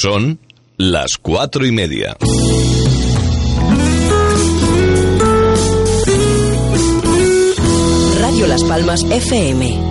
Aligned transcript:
Son 0.00 0.38
las 0.76 1.18
cuatro 1.20 1.66
y 1.66 1.72
media. 1.72 2.16
Radio 8.20 8.46
Las 8.46 8.62
Palmas 8.62 9.02
FM 9.10 9.87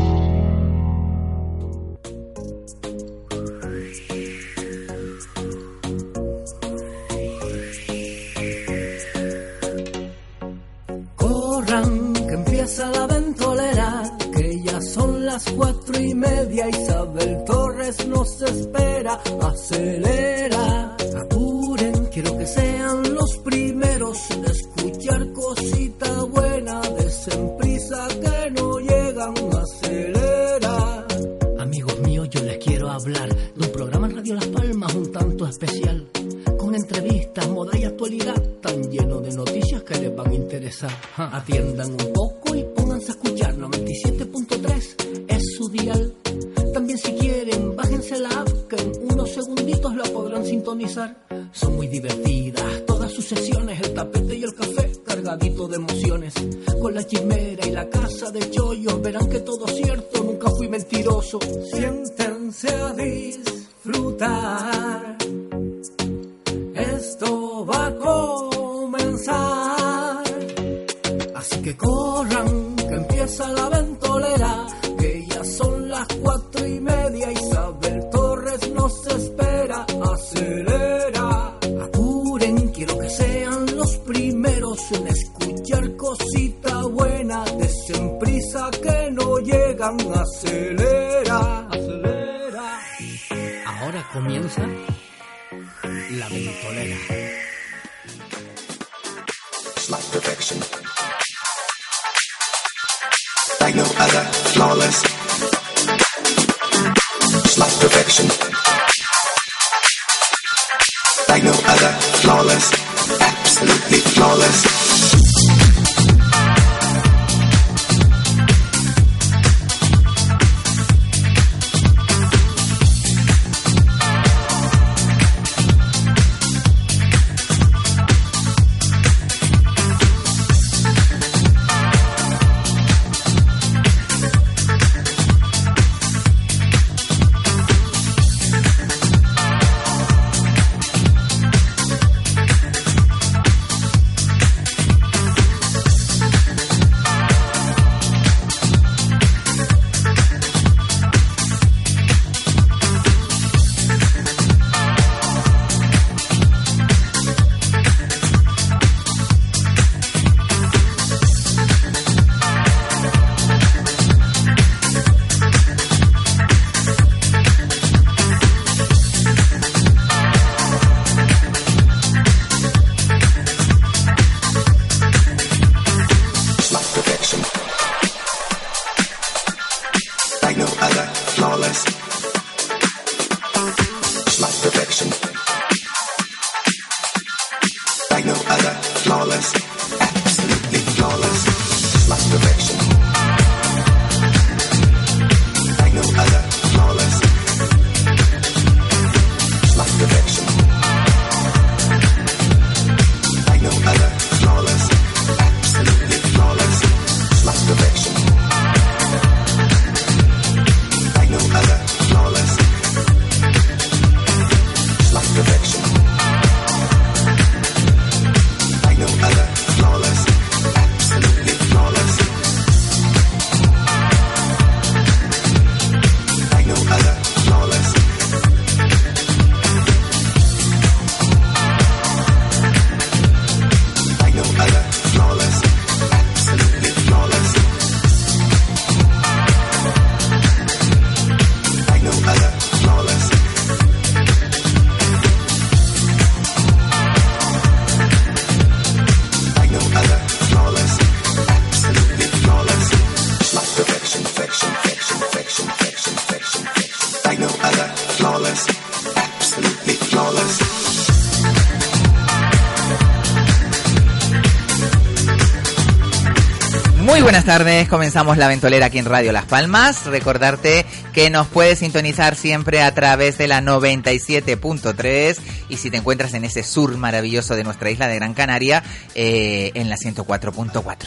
tardes, 267.57 267.87
comenzamos 267.87 268.37
la 268.37 268.47
ventolera 268.47 268.85
aquí 268.85 268.99
en 268.99 269.05
Radio 269.05 269.31
Las 269.31 269.45
Palmas. 269.45 270.05
Recordarte 270.05 270.85
que 271.11 271.31
nos 271.31 271.47
puedes 271.47 271.79
sintonizar 271.79 272.35
siempre 272.35 272.83
a 272.83 272.93
través 272.93 273.39
de 273.39 273.47
la 273.47 273.61
97.3 273.61 275.37
y 275.67 275.77
si 275.77 275.89
te 275.89 275.97
encuentras 275.97 276.35
en 276.35 276.45
ese 276.45 276.61
sur 276.61 276.95
maravilloso 276.97 277.55
de 277.55 277.63
nuestra 277.63 277.89
isla 277.89 278.07
de 278.07 278.13
Gran 278.17 278.35
Canaria, 278.35 278.83
eh, 279.15 279.71
en 279.73 279.89
la 279.89 279.95
104.4. 279.95 281.06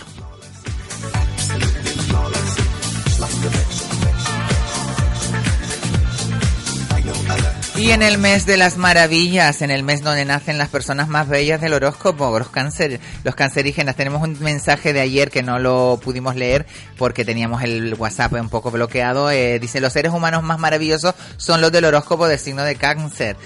En 7.90 8.02
el 8.02 8.18
mes 8.18 8.46
de 8.46 8.56
las 8.56 8.76
maravillas, 8.76 9.62
en 9.62 9.72
el 9.72 9.82
mes 9.82 10.00
donde 10.00 10.24
nacen 10.24 10.58
las 10.58 10.68
personas 10.68 11.08
más 11.08 11.28
bellas 11.28 11.60
del 11.60 11.72
horóscopo, 11.72 12.38
los 12.38 12.48
cáncer, 12.48 13.00
los 13.24 13.34
cancerígenas, 13.34 13.96
tenemos 13.96 14.22
un 14.22 14.38
mensaje 14.38 14.92
de 14.92 15.00
ayer 15.00 15.28
que 15.28 15.42
no 15.42 15.58
lo 15.58 15.98
pudimos 16.00 16.36
leer 16.36 16.66
porque 16.96 17.24
teníamos 17.24 17.64
el 17.64 17.94
WhatsApp 17.94 18.34
un 18.34 18.48
poco 18.48 18.70
bloqueado. 18.70 19.32
Eh, 19.32 19.58
dice, 19.58 19.80
los 19.80 19.92
seres 19.92 20.12
humanos 20.12 20.44
más 20.44 20.60
maravillosos 20.60 21.16
son 21.36 21.60
los 21.60 21.72
del 21.72 21.84
horóscopo 21.84 22.28
del 22.28 22.38
signo 22.38 22.62
de 22.62 22.76
cáncer. 22.76 23.36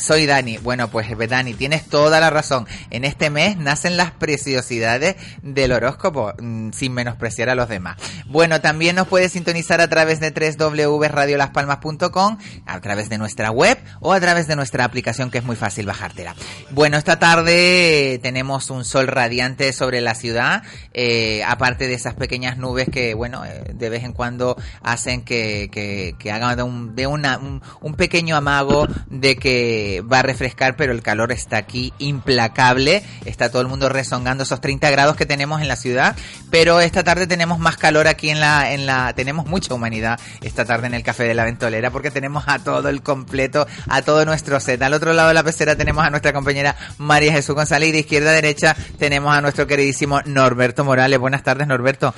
Soy 0.00 0.24
Dani. 0.24 0.56
Bueno, 0.56 0.88
pues 0.88 1.08
Dani, 1.28 1.52
tienes 1.52 1.86
toda 1.86 2.20
la 2.20 2.30
razón. 2.30 2.66
En 2.88 3.04
este 3.04 3.28
mes 3.28 3.58
nacen 3.58 3.98
las 3.98 4.12
preciosidades 4.12 5.16
del 5.42 5.72
horóscopo, 5.72 6.32
mm, 6.40 6.70
sin 6.72 6.94
menospreciar 6.94 7.50
a 7.50 7.54
los 7.54 7.68
demás. 7.68 7.98
Bueno, 8.26 8.62
también 8.62 8.96
nos 8.96 9.08
puedes 9.08 9.32
sintonizar 9.32 9.82
a 9.82 9.88
través 9.88 10.18
de 10.18 10.30
www.radiolaspalmas.com, 10.30 12.38
a 12.64 12.80
través 12.80 13.10
de 13.10 13.18
nuestra 13.18 13.50
web 13.50 13.76
o 14.00 14.14
a 14.14 14.20
través 14.20 14.46
de 14.46 14.56
nuestra 14.56 14.84
aplicación 14.84 15.30
que 15.30 15.36
es 15.38 15.44
muy 15.44 15.56
fácil 15.56 15.84
bajártela. 15.84 16.34
Bueno, 16.70 16.96
esta 16.96 17.18
tarde 17.18 18.18
tenemos 18.22 18.70
un 18.70 18.86
sol 18.86 19.06
radiante 19.06 19.74
sobre 19.74 20.00
la 20.00 20.14
ciudad, 20.14 20.62
eh, 20.94 21.42
aparte 21.46 21.86
de 21.86 21.94
esas 21.94 22.14
pequeñas 22.14 22.56
nubes 22.56 22.88
que, 22.88 23.12
bueno, 23.12 23.44
eh, 23.44 23.64
de 23.74 23.90
vez 23.90 24.04
en 24.04 24.14
cuando 24.14 24.56
hacen 24.82 25.22
que, 25.22 25.68
que, 25.70 26.14
que 26.18 26.32
hagan 26.32 26.56
de, 26.56 26.62
un, 26.62 26.96
de 26.96 27.06
una, 27.06 27.36
un, 27.36 27.60
un 27.82 27.94
pequeño 27.94 28.34
amago 28.34 28.86
de 29.08 29.36
que 29.36 29.89
va 30.00 30.20
a 30.20 30.22
refrescar, 30.22 30.76
pero 30.76 30.92
el 30.92 31.02
calor 31.02 31.32
está 31.32 31.56
aquí 31.56 31.92
implacable. 31.98 33.02
Está 33.24 33.50
todo 33.50 33.62
el 33.62 33.68
mundo 33.68 33.88
rezongando 33.88 34.44
esos 34.44 34.60
30 34.60 34.90
grados 34.90 35.16
que 35.16 35.26
tenemos 35.26 35.60
en 35.60 35.68
la 35.68 35.76
ciudad, 35.76 36.16
pero 36.50 36.80
esta 36.80 37.02
tarde 37.04 37.26
tenemos 37.26 37.58
más 37.58 37.76
calor 37.76 38.08
aquí 38.08 38.30
en 38.30 38.40
la, 38.40 38.72
en 38.72 38.86
la, 38.86 39.12
tenemos 39.14 39.46
mucha 39.46 39.74
humanidad 39.74 40.18
esta 40.40 40.64
tarde 40.64 40.86
en 40.86 40.94
el 40.94 41.02
Café 41.02 41.24
de 41.24 41.34
la 41.34 41.44
Ventolera 41.44 41.90
porque 41.90 42.10
tenemos 42.10 42.44
a 42.46 42.58
todo 42.58 42.88
el 42.88 43.02
completo, 43.02 43.66
a 43.88 44.02
todo 44.02 44.24
nuestro 44.24 44.60
set. 44.60 44.80
Al 44.82 44.94
otro 44.94 45.12
lado 45.12 45.28
de 45.28 45.34
la 45.34 45.42
pecera 45.42 45.76
tenemos 45.76 46.04
a 46.04 46.10
nuestra 46.10 46.32
compañera 46.32 46.76
María 46.98 47.32
Jesús 47.32 47.54
González 47.54 47.88
y 47.88 47.92
de 47.92 47.98
izquierda 48.00 48.30
a 48.30 48.34
derecha 48.34 48.76
tenemos 48.98 49.34
a 49.34 49.40
nuestro 49.40 49.66
queridísimo 49.66 50.20
Norberto 50.24 50.84
Morales. 50.84 51.18
Buenas 51.18 51.42
tardes, 51.42 51.66
Norberto. 51.66 52.14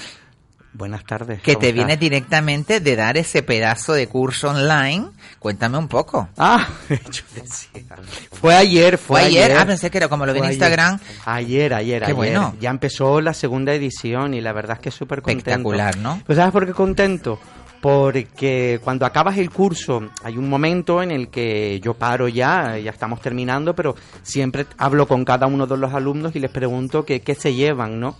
Buenas 0.74 1.04
tardes. 1.04 1.42
Que 1.42 1.52
¿cómo 1.52 1.60
te 1.60 1.66
estás? 1.68 1.74
viene 1.74 1.96
directamente 1.98 2.80
de 2.80 2.96
dar 2.96 3.18
ese 3.18 3.42
pedazo 3.42 3.92
de 3.92 4.06
curso 4.06 4.50
online. 4.50 5.06
Cuéntame 5.38 5.76
un 5.76 5.86
poco. 5.86 6.28
Ah, 6.38 6.66
yo 6.88 7.22
decía. 7.34 7.82
Fue 8.32 8.54
ayer, 8.54 8.96
fue, 8.96 9.20
¿Fue 9.20 9.28
ayer? 9.28 9.52
Ah, 9.56 9.66
pensé 9.66 9.90
que 9.90 9.98
era 9.98 10.08
como 10.08 10.24
lo 10.24 10.32
vi 10.32 10.38
en 10.38 10.46
Instagram. 10.46 10.98
Ayer, 11.26 11.74
ayer, 11.74 11.98
Qué 12.00 12.04
ayer. 12.06 12.16
bueno. 12.16 12.54
Ya 12.58 12.70
empezó 12.70 13.20
la 13.20 13.34
segunda 13.34 13.74
edición 13.74 14.32
y 14.32 14.40
la 14.40 14.52
verdad 14.54 14.78
es 14.78 14.82
que 14.82 14.90
súper 14.90 15.20
contento. 15.20 15.50
Espectacular, 15.50 15.98
¿no? 15.98 16.22
Pues 16.24 16.36
¿sabes 16.36 16.52
por 16.52 16.66
qué 16.66 16.72
contento? 16.72 17.38
Porque 17.82 18.80
cuando 18.82 19.04
acabas 19.04 19.36
el 19.36 19.50
curso 19.50 20.08
hay 20.22 20.38
un 20.38 20.48
momento 20.48 21.02
en 21.02 21.10
el 21.10 21.28
que 21.28 21.80
yo 21.80 21.94
paro 21.94 22.28
ya, 22.28 22.78
ya 22.78 22.92
estamos 22.92 23.20
terminando, 23.20 23.74
pero 23.74 23.94
siempre 24.22 24.66
hablo 24.78 25.06
con 25.06 25.24
cada 25.24 25.46
uno 25.48 25.66
de 25.66 25.76
los 25.76 25.92
alumnos 25.92 26.34
y 26.34 26.38
les 26.38 26.50
pregunto 26.50 27.04
qué 27.04 27.36
se 27.38 27.52
llevan, 27.54 28.00
¿no? 28.00 28.16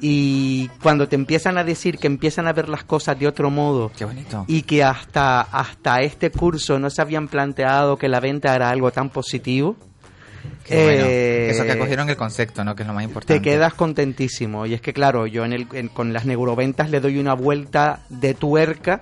Y 0.00 0.68
cuando 0.82 1.08
te 1.08 1.16
empiezan 1.16 1.56
a 1.56 1.64
decir 1.64 1.96
que 1.98 2.06
empiezan 2.06 2.46
a 2.46 2.52
ver 2.52 2.68
las 2.68 2.84
cosas 2.84 3.18
de 3.18 3.26
otro 3.26 3.50
modo 3.50 3.90
Qué 3.96 4.04
bonito. 4.04 4.44
y 4.46 4.62
que 4.62 4.84
hasta, 4.84 5.40
hasta 5.40 6.02
este 6.02 6.30
curso 6.30 6.78
no 6.78 6.90
se 6.90 7.00
habían 7.00 7.28
planteado 7.28 7.96
que 7.96 8.08
la 8.08 8.20
venta 8.20 8.54
era 8.54 8.68
algo 8.68 8.90
tan 8.90 9.08
positivo, 9.08 9.74
Qué 10.64 10.74
bueno. 10.84 11.04
eh, 11.08 11.48
Eso 11.50 11.64
que 11.64 11.72
acogieron 11.72 12.08
el 12.10 12.16
concepto, 12.16 12.62
¿no? 12.64 12.74
Que 12.76 12.82
es 12.82 12.86
lo 12.88 12.92
más 12.94 13.04
importante. 13.04 13.34
te 13.34 13.42
quedas 13.50 13.72
contentísimo. 13.74 14.66
Y 14.66 14.74
es 14.74 14.80
que, 14.80 14.92
claro, 14.92 15.26
yo 15.26 15.44
en 15.44 15.52
el, 15.52 15.66
en- 15.72 15.88
con 15.88 16.12
las 16.12 16.24
neuroventas 16.26 16.90
le 16.90 17.00
doy 17.00 17.18
una 17.18 17.34
vuelta 17.34 18.00
de 18.10 18.34
tuerca 18.34 19.00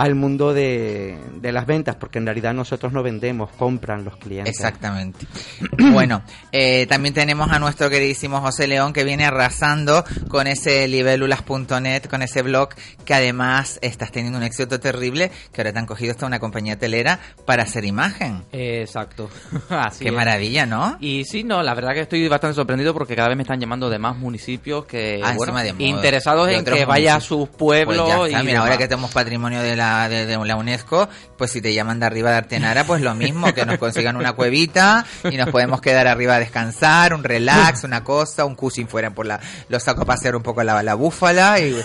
al 0.00 0.14
mundo 0.14 0.54
de, 0.54 1.18
de 1.34 1.52
las 1.52 1.66
ventas, 1.66 1.94
porque 1.96 2.18
en 2.18 2.24
realidad 2.24 2.54
nosotros 2.54 2.90
no 2.92 3.02
vendemos, 3.02 3.50
compran 3.52 4.02
los 4.02 4.16
clientes. 4.16 4.54
Exactamente. 4.54 5.26
bueno, 5.92 6.22
eh, 6.52 6.86
también 6.86 7.12
tenemos 7.12 7.50
a 7.52 7.58
nuestro 7.58 7.90
queridísimo 7.90 8.40
José 8.40 8.66
León 8.66 8.94
que 8.94 9.04
viene 9.04 9.26
arrasando 9.26 10.02
con 10.28 10.46
ese 10.46 10.88
libélulas.net, 10.88 12.04
con 12.06 12.22
ese 12.22 12.40
blog 12.40 12.70
que 13.04 13.12
además 13.12 13.78
estás 13.82 14.10
teniendo 14.10 14.38
un 14.38 14.44
éxito 14.44 14.80
terrible, 14.80 15.30
que 15.52 15.60
ahora 15.60 15.72
te 15.74 15.78
han 15.78 15.86
cogido 15.86 16.12
hasta 16.12 16.24
una 16.24 16.38
compañía 16.38 16.78
telera 16.78 17.20
para 17.44 17.64
hacer 17.64 17.84
imagen. 17.84 18.44
Exacto. 18.52 19.28
Así 19.68 20.04
Qué 20.04 20.10
es. 20.10 20.16
maravilla, 20.16 20.64
¿no? 20.64 20.96
Y 21.00 21.24
sí, 21.26 21.44
no, 21.44 21.62
la 21.62 21.74
verdad 21.74 21.92
que 21.92 22.00
estoy 22.00 22.26
bastante 22.26 22.54
sorprendido 22.54 22.94
porque 22.94 23.14
cada 23.14 23.28
vez 23.28 23.36
me 23.36 23.42
están 23.42 23.60
llamando 23.60 23.90
de 23.90 23.98
más 23.98 24.16
municipios 24.16 24.86
que, 24.86 25.20
Ah, 25.22 25.34
bueno, 25.36 25.54
de 25.58 25.74
interesados 25.78 26.46
De 26.46 26.56
en 26.56 26.64
que 26.64 26.86
vaya 26.86 27.16
a 27.16 27.20
sus 27.20 27.50
pueblos. 27.50 27.96
Pues 27.98 28.08
ya 28.08 28.26
está, 28.26 28.42
y 28.42 28.46
mira, 28.46 28.60
ahora 28.60 28.78
que 28.78 28.88
tenemos 28.88 29.10
patrimonio 29.12 29.60
de 29.60 29.76
la, 29.76 29.89
de, 30.08 30.36
la 30.44 30.56
UNESCO, 30.56 31.08
pues 31.36 31.50
si 31.50 31.60
te 31.60 31.72
llaman 31.74 32.00
de 32.00 32.06
arriba 32.06 32.30
de 32.30 32.36
Artenara, 32.36 32.84
pues 32.84 33.02
lo 33.02 33.14
mismo, 33.14 33.52
que 33.54 33.64
nos 33.66 33.78
consigan 33.78 34.16
una 34.16 34.32
cuevita 34.32 35.04
y 35.30 35.36
nos 35.36 35.48
podemos 35.50 35.80
quedar 35.80 36.06
arriba 36.06 36.36
a 36.36 36.38
descansar, 36.38 37.14
un 37.14 37.24
relax, 37.24 37.84
una 37.84 38.04
cosa, 38.04 38.44
un 38.44 38.54
cushion 38.54 38.88
fuera 38.88 39.10
por 39.10 39.26
la, 39.26 39.40
los 39.68 39.82
saco 39.82 40.02
a 40.02 40.04
pasear 40.06 40.36
un 40.36 40.42
poco 40.42 40.62
la, 40.62 40.82
la 40.82 40.94
búfala 40.94 41.58
y 41.60 41.76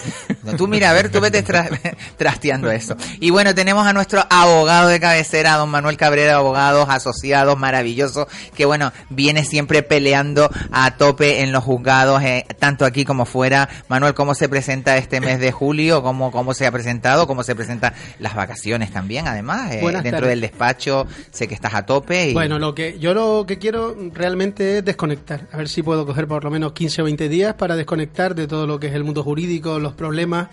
no, 0.43 0.53
tú 0.55 0.67
mira, 0.67 0.89
a 0.89 0.93
ver, 0.93 1.09
tú 1.11 1.19
vete 1.19 1.43
tra- 1.43 1.69
trasteando 2.17 2.71
eso. 2.71 2.95
Y 3.19 3.29
bueno, 3.29 3.53
tenemos 3.55 3.85
a 3.87 3.93
nuestro 3.93 4.25
abogado 4.29 4.87
de 4.89 4.99
cabecera, 4.99 5.55
don 5.55 5.69
Manuel 5.69 5.97
Cabrera, 5.97 6.35
abogados 6.35 6.87
asociados, 6.89 7.57
maravilloso, 7.57 8.27
que 8.55 8.65
bueno, 8.65 8.91
viene 9.09 9.43
siempre 9.43 9.83
peleando 9.83 10.49
a 10.71 10.91
tope 10.97 11.41
en 11.41 11.51
los 11.51 11.63
juzgados, 11.63 12.21
eh, 12.23 12.45
tanto 12.59 12.85
aquí 12.85 13.05
como 13.05 13.25
fuera. 13.25 13.69
Manuel, 13.87 14.13
¿cómo 14.13 14.35
se 14.35 14.49
presenta 14.49 14.97
este 14.97 15.19
mes 15.21 15.39
de 15.39 15.51
julio? 15.51 16.03
¿Cómo, 16.03 16.31
cómo 16.31 16.53
se 16.53 16.67
ha 16.67 16.71
presentado? 16.71 17.27
¿Cómo 17.27 17.43
se 17.43 17.55
presentan 17.55 17.93
las 18.19 18.35
vacaciones 18.35 18.91
también, 18.91 19.27
además? 19.27 19.71
Eh, 19.71 19.81
dentro 19.81 20.11
tardes. 20.11 20.29
del 20.29 20.41
despacho, 20.41 21.07
sé 21.31 21.47
que 21.47 21.53
estás 21.53 21.73
a 21.73 21.85
tope. 21.85 22.29
Y... 22.29 22.33
Bueno, 22.33 22.59
lo 22.59 22.75
que 22.75 22.97
yo 22.99 23.13
lo 23.13 23.45
que 23.47 23.57
quiero 23.57 23.95
realmente 24.13 24.77
es 24.77 24.85
desconectar. 24.85 25.47
A 25.51 25.57
ver 25.57 25.69
si 25.69 25.83
puedo 25.83 26.05
coger 26.05 26.27
por 26.27 26.43
lo 26.43 26.51
menos 26.51 26.73
15 26.73 27.01
o 27.01 27.05
20 27.05 27.29
días 27.29 27.53
para 27.55 27.75
desconectar 27.75 28.35
de 28.35 28.47
todo 28.47 28.67
lo 28.67 28.79
que 28.79 28.87
es 28.87 28.93
el 28.93 29.03
mundo 29.03 29.23
jurídico, 29.23 29.79
los 29.79 29.93
problemas 29.93 30.49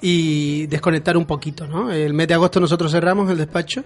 y 0.00 0.66
desconectar 0.66 1.16
un 1.16 1.24
poquito, 1.24 1.66
¿no? 1.66 1.92
El 1.92 2.12
mes 2.12 2.28
de 2.28 2.34
agosto 2.34 2.60
nosotros 2.60 2.90
cerramos 2.90 3.30
el 3.30 3.38
despacho. 3.38 3.84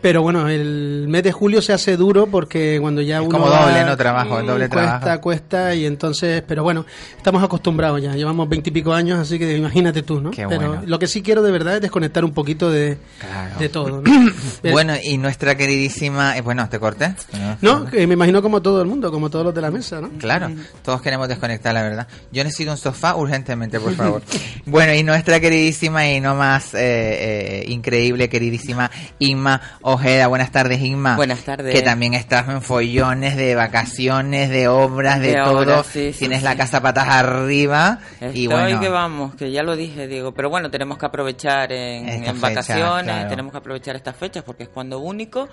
Pero 0.00 0.22
bueno, 0.22 0.48
el 0.48 1.06
mes 1.08 1.22
de 1.22 1.32
julio 1.32 1.60
se 1.62 1.72
hace 1.72 1.96
duro 1.96 2.26
porque 2.26 2.78
cuando 2.80 3.00
ya 3.02 3.16
Es 3.16 3.22
uno 3.22 3.30
como 3.38 3.50
va- 3.50 3.66
doble, 3.66 3.84
¿no? 3.84 3.96
Trabajo, 3.96 4.38
el 4.40 4.46
doble 4.46 4.68
cuesta, 4.68 5.00
trabajo. 5.00 5.20
cuesta 5.22 5.74
y 5.74 5.86
entonces, 5.86 6.42
pero 6.46 6.62
bueno, 6.62 6.84
estamos 7.16 7.42
acostumbrados 7.42 8.00
ya, 8.02 8.14
llevamos 8.14 8.48
veintipico 8.48 8.92
años, 8.92 9.18
así 9.18 9.38
que 9.38 9.56
imagínate 9.56 10.02
tú, 10.02 10.20
¿no? 10.20 10.30
Qué 10.30 10.46
pero 10.48 10.68
bueno. 10.68 10.82
lo 10.86 10.98
que 10.98 11.06
sí 11.06 11.22
quiero 11.22 11.42
de 11.42 11.50
verdad 11.50 11.76
es 11.76 11.80
desconectar 11.80 12.24
un 12.24 12.32
poquito 12.32 12.70
de, 12.70 12.98
Claro. 13.20 13.58
de 13.58 13.68
todo. 13.68 14.02
¿no? 14.02 14.32
Bueno, 14.72 14.94
y 15.02 15.16
nuestra 15.18 15.56
queridísima... 15.56 16.36
eh, 16.36 16.40
bueno, 16.42 16.68
¿te 16.68 16.78
corté? 16.78 17.14
No, 17.62 17.86
que 17.86 18.06
me 18.06 18.14
imagino 18.14 18.42
como 18.42 18.60
todo 18.62 18.82
el 18.82 18.88
mundo, 18.88 19.10
como 19.10 19.30
todos 19.30 19.44
los 19.46 19.54
de 19.54 19.60
la 19.62 19.70
mesa, 19.70 20.00
¿no? 20.00 20.10
Claro, 20.18 20.50
todos 20.82 21.00
queremos 21.00 21.28
desconectar, 21.28 21.72
la 21.72 21.82
verdad. 21.82 22.06
Yo 22.32 22.44
necesito 22.44 22.70
un 22.72 22.76
sofá 22.76 23.16
urgentemente, 23.16 23.80
por 23.80 23.94
favor. 23.94 24.22
bueno, 24.66 24.92
y 24.94 25.02
nuestra 25.02 25.40
queridísima 25.40 26.06
y 26.08 26.20
no 26.20 26.34
más 26.34 26.74
eh, 26.74 26.78
eh, 26.80 27.64
increíble, 27.68 28.28
queridísima 28.28 28.90
Inma 29.18 29.60
Ojeda. 29.88 30.26
Buenas 30.26 30.50
tardes, 30.50 30.80
Inma. 30.80 31.14
Buenas 31.14 31.42
tardes. 31.44 31.72
Que 31.72 31.80
también 31.80 32.12
estás 32.14 32.48
en 32.48 32.60
follones 32.60 33.36
de 33.36 33.54
vacaciones, 33.54 34.50
de 34.50 34.66
obras, 34.66 35.20
de, 35.20 35.28
De 35.28 35.34
todo. 35.36 35.58
obras, 35.60 35.86
sí, 35.86 36.10
Tienes 36.18 36.40
sí. 36.40 36.44
la 36.44 36.56
casa 36.56 36.82
patas 36.82 37.06
arriba. 37.08 38.00
Estoy 38.20 38.30
y 38.42 38.46
bueno, 38.48 38.80
que 38.80 38.88
vamos, 38.88 39.36
que 39.36 39.52
ya 39.52 39.62
lo 39.62 39.76
dije, 39.76 40.08
digo, 40.08 40.32
pero 40.32 40.50
bueno, 40.50 40.72
tenemos 40.72 40.98
que 40.98 41.06
aprovechar 41.06 41.70
en, 41.72 42.08
Esta 42.08 42.30
en 42.30 42.34
fecha, 42.34 42.48
vacaciones, 42.48 43.04
claro. 43.04 43.28
tenemos 43.28 43.52
que 43.52 43.58
aprovechar 43.58 43.94
estas 43.94 44.16
fechas 44.16 44.42
porque 44.42 44.64
es 44.64 44.68
cuando 44.70 44.98
único 44.98 45.48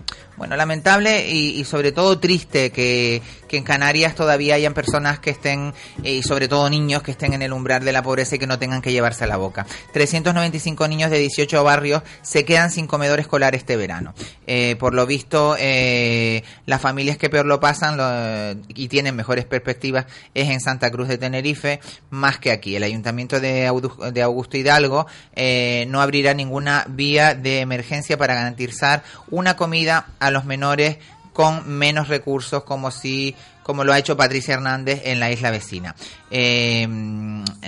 bueno, 0.42 0.56
lamentable 0.56 1.30
y, 1.30 1.60
y 1.60 1.62
sobre 1.62 1.92
todo 1.92 2.18
triste 2.18 2.72
que, 2.72 3.22
que 3.52 3.58
en 3.58 3.64
Canarias 3.64 4.14
todavía 4.14 4.54
hayan 4.54 4.72
personas 4.72 5.18
que 5.18 5.28
estén, 5.28 5.74
eh, 6.02 6.14
y 6.14 6.22
sobre 6.22 6.48
todo 6.48 6.70
niños 6.70 7.02
que 7.02 7.10
estén 7.10 7.34
en 7.34 7.42
el 7.42 7.52
umbral 7.52 7.84
de 7.84 7.92
la 7.92 8.02
pobreza 8.02 8.36
y 8.36 8.38
que 8.38 8.46
no 8.46 8.58
tengan 8.58 8.80
que 8.80 8.92
llevarse 8.92 9.24
a 9.24 9.26
la 9.26 9.36
boca. 9.36 9.66
395 9.92 10.88
niños 10.88 11.10
de 11.10 11.18
18 11.18 11.62
barrios 11.62 12.02
se 12.22 12.46
quedan 12.46 12.70
sin 12.70 12.86
comedor 12.86 13.20
escolar 13.20 13.54
este 13.54 13.76
verano. 13.76 14.14
Eh, 14.46 14.76
por 14.80 14.94
lo 14.94 15.04
visto, 15.04 15.54
eh, 15.58 16.42
las 16.64 16.80
familias 16.80 17.18
que 17.18 17.28
peor 17.28 17.44
lo 17.44 17.60
pasan 17.60 18.62
y 18.68 18.88
tienen 18.88 19.14
mejores 19.14 19.44
perspectivas 19.44 20.06
es 20.32 20.48
en 20.48 20.60
Santa 20.60 20.90
Cruz 20.90 21.08
de 21.08 21.18
Tenerife, 21.18 21.78
más 22.08 22.38
que 22.38 22.50
aquí. 22.50 22.74
El 22.74 22.84
ayuntamiento 22.84 23.38
de 23.38 23.68
Augusto 23.68 24.56
Hidalgo 24.56 25.06
eh, 25.36 25.84
no 25.88 26.00
abrirá 26.00 26.32
ninguna 26.32 26.86
vía 26.88 27.34
de 27.34 27.60
emergencia 27.60 28.16
para 28.16 28.34
garantizar 28.34 29.04
una 29.30 29.56
comida 29.56 30.06
a 30.18 30.30
los 30.32 30.44
menores 30.44 30.98
con 31.32 31.68
menos 31.68 32.08
recursos 32.08 32.64
como 32.64 32.90
si 32.90 33.34
como 33.62 33.84
lo 33.84 33.92
ha 33.92 33.98
hecho 33.98 34.16
Patricia 34.16 34.54
Hernández 34.54 35.02
en 35.04 35.20
la 35.20 35.30
isla 35.30 35.52
vecina. 35.52 35.94
Eh, 36.32 36.84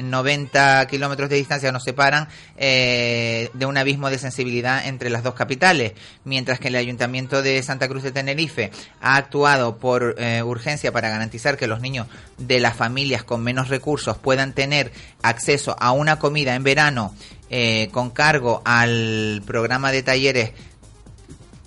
90 0.02 0.86
kilómetros 0.88 1.30
de 1.30 1.36
distancia 1.36 1.70
nos 1.70 1.84
separan 1.84 2.26
eh, 2.56 3.48
de 3.54 3.66
un 3.66 3.76
abismo 3.76 4.10
de 4.10 4.18
sensibilidad 4.18 4.86
entre 4.86 5.08
las 5.08 5.22
dos 5.22 5.34
capitales, 5.34 5.92
mientras 6.24 6.58
que 6.58 6.68
el 6.68 6.76
Ayuntamiento 6.76 7.42
de 7.42 7.62
Santa 7.62 7.88
Cruz 7.88 8.02
de 8.02 8.10
Tenerife 8.10 8.72
ha 9.00 9.16
actuado 9.16 9.78
por 9.78 10.16
eh, 10.18 10.42
urgencia 10.42 10.90
para 10.90 11.10
garantizar 11.10 11.56
que 11.56 11.68
los 11.68 11.80
niños 11.80 12.08
de 12.38 12.58
las 12.58 12.74
familias 12.74 13.22
con 13.22 13.42
menos 13.42 13.68
recursos 13.68 14.18
puedan 14.18 14.52
tener 14.52 14.90
acceso 15.22 15.76
a 15.78 15.92
una 15.92 16.18
comida 16.18 16.56
en 16.56 16.64
verano 16.64 17.14
eh, 17.50 17.88
con 17.92 18.10
cargo 18.10 18.62
al 18.64 19.42
programa 19.46 19.92
de 19.92 20.02
talleres 20.02 20.52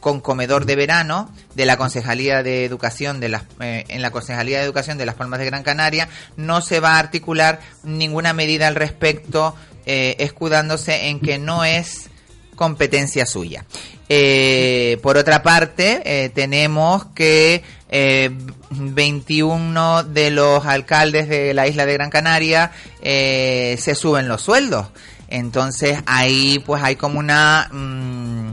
con 0.08 0.22
comedor 0.22 0.66
de 0.66 0.78
verano 0.78 1.30
de 1.54 1.66
la 1.66 1.76
Concejalía 1.76 2.42
de 2.42 2.64
Educación 2.64 3.20
de 3.20 3.28
las 3.28 3.44
eh, 3.60 3.84
en 3.90 4.02
la 4.02 4.10
Concejalía 4.10 4.60
de 4.60 4.64
Educación 4.64 4.98
de 4.98 5.06
las 5.06 5.16
Palmas 5.16 5.38
de 5.38 5.48
Gran 5.48 5.64
Canaria 5.64 6.08
no 6.38 6.62
se 6.62 6.80
va 6.80 6.94
a 6.94 7.00
articular 7.00 7.60
ninguna 7.84 8.32
medida 8.32 8.70
al 8.70 8.76
respecto 8.76 9.54
eh, 9.86 10.16
escudándose 10.20 11.10
en 11.10 11.20
que 11.20 11.40
no 11.40 11.66
es 11.66 12.10
competencia 12.56 13.26
suya. 13.26 13.66
Eh, 14.08 14.98
por 15.04 15.18
otra 15.18 15.44
parte, 15.44 16.32
tenemos 16.34 17.08
que 17.08 17.66
eh, 17.90 18.30
21 18.70 20.04
de 20.06 20.32
los 20.32 20.66
alcaldes 20.66 21.28
de 21.28 21.54
la 21.54 21.68
isla 21.68 21.86
de 21.86 21.94
Gran 21.96 22.10
Canaria 22.10 22.72
se 23.02 23.94
suben 23.94 24.30
los 24.30 24.42
sueldos. 24.42 24.88
Entonces 25.28 26.00
ahí 26.06 26.64
pues 26.66 26.82
hay 26.82 26.96
como 26.96 27.20
una... 27.20 27.68
mm, 27.70 28.52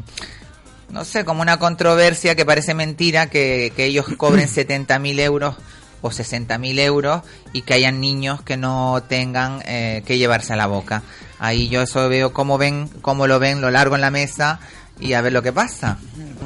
no 0.95 1.05
sé, 1.05 1.25
como 1.25 1.43
una 1.43 1.59
controversia 1.59 2.37
que 2.37 2.47
parece 2.47 2.73
mentira 2.73 3.29
que, 3.29 3.73
que 3.75 3.85
ellos 3.87 4.07
cobren 4.17 4.47
70.000 4.49 5.21
euros 5.21 5.57
o 6.01 6.11
60.000 6.11 6.79
euros 6.79 7.23
y 7.53 7.63
que 7.63 7.75
hayan 7.75 8.01
niños 8.01 8.43
que 8.43 8.57
no 8.57 9.03
tengan 9.09 9.61
eh, 9.67 10.05
que 10.07 10.19
llevarse 10.19 10.53
a 10.53 10.57
la 10.57 10.67
boca. 10.67 11.03
Ahí 11.41 11.69
yo 11.69 11.83
eso 11.83 12.09
veo 12.09 12.33
cómo 12.33 12.59
ven, 12.59 12.89
cómo 13.03 13.27
lo 13.27 13.41
ven, 13.41 13.61
lo 13.61 13.73
largo 13.73 13.97
en 13.97 14.03
la 14.03 14.13
mesa 14.13 14.61
y 15.01 15.15
a 15.15 15.21
ver 15.21 15.33
lo 15.33 15.43
que 15.43 15.53
pasa. 15.53 15.99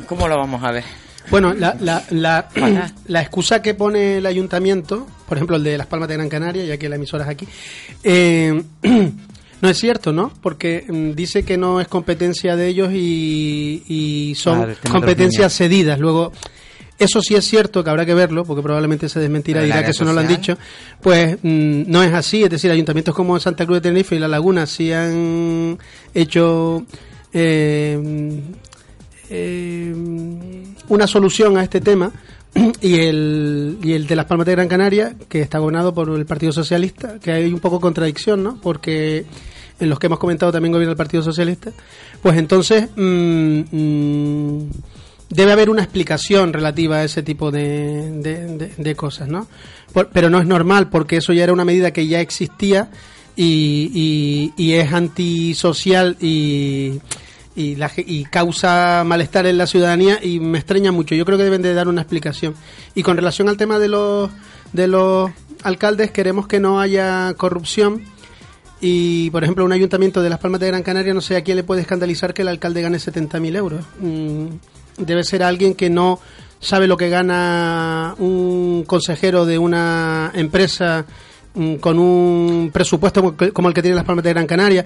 ¿Cómo 0.06 0.26
lo 0.28 0.38
vamos 0.38 0.64
a 0.64 0.72
ver? 0.72 0.84
Bueno, 1.30 1.52
la, 1.52 1.76
la, 1.78 2.04
la, 2.08 2.48
la 3.06 3.20
excusa 3.20 3.60
que 3.60 3.74
pone 3.74 4.16
el 4.16 4.24
ayuntamiento, 4.24 5.06
por 5.28 5.36
ejemplo 5.36 5.56
el 5.56 5.64
de 5.64 5.76
Las 5.76 5.88
Palmas 5.88 6.08
de 6.08 6.14
Gran 6.14 6.30
Canaria, 6.30 6.64
ya 6.64 6.78
que 6.78 6.88
la 6.88 6.96
emisora 6.96 7.24
es 7.24 7.30
aquí, 7.30 7.46
eh, 8.02 8.62
no 9.60 9.68
es 9.68 9.78
cierto, 9.78 10.12
¿no? 10.12 10.32
Porque 10.42 10.84
mm, 10.88 11.12
dice 11.12 11.44
que 11.44 11.56
no 11.56 11.80
es 11.80 11.88
competencia 11.88 12.56
de 12.56 12.68
ellos 12.68 12.90
y, 12.92 13.82
y 13.86 14.34
son 14.34 14.68
los 14.68 14.78
competencias 14.90 15.56
cedidas. 15.56 15.98
Luego, 15.98 16.32
eso 16.98 17.20
sí 17.20 17.34
es 17.34 17.44
cierto, 17.44 17.82
que 17.84 17.90
habrá 17.90 18.04
que 18.06 18.14
verlo, 18.14 18.44
porque 18.44 18.62
probablemente 18.62 19.08
se 19.08 19.20
desmentirá 19.20 19.62
y 19.62 19.66
dirá 19.66 19.84
que 19.84 19.90
eso 19.90 20.04
no 20.04 20.12
lo 20.12 20.20
han 20.20 20.28
dicho. 20.28 20.58
Pues 21.00 21.38
mm, 21.42 21.82
no 21.86 22.02
es 22.02 22.12
así, 22.12 22.42
es 22.42 22.50
decir, 22.50 22.70
ayuntamientos 22.70 23.14
como 23.14 23.38
Santa 23.38 23.64
Cruz 23.66 23.78
de 23.78 23.82
Tenerife 23.82 24.16
y 24.16 24.18
La 24.18 24.28
Laguna 24.28 24.66
sí 24.66 24.92
han 24.92 25.78
hecho... 26.14 26.84
eh, 27.32 28.40
eh, 29.30 29.94
una 30.88 31.06
solución 31.06 31.58
a 31.58 31.62
este 31.62 31.80
tema 31.80 32.10
y 32.80 32.94
el, 33.00 33.78
y 33.82 33.92
el 33.92 34.06
de 34.06 34.16
las 34.16 34.26
Palmas 34.26 34.46
de 34.46 34.52
Gran 34.52 34.68
Canaria, 34.68 35.14
que 35.28 35.40
está 35.40 35.58
gobernado 35.58 35.92
por 35.92 36.08
el 36.10 36.26
Partido 36.26 36.52
Socialista, 36.52 37.18
que 37.20 37.32
hay 37.32 37.52
un 37.52 37.60
poco 37.60 37.76
de 37.76 37.82
contradicción, 37.82 38.42
¿no? 38.42 38.58
Porque 38.60 39.26
en 39.80 39.88
los 39.90 39.98
que 39.98 40.06
hemos 40.06 40.18
comentado 40.18 40.52
también 40.52 40.72
gobierna 40.72 40.92
el 40.92 40.96
Partido 40.96 41.22
Socialista, 41.22 41.70
pues 42.22 42.36
entonces 42.36 42.88
mm, 42.96 43.60
mm, 43.70 44.70
debe 45.30 45.52
haber 45.52 45.70
una 45.70 45.82
explicación 45.82 46.52
relativa 46.52 46.96
a 46.96 47.04
ese 47.04 47.22
tipo 47.22 47.50
de, 47.50 48.10
de- 48.76 48.96
cosas, 48.96 49.28
¿no? 49.28 49.46
Por- 49.92 50.08
pero 50.08 50.30
no 50.30 50.40
es 50.40 50.46
normal, 50.46 50.88
porque 50.88 51.18
eso 51.18 51.32
ya 51.32 51.44
era 51.44 51.52
una 51.52 51.64
medida 51.64 51.92
que 51.92 52.06
ya 52.06 52.20
existía 52.20 52.90
y, 53.36 53.90
y- 53.94 54.52
y 54.62 54.72
es 54.74 54.92
antisocial 54.92 56.16
y 56.20 57.00
y, 57.56 57.74
la 57.74 57.90
y 57.96 58.24
causa 58.24 59.02
malestar 59.04 59.44
en 59.46 59.58
la 59.58 59.66
ciudadanía 59.66 60.20
y 60.22 60.38
me 60.38 60.58
extraña 60.58 60.92
mucho. 60.92 61.16
Yo 61.16 61.24
creo 61.24 61.36
que 61.36 61.42
deben 61.42 61.60
de 61.60 61.74
dar 61.74 61.88
una 61.88 62.02
explicación. 62.02 62.54
Y 62.94 63.02
con 63.02 63.16
relación 63.16 63.48
al 63.48 63.56
tema 63.56 63.80
de 63.80 63.88
los 63.88 64.30
de 64.72 64.86
los 64.86 65.32
alcaldes, 65.64 66.12
queremos 66.12 66.46
que 66.46 66.60
no 66.60 66.78
haya 66.80 67.34
corrupción. 67.36 68.02
Y, 68.80 69.30
por 69.30 69.42
ejemplo, 69.42 69.64
un 69.64 69.72
ayuntamiento 69.72 70.22
de 70.22 70.30
Las 70.30 70.38
Palmas 70.38 70.60
de 70.60 70.68
Gran 70.68 70.82
Canaria, 70.82 71.12
no 71.12 71.20
sé 71.20 71.36
a 71.36 71.42
quién 71.42 71.56
le 71.56 71.64
puede 71.64 71.80
escandalizar 71.80 72.32
que 72.32 72.42
el 72.42 72.48
alcalde 72.48 72.82
gane 72.82 72.98
70.000 72.98 73.56
euros. 73.56 73.84
Mm, 74.00 74.46
debe 74.98 75.24
ser 75.24 75.42
alguien 75.42 75.74
que 75.74 75.90
no 75.90 76.20
sabe 76.60 76.86
lo 76.86 76.96
que 76.96 77.08
gana 77.08 78.14
un 78.18 78.84
consejero 78.86 79.46
de 79.46 79.58
una 79.58 80.30
empresa 80.34 81.06
con 81.80 81.98
un 81.98 82.70
presupuesto 82.72 83.34
como 83.52 83.68
el 83.68 83.74
que 83.74 83.82
tiene 83.82 83.94
Las 83.96 84.04
Palmas 84.04 84.24
de 84.24 84.30
Gran 84.32 84.46
Canaria. 84.46 84.84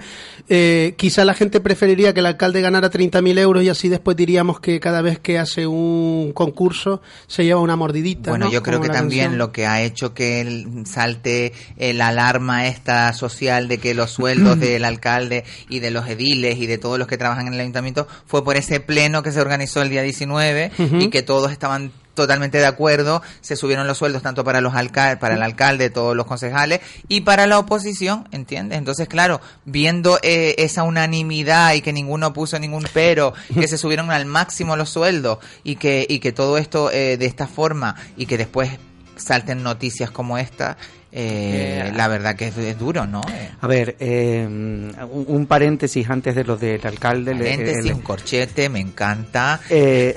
Eh, 0.49 0.95
quizá 0.97 1.23
la 1.25 1.33
gente 1.33 1.59
preferiría 1.59 2.13
que 2.13 2.19
el 2.21 2.25
alcalde 2.25 2.61
ganara 2.61 2.89
30.000 2.91 3.37
euros 3.39 3.63
y 3.63 3.69
así 3.69 3.89
después 3.89 4.17
diríamos 4.17 4.59
que 4.59 4.79
cada 4.79 5.01
vez 5.01 5.19
que 5.19 5.39
hace 5.39 5.67
un 5.67 6.31
concurso 6.33 7.01
se 7.27 7.43
lleva 7.45 7.59
una 7.61 7.75
mordidita. 7.75 8.31
Bueno, 8.31 8.45
¿no? 8.45 8.51
yo 8.51 8.63
creo 8.63 8.79
Como 8.79 8.91
que 8.91 8.97
también 8.97 9.23
canción. 9.25 9.37
lo 9.39 9.51
que 9.51 9.65
ha 9.67 9.81
hecho 9.81 10.13
que 10.13 10.41
el- 10.41 10.85
salte 10.85 11.53
eh, 11.77 11.93
la 11.93 12.07
alarma 12.09 12.67
esta 12.67 13.13
social 13.13 13.67
de 13.67 13.77
que 13.77 13.93
los 13.93 14.11
sueldos 14.11 14.59
del 14.59 14.85
alcalde 14.85 15.43
y 15.69 15.79
de 15.79 15.91
los 15.91 16.07
ediles 16.07 16.57
y 16.57 16.65
de 16.67 16.77
todos 16.77 16.97
los 16.99 17.07
que 17.07 17.17
trabajan 17.17 17.47
en 17.47 17.53
el 17.53 17.59
ayuntamiento 17.59 18.07
fue 18.25 18.43
por 18.43 18.57
ese 18.57 18.79
pleno 18.79 19.23
que 19.23 19.31
se 19.31 19.41
organizó 19.41 19.81
el 19.81 19.89
día 19.89 20.01
19 20.01 20.71
Ujú. 20.79 20.97
y 20.97 21.09
que 21.09 21.21
todos 21.21 21.51
estaban 21.51 21.91
totalmente 22.13 22.57
de 22.57 22.65
acuerdo, 22.65 23.21
se 23.41 23.55
subieron 23.55 23.87
los 23.87 23.97
sueldos 23.97 24.21
tanto 24.21 24.43
para 24.43 24.61
los 24.61 24.75
alcal 24.75 25.19
para 25.19 25.35
el 25.35 25.43
alcalde, 25.43 25.89
todos 25.89 26.15
los 26.15 26.25
concejales 26.25 26.81
y 27.07 27.21
para 27.21 27.47
la 27.47 27.59
oposición, 27.59 28.27
¿entiendes? 28.31 28.77
Entonces, 28.77 29.07
claro, 29.07 29.41
viendo 29.65 30.19
eh, 30.21 30.55
esa 30.57 30.83
unanimidad 30.83 31.73
y 31.73 31.81
que 31.81 31.93
ninguno 31.93 32.33
puso 32.33 32.59
ningún 32.59 32.85
pero, 32.93 33.33
que 33.53 33.67
se 33.67 33.77
subieron 33.77 34.11
al 34.11 34.25
máximo 34.25 34.75
los 34.75 34.89
sueldos 34.89 35.39
y 35.63 35.75
que 35.75 36.05
y 36.07 36.19
que 36.19 36.31
todo 36.31 36.57
esto 36.57 36.91
eh, 36.91 37.17
de 37.17 37.25
esta 37.25 37.47
forma 37.47 37.95
y 38.17 38.25
que 38.25 38.37
después 38.37 38.69
salten 39.15 39.63
noticias 39.63 40.11
como 40.11 40.37
esta, 40.37 40.77
eh, 41.15 41.91
la 41.95 42.07
verdad 42.07 42.35
que 42.35 42.47
es, 42.47 42.57
es 42.57 42.77
duro, 42.77 43.05
¿no? 43.05 43.21
Eh, 43.31 43.51
A 43.61 43.67
ver, 43.67 43.95
eh, 43.99 44.43
un, 44.47 44.95
un 45.27 45.45
paréntesis 45.45 46.09
antes 46.09 46.33
de 46.35 46.43
lo 46.43 46.57
del 46.57 46.85
alcalde. 46.85 47.33
paréntesis, 47.35 47.85
le- 47.85 47.93
un 47.93 48.01
corchete, 48.01 48.67
me 48.69 48.79
encanta. 48.79 49.59
eh, 49.69 50.15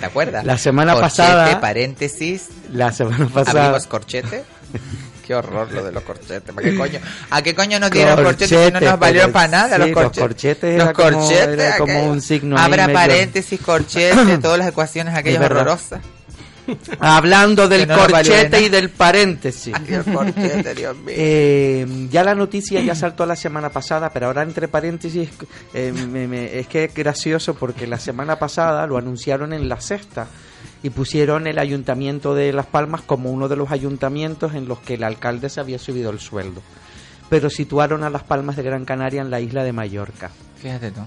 ¿Te 0.00 0.06
acuerdas? 0.06 0.44
La 0.46 0.58
semana 0.58 0.92
Corchete, 0.92 1.22
pasada- 1.22 1.60
paréntesis, 1.60 2.48
la 2.72 2.92
semana 2.92 3.26
pasada. 3.28 3.62
abrimos 3.66 3.86
corchete. 3.86 4.44
Qué 5.26 5.34
horror 5.34 5.72
lo 5.72 5.82
de 5.82 5.90
los 5.90 6.04
corchetes. 6.04 6.54
¿Para 6.54 6.62
qué 6.68 6.76
coño? 6.76 7.00
¿A 7.30 7.42
qué 7.42 7.52
coño 7.52 7.80
nos 7.80 7.90
dieron 7.90 8.14
corchetes 8.22 8.48
si 8.48 8.54
no 8.54 8.60
Corchetes, 8.62 8.88
nos 8.90 8.98
valieron 9.00 9.32
para 9.32 9.48
nada 9.48 9.74
sí, 9.74 9.78
los 9.80 9.88
los 9.90 9.94
corchetes? 9.96 10.22
corchetes 10.22 10.74
Los 10.76 10.84
era 10.84 10.92
como- 10.92 11.18
corchetes, 11.18 11.58
era 11.66 11.78
como 11.78 12.04
un 12.10 12.20
signo 12.20 12.56
Abra 12.56 12.92
paréntesis, 12.92 13.60
corchetes, 13.60 14.40
todas 14.40 14.58
las 14.60 14.68
ecuaciones 14.68 15.14
aquellas 15.16 15.42
horrorosas. 15.44 16.00
Hablando 16.98 17.68
del 17.68 17.86
no 17.88 17.96
corchete 17.96 18.62
y 18.62 18.68
del 18.68 18.90
paréntesis. 18.90 19.74
Ay, 19.74 19.94
el 19.94 20.04
corchete, 20.12 20.74
Dios 20.74 20.96
mío. 20.96 21.14
Eh, 21.16 22.08
ya 22.10 22.24
la 22.24 22.34
noticia 22.34 22.80
ya 22.80 22.94
saltó 22.94 23.26
la 23.26 23.36
semana 23.36 23.70
pasada, 23.70 24.10
pero 24.10 24.26
ahora 24.26 24.42
entre 24.42 24.68
paréntesis 24.68 25.28
eh, 25.74 25.92
me- 25.92 26.26
me- 26.28 26.58
es 26.58 26.66
que 26.66 26.84
es 26.84 26.94
gracioso 26.94 27.54
porque 27.54 27.86
la 27.86 27.98
semana 27.98 28.38
pasada 28.38 28.86
lo 28.86 28.96
anunciaron 28.98 29.52
en 29.52 29.68
la 29.68 29.80
sexta 29.80 30.26
y 30.82 30.90
pusieron 30.90 31.46
el 31.46 31.58
ayuntamiento 31.58 32.34
de 32.34 32.52
Las 32.52 32.66
Palmas 32.66 33.00
como 33.02 33.30
uno 33.30 33.48
de 33.48 33.56
los 33.56 33.70
ayuntamientos 33.70 34.54
en 34.54 34.68
los 34.68 34.78
que 34.80 34.94
el 34.94 35.04
alcalde 35.04 35.48
se 35.48 35.60
había 35.60 35.78
subido 35.78 36.10
el 36.10 36.20
sueldo. 36.20 36.62
Pero 37.28 37.50
situaron 37.50 38.04
a 38.04 38.10
Las 38.10 38.22
Palmas 38.22 38.56
de 38.56 38.62
Gran 38.62 38.84
Canaria 38.84 39.20
en 39.20 39.30
la 39.30 39.40
isla 39.40 39.64
de 39.64 39.72
Mallorca. 39.72 40.30
Fíjate 40.62 40.92
tú. 40.92 41.00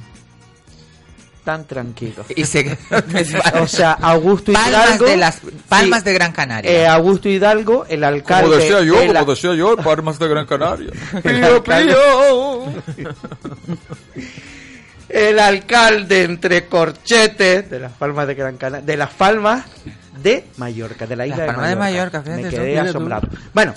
Tranquilos. 1.66 2.26
Y 2.36 2.46
se 2.46 2.78
O 3.62 3.68
sea, 3.68 3.94
Augusto 3.94 4.54
Palmas 4.54 4.86
Hidalgo. 4.88 5.06
de 5.06 5.18
las 5.18 5.40
Palmas 5.68 6.00
sí, 6.00 6.06
de 6.06 6.14
Gran 6.14 6.32
Canaria. 6.32 6.72
eh, 6.72 6.88
Augusto 6.88 7.28
Hidalgo, 7.30 7.86
el 7.90 8.04
alcalde. 8.04 8.44
Como 8.48 8.56
decía 8.58 8.82
yo, 8.82 9.00
de 9.00 9.08
la- 9.14 9.20
como 9.22 9.34
decía 9.36 9.54
yo, 9.56 9.76
Palmas 9.78 10.20
de 10.20 10.28
Gran 10.28 10.46
Canaria. 10.46 10.92
El 11.24 11.44
alcalde- 11.44 11.96
el 15.10 15.40
alcalde 15.40 16.24
entre 16.24 16.66
corchetes 16.68 17.70
de 17.70 17.80
las 17.80 17.92
Palmas 17.94 18.28
de 18.28 18.36
Gran 18.36 18.58
Canaria, 18.58 18.86
de 18.86 18.96
las 18.98 19.10
Palmas 19.12 19.66
de 20.22 20.46
Mallorca, 20.58 21.08
de 21.08 21.16
la 21.16 21.26
isla 21.26 21.38
Las 21.38 21.48
Palmas 21.48 21.70
de 21.70 21.76
Mallorca. 21.78 22.20
Mallorca, 22.20 22.22
fíjate 22.22 22.44
Me 22.44 22.50
quedé 22.50 22.70
Mira 22.70 22.84
tú. 22.84 22.90
asombrado. 22.90 23.28
Bueno, 23.54 23.74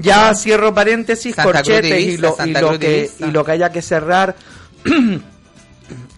ya 0.00 0.34
cierro 0.34 0.72
paréntesis, 0.74 1.34
Santa 1.34 1.52
Cruz 1.62 1.66
de 1.66 1.72
corchetes 1.74 2.04
y 2.04 2.16
lo, 2.18 2.28
y 2.28 2.36
Santa 2.36 2.60
lo 2.60 2.68
Cruz 2.68 2.80
de 2.80 2.86
que 2.86 3.24
y 3.26 3.30
lo 3.32 3.44
que 3.44 3.52
haya 3.52 3.72
que 3.72 3.82
cerrar. 3.82 4.36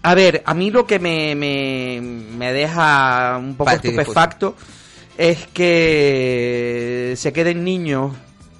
A 0.03 0.15
ver, 0.15 0.41
a 0.45 0.53
mí 0.53 0.71
lo 0.71 0.85
que 0.87 0.99
me, 0.99 1.35
me, 1.35 2.01
me 2.01 2.53
deja 2.53 3.37
un 3.37 3.55
poco 3.55 3.71
estupefacto 3.71 4.55
es 5.17 5.45
que 5.53 7.13
se 7.17 7.31
queden 7.31 7.63
niños 7.63 8.13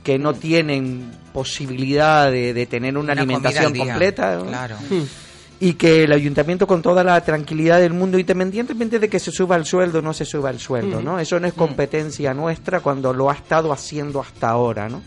que 0.04 0.20
no 0.20 0.34
tienen 0.34 1.12
posibilidad 1.34 2.32
de, 2.32 2.54
de 2.54 2.66
tener 2.66 2.98
una, 2.98 3.14
alimentación 3.14 3.76
completa 3.76 4.36
¿no? 4.36 4.46
Claro. 4.48 4.76
y 5.60 5.74
que 5.74 6.04
el 6.04 6.12
ayuntamiento 6.12 6.68
con 6.68 6.82
toda 6.82 7.04
la 7.04 7.22
tranquilidad 7.22 7.80
del 7.80 7.94
mundo 7.94 8.18
independientemente 8.18 9.00
de 9.00 9.10
que 9.10 9.20
se 9.20 9.32
suba 9.32 9.56
el 9.56 9.66
sueldo 9.66 10.00
o 10.00 10.02
no 10.02 10.12
se 10.12 10.26
suba 10.26 10.50
el 10.50 10.60
sueldo, 10.60 11.04
¿no? 11.04 11.20
Eso 11.20 11.40
no 11.40 11.48
es 11.48 11.54
competencia 11.54 12.34
nuestra 12.34 12.80
cuando 12.80 13.14
lo 13.14 13.30
ha 13.30 13.36
estado 13.36 13.72
haciendo 13.72 14.20
hasta 14.20 14.50
ahora, 14.50 14.90
¿no? 14.90 15.04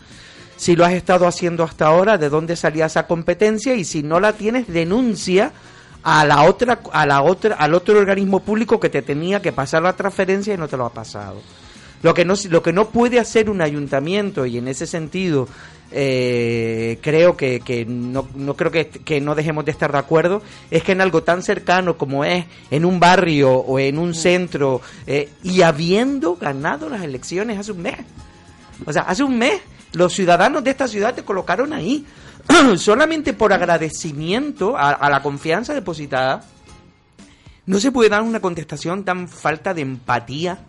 Si 0.55 0.77
lo 0.77 0.85
has 0.85 0.93
estado 0.93 1.27
haciendo 1.27 1.63
hasta 1.63 1.87
ahora, 1.87 2.17
¿de 2.17 2.29
dónde 2.29 2.55
salía 2.55 2.85
esa 2.85 3.05
competencia? 3.05 3.75
Y 3.75 3.83
si 3.83 4.01
no 4.01 4.21
la 4.21 4.31
tienes, 4.31 4.67
denuncia 4.67 5.51
a 6.07 6.23
la 6.23 6.43
otra, 6.43 6.81
a 6.91 7.05
la 7.07 7.23
otra, 7.23 7.55
al 7.55 7.73
otro 7.73 7.97
organismo 7.97 8.39
público 8.39 8.79
que 8.79 8.91
te 8.91 9.01
tenía 9.01 9.41
que 9.41 9.51
pasar 9.51 9.81
la 9.81 9.93
transferencia 9.93 10.53
y 10.53 10.57
no 10.57 10.67
te 10.67 10.77
lo 10.77 10.85
ha 10.85 10.93
pasado. 10.93 11.41
Lo 12.03 12.13
que 12.13 12.23
no, 12.23 12.35
lo 12.47 12.61
que 12.61 12.71
no 12.71 12.89
puede 12.89 13.19
hacer 13.19 13.49
un 13.49 13.59
ayuntamiento, 13.59 14.45
y 14.45 14.59
en 14.59 14.67
ese 14.67 14.85
sentido 14.85 15.47
eh, 15.91 16.99
creo 17.01 17.35
que, 17.35 17.59
que 17.59 17.85
no, 17.85 18.27
no 18.35 18.55
creo 18.55 18.69
que, 18.69 18.89
que 18.89 19.19
no 19.19 19.33
dejemos 19.33 19.65
de 19.65 19.71
estar 19.71 19.91
de 19.91 19.97
acuerdo, 19.97 20.43
es 20.69 20.83
que 20.83 20.91
en 20.91 21.01
algo 21.01 21.23
tan 21.23 21.41
cercano 21.41 21.97
como 21.97 22.23
es 22.23 22.45
en 22.69 22.85
un 22.85 22.99
barrio 22.99 23.51
o 23.53 23.79
en 23.79 23.97
un 23.97 24.13
centro, 24.13 24.81
eh, 25.07 25.31
y 25.41 25.63
habiendo 25.63 26.35
ganado 26.35 26.87
las 26.87 27.01
elecciones 27.01 27.57
hace 27.57 27.71
un 27.71 27.81
mes, 27.81 27.97
o 28.85 28.93
sea, 28.93 29.01
hace 29.03 29.23
un 29.23 29.39
mes 29.39 29.59
los 29.93 30.13
ciudadanos 30.13 30.63
de 30.63 30.69
esta 30.69 30.87
ciudad 30.87 31.15
te 31.15 31.23
colocaron 31.23 31.73
ahí, 31.73 32.05
solamente 32.77 33.33
por 33.33 33.53
agradecimiento 33.53 34.77
a, 34.77 34.91
a 34.91 35.09
la 35.09 35.21
confianza 35.21 35.73
depositada, 35.73 36.43
no 37.65 37.79
se 37.79 37.91
puede 37.91 38.09
dar 38.09 38.21
una 38.21 38.39
contestación 38.39 39.03
tan 39.03 39.27
falta 39.27 39.73
de 39.73 39.81
empatía 39.81 40.59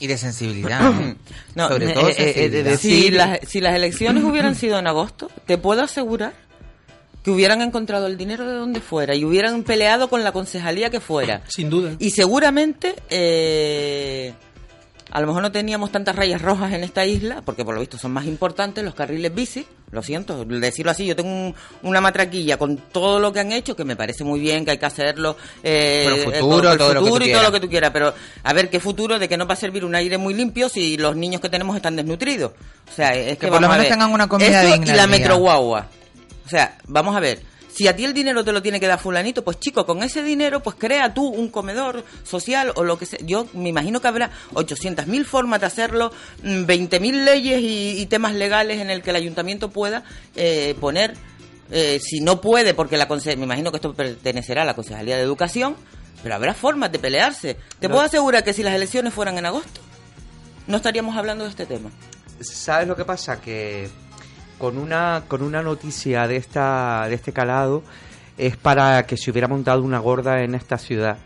Y 0.00 0.06
de 0.08 0.18
sensibilidad. 0.18 0.80
¿no? 0.80 1.16
No, 1.54 1.68
Sobre 1.68 1.90
eh, 1.90 1.94
todo 1.94 2.08
eh, 2.08 2.14
eh, 2.18 2.76
si, 2.78 3.10
las, 3.10 3.40
si 3.46 3.60
las 3.60 3.74
elecciones 3.76 4.24
hubieran 4.24 4.54
sido 4.54 4.78
en 4.78 4.86
agosto, 4.86 5.30
te 5.46 5.58
puedo 5.58 5.82
asegurar 5.82 6.32
que 7.22 7.30
hubieran 7.30 7.62
encontrado 7.62 8.06
el 8.06 8.16
dinero 8.16 8.46
de 8.46 8.54
donde 8.54 8.80
fuera 8.80 9.14
y 9.14 9.24
hubieran 9.24 9.62
peleado 9.62 10.08
con 10.08 10.24
la 10.24 10.32
concejalía 10.32 10.90
que 10.90 10.98
fuera. 10.98 11.42
Sin 11.46 11.70
duda. 11.70 11.94
Y 11.98 12.10
seguramente, 12.10 12.96
eh, 13.10 14.34
a 15.14 15.20
lo 15.20 15.26
mejor 15.26 15.42
no 15.42 15.52
teníamos 15.52 15.92
tantas 15.92 16.16
rayas 16.16 16.40
rojas 16.40 16.72
en 16.72 16.82
esta 16.84 17.04
isla, 17.04 17.42
porque 17.44 17.64
por 17.64 17.74
lo 17.74 17.80
visto 17.80 17.98
son 17.98 18.12
más 18.12 18.24
importantes 18.24 18.82
los 18.82 18.94
carriles 18.94 19.34
bici. 19.34 19.66
Lo 19.90 20.02
siento, 20.02 20.46
decirlo 20.46 20.90
así, 20.90 21.04
yo 21.04 21.14
tengo 21.14 21.28
un- 21.30 21.54
una 21.82 22.00
matraquilla 22.00 22.56
con 22.56 22.78
todo 22.78 23.20
lo 23.20 23.30
que 23.30 23.40
han 23.40 23.52
hecho, 23.52 23.76
que 23.76 23.84
me 23.84 23.94
parece 23.94 24.24
muy 24.24 24.40
bien, 24.40 24.64
que 24.64 24.70
hay 24.70 24.78
que 24.78 24.86
hacerlo. 24.86 25.36
Eh, 25.62 26.06
eh, 26.08 26.40
futuro, 26.40 26.72
el 26.72 26.78
todo 26.78 26.94
lo 26.94 27.00
que 27.00 27.04
tú 27.04 27.04
futuro 27.06 27.26
y 27.26 27.32
todo 27.32 27.42
lo 27.42 27.52
que 27.52 27.60
tú 27.60 27.68
quieras, 27.68 27.90
pero 27.92 28.14
a 28.42 28.52
ver 28.54 28.70
qué 28.70 28.80
futuro 28.80 29.18
de 29.18 29.28
que 29.28 29.36
no 29.36 29.46
va 29.46 29.52
a 29.52 29.56
servir 29.56 29.84
un 29.84 29.94
aire 29.94 30.16
muy 30.16 30.32
limpio 30.32 30.70
si 30.70 30.96
los 30.96 31.14
niños 31.14 31.42
que 31.42 31.50
tenemos 31.50 31.76
están 31.76 31.94
desnutridos. 31.94 32.52
O 32.90 32.94
sea, 32.94 33.14
es 33.14 33.32
que, 33.32 33.36
Que 33.36 33.48
por 33.48 33.60
lo 33.60 33.66
a 33.66 33.70
menos 33.70 33.84
ver, 33.84 33.92
tengan 33.92 34.10
una 34.12 34.26
comida 34.28 34.62
Eso 34.62 34.72
digna 34.72 34.92
y 34.94 34.96
la 34.96 35.02
al 35.02 35.10
día. 35.10 35.18
metro 35.18 35.36
guagua. 35.36 35.86
O 36.46 36.48
sea, 36.48 36.78
vamos 36.86 37.14
a 37.14 37.20
ver. 37.20 37.51
Si 37.72 37.88
a 37.88 37.96
ti 37.96 38.04
el 38.04 38.12
dinero 38.12 38.44
te 38.44 38.52
lo 38.52 38.60
tiene 38.60 38.78
que 38.80 38.86
dar 38.86 38.98
fulanito, 38.98 39.42
pues 39.42 39.58
chico, 39.58 39.86
con 39.86 40.02
ese 40.02 40.22
dinero, 40.22 40.62
pues 40.62 40.76
crea 40.78 41.14
tú 41.14 41.26
un 41.26 41.48
comedor 41.48 42.04
social 42.22 42.72
o 42.76 42.84
lo 42.84 42.98
que 42.98 43.06
sea. 43.06 43.18
Yo 43.22 43.46
me 43.54 43.70
imagino 43.70 44.00
que 44.00 44.08
habrá 44.08 44.30
800.000 44.52 45.24
formas 45.24 45.60
de 45.60 45.66
hacerlo, 45.66 46.12
mm, 46.42 46.64
20.000 46.66 47.24
leyes 47.24 47.60
y, 47.62 47.98
y 48.00 48.06
temas 48.06 48.34
legales 48.34 48.80
en 48.80 48.90
el 48.90 49.02
que 49.02 49.10
el 49.10 49.16
ayuntamiento 49.16 49.70
pueda 49.70 50.02
eh, 50.36 50.74
poner, 50.80 51.14
eh, 51.70 51.98
si 52.02 52.20
no 52.20 52.40
puede, 52.42 52.74
porque 52.74 52.96
la 52.98 53.06
me 53.06 53.32
imagino 53.44 53.70
que 53.70 53.76
esto 53.78 53.94
pertenecerá 53.94 54.62
a 54.62 54.66
la 54.66 54.74
Concejalía 54.74 55.16
de 55.16 55.22
Educación, 55.22 55.74
pero 56.22 56.34
habrá 56.34 56.52
formas 56.54 56.92
de 56.92 56.98
pelearse. 56.98 57.56
Te 57.80 57.88
No. 57.88 57.94
puedo 57.94 58.06
asegurar 58.06 58.44
que 58.44 58.52
si 58.52 58.62
las 58.62 58.74
elecciones 58.74 59.14
fueran 59.14 59.38
en 59.38 59.46
agosto, 59.46 59.80
no 60.66 60.76
estaríamos 60.76 61.16
hablando 61.16 61.44
de 61.44 61.50
este 61.50 61.64
tema. 61.66 61.90
¿Sabes 62.40 62.86
lo 62.86 62.96
que 62.96 63.04
pasa? 63.04 63.40
Que 63.40 63.88
con 64.62 64.78
una, 64.78 65.24
con 65.26 65.42
una 65.42 65.60
noticia 65.60 66.28
de, 66.28 66.36
esta, 66.36 67.06
de 67.08 67.16
este 67.16 67.32
calado 67.32 67.82
es 68.38 68.56
para 68.56 69.04
que 69.06 69.16
se 69.16 69.32
hubiera 69.32 69.48
montado 69.48 69.82
una 69.82 69.98
gorda 69.98 70.40
en 70.44 70.54
esta 70.54 70.78
ciudad. 70.78 71.18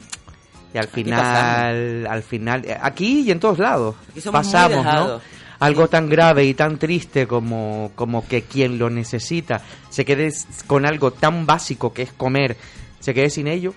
Y 0.72 0.78
al 0.78 0.88
final, 0.88 2.06
al 2.08 2.22
final, 2.22 2.64
eh, 2.64 2.78
aquí 2.80 3.20
y 3.26 3.30
en 3.30 3.38
todos 3.38 3.58
lados, 3.58 3.94
pasamos, 4.32 4.84
¿no? 4.84 5.20
Algo 5.58 5.86
tan 5.88 6.08
grave 6.08 6.44
y 6.46 6.54
tan 6.54 6.78
triste 6.78 7.26
como, 7.26 7.92
como 7.94 8.26
que 8.26 8.42
quien 8.42 8.78
lo 8.78 8.88
necesita 8.88 9.60
se 9.90 10.06
quede 10.06 10.32
con 10.66 10.86
algo 10.86 11.10
tan 11.10 11.44
básico 11.44 11.92
que 11.92 12.02
es 12.02 12.12
comer, 12.14 12.56
se 13.00 13.12
quede 13.12 13.28
sin 13.28 13.48
ello. 13.48 13.74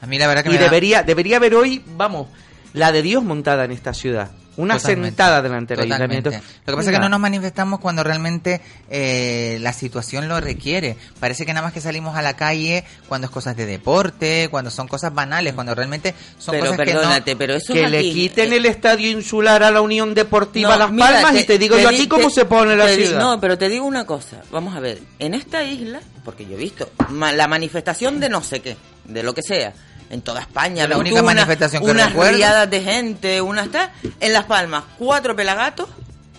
A 0.00 0.06
mí 0.06 0.16
la 0.18 0.26
verdad 0.28 0.44
que 0.44 0.48
Y 0.48 0.52
me 0.52 0.58
da- 0.58 0.64
debería, 0.64 1.02
debería 1.02 1.36
haber 1.36 1.54
hoy, 1.56 1.84
vamos, 1.96 2.28
la 2.72 2.90
de 2.90 3.02
Dios 3.02 3.22
montada 3.22 3.66
en 3.66 3.70
esta 3.70 3.92
ciudad. 3.92 4.30
Una 4.56 4.76
Totalmente. 4.76 5.08
sentada 5.08 5.42
delante 5.42 5.74
del 5.74 5.88
Totalmente. 5.88 6.28
ayuntamiento. 6.28 6.54
Lo 6.66 6.72
que 6.72 6.76
pasa 6.76 6.90
es 6.90 6.96
que 6.96 7.00
no 7.02 7.08
nos 7.08 7.18
manifestamos 7.18 7.80
cuando 7.80 8.04
realmente 8.04 8.60
eh, 8.88 9.58
la 9.60 9.72
situación 9.72 10.28
lo 10.28 10.40
requiere. 10.40 10.96
Parece 11.18 11.44
que 11.44 11.52
nada 11.52 11.66
más 11.66 11.72
que 11.72 11.80
salimos 11.80 12.16
a 12.16 12.22
la 12.22 12.36
calle 12.36 12.84
cuando 13.08 13.26
es 13.26 13.30
cosas 13.32 13.56
de 13.56 13.66
deporte, 13.66 14.48
cuando 14.50 14.70
son 14.70 14.86
cosas 14.86 15.12
banales, 15.12 15.54
cuando 15.54 15.74
realmente 15.74 16.14
son 16.38 16.52
pero 16.52 16.66
cosas 16.70 16.76
perdónate, 16.76 17.24
que 17.24 17.32
no... 17.32 17.38
pero 17.38 17.54
eso 17.54 17.72
que 17.72 17.84
es 17.84 17.90
le 17.90 17.98
aquí. 17.98 18.12
quiten 18.12 18.52
Eh, 18.52 18.56
el 18.56 18.66
estadio 18.66 19.10
insular 19.10 19.62
a 19.64 19.70
la 19.72 19.80
Unión 19.80 20.14
Deportiva 20.14 20.70
No, 20.70 20.76
Las 20.78 20.92
mira, 20.92 21.06
Palmas 21.22 21.40
y 21.42 21.44
te 21.44 21.58
digo 21.58 21.76
yo 21.78 21.88
di- 21.88 21.96
aquí 21.96 22.06
cómo 22.08 22.28
te- 22.28 22.34
se 22.34 22.44
pone 22.44 22.76
la 22.76 22.86
te 22.86 22.94
ciudad. 23.06 23.18
No, 23.20 23.40
pero 23.40 23.58
te 23.58 23.68
digo 23.68 23.84
una 23.86 24.06
cosa. 24.06 24.42
Vamos 24.52 24.76
a 24.76 24.80
ver. 24.80 25.00
En 25.18 25.34
esta 25.34 25.64
isla, 25.64 26.00
porque 26.24 26.46
yo 26.46 26.52
he 26.52 26.58
visto 26.60 26.88
ma- 27.08 27.32
la 27.32 27.48
manifestación 27.48 28.20
de 28.20 28.28
no 28.28 28.42
sé 28.42 28.60
qué, 28.60 28.76
de 29.04 29.22
lo 29.24 29.34
que 29.34 29.42
sea, 29.42 29.72
en 30.10 30.22
toda 30.22 30.40
España. 30.40 30.86
La 30.86 30.96
única 30.98 31.14
una- 31.16 31.34
manifestación 31.34 31.84
que 31.84 31.90
Unas 31.90 32.12
riadas 32.12 32.70
de 32.70 32.80
gente, 32.82 33.40
unas 33.40 33.70
tal. 33.70 33.90
En 34.20 34.32
Las 34.32 34.44
Palmas, 34.44 34.84
cuatro 34.98 35.34
pelagatos, 35.36 35.88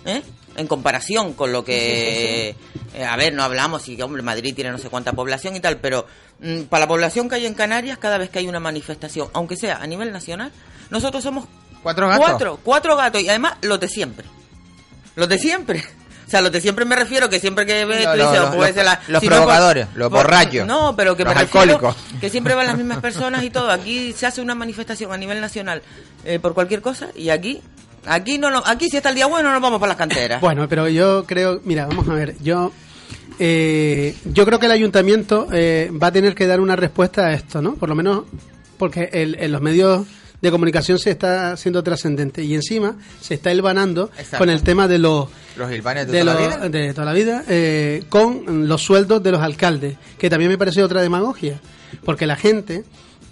¿eh? 0.05 0.21
En 0.57 0.67
comparación 0.67 1.33
con 1.33 1.51
lo 1.51 1.65
que... 1.65 2.55
eh, 2.93 3.03
a 3.05 3.17
ver, 3.17 3.33
no 3.33 3.43
hablamos 3.43 3.81
si, 3.81 4.01
hombre, 4.01 4.21
Madrid 4.21 4.55
tiene 4.55 4.71
no 4.71 4.77
sé 4.77 4.89
cuánta 4.89 5.11
población 5.11 5.55
y 5.55 5.59
tal, 5.59 5.77
pero 5.77 6.07
mm, 6.39 6.61
para 6.63 6.85
la 6.85 6.87
población 6.87 7.27
que 7.27 7.35
hay 7.35 7.45
en 7.45 7.53
Canarias, 7.55 7.97
cada 7.97 8.17
vez 8.17 8.29
que 8.29 8.39
hay 8.39 8.47
una 8.47 8.61
manifestación, 8.61 9.27
aunque 9.33 9.57
sea 9.57 9.77
a 9.77 9.87
nivel 9.87 10.13
nacional, 10.13 10.51
nosotros 10.89 11.21
somos 11.23 11.45
¿Cuatro 11.83 12.07
gatos? 12.07 12.25
Cuatro, 12.25 12.59
cuatro 12.63 12.95
gatos 12.95 13.21
y 13.21 13.27
además 13.29 13.55
los 13.61 13.79
de 13.79 13.87
siempre. 13.89 14.25
Los 15.15 15.27
de 15.29 15.37
siempre. 15.39 15.83
O 16.25 16.29
sea, 16.29 16.41
los 16.41 16.51
de 16.51 16.59
siempre 16.61 16.85
me 16.85 16.95
refiero 16.95 17.29
que 17.29 17.39
siempre 17.39 17.65
que 17.65 17.85
ves 17.85 18.03
Lo- 18.03 18.11
tú 18.13 18.17
lo- 18.17 18.29
dices, 18.31 18.41
lo- 18.45 18.55
puede 18.55 18.73
los- 18.73 18.83
la- 18.85 18.99
los 19.07 19.21
si 19.21 19.27
no, 19.29 19.35
provocadores, 19.35 19.85
por- 19.87 19.97
los 19.97 20.09
por- 20.09 20.17
borrachos, 20.23 20.65
No, 20.67 20.95
pero 20.95 21.15
que 21.15 21.23
los 21.23 21.35
me 21.35 21.41
refiero 21.41 21.73
alcohólicos. 21.73 21.95
que 22.19 22.29
siempre 22.29 22.55
van 22.55 22.67
las 22.67 22.77
mismas 22.77 22.99
personas 22.99 23.43
y 23.43 23.49
todo. 23.51 23.69
Aquí 23.71 24.11
se 24.13 24.25
hace 24.25 24.41
una 24.41 24.55
manifestación 24.55 25.11
a 25.13 25.17
nivel 25.17 25.39
nacional 25.39 25.81
eh, 26.25 26.39
por 26.39 26.53
cualquier 26.55 26.81
cosa 26.81 27.09
y 27.15 27.29
aquí 27.29 27.61
aquí 28.07 28.37
no, 28.39 28.49
no 28.51 28.61
aquí 28.65 28.89
si 28.89 28.97
está 28.97 29.09
el 29.09 29.15
día 29.15 29.25
bueno 29.27 29.51
nos 29.51 29.61
vamos 29.61 29.79
para 29.79 29.89
las 29.89 29.97
canteras. 29.97 30.41
Bueno, 30.41 30.67
pero 30.67 30.87
yo 30.87 31.25
creo, 31.25 31.61
mira, 31.63 31.85
vamos 31.85 32.07
a 32.09 32.13
ver, 32.13 32.35
yo 32.41 32.71
eh, 33.39 34.15
yo 34.25 34.45
creo 34.45 34.59
que 34.59 34.65
el 34.67 34.71
ayuntamiento 34.71 35.47
eh, 35.51 35.91
va 35.91 36.07
a 36.07 36.11
tener 36.11 36.35
que 36.35 36.47
dar 36.47 36.59
una 36.59 36.75
respuesta 36.75 37.27
a 37.27 37.33
esto, 37.33 37.61
¿no? 37.61 37.75
Por 37.75 37.89
lo 37.89 37.95
menos 37.95 38.23
porque 38.77 39.09
el- 39.13 39.35
en 39.39 39.51
los 39.51 39.61
medios 39.61 40.05
de 40.45 40.51
comunicación 40.51 40.97
se 40.99 41.11
está 41.11 41.51
haciendo 41.53 41.83
trascendente 41.83 42.43
y 42.43 42.53
encima 42.55 42.95
se 43.21 43.33
está 43.35 43.51
hilvanando 43.51 44.09
Exacto. 44.17 44.37
con 44.39 44.49
el 44.49 44.61
tema 44.63 44.87
de 44.87 44.99
los 44.99 45.27
Los 45.57 45.71
hilvanes 45.71 46.07
de, 46.07 46.13
de, 46.13 46.19
toda 46.21 46.33
los- 46.33 46.41
la 46.41 46.47
vida. 46.57 46.69
de 46.69 46.93
toda 46.93 47.05
la 47.05 47.13
vida 47.13 47.43
eh, 47.49 48.03
con 48.09 48.67
los 48.67 48.81
sueldos 48.81 49.21
de 49.21 49.31
los 49.31 49.41
alcaldes, 49.41 49.97
que 50.17 50.29
también 50.29 50.49
me 50.51 50.57
parece 50.57 50.81
otra 50.83 51.01
demagogia, 51.01 51.59
porque 52.03 52.25
la 52.25 52.35
gente 52.35 52.83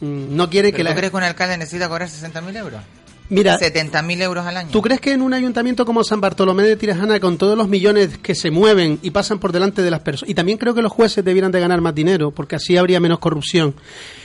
mm, 0.02 0.36
no 0.36 0.50
quiere 0.50 0.70
¿Pero 0.70 0.78
que 0.78 0.84
¿Tú 0.84 0.90
la 0.90 0.96
crees 0.96 1.12
que 1.12 1.18
un 1.18 1.24
alcalde 1.24 1.58
necesita 1.58 1.88
cobrar 1.90 2.10
60.000 2.10 2.58
euros? 2.58 2.82
Mira, 3.30 3.58
70.000 3.58 4.22
euros 4.22 4.46
al 4.46 4.58
año. 4.58 4.70
¿Tú 4.70 4.82
crees 4.82 5.00
que 5.00 5.14
en 5.14 5.22
un 5.22 5.34
ayuntamiento 5.34 5.86
como 5.86 6.04
San 6.04 6.20
Bartolomé 6.22 6.64
de 6.64 6.76
Tirajana, 6.76 7.20
con 7.22 7.38
todos 7.38 7.58
los 7.58 7.68
millones 7.70 8.18
que 8.18 8.36
se 8.36 8.52
mueven 8.52 9.00
y 9.02 9.12
pasan 9.12 9.40
por 9.40 9.52
delante 9.54 9.82
de 9.82 9.90
las 9.90 10.02
personas, 10.02 10.30
y 10.30 10.36
también 10.36 10.58
creo 10.58 10.76
que 10.76 10.82
los 10.82 10.92
jueces 10.92 11.24
debieran 11.24 11.52
de 11.52 11.60
ganar 11.62 11.80
más 11.82 11.96
dinero, 11.96 12.32
porque 12.32 12.58
así 12.58 12.76
habría 12.78 13.00
menos 13.00 13.20
corrupción, 13.20 13.76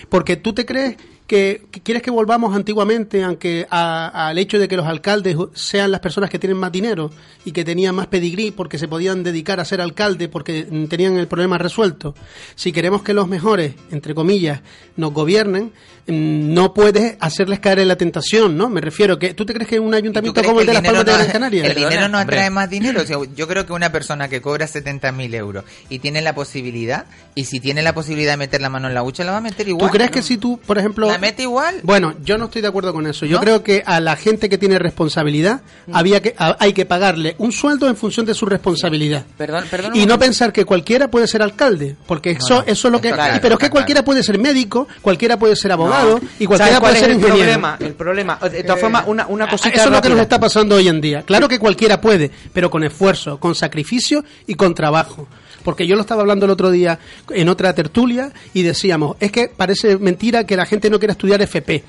porque 0.09 0.37
tú 0.37 0.53
te 0.53 0.67
crees 0.67 0.97
que, 1.29 1.67
que 1.71 1.81
quieres 1.83 2.03
que 2.03 2.11
volvamos 2.11 2.57
antiguamente, 2.57 3.23
aunque 3.23 3.67
a- 3.71 4.29
al 4.29 4.39
hecho 4.39 4.59
de 4.59 4.67
que 4.67 4.77
los 4.77 4.87
alcaldes 4.87 5.37
sean 5.55 5.93
las 5.93 6.01
personas 6.01 6.31
que 6.31 6.39
tienen 6.41 6.57
más 6.57 6.73
dinero 6.73 7.13
y 7.45 7.53
que 7.53 7.65
tenían 7.65 7.95
más 7.95 8.07
pedigrí 8.09 8.51
porque 8.51 8.79
se 8.79 8.89
podían 8.89 9.23
dedicar 9.23 9.61
a 9.61 9.65
ser 9.65 9.81
alcalde 9.81 10.29
porque 10.29 10.65
tenían 10.89 11.19
el 11.19 11.29
problema 11.29 11.59
resuelto. 11.59 12.15
Si 12.57 12.73
queremos 12.73 13.03
que 13.03 13.13
los 13.15 13.29
mejores, 13.29 13.75
entre 13.93 14.15
comillas, 14.15 14.63
nos 14.97 15.13
gobiernen, 15.13 15.71
mm, 16.07 16.55
no 16.55 16.73
puedes 16.73 17.17
hacerles 17.21 17.61
caer 17.61 17.81
en 17.81 17.89
la 17.89 17.97
tentación, 17.97 18.57
¿no? 18.57 18.71
Me 18.71 18.81
refiero 18.81 19.19
que, 19.19 19.35
¿tú 19.35 19.45
te 19.45 19.53
crees 19.53 19.69
que 19.69 19.79
un 19.79 19.89
¿Y 19.89 19.91
tú 19.91 19.97
ayuntamiento 19.99 20.43
como 20.43 20.61
el 20.61 20.67
de 20.67 20.73
Las 20.73 20.83
Palmas 20.83 21.05
de 21.05 21.13
Gran 21.13 21.27
Canaria? 21.31 21.67
El 21.67 21.75
dinero 21.75 22.09
no 22.09 22.19
Hombre. 22.21 22.37
atrae 22.37 22.51
más 22.51 22.71
dinero. 22.71 23.03
O 23.03 23.05
sea, 23.07 23.19
yo 23.37 23.47
creo 23.47 23.67
que 23.67 23.75
una 23.75 23.93
persona 23.93 24.29
que 24.29 24.41
cobra 24.41 24.67
70.000 24.67 25.35
euros 25.35 25.65
y 25.91 25.99
tiene 25.99 26.23
la 26.23 26.35
posibilidad, 26.35 27.05
y 27.35 27.45
si 27.45 27.61
tiene 27.61 27.83
la 27.83 27.93
posibilidad 27.93 28.33
de 28.33 28.39
meter 28.39 28.63
la 28.63 28.71
mano 28.71 28.89
en 28.89 28.95
la 28.95 29.03
hucha, 29.03 29.25
la 29.25 29.33
va 29.33 29.37
a 29.39 29.43
meter 29.43 29.67
¿Tú 29.67 29.71
igual. 29.73 29.91
crees 29.91 30.11
que 30.11 30.23
si 30.23 30.39
tú, 30.39 30.59
por 30.67 30.79
ejemplo... 30.79 31.09
¿La 31.19 31.27
mete 31.27 31.43
igual? 31.43 31.81
Bueno, 31.83 32.15
yo 32.23 32.39
no 32.39 32.47
estoy 32.47 32.63
de 32.63 32.69
acuerdo 32.69 32.93
con 32.93 33.07
eso. 33.07 33.27
Yo 33.27 33.37
¿No? 33.37 33.41
creo 33.41 33.63
que 33.63 33.83
a 33.85 34.01
la 34.01 34.17
gente 34.17 34.49
que 34.49 34.57
tiene 34.59 34.79
responsabilidad 34.79 35.61
había 35.93 36.21
que 36.23 36.35
a- 36.39 36.57
hay 36.61 36.73
que 36.73 36.87
pagarle 36.87 37.35
un 37.39 37.53
sueldo 37.53 37.89
en 37.89 37.97
función 37.97 38.25
de 38.27 38.35
su 38.35 38.47
responsabilidad. 38.47 39.25
Perdón, 39.37 39.65
perdón. 39.71 39.97
Y 39.97 40.07
no 40.07 40.19
pensar 40.19 40.53
que 40.53 40.65
cualquiera 40.65 41.09
puede 41.09 41.27
ser 41.27 41.43
alcalde, 41.43 41.97
porque 42.07 42.33
eso, 42.33 42.57
no, 42.57 42.63
eso 42.67 42.89
es 42.89 42.93
lo 42.93 43.01
que. 43.01 43.11
claro, 43.13 43.39
pero 43.43 43.55
es 43.55 43.61
que 43.61 43.71
cualquiera 43.71 44.05
puede 44.05 44.23
ser 44.23 44.39
médico, 44.39 44.87
cualquiera 45.03 45.39
puede 45.39 45.57
ser 45.57 45.73
abogado 45.73 46.21
y 46.39 46.45
¿Sabes 46.45 46.47
cualquiera 46.47 46.81
puede 46.81 46.97
ser 46.97 47.11
el 47.11 47.17
ingeniero. 47.17 47.37
problema? 47.39 47.77
El 47.81 47.95
problema, 47.95 48.39
de 48.51 48.63
todas 48.63 48.81
formas, 48.81 49.05
una, 49.07 49.27
una 49.27 49.45
Ah, 49.47 49.51
cosita 49.51 49.75
Eso 49.77 49.85
es 49.87 49.91
lo 49.91 50.01
que 50.03 50.09
nos 50.11 50.21
está 50.21 50.39
pasando 50.39 50.77
hoy 50.77 50.89
en 50.89 51.01
día. 51.01 51.23
Claro 51.23 51.49
que 51.49 51.59
cualquiera 51.59 52.01
puede, 52.01 52.31
pero 52.53 52.71
con 52.71 52.85
esfuerzo, 52.85 53.39
con 53.41 53.55
sacrificio 53.55 54.25
y 54.47 54.55
con 54.55 54.75
trabajo. 54.75 55.27
Porque 55.69 55.87
yo 55.87 55.97
lo 55.97 56.01
estaba 56.01 56.23
hablando 56.23 56.47
el 56.47 56.51
otro 56.51 56.71
día 56.71 56.99
en 57.29 57.47
otra 57.51 57.75
tertulia 57.75 58.33
y 58.55 58.63
decíamos, 58.63 59.19
es 59.21 59.31
que 59.31 59.49
parece 59.55 59.99
mentira 59.99 60.45
que 60.45 60.57
la 60.57 60.65
gente 60.65 60.89
no 60.89 60.99
quiera 60.99 61.13
estudiar 61.13 61.43
FP. 61.43 61.85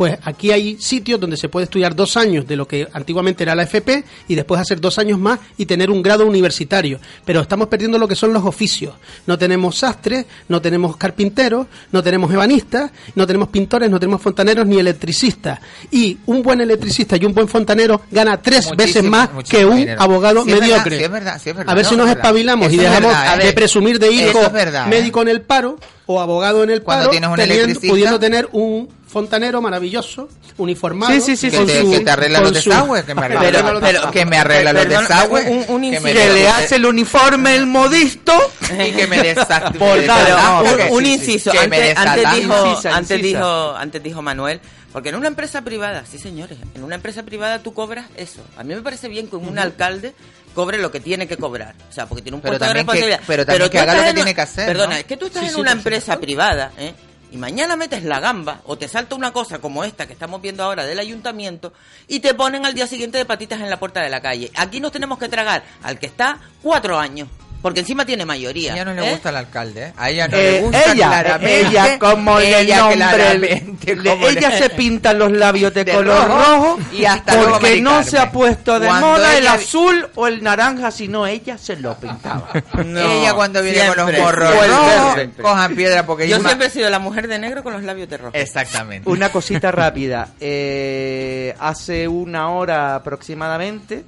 Pues 0.00 0.16
aquí 0.24 0.50
hay 0.50 0.78
sitios 0.80 1.20
donde 1.20 1.36
se 1.36 1.50
puede 1.50 1.64
estudiar 1.64 1.94
dos 1.94 2.16
años 2.16 2.46
de 2.48 2.56
lo 2.56 2.66
que 2.66 2.88
antiguamente 2.94 3.42
era 3.42 3.54
la 3.54 3.64
FP 3.64 4.02
y 4.28 4.34
después 4.34 4.58
hacer 4.58 4.80
dos 4.80 4.98
años 4.98 5.18
más 5.18 5.38
y 5.58 5.66
tener 5.66 5.90
un 5.90 6.00
grado 6.02 6.24
universitario. 6.26 6.98
Pero 7.26 7.42
estamos 7.42 7.68
perdiendo 7.68 7.98
lo 7.98 8.08
que 8.08 8.16
son 8.16 8.32
los 8.32 8.42
oficios. 8.46 8.94
No 9.26 9.36
tenemos 9.36 9.76
sastres, 9.76 10.24
no 10.48 10.62
tenemos 10.62 10.96
carpinteros, 10.96 11.66
no 11.92 12.02
tenemos 12.02 12.32
ebanistas, 12.32 12.90
no 13.14 13.26
tenemos 13.26 13.50
pintores, 13.50 13.90
no 13.90 14.00
tenemos 14.00 14.22
fontaneros 14.22 14.66
ni 14.66 14.78
electricistas. 14.78 15.60
Y 15.90 16.16
un 16.24 16.42
buen 16.42 16.62
electricista 16.62 17.18
y 17.18 17.26
un 17.26 17.34
buen 17.34 17.46
fontanero 17.46 18.00
gana 18.10 18.40
tres 18.40 18.68
Muchísimo, 18.70 18.76
veces 18.86 19.04
más 19.04 19.28
que 19.50 19.66
un 19.66 19.76
dinero. 19.76 20.00
abogado 20.00 20.44
Sí 20.46 20.50
mediocre. 20.50 20.96
sí 20.96 21.04
es 21.04 21.10
verdad, 21.10 21.38
sí 21.44 21.50
es 21.50 21.56
verdad. 21.56 21.70
A 21.72 21.74
ver 21.74 21.84
No, 21.84 21.90
si 21.90 21.96
nos 21.96 22.08
es 22.08 22.16
espabilamos 22.16 22.72
y 22.72 22.76
es 22.76 22.80
dejamos 22.84 23.12
de 23.44 23.52
presumir 23.52 23.98
de 23.98 24.10
hijo 24.10 24.40
médico 24.88 25.20
en 25.20 25.28
el 25.28 25.42
paro 25.42 25.76
o 26.06 26.18
abogado 26.22 26.64
en 26.64 26.70
el 26.70 26.82
Cuando 26.82 27.10
paro, 27.10 27.34
teniendo- 27.36 27.78
pudiendo 27.80 28.18
tener 28.18 28.48
un 28.52 28.88
fontanero 29.10 29.60
maravilloso, 29.60 30.28
uniformado. 30.56 31.12
Sí, 31.12 31.20
sí, 31.20 31.36
sí, 31.36 31.50
que, 31.50 31.56
con 31.56 31.66
te, 31.66 31.80
su- 31.82 31.90
que 31.90 32.00
te 32.00 32.10
arregla 32.10 32.38
con 32.42 32.52
los 32.52 32.64
desagües, 32.64 33.04
que 33.04 33.14
me 33.14 33.22
arregla, 33.24 33.40
Pero- 33.50 33.72
los- 33.72 33.80
pero- 33.82 34.10
que 34.10 34.24
me 34.26 34.38
arregla 34.38 34.72
los 34.72 34.88
desagües, 34.88 35.46
un- 35.48 35.64
un 35.68 35.90
que 35.90 36.00
me. 36.00 36.12
Que 36.12 36.30
le 36.32 36.48
hace 36.48 36.76
el 36.76 36.86
uniforme 36.86 37.56
el 37.56 37.66
modisto. 37.66 38.32
y 38.70 38.92
que 38.92 39.06
me 39.06 39.18
desastre. 39.22 39.78
Un, 39.80 40.76
que- 40.76 40.88
un 40.92 41.06
inciso, 41.06 41.50
que 41.50 41.66
me 41.68 41.90
antes, 41.92 41.96
antes 41.98 42.34
dijo, 42.42 42.66
Incisa, 42.66 42.96
antes 42.96 43.18
incisa. 43.18 43.38
dijo, 43.38 43.74
antes 43.76 44.02
dijo 44.02 44.22
Manuel, 44.22 44.60
porque 44.92 45.08
en 45.10 45.14
una 45.16 45.28
empresa 45.28 45.62
privada, 45.62 46.04
sí 46.10 46.18
señores, 46.18 46.58
en 46.74 46.82
una 46.84 46.94
empresa 46.94 47.22
privada 47.22 47.60
tú 47.62 47.74
cobras 47.74 48.06
eso. 48.16 48.42
A 48.56 48.62
mí 48.64 48.74
me 48.74 48.80
parece 48.82 49.08
bien 49.08 49.28
que 49.28 49.36
un 49.36 49.58
alcalde 49.58 50.14
cobre 50.54 50.78
lo 50.78 50.90
que 50.90 51.00
tiene 51.00 51.26
que 51.28 51.36
cobrar, 51.36 51.74
o 51.88 51.92
sea, 51.92 52.06
porque 52.06 52.22
tiene 52.22 52.36
un 52.36 52.42
Pero 52.42 52.58
puesto 52.58 52.64
de 52.64 52.68
también 52.68 52.86
que- 52.86 52.92
responsabilidad. 52.92 53.20
pero 53.26 53.46
también 53.46 53.66
tú 53.68 53.72
que 53.72 53.78
haga 53.78 53.94
lo 53.94 54.02
que 54.02 54.08
en 54.08 54.14
tiene 54.16 54.34
que 54.34 54.40
hacer, 54.40 54.66
Perdona, 54.66 54.94
¿no? 54.94 54.98
es 55.00 55.04
que 55.04 55.16
tú 55.16 55.26
estás 55.26 55.42
Sí, 55.42 55.48
en 55.48 55.54
sí, 55.54 55.60
una 55.60 55.72
empresa 55.72 56.16
privada, 56.18 56.72
¿eh? 56.78 56.92
Y 57.32 57.36
mañana 57.36 57.76
metes 57.76 58.02
la 58.02 58.18
gamba 58.18 58.60
o 58.64 58.76
te 58.76 58.88
salta 58.88 59.14
una 59.14 59.32
cosa 59.32 59.60
como 59.60 59.84
esta 59.84 60.06
que 60.06 60.12
estamos 60.12 60.42
viendo 60.42 60.64
ahora 60.64 60.84
del 60.84 60.98
ayuntamiento 60.98 61.72
y 62.08 62.20
te 62.20 62.34
ponen 62.34 62.66
al 62.66 62.74
día 62.74 62.88
siguiente 62.88 63.18
de 63.18 63.24
patitas 63.24 63.60
en 63.60 63.70
la 63.70 63.78
puerta 63.78 64.02
de 64.02 64.10
la 64.10 64.20
calle. 64.20 64.50
Aquí 64.56 64.80
nos 64.80 64.90
tenemos 64.90 65.18
que 65.18 65.28
tragar 65.28 65.62
al 65.82 65.98
que 66.00 66.06
está 66.06 66.40
cuatro 66.60 66.98
años, 66.98 67.28
porque 67.62 67.80
encima 67.80 68.04
tiene 68.06 68.24
mayoría. 68.24 68.72
A 68.72 68.76
ella 68.76 68.84
no 68.84 68.94
le 68.94 69.06
¿eh? 69.08 69.10
gusta 69.12 69.28
al 69.30 69.36
alcalde, 69.36 69.84
¿eh? 69.86 69.92
A 69.96 70.10
ella 70.10 70.28
no 70.28 70.36
Eh, 70.36 70.52
le 70.52 70.60
gusta 70.62 70.92
ella, 70.92 71.08
claramente. 71.08 71.60
ella, 71.60 71.98
como 71.98 72.38
le 72.38 72.60
ella 72.60 72.78
nombre, 72.78 72.96
claramente, 72.96 73.96
como 73.96 74.26
ella 74.28 74.48
le- 74.50 74.58
se 74.58 74.70
pinta 74.70 75.12
los 75.12 75.30
labios 75.32 75.74
de, 75.74 75.84
de 75.84 75.92
color 75.92 76.26
rojo 76.28 76.38
rojo, 76.76 76.78
y 76.92 77.04
hasta 77.04 77.34
porque 77.40 77.80
no 77.80 78.02
se 78.02 78.18
ha 78.18 78.30
puesto 78.32 78.80
de 78.80 78.86
Cuando 78.86 79.06
moda 79.08 79.36
el 79.36 79.46
azul 79.46 80.08
o 80.14 80.26
el 80.26 80.42
naranja, 80.42 80.90
sino 80.90 81.26
ella 81.26 81.58
se 81.58 81.76
lo 81.76 81.94
pintaba. 81.96 82.48
No, 82.84 83.00
ella 83.00 83.34
cuando 83.34 83.62
viene 83.62 83.86
con 83.88 83.96
los 83.98 84.12
morros 84.18 84.50
rojos, 84.52 85.20
cojan 85.40 85.74
piedra 85.76 86.06
porque 86.06 86.28
Yo 86.28 86.40
siempre 86.40 86.66
he 86.68 86.70
sido 86.70 86.88
la 86.90 86.98
mujer 86.98 87.28
de 87.28 87.38
negro 87.38 87.62
con 87.62 87.72
los 87.72 87.82
labios 87.82 88.08
de 88.08 88.16
rojo. 88.16 88.30
Exactamente. 88.34 89.08
Una 89.08 89.30
cosita 89.30 89.70
rápida. 89.70 90.28
Eh, 90.40 91.54
hace 91.58 92.08
una 92.08 92.50
hora 92.50 92.94
aproximadamente 92.96 94.04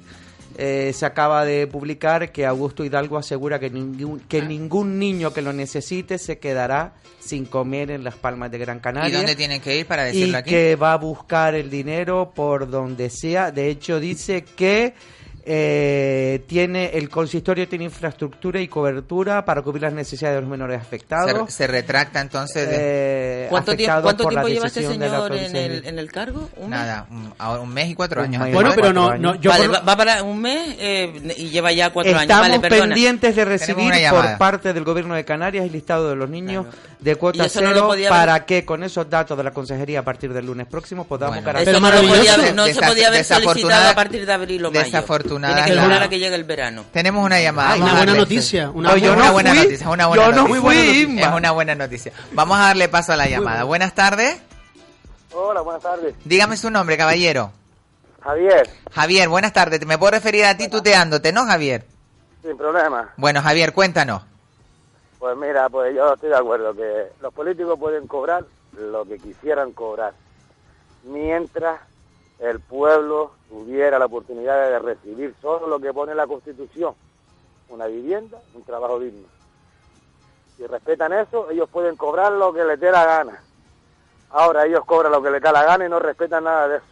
eh, 0.57 0.91
se 0.93 1.05
acaba 1.05 1.45
de 1.45 1.67
publicar 1.67 2.31
que 2.31 2.45
Augusto 2.45 2.83
Hidalgo 2.83 3.17
asegura 3.17 3.59
que 3.59 3.69
ningún, 3.69 4.19
que 4.21 4.41
ningún 4.41 4.99
niño 4.99 5.33
que 5.33 5.41
lo 5.41 5.53
necesite 5.53 6.17
se 6.17 6.39
quedará 6.39 6.93
sin 7.19 7.45
comer 7.45 7.91
en 7.91 8.03
las 8.03 8.15
Palmas 8.15 8.51
de 8.51 8.57
Gran 8.59 8.77
¿Y 8.77 8.81
Canaria. 8.81 9.17
dónde 9.17 9.35
tienen 9.35 9.61
que 9.61 9.77
ir 9.77 9.85
para 9.85 10.03
y 10.09 10.13
decirlo 10.13 10.37
aquí? 10.37 10.49
que 10.49 10.75
va 10.75 10.93
a 10.93 10.97
buscar 10.97 11.55
el 11.55 11.69
dinero 11.69 12.33
por 12.35 12.69
donde 12.69 13.09
sea. 13.09 13.51
De 13.51 13.69
hecho, 13.69 13.99
dice 13.99 14.43
que 14.43 14.93
eh, 15.45 16.43
tiene 16.47 16.91
el 16.93 17.09
consistorio 17.09 17.67
tiene 17.67 17.85
infraestructura 17.85 18.61
y 18.61 18.67
cobertura 18.67 19.43
para 19.43 19.61
cubrir 19.61 19.83
las 19.83 19.93
necesidades 19.93 20.37
de 20.37 20.41
los 20.41 20.49
menores 20.49 20.79
afectados. 20.81 21.53
se 21.53 21.67
retracta 21.67 22.21
entonces 22.21 22.69
de 22.69 22.75
eh, 22.79 23.47
¿Cuánto, 23.49 23.75
tiempo, 23.75 24.01
cuánto 24.01 24.23
por 24.23 24.33
la 24.33 24.41
tiempo 24.41 24.53
lleva 24.55 24.67
este 24.67 24.79
decisión 24.81 24.99
de 25.01 25.09
la 25.09 25.15
señor 25.27 25.37
en 25.37 25.55
el, 25.55 25.85
en 25.85 25.99
el 25.99 26.11
cargo? 26.11 26.49
¿Un 26.57 26.69
mes? 26.69 26.79
nada, 26.79 27.07
un, 27.11 27.33
ahora 27.37 27.61
un 27.61 27.73
mes 27.73 27.89
y 27.89 27.95
cuatro 27.95 28.21
Un 28.21 28.27
años. 28.27 28.43
mes 28.43 28.53
Bueno, 28.53 28.71
pero 28.73 28.93
no, 28.93 29.17
no, 29.17 29.29
años. 29.31 29.37
yo 29.41 29.49
vale, 29.49 29.65
por- 29.65 29.75
va, 29.75 29.79
va 29.81 29.97
para 29.97 30.23
un 30.23 30.41
mes 30.41 30.75
eh, 30.79 31.33
y 31.37 31.49
lleva 31.49 31.71
ya 31.73 31.89
cuatro 31.91 32.11
años. 32.13 32.21
Estamos 32.23 32.47
Vale, 32.61 32.69
pendientes 32.69 33.35
de 33.35 33.45
recibir 33.45 33.91
por 34.09 34.37
parte 34.37 34.71
del 34.73 34.83
gobierno 34.83 35.13
de 35.15 35.25
Canarias 35.25 35.65
el 35.65 35.71
listado 35.73 36.09
de 36.09 36.15
los 36.15 36.29
niños 36.29 36.65
Claro. 36.65 36.77
de 36.99 37.15
cuota 37.17 37.43
no 37.43 37.49
cero 37.49 37.87
podía 37.87 38.07
para 38.09 38.33
haber- 38.35 38.45
que 38.45 38.63
con 38.65 38.81
esos 38.83 39.09
datos 39.09 39.37
de 39.37 39.43
la 39.43 39.51
consejería 39.51 39.99
a 39.99 40.03
partir 40.03 40.31
del 40.31 40.45
lunes 40.45 40.67
próximo 40.67 41.03
podamos 41.05 41.35
Bueno. 41.35 41.45
garantizar 41.45 41.73
Eso 41.75 41.81
no, 41.81 42.53
no 42.55 42.65
se 42.67 42.81
podía 42.81 43.07
haber 43.09 43.23
solicitado 43.25 43.89
a 43.89 43.95
partir 43.95 44.25
de 44.25 44.31
abril 44.33 44.65
o 44.65 44.71
mayo. 44.71 44.79
Desafortunada- 45.41 45.55
Tiene 45.65 45.67
que 45.75 45.81
esperar 45.81 46.03
a 46.03 46.09
que 46.09 46.19
llegue 46.19 46.35
el 46.35 46.43
verano. 46.43 46.85
Tenemos 46.91 47.25
una 47.25 47.39
llamada. 47.41 47.73
Ay, 47.73 47.81
una 47.81 47.91
buena 47.91 48.05
darle- 48.11 48.19
noticia. 48.19 48.69
Una, 48.71 48.89
No, 48.89 48.97
yo 48.97 48.97
Es 48.97 49.01
buena- 49.01 49.15
una 49.15 49.25
no 49.27 49.33
buena 49.33 49.49
fui, 49.51 49.59
noticia, 49.59 49.85
es 49.87 49.93
una 49.93 50.07
buena 50.07 50.23
yo 50.25 50.31
no 50.31 50.37
noticia. 50.47 50.61
fui, 50.61 51.19
Es 51.21 51.27
una 51.33 51.51
buena 51.51 51.75
noticia. 51.75 52.11
Vamos 52.33 52.57
a 52.57 52.61
darle 52.61 52.89
paso 52.89 53.13
a 53.13 53.15
la 53.15 53.27
llamada. 53.27 53.63
Buenas 53.63 53.93
tardes. 53.93 54.37
Hola, 55.35 55.61
buenas 55.61 55.81
tardes. 55.81 56.13
Dígame 56.25 56.57
su 56.57 56.69
nombre, 56.69 56.95
caballero. 56.97 57.51
Javier, 58.21 58.69
Javier, 58.91 59.27
buenas 59.29 59.51
tardes. 59.51 59.85
¿Me 59.85 59.97
puedo 59.97 60.11
referir 60.11 60.45
a 60.45 60.55
ti 60.55 60.69
tuteándote, 60.69 61.33
no, 61.33 61.45
Javier? 61.45 61.85
sin 62.41 62.57
problema. 62.57 63.09
Bueno, 63.17 63.41
Javier, 63.41 63.73
cuéntanos. 63.73 64.21
Pues 65.19 65.37
mira, 65.37 65.69
pues 65.69 65.95
yo 65.95 66.13
estoy 66.13 66.29
de 66.29 66.35
acuerdo 66.37 66.73
que 66.75 67.07
los 67.21 67.33
políticos 67.33 67.79
pueden 67.79 68.05
cobrar 68.07 68.43
lo 68.77 69.05
que 69.05 69.17
quisieran 69.17 69.71
cobrar, 69.71 70.13
mientras 71.03 71.79
el 72.43 72.59
pueblo 72.59 73.31
tuviera 73.49 73.97
la 73.99 74.05
oportunidad 74.05 74.69
de 74.69 74.79
recibir 74.79 75.33
solo 75.41 75.67
lo 75.67 75.79
que 75.79 75.93
pone 75.93 76.13
la 76.15 76.27
Constitución, 76.27 76.93
una 77.69 77.87
vivienda, 77.87 78.39
un 78.53 78.63
trabajo 78.63 78.99
digno. 78.99 79.27
Si 80.57 80.65
respetan 80.67 81.13
eso, 81.13 81.49
ellos 81.49 81.69
pueden 81.69 81.95
cobrar 81.95 82.31
lo 82.33 82.53
que 82.53 82.63
les 82.63 82.79
dé 82.79 82.91
la 82.91 83.05
gana. 83.05 83.41
Ahora 84.29 84.65
ellos 84.65 84.83
cobran 84.85 85.11
lo 85.11 85.21
que 85.21 85.31
les 85.31 85.41
da 85.41 85.51
la 85.51 85.63
gana 85.63 85.85
y 85.85 85.89
no 85.89 85.99
respetan 85.99 86.43
nada 86.43 86.67
de 86.67 86.77
eso. 86.77 86.85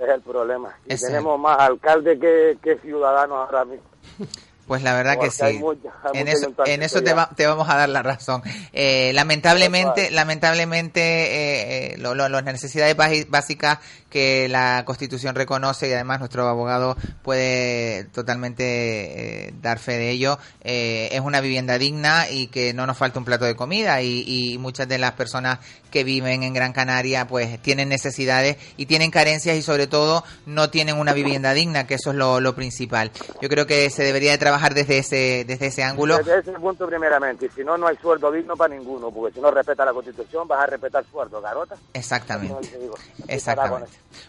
Es 0.00 0.08
el 0.08 0.20
problema. 0.22 0.76
Y 0.86 0.96
tenemos 0.96 1.38
más 1.40 1.58
alcaldes 1.58 2.20
que, 2.20 2.56
que 2.62 2.76
ciudadanos 2.78 3.36
ahora 3.46 3.64
mismo. 3.64 3.86
Pues 4.68 4.82
la 4.82 4.92
verdad 4.92 5.12
que 5.14 5.28
Porque 5.30 5.44
hay 5.44 5.54
sí. 5.54 5.58
mucha- 5.60 5.88
hay 6.02 6.20
en 6.20 6.28
eso, 6.28 6.52
en 6.66 6.82
eso 6.82 7.02
te, 7.02 7.14
va- 7.14 7.30
te 7.34 7.46
vamos 7.46 7.70
a 7.70 7.76
dar 7.78 7.88
la 7.88 8.02
razón. 8.02 8.42
Eh, 8.74 9.12
lamentablemente, 9.14 10.10
lamentablemente 10.10 11.00
eh, 11.00 11.94
eh, 11.94 11.96
lo- 11.96 12.14
lo- 12.14 12.28
las 12.28 12.44
necesidades 12.44 12.94
básicas 13.30 13.78
que 14.10 14.48
la 14.48 14.84
Constitución 14.84 15.34
reconoce 15.34 15.88
y 15.88 15.92
además 15.92 16.18
nuestro 16.18 16.46
abogado 16.48 16.96
puede 17.22 18.04
totalmente 18.04 19.48
eh, 19.48 19.54
dar 19.60 19.78
fe 19.78 19.92
de 19.92 20.10
ello 20.10 20.38
eh, 20.62 21.08
es 21.12 21.20
una 21.20 21.40
vivienda 21.40 21.78
digna 21.78 22.28
y 22.30 22.48
que 22.48 22.72
no 22.72 22.86
nos 22.86 22.96
falta 22.96 23.18
un 23.18 23.24
plato 23.24 23.44
de 23.44 23.56
comida 23.56 24.00
y, 24.02 24.24
y 24.26 24.58
muchas 24.58 24.88
de 24.88 24.98
las 24.98 25.12
personas 25.12 25.58
que 25.90 26.04
viven 26.04 26.42
en 26.42 26.54
Gran 26.54 26.72
Canaria 26.72 27.26
pues 27.26 27.60
tienen 27.62 27.88
necesidades 27.88 28.56
y 28.76 28.86
tienen 28.86 29.10
carencias 29.10 29.56
y 29.56 29.62
sobre 29.62 29.86
todo 29.86 30.24
no 30.46 30.70
tienen 30.70 30.98
una 30.98 31.12
vivienda 31.12 31.52
digna 31.52 31.86
que 31.86 31.94
eso 31.94 32.10
es 32.10 32.16
lo, 32.16 32.40
lo 32.40 32.54
principal. 32.54 33.10
Yo 33.40 33.48
creo 33.48 33.66
que 33.66 33.90
se 33.90 34.02
debería 34.02 34.32
de 34.32 34.38
trabajar 34.38 34.74
desde 34.74 34.98
ese, 34.98 35.44
desde 35.46 35.66
ese 35.66 35.82
ángulo. 35.82 36.18
Desde 36.18 36.38
ese 36.38 36.52
punto 36.52 36.86
primeramente, 36.86 37.46
y 37.46 37.48
si 37.50 37.64
no, 37.64 37.76
no 37.76 37.86
hay 37.86 37.96
sueldo 37.96 38.30
digno 38.30 38.56
para 38.56 38.74
ninguno, 38.74 39.10
porque 39.10 39.34
si 39.34 39.40
no 39.40 39.50
respeta 39.50 39.84
la 39.84 39.92
Constitución, 39.92 40.46
vas 40.46 40.62
a 40.62 40.66
respetar 40.66 41.04
sueldo, 41.10 41.40
garota. 41.40 41.76
Exactamente. 41.94 42.70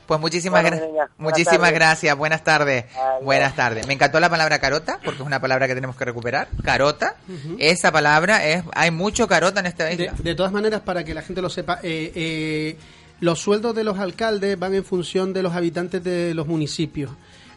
Pues 0.05 0.19
muchísimas, 0.19 0.61
Bueno, 0.61 0.77
gra- 0.77 0.81
niña, 0.87 0.91
buenas 0.93 1.11
muchísimas 1.17 1.59
tardes. 1.59 1.73
gracias. 1.73 2.17
Buenas 2.17 2.43
tardes. 2.43 2.85
Adiós. 2.95 3.23
Buenas 3.23 3.55
tardes. 3.55 3.87
Me 3.87 3.93
encantó 3.93 4.19
la 4.19 4.29
palabra 4.29 4.59
carota, 4.59 4.99
porque 5.03 5.21
es 5.21 5.25
una 5.25 5.39
palabra 5.39 5.67
que 5.67 5.75
tenemos 5.75 5.95
que 5.95 6.05
recuperar. 6.05 6.47
Carota. 6.63 7.15
Esa 7.57 7.91
palabra 7.91 8.45
es, 8.47 8.63
hay 8.73 8.91
mucho 8.91 9.27
carota 9.27 9.59
en 9.59 9.65
esta 9.67 9.85
De, 9.85 9.93
isla. 9.93 10.13
de 10.17 10.35
todas 10.35 10.51
maneras, 10.51 10.81
para 10.81 11.03
que 11.03 11.13
la 11.13 11.21
gente 11.21 11.41
lo 11.41 11.49
sepa, 11.49 11.79
eh, 11.83 12.11
eh, 12.15 12.77
los 13.21 13.39
sueldos 13.39 13.75
de 13.75 13.83
los 13.83 13.99
alcaldes 13.99 14.57
van 14.59 14.73
en 14.75 14.83
función 14.83 15.33
de 15.33 15.43
los 15.43 15.53
habitantes 15.55 16.03
de 16.03 16.33
los 16.33 16.47
municipios. 16.47 17.11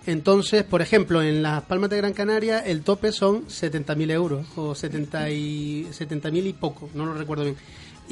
Entonces, 0.06 0.64
por 0.64 0.82
ejemplo, 0.82 1.22
en 1.22 1.42
las 1.42 1.62
Palmas 1.62 1.88
de 1.90 1.96
Gran 1.98 2.12
Canaria 2.12 2.58
el 2.58 2.82
tope 2.82 3.12
son 3.12 3.46
70.000 3.46 4.10
euros 4.10 4.46
o 4.56 4.74
70 4.74 5.30
y 5.30 5.84
70.000 5.92 6.46
y 6.46 6.52
poco, 6.54 6.90
no 6.94 7.06
lo 7.06 7.14
recuerdo 7.14 7.44
bien. 7.44 7.56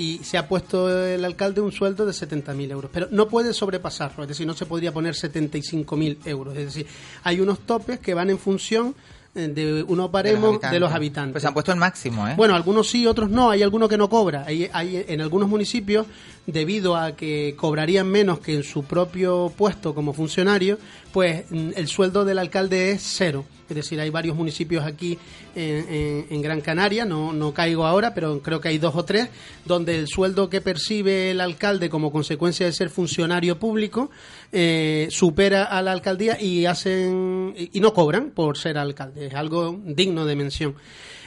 Y 0.00 0.18
se 0.24 0.38
ha 0.38 0.48
puesto 0.48 0.88
el 0.88 1.22
alcalde 1.26 1.60
un 1.60 1.72
sueldo 1.72 2.06
de 2.06 2.12
70.000 2.12 2.70
euros, 2.70 2.90
pero 2.90 3.08
no 3.10 3.28
puede 3.28 3.52
sobrepasarlo, 3.52 4.22
es 4.22 4.28
decir, 4.30 4.46
no 4.46 4.54
se 4.54 4.64
podría 4.64 4.92
poner 4.92 5.12
75.000 5.14 6.18
euros. 6.24 6.56
Es 6.56 6.64
decir, 6.64 6.86
hay 7.22 7.38
unos 7.38 7.60
topes 7.60 7.98
que 7.98 8.14
van 8.14 8.30
en 8.30 8.38
función 8.38 8.94
eh, 9.34 9.46
de 9.46 9.82
unos 9.82 10.10
baremos 10.10 10.58
de 10.58 10.80
los 10.80 10.90
habitantes. 10.90 11.34
Pues 11.34 11.44
han 11.44 11.52
puesto 11.52 11.70
el 11.70 11.78
máximo, 11.78 12.26
¿eh? 12.26 12.34
Bueno, 12.34 12.54
algunos 12.54 12.88
sí, 12.88 13.06
otros 13.06 13.30
no. 13.30 13.50
Hay 13.50 13.62
alguno 13.62 13.88
que 13.88 13.98
no 13.98 14.08
cobra. 14.08 14.44
Hay, 14.46 14.70
hay 14.72 15.04
en 15.06 15.20
algunos 15.20 15.48
municipios, 15.48 16.06
debido 16.46 16.96
a 16.96 17.16
que 17.16 17.54
cobrarían 17.56 18.08
menos 18.08 18.40
que 18.40 18.54
en 18.54 18.62
su 18.62 18.84
propio 18.84 19.52
puesto 19.56 19.94
como 19.94 20.12
funcionario, 20.12 20.78
pues 21.12 21.44
mm, 21.50 21.70
el 21.76 21.88
sueldo 21.88 22.24
del 22.24 22.38
alcalde 22.38 22.92
es 22.92 23.02
cero. 23.02 23.44
Es 23.68 23.76
decir, 23.76 24.00
hay 24.00 24.10
varios 24.10 24.34
municipios 24.34 24.84
aquí 24.84 25.16
en, 25.54 26.42
Gran 26.42 26.60
Canaria, 26.60 27.04
no, 27.04 27.32
no 27.32 27.54
caigo 27.54 27.86
ahora, 27.86 28.14
pero 28.14 28.42
creo 28.42 28.60
que 28.60 28.68
hay 28.68 28.78
dos 28.78 28.96
o 28.96 29.04
tres, 29.04 29.28
donde 29.64 29.96
el 29.96 30.08
sueldo 30.08 30.50
que 30.50 30.60
percibe 30.60 31.30
el 31.30 31.40
alcalde 31.40 31.88
como 31.88 32.10
consecuencia 32.10 32.66
de 32.66 32.72
ser 32.72 32.90
funcionario 32.90 33.60
público 33.60 34.10
eh, 34.50 35.06
supera 35.10 35.64
a 35.64 35.82
la 35.82 35.92
alcaldía 35.92 36.40
y 36.40 36.66
hacen 36.66 37.54
y 37.56 37.78
no 37.78 37.94
cobran 37.94 38.30
por 38.30 38.58
ser 38.58 38.76
alcalde. 38.76 39.28
Es 39.28 39.34
algo 39.34 39.78
digno 39.84 40.26
de 40.26 40.34
mención. 40.34 40.74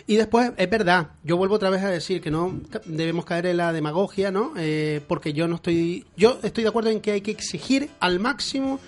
Y 0.05 0.17
después, 0.17 0.51
es 0.57 0.69
verdad, 0.69 1.11
yo 1.23 1.37
vuelvo 1.37 1.55
otra 1.55 1.69
vez 1.69 1.81
a 1.83 1.89
decir 1.89 2.19
que 2.19 2.29
no 2.29 2.59
debemos 2.85 3.23
caer 3.23 3.45
en 3.45 3.57
la 3.57 3.71
demagogia, 3.71 4.31
¿no? 4.31 4.53
Eh, 4.57 5.01
porque 5.07 5.31
yo 5.31 5.47
no 5.47 5.55
estoy, 5.55 6.05
yo 6.17 6.39
estoy 6.43 6.63
de 6.63 6.69
acuerdo 6.69 6.89
en 6.89 6.99
que 6.99 7.11
hay 7.11 7.21
que 7.21 7.31
exigir 7.31 7.89
al 7.99 8.19
máximo 8.19 8.79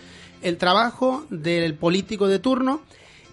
el 0.42 0.58
trabajo 0.58 1.26
del 1.30 1.76
político 1.76 2.28
de 2.28 2.40
turno 2.40 2.82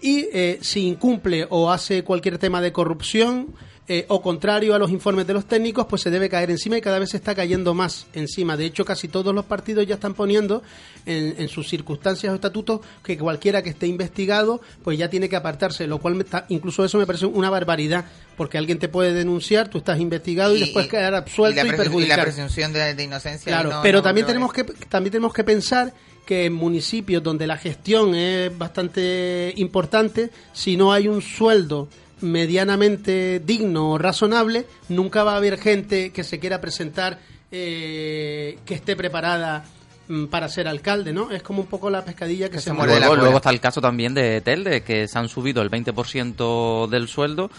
y 0.01 0.27
eh, 0.33 0.59
si 0.61 0.87
incumple 0.87 1.45
o 1.49 1.71
hace 1.71 2.03
cualquier 2.03 2.37
tema 2.37 2.61
de 2.61 2.71
corrupción 2.71 3.53
eh, 3.87 4.05
o 4.07 4.21
contrario 4.21 4.73
a 4.73 4.79
los 4.79 4.91
informes 4.91 5.27
de 5.27 5.33
los 5.33 5.45
técnicos, 5.45 5.85
pues 5.87 6.01
se 6.01 6.09
debe 6.09 6.29
caer 6.29 6.49
encima 6.49 6.77
y 6.77 6.81
cada 6.81 6.99
vez 6.99 7.09
se 7.09 7.17
está 7.17 7.35
cayendo 7.35 7.73
más 7.73 8.07
encima. 8.13 8.55
De 8.55 8.65
hecho, 8.65 8.85
casi 8.85 9.09
todos 9.09 9.35
los 9.35 9.43
partidos 9.45 9.85
ya 9.85 9.95
están 9.95 10.13
poniendo 10.13 10.63
en, 11.05 11.35
en 11.37 11.49
sus 11.49 11.67
circunstancias 11.67 12.31
o 12.31 12.35
estatutos 12.35 12.79
que 13.03 13.17
cualquiera 13.17 13.61
que 13.61 13.71
esté 13.71 13.87
investigado, 13.87 14.61
pues 14.85 14.97
ya 14.97 15.09
tiene 15.09 15.27
que 15.27 15.35
apartarse, 15.35 15.85
lo 15.85 15.99
cual 15.99 16.15
me 16.15 16.23
está- 16.23 16.45
incluso 16.47 16.85
eso 16.85 16.97
me 16.97 17.05
parece 17.05 17.25
una 17.25 17.49
barbaridad, 17.49 18.05
porque 18.37 18.57
alguien 18.57 18.79
te 18.79 18.87
puede 18.87 19.13
denunciar, 19.13 19.67
tú 19.67 19.79
estás 19.79 19.99
investigado 19.99 20.55
y, 20.55 20.61
después 20.61 20.87
quedar 20.87 21.13
absuelto 21.13 21.59
y 21.59 21.63
la, 21.63 21.67
y 21.67 21.71
la 21.71 21.77
perjudicado. 21.83 22.23
presunción 22.23 22.71
de, 22.71 22.93
de 22.95 23.03
inocencia. 23.03 23.51
Claro, 23.51 23.69
no- 23.71 23.81
pero 23.81 23.97
no- 23.99 24.03
también 24.03 24.23
no 24.23 24.27
tenemos 24.27 24.53
que 24.53 24.63
también 24.63 25.11
tenemos 25.11 25.33
que 25.33 25.43
pensar 25.43 25.93
que 26.25 26.45
en 26.45 26.53
municipios 26.53 27.21
donde 27.21 27.47
la 27.47 27.57
gestión 27.57 28.15
es 28.15 28.57
bastante 28.57 29.53
importante, 29.57 30.29
si 30.53 30.77
no 30.77 30.93
hay 30.93 31.09
un 31.09 31.21
sueldo 31.21 31.89
medianamente 32.21 33.39
digno 33.39 33.91
o 33.91 33.97
razonable, 33.97 34.65
nunca 34.89 35.23
va 35.23 35.33
a 35.33 35.37
haber 35.37 35.57
gente 35.57 36.11
que 36.11 36.23
se 36.23 36.39
quiera 36.39 36.61
presentar 36.61 37.19
eh, 37.51 38.57
que 38.65 38.73
esté 38.73 38.95
preparada 38.95 39.63
mm, 40.07 40.25
para 40.25 40.49
ser 40.49 40.67
alcalde, 40.67 41.13
¿no? 41.13 41.31
Es 41.31 41.43
como 41.43 41.61
un 41.61 41.67
poco 41.67 41.89
la 41.89 42.03
pescadilla 42.03 42.49
que, 42.49 42.59
se, 42.59 42.73
muerde 42.73 42.99
la 42.99 43.07
Luego, 43.07 43.15
luego 43.21 43.37
está 43.37 43.49
el 43.49 43.59
caso 43.59 43.81
también 43.81 44.13
de 44.13 44.41
Telde, 44.41 44.81
que 44.83 45.07
se 45.07 45.19
han 45.19 45.29
subido 45.29 45.61
el 45.61 45.69
20% 45.69 46.87
del 46.87 47.07
sueldo 47.07 47.49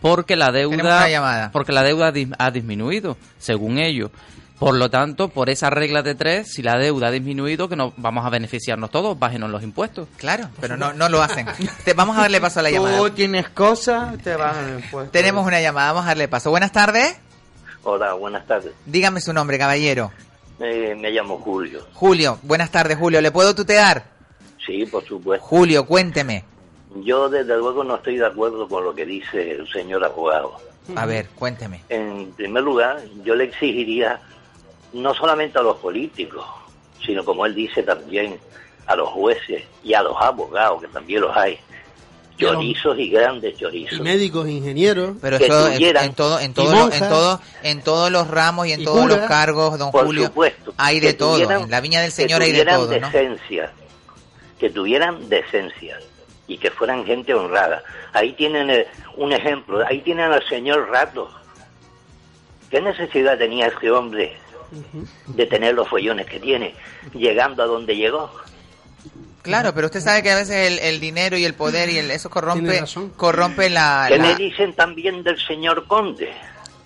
porque 0.00 0.36
la 0.36 0.50
deuda 0.50 1.50
porque 1.52 1.72
la 1.72 1.82
deuda 1.82 2.12
ha 2.38 2.50
disminuido, 2.50 3.16
según 3.38 3.78
ellos. 3.78 4.10
Por 4.60 4.74
lo 4.76 4.90
tanto, 4.90 5.28
por 5.28 5.48
esa 5.50 5.70
regla 5.70 6.02
de 6.02 6.14
tres, 6.14 6.52
si 6.52 6.62
la 6.62 6.78
deuda 6.78 7.08
ha 7.08 7.10
disminuido, 7.10 7.68
que 7.68 7.76
nos 7.76 7.94
vamos 7.96 8.24
a 8.26 8.30
beneficiarnos 8.30 8.90
todos, 8.90 9.18
bájenos 9.18 9.50
los 9.50 9.62
impuestos. 9.62 10.06
Claro, 10.18 10.50
pero 10.60 10.76
no, 10.76 10.92
no 10.92 11.08
lo 11.08 11.22
hacen. 11.22 11.46
Te- 11.84 11.94
vamos 11.94 12.16
a 12.18 12.20
darle 12.20 12.40
paso 12.42 12.60
a 12.60 12.62
la 12.64 12.70
llamada. 12.70 12.98
Tú 12.98 13.10
tienes 13.10 13.48
cosas, 13.48 14.16
te 14.22 14.36
bajan 14.36 14.68
el 14.68 14.74
impuesto. 14.84 15.10
Tenemos 15.10 15.46
una 15.46 15.60
llamada, 15.62 15.92
vamos 15.92 16.04
a 16.04 16.08
darle 16.10 16.28
paso. 16.28 16.50
Buenas 16.50 16.72
tardes. 16.72 17.18
Hola, 17.82 18.12
buenas 18.12 18.46
tardes. 18.46 18.72
Dígame 18.84 19.22
su 19.22 19.32
nombre, 19.32 19.58
caballero. 19.58 20.12
Eh, 20.60 20.94
me 20.94 21.10
llamo 21.10 21.38
Julio. 21.38 21.86
Julio, 21.94 22.38
buenas 22.42 22.70
tardes, 22.70 22.98
Julio. 22.98 23.22
¿Le 23.22 23.30
puedo 23.32 23.54
tutear? 23.54 24.04
Sí, 24.66 24.84
por 24.84 25.02
supuesto. 25.06 25.46
Julio, 25.46 25.86
cuénteme. 25.86 26.44
Yo 27.02 27.30
desde 27.30 27.56
luego 27.56 27.82
no 27.82 27.96
estoy 27.96 28.18
de 28.18 28.26
acuerdo 28.26 28.68
con 28.68 28.84
lo 28.84 28.94
que 28.94 29.06
dice 29.06 29.52
el 29.52 29.66
señor 29.72 30.04
abogado. 30.04 30.52
A 30.96 31.06
ver, 31.06 31.28
cuénteme. 31.34 31.80
En 31.88 32.32
primer 32.32 32.62
lugar, 32.62 33.00
yo 33.24 33.34
le 33.34 33.44
exigiría 33.44 34.20
no 34.92 35.14
solamente 35.14 35.58
a 35.58 35.62
los 35.62 35.76
políticos, 35.76 36.44
sino 37.04 37.24
como 37.24 37.46
él 37.46 37.54
dice 37.54 37.82
también 37.82 38.38
a 38.86 38.96
los 38.96 39.08
jueces 39.10 39.62
y 39.82 39.94
a 39.94 40.02
los 40.02 40.16
abogados, 40.20 40.80
que 40.82 40.88
también 40.88 41.20
los 41.22 41.36
hay, 41.36 41.58
chorizos 42.38 42.98
y 42.98 43.10
grandes 43.10 43.56
chorizos. 43.58 43.98
Y 43.98 44.02
médicos, 44.02 44.48
ingenieros. 44.48 45.16
Pero 45.20 45.38
Que 45.38 45.44
eso 45.46 45.68
en, 45.68 45.74
tuvieran- 45.78 46.04
en 46.06 46.14
todo, 46.14 46.40
en 46.40 46.54
todo, 46.54 46.72
en 46.72 46.78
monjas. 46.78 47.08
todo, 47.08 47.40
en 47.62 47.82
todos 47.82 48.10
los 48.10 48.28
ramos 48.28 48.66
y 48.66 48.72
en 48.72 48.80
Y 48.80 48.84
todos 48.84 49.06
los 49.06 49.18
cargos, 49.28 49.78
don 49.78 49.90
Por 49.92 50.06
Julio, 50.06 50.26
supuesto. 50.26 50.72
hay 50.78 51.00
de 51.00 51.12
todo. 51.14 51.34
tuvieran- 51.36 51.62
En 51.64 51.70
la 51.70 51.80
viña 51.80 52.00
del 52.00 52.10
Señor 52.12 52.40
hay 52.42 52.52
de 52.52 52.60
tuvieran 52.60 52.76
todo, 52.80 52.98
¿no? 52.98 53.06
decencia, 53.10 53.72
que 54.58 54.70
tuvieran 54.70 55.28
decencia 55.28 55.98
y 56.48 56.56
que 56.58 56.70
fueran 56.70 57.04
gente 57.04 57.34
honrada. 57.34 57.82
Ahí 58.14 58.32
tienen 58.32 58.70
eh, 58.70 58.86
un 59.16 59.32
ejemplo, 59.32 59.86
ahí 59.86 60.00
tienen 60.00 60.32
al 60.32 60.42
señor 60.48 60.88
Rato. 60.88 61.30
¿Qué 62.70 62.80
necesidad 62.80 63.36
tenía 63.36 63.66
ese 63.66 63.90
hombre 63.90 64.36
de 65.26 65.46
tener 65.46 65.74
los 65.74 65.88
follones 65.88 66.26
que 66.26 66.40
tiene, 66.40 66.74
llegando 67.14 67.62
a 67.62 67.66
donde 67.66 67.96
llegó? 67.96 68.30
Claro, 69.42 69.72
pero 69.74 69.86
usted 69.86 70.00
sabe 70.00 70.22
que 70.22 70.30
a 70.30 70.36
veces 70.36 70.70
el, 70.70 70.78
el 70.80 71.00
dinero 71.00 71.36
y 71.38 71.44
el 71.46 71.54
poder 71.54 71.88
y 71.88 71.96
el, 71.96 72.10
eso 72.10 72.28
corrompe, 72.28 72.82
corrompe 73.16 73.70
la, 73.70 74.04
¿Qué 74.08 74.18
la- 74.18 74.22
me 74.24 74.34
dicen 74.36 74.74
también 74.74 75.22
del 75.22 75.38
señor 75.38 75.86
Conde? 75.86 76.30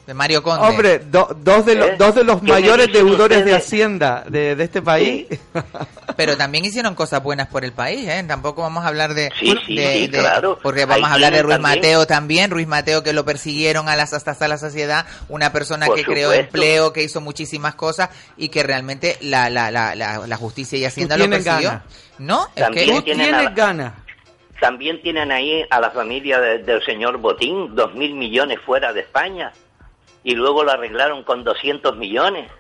De 0.07 0.15
Mario 0.15 0.43
Conde. 0.43 0.67
Hombre, 0.67 0.99
do- 0.99 1.35
dos, 1.41 1.65
de 1.65 1.75
los, 1.77 1.89
¿Eh? 1.89 1.95
dos 1.99 2.15
de 2.15 2.25
los 2.25 2.37
¿Qué 2.41 2.45
me 2.47 2.53
mayores 2.53 2.93
deudores 2.93 3.45
de? 3.45 3.55
Hacienda 3.55 4.25
de, 4.29 4.55
de 4.55 4.65
este 4.65 4.83
país. 4.83 5.27
Pero 6.17 6.37
también 6.37 6.65
hicieron 6.65 6.95
cosas 6.95 7.23
buenas 7.23 7.49
por 7.49 7.65
el 7.65 7.73
país, 7.73 8.07
¿eh? 8.09 8.23
Tampoco 8.29 8.63
vamos 8.63 8.85
a 8.85 8.89
hablar 8.89 9.15
de... 9.15 9.33
Sí, 9.41 9.55
sí, 9.67 9.75
de- 9.77 9.93
sí, 9.95 10.07
de- 10.09 10.19
claro. 10.19 10.59
Porque 10.63 10.85
vamos 10.85 11.05
Ahí 11.07 11.11
a 11.11 11.15
hablar 11.15 11.33
de 11.33 11.43
Ruiz 11.43 11.55
también- 11.57 11.77
Mateo 11.79 12.07
también. 12.07 12.51
Ruiz 12.51 12.67
Mateo 12.67 13.03
que 13.03 13.13
lo 13.13 13.25
persiguieron 13.25 13.89
a 13.89 13.97
las, 13.97 14.13
hasta, 14.13 14.33
hasta 14.33 14.47
la 14.47 14.59
sociedad. 14.59 15.07
Una 15.29 15.53
persona 15.53 15.87
Por 15.87 15.97
que 15.97 16.05
creó 16.05 16.33
empleo, 16.33 16.93
que 16.93 17.03
hizo 17.03 17.21
muchísimas 17.21 17.75
cosas 17.75 18.11
y 18.37 18.49
que 18.51 18.63
realmente 18.63 19.17
la, 19.23 19.49
la, 19.51 19.71
la, 19.71 19.95
la, 19.95 20.27
la 20.27 20.37
justicia 20.37 20.79
y 20.79 20.85
Hacienda 20.85 21.17
lo 21.17 21.25
tienes 21.25 21.45
persiguió. 21.45 21.71
ganas. 21.71 21.85
¿No? 22.19 22.47
Es 22.55 22.69
que... 22.71 22.85
Tú 22.87 23.03
tienes 23.03 23.55
ganas. 23.55 23.93
También 24.61 25.03
tienen 25.03 25.33
ahí 25.33 25.65
a 25.69 25.81
la 25.81 25.91
familia 25.91 26.39
de- 26.41 26.59
del 26.59 26.83
señor 26.85 27.19
Botín, 27.19 27.75
dos 27.75 27.93
mil 27.95 28.15
millones 28.15 28.61
fuera 28.65 28.93
de 28.93 29.01
España, 29.01 29.53
y 30.25 30.35
luego 30.35 30.65
lo 30.65 30.73
arreglaron 30.73 31.23
con 31.23 31.45
200 31.45 31.97
millones. 31.97 32.51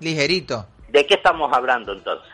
Ligerito. 0.00 0.66
¿De 0.88 1.06
qué 1.06 1.14
estamos 1.14 1.50
hablando 1.52 1.92
entonces? 1.92 2.28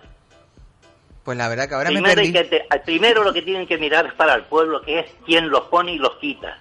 Pues 1.22 1.38
la 1.38 1.48
verdad 1.48 1.68
que 1.68 1.74
ahora 1.74 1.90
me 1.90 1.96
Primero, 2.02 2.14
perdí. 2.16 2.26
hay 2.26 2.32
que 2.32 2.44
te- 2.68 2.80
primero 2.80 3.22
lo 3.24 3.32
que 3.32 3.42
tienen 3.42 3.66
que 3.66 3.78
mirar 3.78 4.06
es 4.06 4.12
para 4.14 4.34
el 4.34 4.42
pueblo, 4.42 4.82
que 4.82 4.98
es 5.00 5.06
quien 5.24 5.48
los 5.48 5.62
pone 5.66 5.92
y 5.92 5.98
los 5.98 6.16
quita. 6.16 6.58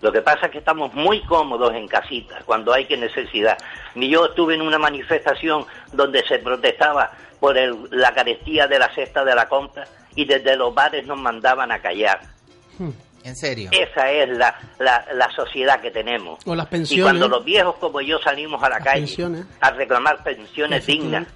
Lo 0.00 0.12
que 0.12 0.22
pasa 0.22 0.46
es 0.46 0.52
que 0.52 0.58
estamos 0.58 0.94
muy 0.94 1.22
cómodos 1.24 1.74
en 1.74 1.88
casita 1.88 2.40
cuando 2.46 2.72
hay 2.72 2.86
que 2.86 2.96
necesidad. 2.96 3.58
Ni 3.96 4.08
yo 4.08 4.26
estuve 4.26 4.54
en 4.54 4.62
una 4.62 4.78
manifestación 4.78 5.66
donde 5.92 6.24
se 6.26 6.38
protestaba 6.38 7.10
por 7.40 7.58
el- 7.58 7.88
la 7.90 8.14
carestía 8.14 8.66
de 8.68 8.78
la 8.78 8.94
cesta 8.94 9.24
de 9.24 9.34
la 9.34 9.48
compra 9.48 9.86
y 10.14 10.24
desde 10.24 10.56
los 10.56 10.72
bares 10.74 11.04
nos 11.06 11.18
mandaban 11.18 11.70
a 11.72 11.80
callar. 11.80 12.20
En 13.28 13.36
serio. 13.36 13.70
Esa 13.72 14.10
es 14.10 14.28
la, 14.36 14.58
la, 14.78 15.04
la 15.14 15.30
sociedad 15.32 15.80
que 15.80 15.90
tenemos. 15.90 16.38
O 16.46 16.54
las 16.54 16.66
Y 16.66 16.70
pensiones. 16.70 17.04
cuando 17.04 17.28
los 17.28 17.44
viejos 17.44 17.76
como 17.76 18.00
yo 18.00 18.18
salimos 18.18 18.62
a 18.62 18.68
la 18.68 18.78
calle 18.80 19.00
pensiones. 19.00 19.44
a 19.60 19.70
reclamar 19.70 20.22
pensiones 20.24 20.84
dignas, 20.86 21.26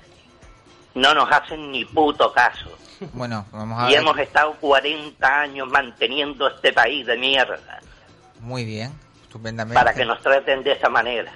no 0.94 1.14
nos 1.14 1.30
hacen 1.30 1.70
ni 1.70 1.84
puto 1.84 2.32
caso. 2.32 2.70
Bueno, 3.12 3.46
vamos 3.52 3.80
a 3.82 3.88
Y 3.88 3.92
ver. 3.94 4.02
hemos 4.02 4.18
estado 4.18 4.52
40 4.60 5.26
años 5.40 5.68
manteniendo 5.68 6.46
este 6.48 6.72
país 6.72 7.04
de 7.06 7.16
mierda 7.16 7.80
Muy 8.40 8.64
bien. 8.64 8.92
Estupendamente. 9.22 9.74
para 9.74 9.94
que 9.94 10.04
nos 10.04 10.20
traten 10.22 10.62
de 10.62 10.72
esa 10.72 10.88
manera. 10.88 11.32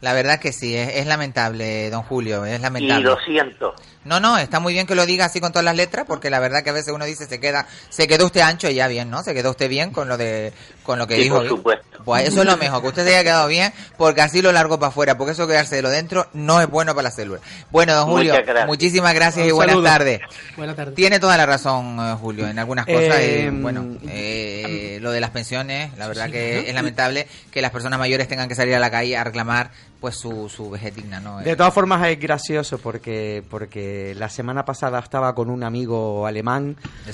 La 0.00 0.12
verdad 0.12 0.38
que 0.40 0.52
sí, 0.52 0.76
es, 0.76 0.96
es 0.96 1.06
lamentable, 1.06 1.88
don 1.88 2.02
Julio, 2.02 2.44
es 2.44 2.58
Y 2.58 2.62
lamentable. 2.62 3.04
lo 3.04 3.16
siento. 3.20 3.74
No, 4.04 4.20
no, 4.20 4.36
está 4.38 4.60
muy 4.60 4.72
bien 4.74 4.86
que 4.86 4.94
lo 4.94 5.06
diga 5.06 5.24
así 5.24 5.40
con 5.40 5.52
todas 5.52 5.64
las 5.64 5.76
letras, 5.76 6.04
porque 6.06 6.30
la 6.30 6.38
verdad 6.40 6.62
que 6.62 6.70
a 6.70 6.74
veces 6.74 6.92
uno 6.92 7.04
dice 7.04 7.26
se 7.26 7.40
queda, 7.40 7.66
se 7.88 8.06
quedó 8.06 8.26
usted 8.26 8.40
ancho 8.42 8.68
y 8.68 8.74
ya 8.74 8.86
bien, 8.88 9.10
¿no? 9.10 9.22
Se 9.22 9.32
quedó 9.34 9.50
usted 9.50 9.68
bien 9.68 9.90
con 9.90 10.08
lo 10.08 10.16
de, 10.16 10.52
con 10.82 10.98
lo 10.98 11.06
que 11.06 11.16
Sí, 11.16 11.22
dijo. 11.22 11.36
por 11.38 11.48
supuesto. 11.48 11.98
Pues 12.04 12.28
eso 12.28 12.40
es 12.42 12.46
lo 12.46 12.56
mejor, 12.58 12.82
que 12.82 12.88
usted 12.88 13.04
se 13.04 13.14
haya 13.14 13.22
quedado 13.24 13.48
bien, 13.48 13.72
porque 13.96 14.20
así 14.20 14.42
lo 14.42 14.52
largo 14.52 14.78
para 14.78 14.88
afuera, 14.90 15.16
porque 15.16 15.32
eso 15.32 15.46
quedarse 15.46 15.76
de 15.76 15.82
lo 15.82 15.88
dentro 15.88 16.26
no 16.34 16.60
es 16.60 16.68
bueno 16.68 16.94
para 16.94 17.04
la 17.04 17.10
célula. 17.10 17.40
Bueno, 17.70 17.94
don 17.94 18.06
Julio, 18.10 18.32
Muchas 18.34 18.46
gracias. 18.46 18.66
muchísimas 18.66 19.14
gracias 19.14 19.46
y 19.46 19.50
buenas 19.52 19.82
tardes. 19.82 20.20
Buenas 20.56 20.76
tardes. 20.76 20.94
Tiene 20.94 21.18
toda 21.18 21.36
la 21.38 21.46
razón, 21.46 21.98
eh, 21.98 22.14
Julio, 22.20 22.46
en 22.46 22.58
algunas 22.58 22.84
cosas. 22.84 23.16
Eh, 23.20 23.48
y, 23.50 23.60
bueno, 23.62 23.96
eh, 24.08 24.98
lo 25.00 25.12
de 25.12 25.20
las 25.20 25.30
pensiones, 25.30 25.96
la 25.96 26.08
verdad 26.08 26.26
Sí, 26.26 26.32
que 26.32 26.60
¿no? 26.62 26.68
es 26.68 26.74
lamentable 26.74 27.26
que 27.50 27.62
las 27.62 27.70
personas 27.70 27.98
mayores 27.98 28.28
tengan 28.28 28.48
que 28.48 28.54
salir 28.54 28.74
a 28.74 28.78
la 28.78 28.90
calle 28.90 29.16
a 29.16 29.24
reclamar 29.24 29.70
pues 30.04 30.16
su, 30.16 30.50
su 30.50 30.68
vejez 30.68 30.94
digna, 30.94 31.18
¿no? 31.18 31.38
De 31.38 31.56
todas 31.56 31.72
formas 31.72 32.06
es 32.06 32.20
gracioso 32.20 32.76
porque 32.76 33.42
porque 33.48 34.14
la 34.18 34.28
semana 34.28 34.62
pasada 34.62 34.98
estaba 34.98 35.34
con 35.34 35.48
un 35.48 35.64
amigo 35.64 36.26
alemán. 36.26 36.76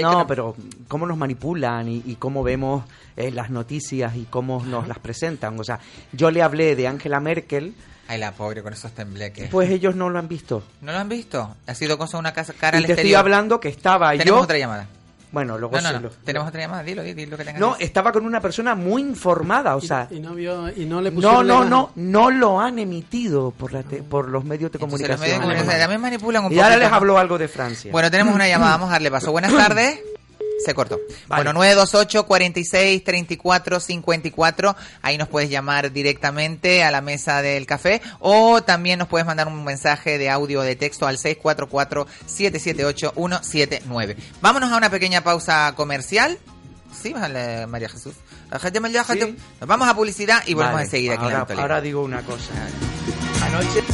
No, 0.00 0.24
pero 0.28 0.54
cómo 0.86 1.04
nos 1.04 1.18
manipulan 1.18 1.88
y, 1.88 2.00
y 2.06 2.14
cómo 2.14 2.44
vemos 2.44 2.84
eh, 3.16 3.32
las 3.32 3.50
noticias 3.50 4.14
y 4.14 4.26
cómo 4.30 4.62
nos 4.64 4.86
las 4.86 5.00
presentan. 5.00 5.58
O 5.58 5.64
sea, 5.64 5.80
yo 6.12 6.30
le 6.30 6.42
hablé 6.42 6.76
de 6.76 6.86
Angela 6.86 7.18
Merkel, 7.18 7.74
Ay, 8.06 8.20
la 8.20 8.30
pobre 8.30 8.62
con 8.62 8.72
esos 8.72 8.92
tembleques. 8.92 9.48
pues 9.50 9.68
ellos 9.68 9.96
no 9.96 10.08
lo 10.08 10.20
han 10.20 10.28
visto. 10.28 10.62
¿No 10.80 10.92
lo 10.92 10.98
han 10.98 11.08
visto? 11.08 11.56
Ha 11.66 11.74
sido 11.74 11.98
cosa 11.98 12.18
una 12.18 12.32
cara 12.32 12.78
Y 12.78 12.82
al 12.82 12.86
te 12.86 12.92
estoy 12.92 13.14
hablando 13.14 13.58
que 13.58 13.68
estaba 13.68 14.12
Tenemos 14.12 14.26
yo. 14.26 14.44
otra 14.44 14.58
llamada. 14.58 14.86
Bueno, 15.36 15.58
luego 15.58 15.76
No, 15.76 15.82
no, 15.82 15.88
sí 15.88 15.94
no. 15.96 16.00
lo- 16.00 16.10
Tenemos 16.24 16.48
otra 16.48 16.62
llamada. 16.62 16.82
Dilo, 16.82 17.02
dilo, 17.02 17.14
dilo 17.14 17.36
que 17.36 17.44
tengas. 17.44 17.60
No, 17.60 17.76
estaba 17.78 18.10
con 18.10 18.24
una 18.24 18.40
persona 18.40 18.74
muy 18.74 19.02
informada, 19.02 19.76
o 19.76 19.82
sea. 19.82 20.08
y, 20.10 20.18
no 20.18 20.34
vio, 20.34 20.70
y 20.74 20.86
no 20.86 21.02
le 21.02 21.10
No, 21.10 21.14
pusieron 21.16 21.46
no, 21.46 21.54
imagen. 21.56 21.70
no, 21.70 21.90
no 21.94 22.30
lo 22.30 22.58
han 22.58 22.78
emitido 22.78 23.50
por, 23.50 23.74
la 23.74 23.82
te- 23.82 24.02
por 24.02 24.28
los 24.30 24.44
medios 24.44 24.72
de 24.72 24.78
Entonces, 24.78 24.80
los 24.80 25.08
comunicación. 25.10 25.20
medios 25.20 25.36
de 25.36 25.42
comunicación 25.42 25.80
también 25.80 26.00
manipulan 26.00 26.44
un 26.46 26.52
Y 26.54 26.58
ahora 26.58 26.78
les 26.78 26.88
¿no? 26.88 26.96
habló 26.96 27.18
algo 27.18 27.36
de 27.36 27.48
Francia. 27.48 27.92
Bueno, 27.92 28.10
tenemos 28.10 28.34
una 28.34 28.48
llamada, 28.48 28.70
vamos 28.72 28.88
a 28.88 28.92
darle 28.92 29.10
paso. 29.10 29.30
Buenas 29.30 29.52
tardes. 29.54 30.00
Se 30.66 30.74
cortó. 30.74 30.98
Bueno, 31.28 31.52
928 31.52 32.26
46 32.26 33.04
34 33.04 33.78
54. 33.78 34.76
Ahí 35.00 35.16
nos 35.16 35.28
puedes 35.28 35.48
llamar 35.48 35.92
directamente 35.92 36.82
a 36.82 36.90
la 36.90 37.00
mesa 37.00 37.40
del 37.40 37.66
café 37.66 38.02
o 38.18 38.64
también 38.64 38.98
nos 38.98 39.06
puedes 39.06 39.28
mandar 39.28 39.46
un 39.46 39.62
mensaje 39.62 40.18
de 40.18 40.28
audio 40.28 40.58
o 40.58 40.62
de 40.64 40.74
texto 40.74 41.06
al 41.06 41.18
644 41.18 42.08
778 42.26 43.12
179. 43.14 44.16
Vámonos 44.40 44.72
a 44.72 44.76
una 44.76 44.90
pequeña 44.90 45.22
pausa 45.22 45.72
comercial. 45.76 46.36
Sí, 47.00 47.12
vale, 47.12 47.68
María 47.68 47.88
Jesús. 47.88 48.14
Nos 49.60 49.68
vamos 49.68 49.86
a 49.86 49.94
publicidad 49.94 50.42
y 50.46 50.54
volvemos 50.54 50.74
Vale, 50.74 50.86
enseguida 50.86 51.14
aquí 51.14 51.26
en 51.26 51.32
la 51.32 51.38
ahora, 51.42 51.62
ahora 51.62 51.80
digo 51.80 52.02
una 52.02 52.22
cosa. 52.22 52.54
Anoche. 53.40 53.84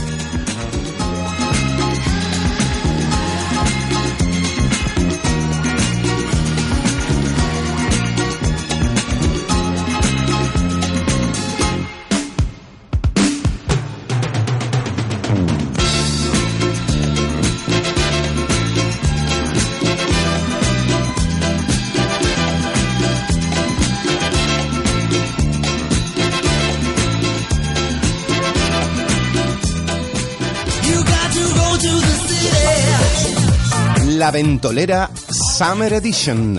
La 34.22 34.30
Ventolera 34.30 35.11
Summer 35.28 35.94
Edition 35.94 36.56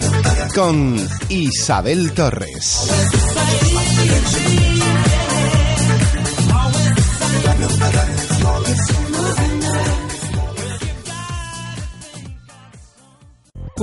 con 0.53 0.97
Isabel 1.29 2.11
Torres. 2.11 2.89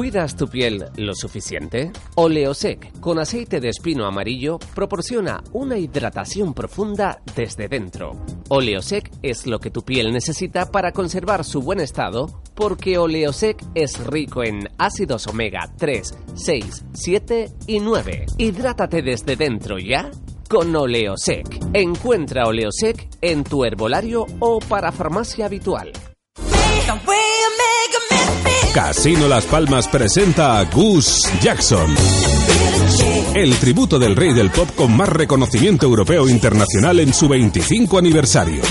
¿Cuidas 0.00 0.34
tu 0.34 0.48
piel 0.48 0.86
lo 0.96 1.14
suficiente? 1.14 1.92
Oleosec 2.14 3.00
con 3.00 3.18
aceite 3.18 3.60
de 3.60 3.68
espino 3.68 4.06
amarillo 4.06 4.58
proporciona 4.74 5.42
una 5.52 5.76
hidratación 5.76 6.54
profunda 6.54 7.20
desde 7.36 7.68
dentro. 7.68 8.12
Oleosec 8.48 9.10
es 9.20 9.46
lo 9.46 9.58
que 9.58 9.70
tu 9.70 9.82
piel 9.82 10.10
necesita 10.10 10.70
para 10.70 10.92
conservar 10.92 11.44
su 11.44 11.60
buen 11.60 11.80
estado 11.80 12.40
porque 12.54 12.96
Oleosec 12.96 13.62
es 13.74 14.02
rico 14.06 14.42
en 14.42 14.70
ácidos 14.78 15.26
omega 15.26 15.70
3, 15.76 16.14
6, 16.32 16.84
7 16.94 17.52
y 17.66 17.80
9. 17.80 18.24
Hidrátate 18.38 19.02
desde 19.02 19.36
dentro 19.36 19.78
ya 19.78 20.10
con 20.48 20.74
Oleosec. 20.74 21.46
Encuentra 21.74 22.46
Oleosec 22.46 23.06
en 23.20 23.44
tu 23.44 23.66
herbolario 23.66 24.24
o 24.38 24.60
para 24.60 24.92
farmacia 24.92 25.44
habitual. 25.44 25.92
Casino 28.74 29.28
Las 29.28 29.44
Palmas 29.46 29.88
presenta 29.88 30.58
a 30.58 30.64
Gus 30.64 31.30
Jackson. 31.40 31.94
El 33.34 33.54
tributo 33.56 33.98
del 33.98 34.16
rey 34.16 34.32
del 34.32 34.50
pop 34.50 34.68
con 34.74 34.96
más 34.96 35.08
reconocimiento 35.08 35.86
europeo 35.86 36.28
e 36.28 36.32
internacional 36.32 37.00
en 37.00 37.12
su 37.12 37.28
25 37.28 37.98
aniversario. 37.98 38.62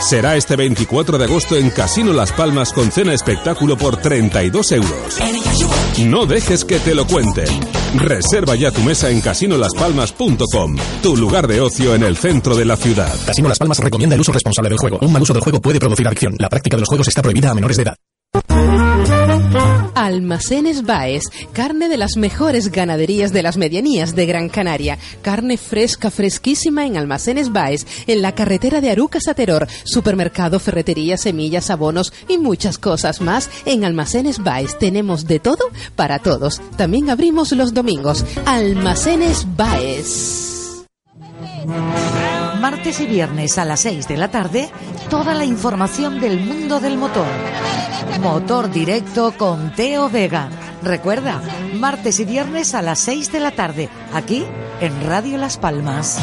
Será 0.00 0.34
este 0.36 0.56
24 0.56 1.18
de 1.18 1.24
agosto 1.24 1.56
en 1.56 1.70
Casino 1.70 2.12
Las 2.12 2.32
Palmas 2.32 2.72
con 2.72 2.90
cena 2.90 3.12
espectáculo 3.12 3.76
por 3.76 3.98
32 3.98 4.72
euros. 4.72 5.18
No 6.06 6.26
dejes 6.26 6.64
que 6.64 6.80
te 6.80 6.94
lo 6.94 7.06
cuenten. 7.06 7.46
Reserva 7.94 8.56
ya 8.56 8.70
tu 8.70 8.80
mesa 8.80 9.10
en 9.10 9.20
casinolaspalmas.com, 9.20 10.76
tu 11.02 11.16
lugar 11.16 11.46
de 11.46 11.60
ocio 11.60 11.94
en 11.94 12.02
el 12.02 12.16
centro 12.16 12.56
de 12.56 12.64
la 12.64 12.76
ciudad. 12.76 13.14
Casino 13.26 13.48
Las 13.48 13.58
Palmas 13.58 13.78
recomienda 13.78 14.14
el 14.14 14.20
uso 14.22 14.32
responsable 14.32 14.70
del 14.70 14.78
juego. 14.78 14.98
Un 15.02 15.12
mal 15.12 15.22
uso 15.22 15.34
del 15.34 15.42
juego 15.42 15.60
puede 15.60 15.78
producir 15.78 16.06
adicción. 16.06 16.34
La 16.38 16.48
práctica 16.48 16.76
de 16.76 16.80
los 16.80 16.88
juegos 16.88 17.06
está 17.06 17.20
prohibida 17.22 17.50
a 17.50 17.54
menores 17.54 17.76
de 17.76 17.82
edad. 17.82 19.19
Almacenes 19.94 20.84
Baez, 20.84 21.24
carne 21.52 21.88
de 21.88 21.96
las 21.96 22.16
mejores 22.16 22.70
ganaderías 22.70 23.32
de 23.32 23.42
las 23.42 23.56
medianías 23.56 24.14
de 24.14 24.26
Gran 24.26 24.48
Canaria. 24.48 24.98
Carne 25.22 25.56
fresca, 25.56 26.10
fresquísima 26.10 26.86
en 26.86 26.96
Almacenes 26.96 27.52
Baez, 27.52 27.86
en 28.06 28.22
la 28.22 28.34
carretera 28.34 28.80
de 28.80 28.90
Arucas 28.90 29.28
a 29.28 29.34
Teror. 29.34 29.66
Supermercado, 29.84 30.58
ferretería, 30.58 31.16
semillas, 31.16 31.70
abonos 31.70 32.12
y 32.28 32.38
muchas 32.38 32.78
cosas 32.78 33.20
más. 33.20 33.50
En 33.64 33.84
Almacenes 33.84 34.38
Baez 34.38 34.78
tenemos 34.78 35.26
de 35.26 35.38
todo 35.38 35.64
para 35.96 36.18
todos. 36.18 36.60
También 36.76 37.10
abrimos 37.10 37.52
los 37.52 37.74
domingos. 37.74 38.24
Almacenes 38.46 39.46
Baez. 39.56 40.86
Martes 42.60 43.00
y 43.00 43.06
viernes 43.06 43.58
a 43.58 43.64
las 43.64 43.80
6 43.80 44.06
de 44.08 44.16
la 44.16 44.30
tarde, 44.30 44.70
toda 45.08 45.34
la 45.34 45.44
información 45.44 46.20
del 46.20 46.40
mundo 46.40 46.78
del 46.80 46.96
motor. 46.96 47.26
Motor 48.18 48.70
directo 48.70 49.32
con 49.36 49.72
Teo 49.74 50.10
Vega. 50.10 50.48
Recuerda, 50.82 51.40
martes 51.74 52.20
y 52.20 52.24
viernes 52.24 52.74
a 52.74 52.82
las 52.82 52.98
6 53.00 53.32
de 53.32 53.40
la 53.40 53.50
tarde, 53.52 53.88
aquí 54.12 54.44
en 54.80 55.06
Radio 55.06 55.38
Las 55.38 55.56
Palmas. 55.56 56.18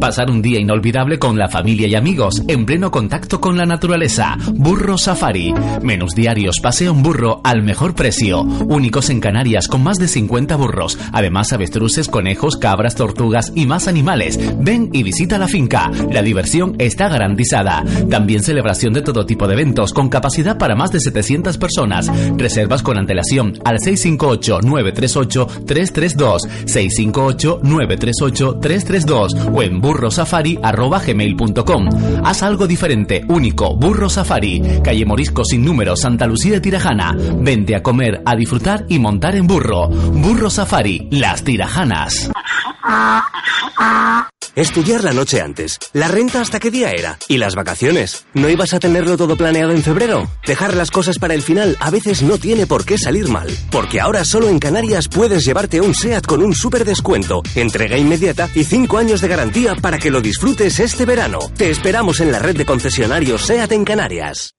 Pasar 0.00 0.30
un 0.30 0.40
día 0.40 0.58
inolvidable 0.58 1.18
con 1.18 1.36
la 1.38 1.48
familia 1.48 1.86
y 1.86 1.94
amigos, 1.94 2.42
en 2.48 2.64
pleno 2.64 2.90
contacto 2.90 3.38
con 3.40 3.58
la 3.58 3.66
naturaleza. 3.66 4.36
Burro 4.54 4.96
Safari. 4.98 5.54
Menús 5.82 6.14
diarios, 6.14 6.60
paseo 6.62 6.92
en 6.92 7.02
burro 7.02 7.40
al 7.44 7.62
mejor 7.62 7.94
precio. 7.94 8.40
Únicos 8.42 9.10
en 9.10 9.20
Canarias 9.20 9.68
con 9.68 9.82
más 9.82 9.98
de 9.98 10.08
50 10.08 10.56
burros. 10.56 10.98
Además, 11.12 11.52
avestruces, 11.52 12.08
conejos, 12.08 12.56
cabras, 12.56 12.94
tortugas 12.94 13.52
y 13.54 13.66
más 13.66 13.88
animales. 13.88 14.40
Ven 14.58 14.88
y 14.92 15.02
visita 15.02 15.36
la 15.38 15.48
finca. 15.48 15.90
La 16.10 16.22
diversión 16.22 16.76
está 16.78 17.08
garantizada. 17.08 17.84
También 18.10 18.42
celebración 18.42 18.94
de 18.94 19.02
todo 19.02 19.26
tipo 19.26 19.46
de 19.46 19.52
eventos 19.54 19.92
con 19.92 20.08
capacidad 20.08 20.56
para 20.58 20.74
más 20.74 20.90
de 20.92 21.00
700 21.00 21.58
personas. 21.58 22.10
Reservas 22.36 22.82
con 22.82 22.96
antelación 22.98 23.58
al 23.64 23.78
658-938-332. 23.78 26.48
658-938-332 28.20 29.52
o 29.52 29.62
en 29.62 29.80
burrosafari.gmail.com. 29.80 31.88
Haz 32.24 32.42
algo 32.42 32.66
diferente, 32.66 33.24
único, 33.28 33.76
Burro 33.76 34.08
Safari, 34.08 34.80
calle 34.82 35.04
Morisco 35.04 35.44
sin 35.44 35.64
número, 35.64 35.96
Santa 35.96 36.26
Lucía 36.26 36.54
de 36.54 36.60
Tirajana. 36.60 37.14
Vente 37.38 37.76
a 37.76 37.82
comer, 37.82 38.22
a 38.24 38.34
disfrutar 38.36 38.86
y 38.88 38.98
montar 38.98 39.36
en 39.36 39.46
burro. 39.46 39.88
Burro 39.88 40.50
Safari, 40.50 41.08
las 41.10 41.44
tirajanas. 41.44 42.30
Estudiar 44.56 45.02
la 45.02 45.12
noche 45.12 45.40
antes. 45.40 45.80
¿La 45.92 46.06
renta 46.06 46.40
hasta 46.40 46.60
qué 46.60 46.70
día 46.70 46.92
era? 46.92 47.18
¿Y 47.26 47.38
las 47.38 47.56
vacaciones? 47.56 48.24
¿No 48.34 48.48
ibas 48.48 48.72
a 48.72 48.78
tenerlo 48.78 49.16
todo 49.16 49.34
planeado 49.34 49.72
en 49.72 49.82
febrero? 49.82 50.30
Dejar 50.46 50.74
las 50.74 50.92
cosas 50.92 51.18
para 51.18 51.34
el 51.34 51.42
final 51.42 51.76
a 51.80 51.90
veces 51.90 52.22
no 52.22 52.38
tiene 52.38 52.64
por 52.64 52.84
qué 52.84 52.96
salir 52.96 53.28
mal. 53.28 53.48
Porque 53.72 54.00
ahora 54.00 54.24
solo 54.24 54.48
en 54.48 54.60
Canarias 54.60 55.08
puedes 55.08 55.44
llevarte 55.44 55.80
un 55.80 55.92
SEAT 55.92 56.24
con 56.24 56.40
un 56.40 56.54
super 56.54 56.84
descuento, 56.84 57.42
entrega 57.56 57.96
inmediata 58.04 58.48
y 58.54 58.64
5 58.64 58.98
años 58.98 59.20
de 59.20 59.28
garantía 59.28 59.74
para 59.74 59.98
que 59.98 60.10
lo 60.10 60.20
disfrutes 60.20 60.78
este 60.78 61.04
verano. 61.04 61.38
Te 61.56 61.70
esperamos 61.70 62.20
en 62.20 62.30
la 62.30 62.38
red 62.38 62.56
de 62.56 62.66
concesionarios 62.66 63.46
SEAT 63.46 63.72
en 63.72 63.84
Canarias. 63.84 64.54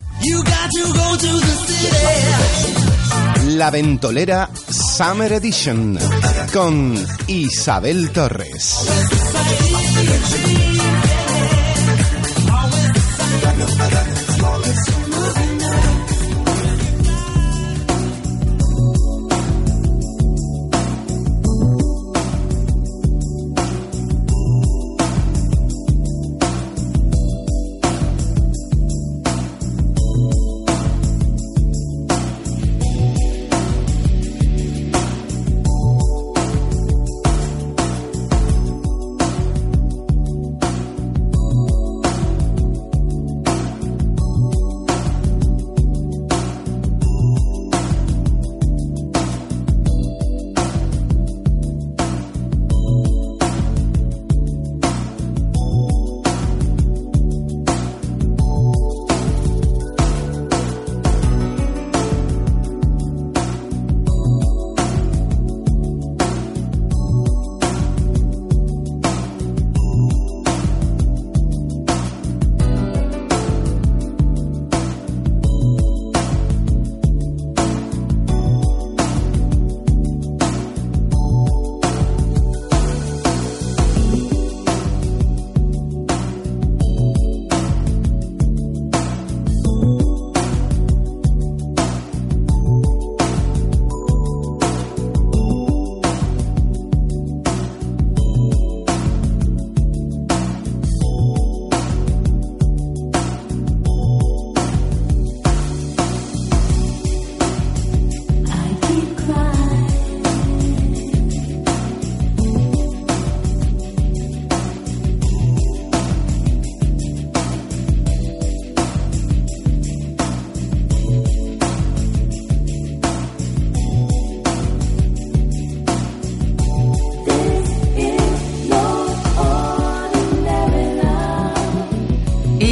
La 3.47 3.69
Ventolera 3.71 4.49
Summer 4.69 5.31
Edition 5.33 5.97
con 6.51 6.95
Isabel 7.27 8.09
Torres. 8.11 8.85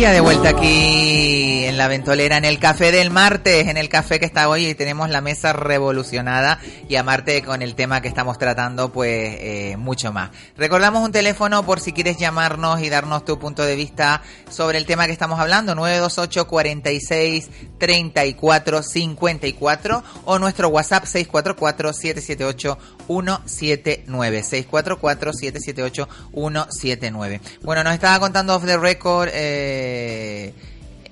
Ya 0.04 0.12
de 0.12 0.20
vuelta 0.20 0.50
aquí 0.50 1.64
en 1.64 1.78
la 1.78 1.88
ventolera, 1.88 2.36
en 2.36 2.44
el 2.44 2.60
café 2.60 2.92
del 2.92 3.10
martes, 3.10 3.70
en 3.70 3.78
el 3.78 3.88
café 3.88 4.20
que 4.20 4.26
está 4.26 4.50
hoy 4.50 4.68
y 4.68 4.76
tenemos 4.76 5.10
la 5.10 5.22
mesa 5.22 5.54
revolucionada 5.54 6.60
y 6.94 6.96
a 6.96 7.02
Marte 7.02 7.42
con 7.42 7.64
el 7.64 7.74
tema 7.74 8.02
que 8.02 8.08
estamos 8.08 8.38
tratando, 8.38 8.92
pues 8.92 9.10
eh, 9.40 9.78
mucho 9.78 10.14
más. 10.14 10.30
Recordamos 10.56 11.04
un 11.04 11.12
teléfono 11.12 11.66
por 11.66 11.80
si 11.80 11.92
quieres 11.92 12.20
llamarnos 12.20 12.82
y 12.82 12.90
darnos 12.90 13.26
tu 13.26 13.40
punto 13.40 13.64
de 13.64 13.76
vista 13.76 14.22
sobre 14.48 14.78
el 14.78 14.86
tema 14.86 15.08
que 15.08 15.12
estamos 15.12 15.40
hablando, 15.40 15.74
928 15.74 16.48
46 16.48 17.50
34 17.80 18.84
54 18.84 20.04
o 20.26 20.38
nuestro 20.38 20.68
WhatsApp 20.70 21.06
644 21.06 21.94
778 21.94 22.78
179 23.08 24.44
644 24.44 25.34
778 25.34 26.10
179. 26.32 27.42
Bueno, 27.64 27.84
nos 27.84 27.96
estaba 27.96 28.20
contando 28.20 28.56
off 28.56 28.66
the 28.66 28.78
record 28.78 29.30
eh, 29.34 30.54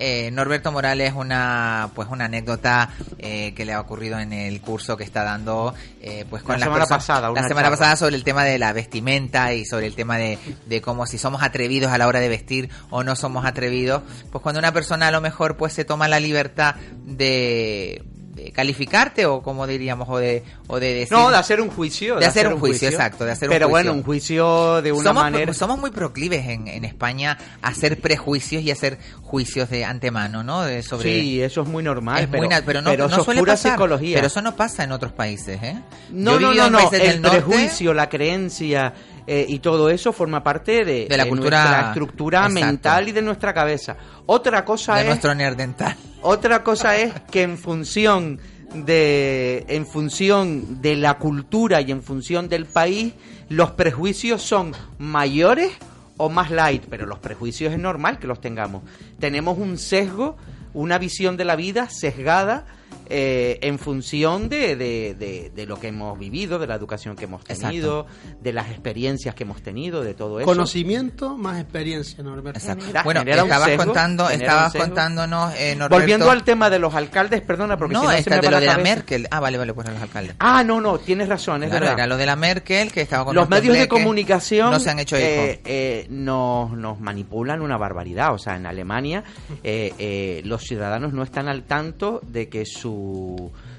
eh, 0.04 0.32
Norberto 0.32 0.72
Morales 0.72 1.14
una 1.16 1.90
pues 1.94 2.08
una 2.10 2.26
anécdota 2.26 2.90
eh, 3.20 3.54
que 3.56 3.66
le 3.66 3.74
ha 3.74 3.80
ocurrido 3.80 4.20
en 4.20 4.34
el 4.34 4.60
curso 4.62 4.98
que 4.98 5.04
está 5.04 5.24
dando 5.24 5.74
eh, 6.02 6.26
pues 6.30 6.42
con 6.44 6.54
La 6.60 6.66
semana 6.66 6.80
personas- 6.86 7.04
pasada, 7.06 7.22
la 7.28 7.32
una 7.32 7.48
semana 7.48 7.66
charla. 7.68 7.78
pasada 7.78 7.96
sobre 7.98 8.16
el 8.16 8.24
tema 8.24 8.44
de 8.44 8.58
la 8.58 8.74
vestimenta 8.74 9.54
y 9.54 9.66
sobre 9.66 9.86
el 9.88 9.96
tema 9.96 10.18
de, 10.18 10.40
de 10.66 10.82
cómo 10.82 11.06
si 11.06 11.18
somos 11.18 11.44
atrevidos 11.44 11.92
a 11.92 11.98
la 11.98 12.08
hora 12.08 12.20
de 12.20 12.30
vestir 12.30 12.70
o 12.90 13.04
no 13.04 13.16
somos 13.16 13.46
atrevidos 13.46 14.02
pues 14.32 14.42
cuando 14.42 14.60
una 14.60 14.72
persona 14.72 15.08
a 15.08 15.12
lo 15.12 15.22
mejor 15.22 15.56
pues 15.58 15.74
se 15.74 15.86
toma 15.86 16.08
la 16.08 16.20
libertad 16.20 16.76
de, 17.06 18.04
de 18.34 18.52
calificarte 18.52 19.26
o 19.26 19.42
como 19.42 19.68
diríamos 19.68 20.08
o 20.10 20.18
de 20.18 20.44
o 20.68 20.80
de 20.80 20.94
decir 20.94 21.12
No, 21.18 21.30
de 21.30 21.38
hacer 21.38 21.60
un 21.62 21.70
juicio. 21.70 22.16
de 22.18 22.26
hacer 22.26 22.48
un 22.48 22.60
juicio, 22.60 22.88
exacto, 22.90 23.26
de 23.26 23.32
hacer 23.32 23.50
un 23.50 23.54
Pero 23.54 23.68
juicio. 23.68 23.84
bueno, 23.92 23.94
un 23.94 24.04
juicio 24.04 24.82
de 24.82 24.92
una 24.92 25.04
somos, 25.04 25.24
manera... 25.24 25.54
somos 25.54 25.78
muy 25.80 25.92
proclives 25.92 26.48
en, 26.48 26.68
en 26.68 26.86
España 26.86 27.38
a 27.62 27.68
hacer 27.68 28.00
prejuicios 28.00 28.64
y 28.64 28.72
hacer 28.72 28.98
juicios 29.22 29.70
de 29.70 29.86
antemano, 29.86 30.44
¿no? 30.44 30.64
De- 30.64 30.82
sobre 30.84 31.04
Sí, 31.22 31.42
eso 31.42 31.62
es 31.62 31.68
muy 31.68 31.84
normal, 31.84 32.20
es 32.24 32.28
pero, 32.28 32.38
muy 32.40 32.48
na- 32.48 32.62
pero 32.66 32.82
no, 32.82 32.90
pero 32.92 33.08
no 33.10 33.24
suele 33.24 33.44
pasar. 33.44 33.74
psicología. 33.74 34.16
Pero 34.16 34.28
eso 34.28 34.42
no 34.42 34.56
pasa 34.56 34.84
en 34.84 34.92
otros 34.92 35.12
países, 35.12 35.62
¿eh? 35.62 35.76
No, 36.12 36.34
Yo 36.40 36.40
no, 36.40 36.54
no, 36.54 36.70
no. 36.70 36.92
El 36.92 37.22
norte- 37.22 37.42
prejuicio, 37.42 37.94
la 37.94 38.08
creencia 38.10 38.94
eh, 39.34 39.46
y 39.48 39.60
todo 39.60 39.90
eso 39.90 40.12
forma 40.12 40.44
parte 40.44 40.84
de, 40.84 41.06
De 41.08 41.16
la 41.18 41.26
cultura- 41.26 41.62
nuestra 41.64 41.88
estructura 41.90 42.40
Exacto. 42.48 42.66
mental 42.66 43.08
y 43.08 43.12
de 43.14 43.22
nuestra 43.22 43.54
cabeza. 43.54 43.96
Otra 44.26 44.66
cosa 44.66 44.96
de 44.96 45.02
es 45.04 45.08
nuestro 45.08 45.34
neandertal. 45.34 45.96
otra 46.22 46.64
cosa 46.64 46.98
es 46.98 47.14
que 47.32 47.44
en 47.44 47.58
función 47.58 48.40
de 48.74 49.66
en 49.70 49.86
función 49.86 50.82
de 50.82 50.96
la 50.96 51.14
cultura 51.18 51.80
y 51.82 51.92
en 51.92 52.02
función 52.04 52.50
del 52.50 52.66
país 52.66 53.14
los 53.48 53.72
prejuicios 53.72 54.42
son 54.42 54.74
mayores 54.98 55.72
o 56.18 56.28
más 56.30 56.52
light, 56.52 56.84
pero 56.90 57.06
los 57.06 57.20
prejuicios 57.20 57.72
es 57.74 57.80
normal 57.80 58.20
que 58.20 58.28
los 58.28 58.42
tengamos. 58.42 58.84
Tenemos 59.20 59.58
un 59.58 59.78
sesgo, 59.78 60.36
una 60.74 60.98
visión 60.98 61.38
de 61.38 61.46
la 61.46 61.56
vida 61.56 61.90
sesgada 61.90 62.66
eh, 63.12 63.60
en 63.62 63.78
función 63.78 64.48
de, 64.50 64.76
de- 64.76 65.14
de- 65.16 65.52
de 65.54 65.66
lo 65.66 65.80
que 65.80 65.88
hemos 65.90 66.18
vivido, 66.18 66.58
de 66.60 66.68
la 66.68 66.76
educación 66.76 67.16
que 67.16 67.26
hemos 67.26 67.44
tenido, 67.44 68.06
de 68.42 68.54
las 68.54 68.70
experiencias 68.70 69.36
que 69.36 69.44
hemos 69.44 69.62
tenido, 69.62 70.02
de 70.04 70.14
todo 70.14 70.40
eso. 70.40 70.46
Conocimiento 70.46 71.38
más 71.38 71.60
experiencia, 71.60 72.24
Norberto. 72.24 72.60
Bueno, 73.04 73.22
estabas 73.22 73.66
sesgo, 73.70 73.84
contando, 73.86 74.30
estabas 74.30 74.74
contándonos, 74.74 75.54
eh, 75.56 75.76
Norberto. 75.76 75.96
Volviendo 76.00 76.32
al 76.32 76.44
tema 76.44 76.70
de 76.70 76.80
los 76.80 76.94
alcaldes, 76.96 77.42
perdona, 77.42 77.78
porque 77.78 77.94
no, 77.94 78.02
si 78.02 78.06
no 78.08 78.12
se 78.14 78.20
esta 78.20 78.36
me 78.36 78.42
de 78.42 78.48
va 78.48 78.52
lo 78.52 78.58
la 78.58 78.60
de 78.60 78.78
la. 78.78 78.84
Merkel. 78.84 79.28
Ah, 79.30 79.40
vale, 79.40 79.58
vale, 79.58 79.74
pues 79.74 79.88
a 79.88 79.92
los 79.92 80.02
alcaldes. 80.02 80.36
Ah, 80.40 80.64
no, 80.64 80.80
no, 80.80 80.98
tienes 81.00 81.28
razón, 81.28 81.64
es 81.64 81.70
Claro, 81.70 81.86
verdad. 81.86 82.00
era 82.00 82.08
lo 82.08 82.18
de 82.18 82.26
la 82.26 82.36
Merkel 82.36 82.92
que 82.92 83.02
estaba 83.02 83.26
con 83.26 83.36
Los 83.36 83.50
medios 83.50 83.78
de 83.78 83.88
comunicación 83.88 84.72
no 84.72 84.80
se 84.80 84.90
han 84.90 85.00
hecho 85.00 85.18
eh, 85.18 85.60
eh, 85.66 86.08
nos, 86.10 86.72
nos 86.72 87.00
manipulan 87.00 87.62
una 87.62 87.78
barbaridad. 87.78 88.34
O 88.34 88.38
sea, 88.38 88.56
en 88.56 88.66
Alemania 88.66 89.24
eh, 89.64 89.94
eh, 90.00 90.42
los 90.46 90.64
ciudadanos 90.64 91.14
no 91.14 91.24
están 91.24 91.48
al 91.48 91.64
tanto 91.64 92.22
de 92.28 92.48
que 92.50 92.66
su, 92.66 92.92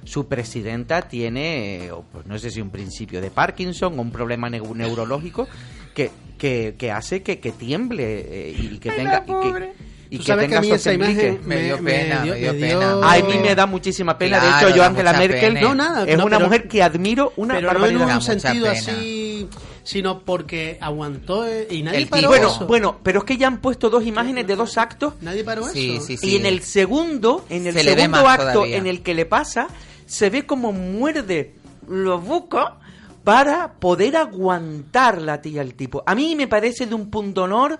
su 0.04 0.26
presidenta 0.28 1.02
tiene, 1.02 1.86
eh, 1.86 1.90
pues, 2.12 2.26
no 2.26 2.38
sé 2.38 2.50
si 2.50 2.60
un 2.60 2.70
principio 2.70 3.20
de 3.20 3.30
Parkinson 3.30 3.98
o 3.98 4.02
un 4.02 4.10
problema 4.10 4.48
neu- 4.50 4.74
neurológico 4.74 5.46
que, 5.94 6.10
que, 6.38 6.74
que 6.78 6.90
hace 6.90 7.22
que, 7.22 7.38
que 7.38 7.52
tiemble 7.52 8.04
eh, 8.26 8.56
y 8.58 8.78
que 8.78 8.90
tenga... 8.90 9.24
y 9.26 9.30
que, 9.30 9.72
y 10.10 10.16
Tú 10.18 10.24
que 10.24 10.26
sabes 10.26 10.42
que 10.44 10.48
tenga 10.48 10.58
a 10.58 10.60
mí 10.62 10.70
esa 10.72 10.92
imagen 10.92 11.40
me- 11.46 11.56
Me 11.56 11.62
dio 11.62 11.76
pena, 11.82 12.20
me 12.20 12.24
dio 12.38 12.52
me 12.52 12.58
dio- 12.58 12.78
pena. 12.78 13.12
A 13.12 13.18
mí 13.22 13.38
me 13.40 13.54
da 13.54 13.64
muchísima 13.66 14.18
pena. 14.18 14.40
Claro, 14.40 14.56
de 14.58 14.66
hecho, 14.66 14.76
yo 14.76 14.84
Angela 14.84 15.12
Merkel 15.14 15.54
pena. 15.54 15.60
No, 15.68 15.74
nada, 15.74 16.04
es 16.06 16.18
no, 16.18 16.26
una 16.26 16.36
pero- 16.36 16.48
mujer 16.48 16.68
que 16.68 16.82
admiro 16.82 17.32
una 17.36 17.54
pero 17.54 17.72
no 17.72 17.86
en 17.86 17.98
barbaridad. 17.98 18.16
un 18.16 18.22
sentido 18.22 18.70
así 18.70 19.48
sino 19.84 20.20
porque 20.20 20.78
aguantó 20.80 21.46
eh, 21.46 21.66
y 21.70 21.82
nadie 21.82 21.98
El 21.98 22.06
paró 22.08 22.28
bueno, 22.28 22.48
eso. 22.48 22.66
bueno, 22.66 22.98
pero 23.02 23.20
es 23.20 23.24
que 23.24 23.36
ya 23.36 23.46
han 23.48 23.60
puesto 23.60 23.90
dos 23.90 24.04
imágenes 24.06 24.46
de 24.46 24.56
dos 24.56 24.78
actos. 24.78 25.14
Nadie 25.20 25.44
paró 25.44 25.64
Sí, 25.68 25.96
eso. 25.96 26.06
sí, 26.06 26.16
Y 26.22 26.36
en 26.36 26.46
el 26.46 26.62
segundo, 26.62 27.44
en 27.48 27.66
el 27.66 27.74
Se 27.74 27.82
segundo 27.82 28.28
acto 28.28 28.52
todavía. 28.52 28.76
en 28.76 28.86
el 28.86 29.02
que 29.02 29.14
le 29.14 29.26
pasa, 29.26 29.68
se 30.06 30.30
ve 30.30 30.46
como 30.46 30.72
muerde 30.72 31.54
la 31.88 32.14
boca 32.14 32.76
para 33.24 33.74
poder 33.74 34.16
aguantar 34.16 35.20
la 35.22 35.40
tía 35.40 35.60
al 35.60 35.74
tipo. 35.74 36.02
A 36.06 36.14
mí 36.14 36.34
me 36.36 36.48
parece 36.48 36.86
de 36.86 36.94
un 36.94 37.10
punto 37.10 37.44
honor 37.44 37.78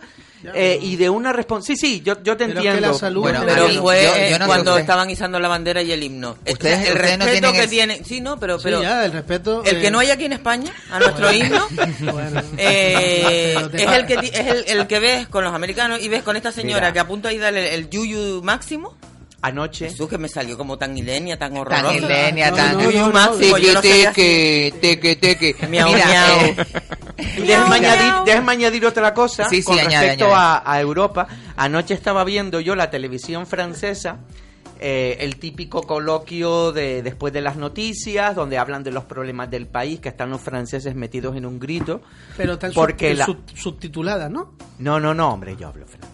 eh, 0.54 0.78
y 0.80 0.96
de 0.96 1.08
una 1.10 1.32
responsabilidad. 1.32 1.80
Sí, 1.80 1.96
sí, 1.98 2.02
yo, 2.04 2.14
yo 2.22 2.36
te 2.36 2.46
Pero 2.46 2.60
que 2.62 2.68
entiendo. 2.68 2.92
la 2.92 2.94
salud 2.98 3.22
Bueno, 3.22 3.40
es 3.40 3.44
Pero 3.46 3.64
A 3.64 3.68
mí, 3.68 3.76
fue 3.78 4.02
yo- 4.02 4.30
yo 4.30 4.38
no 4.38 4.44
sé 4.44 4.46
cuando 4.48 4.78
estaban 4.78 5.10
izando 5.10 5.38
la 5.38 5.48
bandera 5.48 5.82
y 5.82 5.92
el 5.92 6.02
himno. 6.02 6.36
Ustedes- 6.48 6.88
el 6.88 6.94
ustedes 6.96 7.18
no 7.18 7.24
respeto 7.26 7.30
tienen 7.32 7.52
que 7.52 7.64
es- 7.64 7.70
tiene. 7.70 8.04
Sí, 8.04 8.20
no, 8.20 8.38
pero. 8.38 8.58
Sí, 8.58 8.64
pero 8.64 8.82
ya, 8.82 9.04
el 9.04 9.12
respeto. 9.12 9.62
el 9.64 9.76
eh, 9.76 9.80
que 9.80 9.90
no 9.90 9.98
hay 10.00 10.10
aquí 10.10 10.24
en 10.24 10.32
España, 10.32 10.72
a 10.90 10.98
nuestro 10.98 11.32
himno, 11.32 11.66
Bueno. 12.12 12.42
eh, 12.58 13.54
es, 13.72 13.88
el 13.88 14.06
que, 14.06 14.14
es 14.14 14.46
el, 14.46 14.64
el 14.78 14.86
que 14.86 14.98
ves 14.98 15.28
con 15.28 15.44
los 15.44 15.54
americanos 15.54 16.00
y 16.02 16.08
ves 16.08 16.22
con 16.22 16.36
esta 16.36 16.52
señora 16.52 16.80
Mira. 16.80 16.92
que 16.92 17.00
a 17.00 17.06
punto 17.06 17.28
de 17.28 17.38
darle 17.38 17.74
el 17.74 17.88
yuyu 17.90 18.42
máximo. 18.42 18.94
Anoche. 19.42 19.90
Jesús, 19.90 20.08
que 20.08 20.18
me 20.18 20.28
salió 20.28 20.56
como 20.56 20.78
tan 20.78 20.96
ilenia, 20.96 21.36
tan 21.36 21.56
horrorosa. 21.56 21.82
Tan 21.82 21.96
ilenia, 21.96 22.50
No, 22.50 22.56
tan... 22.56 22.72
no, 22.78 23.10
no, 23.10 23.34
sé 23.34 23.52
Teque, 23.52 23.82
teque, 23.82 24.72
teque, 24.80 25.16
teque. 25.16 25.66
Miau, 25.66 25.92
Mira, 25.92 26.06
miau. 26.06 26.38
eh, 26.38 26.56
Déjame 27.44 27.74
añadir, 27.76 28.12
déjame 28.24 28.52
añadir 28.52 28.86
otra 28.86 29.12
cosa 29.12 29.48
Sí, 29.48 29.56
sí, 29.56 29.64
con 29.64 29.78
añade, 29.78 30.06
respecto 30.06 30.26
añade. 30.26 30.60
A, 30.64 30.72
a 30.72 30.80
Europa. 30.80 31.26
Anoche 31.56 31.94
estaba 31.94 32.22
viendo 32.24 32.60
yo 32.60 32.76
la 32.76 32.88
televisión 32.90 33.46
francesa, 33.46 34.18
eh, 34.82 35.16
el 35.20 35.36
típico 35.36 35.82
coloquio 35.82 36.72
de 36.72 37.02
después 37.02 37.32
de 37.32 37.40
las 37.40 37.56
noticias, 37.56 38.34
donde 38.34 38.58
hablan 38.58 38.82
de 38.82 38.90
los 38.90 39.04
problemas 39.04 39.48
del 39.50 39.66
país, 39.66 40.00
que 40.00 40.08
están 40.08 40.30
los 40.30 40.40
franceses 40.40 40.94
metidos 40.94 41.36
en 41.36 41.46
un 41.46 41.58
grito. 41.60 42.00
Pero 42.36 42.58
tan 42.58 42.72
Porque 42.72 43.10
sub- 43.10 43.18
la- 43.18 43.24
sub- 43.26 43.42
subtitulada, 43.56 44.28
¿no? 44.28 44.52
No, 44.78 44.98
no, 44.98 45.14
no, 45.14 45.32
hombre, 45.32 45.56
yo 45.56 45.68
hablo 45.68 45.86
francés. 45.86 46.10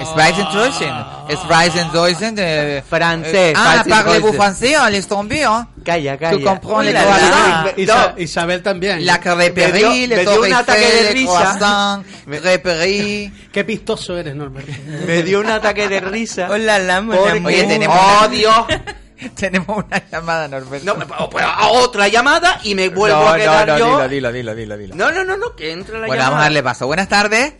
Es 0.00 0.14
Reisen 0.16 0.46
Deutschen. 0.52 0.94
Es 1.28 1.92
Deutschen 1.92 2.34
de... 2.34 2.82
Francés, 2.88 3.54
Ah, 3.56 3.82
Reisen 3.82 3.90
parlez-vous 3.90 4.32
français? 4.36 4.74
Allez 4.76 5.06
tomber? 5.06 5.46
Calla, 5.84 6.16
calla. 6.16 6.42
comprends 6.44 6.78
Uy, 6.78 6.84
les 6.86 6.94
la. 6.94 7.72
Isa- 7.76 8.14
Isabel 8.16 8.62
también. 8.62 9.04
La 9.04 9.20
crêperie, 9.20 9.72
dio- 9.72 9.90
le 10.08 10.16
me 10.16 10.22
dio 10.22 10.40
un 10.42 10.52
ataque 10.52 10.86
de 10.90 11.10
risa. 11.12 12.02
crêperie. 12.24 13.32
Qué 13.52 13.64
pistoso 13.64 14.16
eres, 14.18 14.34
Norbert. 14.34 14.66
Me 15.06 15.22
dio 15.22 15.40
un 15.40 15.50
ataque 15.50 15.88
de 15.88 16.00
risa. 16.00 16.48
Hola, 16.50 16.78
la. 16.78 17.00
Oye, 17.00 17.64
tenemos 17.64 17.98
¡Oh, 18.00 18.18
una- 18.20 18.28
Dios! 18.28 18.54
Tenemos 19.36 19.84
una 19.84 20.02
llamada, 20.10 20.48
Norberto. 20.48 20.84
No, 20.96 21.30
pues, 21.30 21.44
a 21.46 21.68
otra 21.68 22.08
llamada 22.08 22.60
y 22.64 22.74
me 22.74 22.88
vuelvo 22.90 23.20
No, 23.20 23.28
a 23.28 23.36
quedar 23.36 23.66
no, 23.68 23.72
no, 23.78 23.78
yo. 24.02 24.08
dilo, 24.08 24.30
dilo, 24.32 24.54
dilo, 24.54 24.76
dilo. 24.76 24.94
No, 24.96 25.10
no, 25.12 25.24
no, 25.24 25.36
no, 25.38 25.54
que 25.56 25.70
entre 25.72 25.94
la 25.98 26.06
Bueno, 26.06 26.14
llamada. 26.14 26.30
vamos 26.30 26.40
a 26.40 26.44
darle 26.44 26.62
paso. 26.62 26.86
Buenas 26.86 27.08
tardes. 27.08 27.54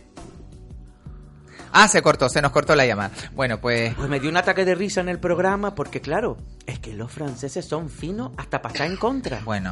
Ah, 1.77 1.89
se 1.89 2.01
cortó, 2.01 2.29
se 2.29 2.41
nos 2.41 2.51
cortó 2.53 2.73
la 2.73 2.85
llamada. 2.85 3.11
Bueno, 3.33 3.59
pues... 3.59 3.93
Pues 3.95 4.07
me 4.09 4.19
dio 4.21 4.29
un 4.29 4.37
ataque 4.37 4.63
de 4.63 4.75
risa 4.75 5.01
en 5.01 5.09
el 5.09 5.19
programa 5.19 5.75
porque, 5.75 5.99
claro, 5.99 6.37
es 6.65 6.79
que 6.79 6.93
los 6.93 7.11
franceses 7.11 7.65
son 7.65 7.89
finos 7.89 8.31
hasta 8.37 8.61
pasar 8.61 8.87
en 8.87 8.95
contra. 8.95 9.41
Bueno, 9.43 9.71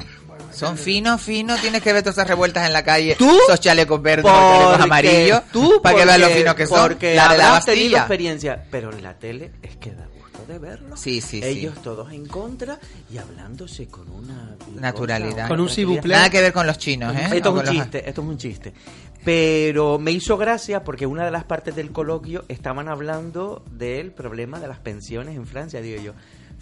son 0.51 0.77
finos, 0.77 1.21
finos. 1.21 1.61
Tienes 1.61 1.81
que 1.81 1.93
ver 1.93 2.03
todas 2.03 2.17
esas 2.17 2.27
revueltas 2.27 2.67
en 2.67 2.73
la 2.73 2.83
calle. 2.83 3.15
¿Tú? 3.15 3.31
Esos 3.47 3.61
chalecos 3.61 4.01
verdes, 4.01 4.25
esos 4.25 4.37
chalecos 4.37 4.81
amarillos. 4.81 5.41
tú, 5.53 5.79
para 5.81 5.97
que 5.97 6.05
veas 6.05 6.19
lo 6.19 6.27
finos 6.29 6.55
que 6.55 6.67
son. 6.67 6.81
Porque 6.81 7.15
la 7.15 7.29
de 7.29 7.37
la 7.37 7.43
tenido 7.43 7.53
Bastilla. 7.53 7.97
experiencia. 7.99 8.65
Pero 8.69 8.91
en 8.91 9.01
la 9.01 9.13
tele 9.17 9.51
es 9.61 9.77
que 9.77 9.91
da 9.91 10.05
gusto 10.13 10.45
de 10.45 10.59
verlo. 10.59 10.97
Sí, 10.97 11.21
sí, 11.21 11.41
sí. 11.41 11.47
Ellos 11.47 11.81
todos 11.81 12.11
en 12.11 12.25
contra 12.25 12.79
y 13.13 13.17
hablándose 13.17 13.87
con 13.87 14.09
una... 14.11 14.57
Naturalidad. 14.75 15.47
Con 15.47 15.61
un 15.61 15.69
cibuplé. 15.69 16.15
Nada 16.15 16.29
que 16.29 16.41
ver 16.41 16.51
con 16.51 16.67
los 16.67 16.77
chinos, 16.77 17.15
¿eh? 17.15 17.29
Esto 17.31 17.35
es 17.37 17.45
un 17.55 17.65
los- 17.65 17.69
chiste, 17.69 18.09
esto 18.09 18.21
es 18.21 18.27
un 18.27 18.37
chiste. 18.37 18.73
Pero 19.23 19.99
me 19.99 20.11
hizo 20.11 20.37
gracia 20.37 20.83
porque 20.83 21.05
una 21.05 21.23
de 21.23 21.31
las 21.31 21.45
partes 21.45 21.75
del 21.75 21.91
coloquio 21.91 22.43
estaban 22.49 22.89
hablando 22.89 23.63
del 23.71 24.11
problema 24.11 24.59
de 24.59 24.67
las 24.67 24.79
pensiones 24.79 25.37
en 25.37 25.45
Francia, 25.45 25.81
digo 25.81 26.01
yo. 26.01 26.13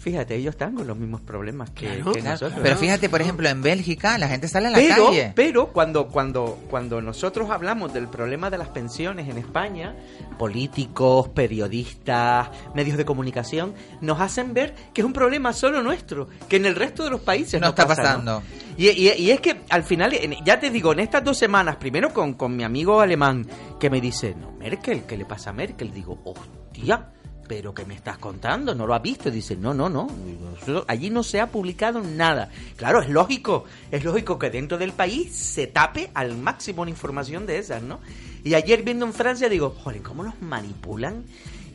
Fíjate, 0.02 0.34
ellos 0.34 0.54
están 0.54 0.74
con 0.74 0.84
los 0.86 0.96
mismos 0.96 1.20
problemas 1.20 1.70
que, 1.70 1.86
Claro. 1.86 2.12
que 2.12 2.18
Claro, 2.20 2.34
nosotros. 2.40 2.60
Pero 2.60 2.76
fíjate, 2.76 3.08
por 3.08 3.20
ejemplo, 3.20 3.48
en 3.48 3.62
Bélgica 3.62 4.18
la 4.18 4.26
gente 4.28 4.48
sale 4.48 4.66
a 4.66 4.70
la 4.70 4.78
pero, 4.78 5.06
calle. 5.06 5.32
pero 5.36 5.68
cuando, 5.68 6.08
cuando, 6.08 6.58
cuando 6.68 7.00
nosotros 7.00 7.50
hablamos 7.50 7.92
del 7.94 8.08
problema 8.08 8.50
de 8.50 8.58
las 8.58 8.66
pensiones 8.68 9.28
en 9.28 9.38
España, 9.38 9.94
políticos, 10.38 11.28
periodistas, 11.28 12.48
medios 12.74 12.96
de 12.96 13.04
comunicación, 13.04 13.74
nos 14.00 14.20
hacen 14.20 14.54
ver 14.54 14.74
que 14.92 15.02
es 15.02 15.04
un 15.04 15.12
problema 15.12 15.52
solo 15.52 15.82
nuestro, 15.82 16.28
que 16.48 16.56
en 16.56 16.66
el 16.66 16.74
resto 16.74 17.04
de 17.04 17.10
los 17.10 17.20
países 17.20 17.60
No 17.60 17.66
no, 17.66 17.70
está 17.70 17.86
pasa, 17.86 18.02
pasando. 18.02 18.42
Y, 18.76 18.88
y- 18.88 19.12
y 19.18 19.30
es 19.30 19.40
que 19.40 19.60
al 19.70 19.84
final, 19.84 20.12
ya 20.44 20.58
te 20.58 20.70
digo, 20.70 20.92
en 20.92 20.98
estas 21.00 21.22
dos 21.22 21.38
semanas, 21.38 21.76
primero 21.76 22.12
con, 22.12 22.34
con 22.34 22.56
mi 22.56 22.64
amigo 22.64 23.00
alemán, 23.00 23.46
que 23.78 23.88
me 23.88 24.00
dice, 24.00 24.34
no, 24.34 24.50
Merkel, 24.52 25.04
¿qué 25.04 25.16
le 25.16 25.24
pasa 25.26 25.50
a 25.50 25.52
Merkel? 25.52 25.92
Digo, 25.92 26.20
hostia, 26.24 27.08
pero 27.54 27.74
¿qué 27.74 27.84
me 27.84 27.92
estás 27.94 28.16
contando? 28.16 28.74
¿No 28.74 28.86
lo 28.86 28.94
has 28.94 29.02
visto? 29.02 29.30
Dice, 29.30 29.56
no, 29.56 29.74
no, 29.74 29.90
no, 29.90 30.06
Digo, 30.24 30.56
"Eso- 30.62 30.84
allí 30.88 31.10
no 31.10 31.22
se 31.22 31.38
ha 31.38 31.48
publicado 31.48 32.00
nada. 32.00 32.48
Claro, 32.76 33.02
es 33.02 33.10
lógico, 33.10 33.66
es 33.90 34.04
lógico 34.04 34.38
que 34.38 34.48
dentro 34.48 34.78
del 34.78 34.92
país 34.92 35.36
se 35.36 35.66
tape 35.66 36.10
al 36.14 36.34
máximo 36.38 36.80
una 36.80 36.90
información 36.90 37.44
de 37.44 37.58
esas, 37.58 37.82
¿no? 37.82 38.00
Y 38.42 38.54
ayer 38.54 38.82
viendo 38.84 39.04
en 39.04 39.12
Francia 39.12 39.50
digo, 39.50 39.76
joder, 39.84 40.00
¿cómo 40.00 40.22
nos 40.22 40.40
manipulan? 40.40 41.24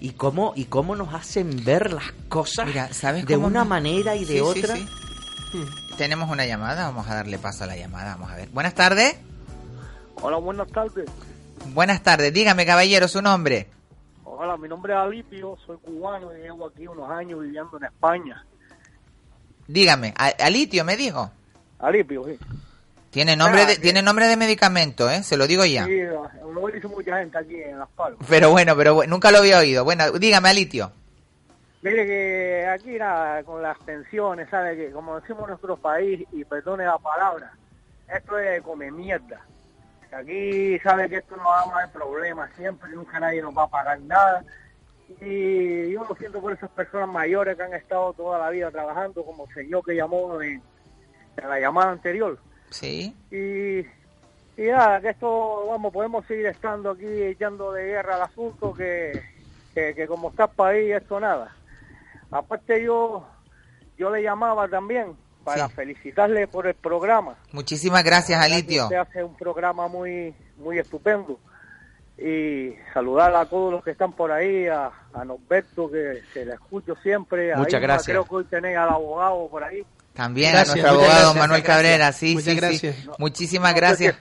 Y 0.02 0.14
cómo, 0.14 0.54
y 0.56 0.66
cómo 0.66 0.96
nos 0.96 1.14
hacen 1.14 1.64
ver 1.64 1.94
las 1.94 2.12
cosas 2.28 2.66
Mira, 2.66 2.92
¿sabes 2.92 3.28
de 3.28 3.38
una 3.38 3.64
me- 3.64 3.70
manera 3.70 4.16
y 4.16 4.22
de 4.26 4.26
Sí, 4.26 4.34
sí, 4.34 4.40
otra. 4.64 4.76
sí. 4.78 4.86
Tenemos 5.96 6.32
una 6.32 6.48
llamada, 6.48 6.86
vamos 6.86 7.08
a 7.08 7.14
darle 7.14 7.38
paso 7.38 7.66
a 7.66 7.68
la 7.68 7.78
llamada, 7.78 8.16
vamos 8.16 8.32
a 8.32 8.36
ver. 8.36 8.50
Buenas 8.50 8.74
tardes. 8.74 9.16
Hola, 10.24 10.38
buenas 10.38 10.70
tardes. 10.70 11.06
Buenas 11.76 12.02
tardes, 12.02 12.34
dígame 12.34 12.66
caballero 12.66 13.08
su 13.08 13.22
nombre. 13.22 13.70
Hola, 14.40 14.56
mi 14.56 14.68
nombre 14.68 14.94
es 14.94 15.00
Alipio, 15.00 15.58
soy 15.66 15.78
cubano 15.78 16.32
y 16.32 16.42
llevo 16.42 16.68
aquí 16.68 16.88
unos 16.88 17.10
años 17.10 17.42
viviendo 17.42 17.76
en 17.78 17.86
España. 17.86 18.46
Dígame, 19.68 20.14
Alitio 20.16 20.86
me 20.86 20.96
dijo. 20.96 21.32
Alipio, 21.80 22.24
sí. 22.26 22.38
Tiene 23.10 23.36
nombre 23.36 23.66
de, 23.66 23.78
tiene 23.78 24.04
nombre 24.04 24.28
de 24.28 24.38
medicamento, 24.38 25.10
¿eh? 25.10 25.24
Se 25.24 25.38
lo 25.38 25.48
digo 25.48 25.66
ya. 25.66 25.86
Sí, 25.86 26.02
lo 26.04 26.68
dice 26.68 26.88
mucha 26.88 27.18
gente 27.18 27.36
aquí 27.36 27.56
en 27.56 27.80
Las 27.80 27.90
Palmas. 27.90 28.24
Pero 28.30 28.52
bueno, 28.52 28.76
pero 28.78 28.94
bueno, 28.94 29.10
nunca 29.10 29.32
lo 29.32 29.40
había 29.40 29.58
oído. 29.58 29.84
Bueno, 29.84 30.12
dígame 30.12 30.50
Alitio. 30.50 30.92
Mire 31.82 32.06
que 32.06 32.68
aquí 32.68 32.92
nada, 32.92 33.42
con 33.44 33.64
las 33.64 33.80
pensiones, 33.80 34.48
¿sabe? 34.52 34.78
Que 34.78 34.92
como 34.92 35.20
decimos 35.20 35.46
en 35.46 35.50
nuestro 35.50 35.78
país, 35.78 36.28
y 36.32 36.46
perdone 36.46 36.86
la 36.86 37.00
palabra, 37.00 37.54
esto 38.16 38.38
es 38.38 38.62
come 38.62 38.92
mierda. 38.92 39.42
Aquí 40.12 40.80
sabe 40.80 41.10
que 41.10 41.18
esto 41.18 41.36
no 41.36 41.44
va 41.44 41.62
a 41.62 41.80
haber 41.80 41.92
problemas 41.92 42.50
siempre, 42.56 42.90
nunca 42.92 43.20
nadie 43.20 43.42
nos 43.42 43.56
va 43.56 43.64
a 43.64 43.70
pagar 43.70 44.00
nada. 44.02 44.44
Y 45.22 45.92
yo 45.92 46.06
lo 46.08 46.16
siento 46.16 46.42
por 46.42 46.54
esas 46.54 46.70
personas 46.72 47.08
mayores 47.10 47.56
que 47.56 47.64
han 47.64 47.74
estado 47.74 48.14
toda 48.14 48.40
la 48.40 48.50
vida 48.50 48.72
trabajando, 48.72 49.24
como 49.24 49.46
el 49.46 49.54
señor 49.54 49.84
que 49.86 49.96
llamó 49.96 50.42
en, 50.42 50.62
en 51.38 51.50
la 51.50 51.60
llamada 51.60 51.92
anterior. 51.92 52.38
Sí. 52.70 53.16
Y, 53.32 53.80
y 54.62 54.68
nada, 54.68 55.00
que 55.00 55.10
esto, 55.10 55.68
vamos, 55.68 55.94
podemos 55.94 56.26
seguir 56.26 56.48
estando 56.48 56.92
aquí 56.92 57.06
echando 57.06 57.72
de 57.72 57.86
guerra 57.86 58.16
al 58.16 58.24
asunto, 58.24 58.74
que, 58.74 59.22
que, 59.74 59.96
que 59.96 60.08
como 60.08 60.30
está 60.30 60.46
el 60.46 60.52
país, 60.52 60.92
esto 60.94 61.20
nada. 61.20 61.56
Aparte 62.30 62.84
yo, 62.84 63.26
yo 63.98 64.10
le 64.10 64.22
llamaba 64.22 64.68
también 64.68 65.16
para 65.48 65.70
felicitarle 65.70 66.48
por 66.48 66.68
el 66.68 66.76
programa. 66.76 67.36
Muchísimas 67.54 68.04
gracias, 68.04 68.42
Alitio. 68.42 68.84
Usted 68.84 68.98
hace 68.98 69.24
un 69.24 69.36
programa 69.36 69.88
muy, 69.88 70.34
muy 70.58 70.78
estupendo. 70.78 71.40
Y 72.18 72.74
saludar 72.94 73.36
a 73.36 73.46
todos 73.46 73.72
los 73.72 73.84
que 73.84 73.92
están 73.92 74.12
por 74.12 74.32
ahí, 74.32 74.68
a, 74.68 74.92
a 75.14 75.24
Norberto, 75.24 75.90
que, 75.90 76.22
que 76.34 76.46
le 76.46 76.54
escucho 76.54 76.96
siempre. 77.04 77.54
a 77.54 77.58
Muchas 77.58 77.76
Irma, 77.76 77.88
gracias. 77.88 78.06
Creo 78.08 78.26
que 78.26 78.36
hoy 78.36 78.44
tenéis 78.46 78.78
al 78.78 78.90
abogado 78.90 79.48
por 79.48 79.64
ahí. 79.64 79.86
También 80.14 80.52
Gracias, 80.52 80.70
a 80.70 80.76
nuestro 80.76 80.92
abogado 80.94 81.14
gracias, 81.14 81.36
Manuel 81.36 81.64
Cabrera, 81.64 82.12
sí, 82.12 82.34
Muchas 82.34 82.44
sí, 82.46 82.50
sí. 82.50 82.58
gracias. 82.58 83.20
Muchísimas 83.20 83.72
No 83.72 83.76
sé 83.76 83.80
gracias. 83.80 84.16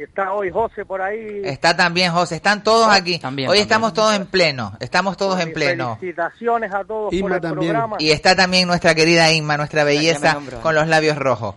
Si 0.00 0.04
está 0.04 0.32
hoy 0.32 0.50
José 0.50 0.86
por 0.86 1.02
ahí. 1.02 1.42
Está 1.44 1.76
también 1.76 2.10
José, 2.12 2.36
están 2.36 2.62
todos 2.64 2.88
aquí. 2.90 3.18
También, 3.18 3.50
Hoy 3.50 3.58
también. 3.58 3.62
estamos 3.62 3.92
todos 3.92 4.14
en 4.14 4.26
pleno, 4.26 4.72
estamos 4.80 5.16
todos 5.18 5.38
en 5.40 5.52
pleno. 5.52 5.96
Felicitaciones 5.98 6.72
a 6.72 6.84
todos 6.84 7.14
por 7.20 7.32
el 7.32 7.40
programa. 7.40 7.96
Y 7.98 8.10
está 8.10 8.34
también 8.34 8.66
nuestra 8.66 8.94
querida 8.94 9.30
Inma, 9.30 9.58
nuestra 9.58 9.84
belleza 9.84 10.32
nombró. 10.34 10.60
con 10.62 10.74
los 10.74 10.88
labios 10.88 11.18
rojos. 11.18 11.54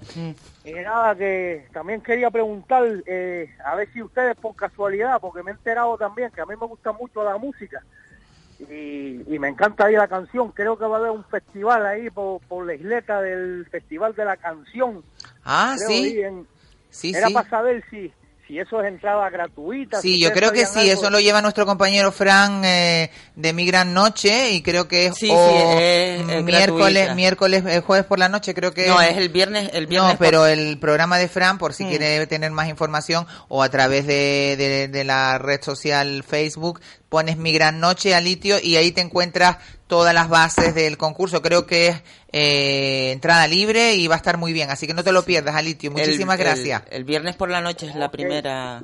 Y 0.66 0.72
nada, 0.74 1.16
que 1.16 1.68
también 1.72 2.02
quería 2.02 2.30
preguntar, 2.32 2.84
eh, 3.06 3.50
a 3.66 3.76
ver 3.76 3.88
si 3.94 4.02
ustedes 4.02 4.36
por 4.36 4.56
casualidad, 4.56 5.20
porque 5.22 5.42
me 5.44 5.52
he 5.52 5.54
enterado 5.54 5.98
también 5.98 6.30
que 6.32 6.42
a 6.42 6.46
mí 6.46 6.54
me 6.60 6.68
gusta 6.68 6.92
mucho 6.92 7.24
la 7.24 7.38
música 7.38 7.82
y, 8.70 9.22
y 9.34 9.40
me 9.40 9.50
encanta 9.50 9.86
ahí 9.86 9.96
la 9.96 10.08
canción. 10.08 10.52
Creo 10.52 10.78
que 10.78 10.86
va 10.86 10.98
a 10.98 11.00
haber 11.00 11.12
un 11.12 11.24
festival 11.26 11.86
ahí 11.86 12.10
por, 12.10 12.42
por 12.42 12.66
la 12.66 12.74
isleta 12.76 13.22
del 13.22 13.66
Festival 13.72 14.16
de 14.16 14.26
la 14.26 14.38
Canción. 14.38 15.04
Ah, 15.46 15.76
Creo 15.78 15.88
sí. 15.90 16.20
en- 16.22 16.48
Sí, 16.90 17.12
Era 17.12 17.28
sí. 17.30 17.34
para 17.34 17.50
saber 17.50 17.84
si, 17.90 18.14
si 18.54 18.60
eso 18.60 18.82
es 18.82 18.88
entrada 18.88 19.28
gratuita. 19.32 20.00
Sí, 20.00 20.14
si 20.14 20.20
yo 20.22 20.32
creo 20.32 20.52
que 20.52 20.68
sí, 20.68 20.82
algo. 20.82 20.92
eso 20.94 21.10
lo 21.10 21.20
lleva 21.20 21.42
nuestro 21.42 21.66
compañero 21.66 22.12
Fran 22.12 22.62
eh, 22.64 23.10
de 23.36 23.52
Mi 23.52 23.66
Gran 23.66 23.94
Noche 23.96 24.52
y 24.52 24.62
creo 24.62 24.88
que 24.88 25.08
es 25.08 25.16
Sí, 25.16 25.28
o 25.32 25.50
sí, 25.50 25.56
es- 25.80 26.30
es 26.30 26.44
miércoles, 26.44 26.94
gratuita. 26.94 27.16
miércoles, 27.16 27.64
eh, 27.68 27.80
jueves 27.80 28.06
por 28.06 28.20
la 28.20 28.30
noche 28.30 28.54
creo 28.54 28.72
que 28.72 28.86
No, 28.88 29.02
es 29.02 29.18
el 29.18 29.30
viernes, 29.30 29.72
el 29.74 29.88
viernes 29.88 30.12
No, 30.14 30.18
por- 30.20 30.26
pero 30.28 30.46
el 30.46 30.78
programa 30.78 31.18
de 31.18 31.28
Fran, 31.30 31.58
por 31.58 31.74
si 31.74 31.86
Mm. 31.86 31.90
quiere 31.90 32.28
tener 32.28 32.52
más 32.52 32.70
información 32.70 33.26
o 33.48 33.64
a 33.64 33.70
través 33.70 34.06
de, 34.06 34.56
de- 34.58 34.88
de 34.88 35.04
la 35.04 35.40
red 35.40 35.62
social 35.64 36.24
Facebook, 36.24 36.80
pones 37.14 37.38
Mi 37.38 37.52
Gran 37.54 37.80
Noche 37.80 38.16
a 38.16 38.22
Litio 38.22 38.58
y 38.60 38.76
ahí 38.76 38.92
te 38.92 39.02
encuentras 39.02 39.58
todas 39.86 40.16
las 40.16 40.30
bases 40.30 40.74
del 40.74 40.98
concurso. 40.98 41.44
Creo 41.44 41.68
que 41.68 41.90
es 41.90 42.02
eh, 42.32 43.12
entrada 43.12 43.48
libre 43.48 43.94
y 43.94 44.08
va 44.08 44.16
a 44.16 44.18
estar 44.18 44.40
muy 44.40 44.52
bien, 44.52 44.72
así 44.72 44.88
que 44.88 44.96
no 44.96 45.04
te 45.04 45.12
lo 45.12 45.24
pierdas, 45.24 45.54
Alitio. 45.54 45.92
Muchísimas 45.92 46.40
el- 46.40 46.44
gracias. 46.44 46.82
El, 46.90 47.04
viernes 47.04 47.36
por 47.36 47.52
la 47.52 47.62
noche 47.62 47.86
es 47.86 47.94
la 47.94 48.10
primera. 48.10 48.82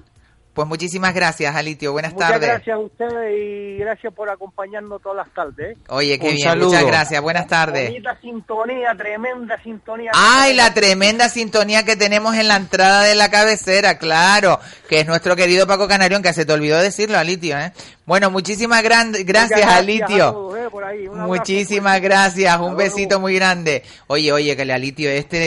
Pues 0.53 0.67
muchísimas 0.67 1.13
gracias, 1.13 1.55
Alitio. 1.55 1.91
Buenas 1.93 2.11
Muchas 2.13 2.31
tardes. 2.31 2.49
gracias 2.49 2.75
a 2.75 2.79
ustedes 2.79 3.37
y 3.37 3.77
gracias 3.77 4.13
por 4.13 4.29
acompañarnos 4.29 5.01
todas 5.01 5.25
las 5.25 5.33
tardes. 5.33 5.77
¿eh? 5.77 5.81
Oye, 5.89 6.19
qué 6.19 6.29
Un 6.29 6.35
bien, 6.35 6.47
saludo. 6.49 6.67
muchas 6.69 6.85
gracias. 6.85 7.21
Buenas 7.21 7.47
tardes. 7.47 7.89
Bonita 7.89 8.17
sintonía, 8.19 8.93
tremenda 8.97 9.61
sintonía. 9.63 10.11
Ay, 10.13 10.55
la 10.55 10.73
tremenda 10.73 11.29
sintonía 11.29 11.85
que 11.85 11.95
tenemos 11.95 12.35
en 12.35 12.47
la 12.49 12.57
entrada 12.57 13.03
de 13.03 13.15
la 13.15 13.29
cabecera, 13.29 13.97
claro, 13.99 14.59
que 14.89 14.99
es 14.99 15.07
nuestro 15.07 15.35
querido 15.37 15.65
Paco 15.67 15.87
Canarión, 15.87 16.21
que 16.21 16.33
se 16.33 16.45
te 16.45 16.51
olvidó 16.51 16.79
decirlo, 16.79 17.17
Alitio, 17.17 17.57
¿eh? 17.57 17.71
Bueno, 18.05 18.31
muchísimas 18.31 18.81
gran- 18.83 19.11
gracias, 19.23 19.59
Muchas 19.61 19.75
Alitio. 19.77 20.25
a 20.27 20.31
todos, 20.31 20.57
eh, 20.57 20.67
por 20.71 20.83
ahí. 20.83 21.07
Un 21.07 21.09
abrazo 21.19 21.27
Muchísimas 21.27 22.01
gracias, 22.01 22.59
un 22.59 22.75
besito 22.75 23.19
muy 23.19 23.35
grande. 23.35 23.83
Oye, 24.07 24.31
oye, 24.33 24.55
que 24.55 24.63
el 24.63 24.71
Alitio 24.71 25.09
este 25.11 25.37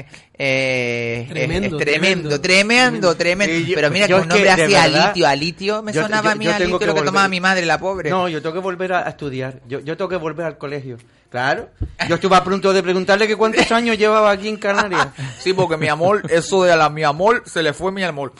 es... 0.00 0.06
eh, 0.06 0.08
Tremendo, 0.36 1.78
es 1.78 1.84
tremendo, 1.84 2.40
tremendo. 2.40 2.40
tremendo, 2.40 3.16
tremendo. 3.16 3.68
Yo- 3.68 3.74
Pero 3.76 3.90
mira, 3.90 4.06
es 4.06 4.12
un 4.12 4.18
nombre 4.28 4.42
que, 4.42 4.50
así, 4.50 4.60
verdad, 4.72 4.82
Alitio, 5.04 5.26
Alitio, 5.28 5.82
me 5.82 5.92
yo- 5.92 6.02
sonaba 6.02 6.30
a 6.30 6.32
yo- 6.34 6.38
mí 6.38 6.44
yo 6.44 6.50
tengo 6.52 6.62
Alitio 6.62 6.78
que 6.80 6.86
lo 6.86 6.94
que 6.94 7.02
tomaba 7.02 7.28
mi 7.28 7.40
madre, 7.40 7.64
la 7.66 7.78
pobre. 7.78 8.10
No, 8.10 8.28
yo 8.28 8.42
tengo 8.42 8.52
que 8.54 8.60
volver 8.60 8.92
a, 8.94 9.06
a 9.06 9.10
estudiar. 9.10 9.60
Yo, 9.68 9.80
yo 9.80 9.96
tengo 9.96 10.08
que 10.08 10.16
volver 10.16 10.46
al 10.46 10.58
colegio. 10.58 10.98
Claro. 11.30 11.68
Yo 12.08 12.14
estuve 12.14 12.36
a 12.36 12.44
punto 12.44 12.72
de 12.72 12.80
preguntarle 12.80 13.26
que 13.26 13.34
cuántos 13.34 13.68
años 13.72 13.98
llevaba 13.98 14.30
aquí 14.30 14.48
en 14.48 14.56
Canarias. 14.56 15.08
Sí, 15.40 15.52
porque 15.52 15.76
mi 15.76 15.88
amor, 15.88 16.22
eso 16.30 16.62
de 16.62 16.70
a 16.72 16.76
la 16.76 16.88
mi 16.90 17.02
amor, 17.02 17.42
se 17.44 17.60
le 17.60 17.72
fue 17.72 17.90
mi 17.90 18.04
amor. 18.04 18.32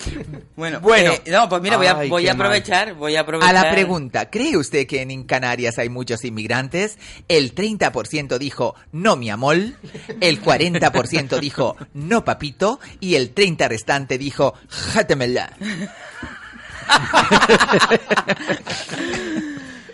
Bueno, 0.55 0.78
Bueno. 0.80 1.11
eh, 1.12 1.22
no, 1.32 1.49
pues 1.49 1.61
mira, 1.61 1.76
voy 1.76 1.86
a, 1.88 1.99
Ay, 1.99 2.09
voy 2.09 2.28
a 2.28 2.34
mal. 2.34 2.47
aprovechar, 2.47 2.95
voy 2.95 3.16
a 3.16 3.20
aprovechar. 3.22 3.57
A 3.57 3.64
la 3.64 3.70
pregunta, 3.72 4.30
¿cree 4.30 4.57
usted 4.57 4.86
que 4.86 5.03
en 5.03 5.24
Canarias 5.24 5.76
hay 5.78 5.88
muchos 5.88 6.24
inmigrantes? 6.24 6.97
El 7.26 7.53
30% 7.57 8.38
dijo 8.38 8.76
no 8.92 9.16
mi 9.16 9.28
amor, 9.28 9.57
el 10.20 10.40
40% 10.40 11.40
dijo 11.40 11.76
no 11.93 12.24
papito 12.24 12.80
y 13.01 13.14
el 13.16 13.30
30 13.32 13.68
restante 13.68 14.18
dijo 14.18 14.55
játemela. 14.68 15.53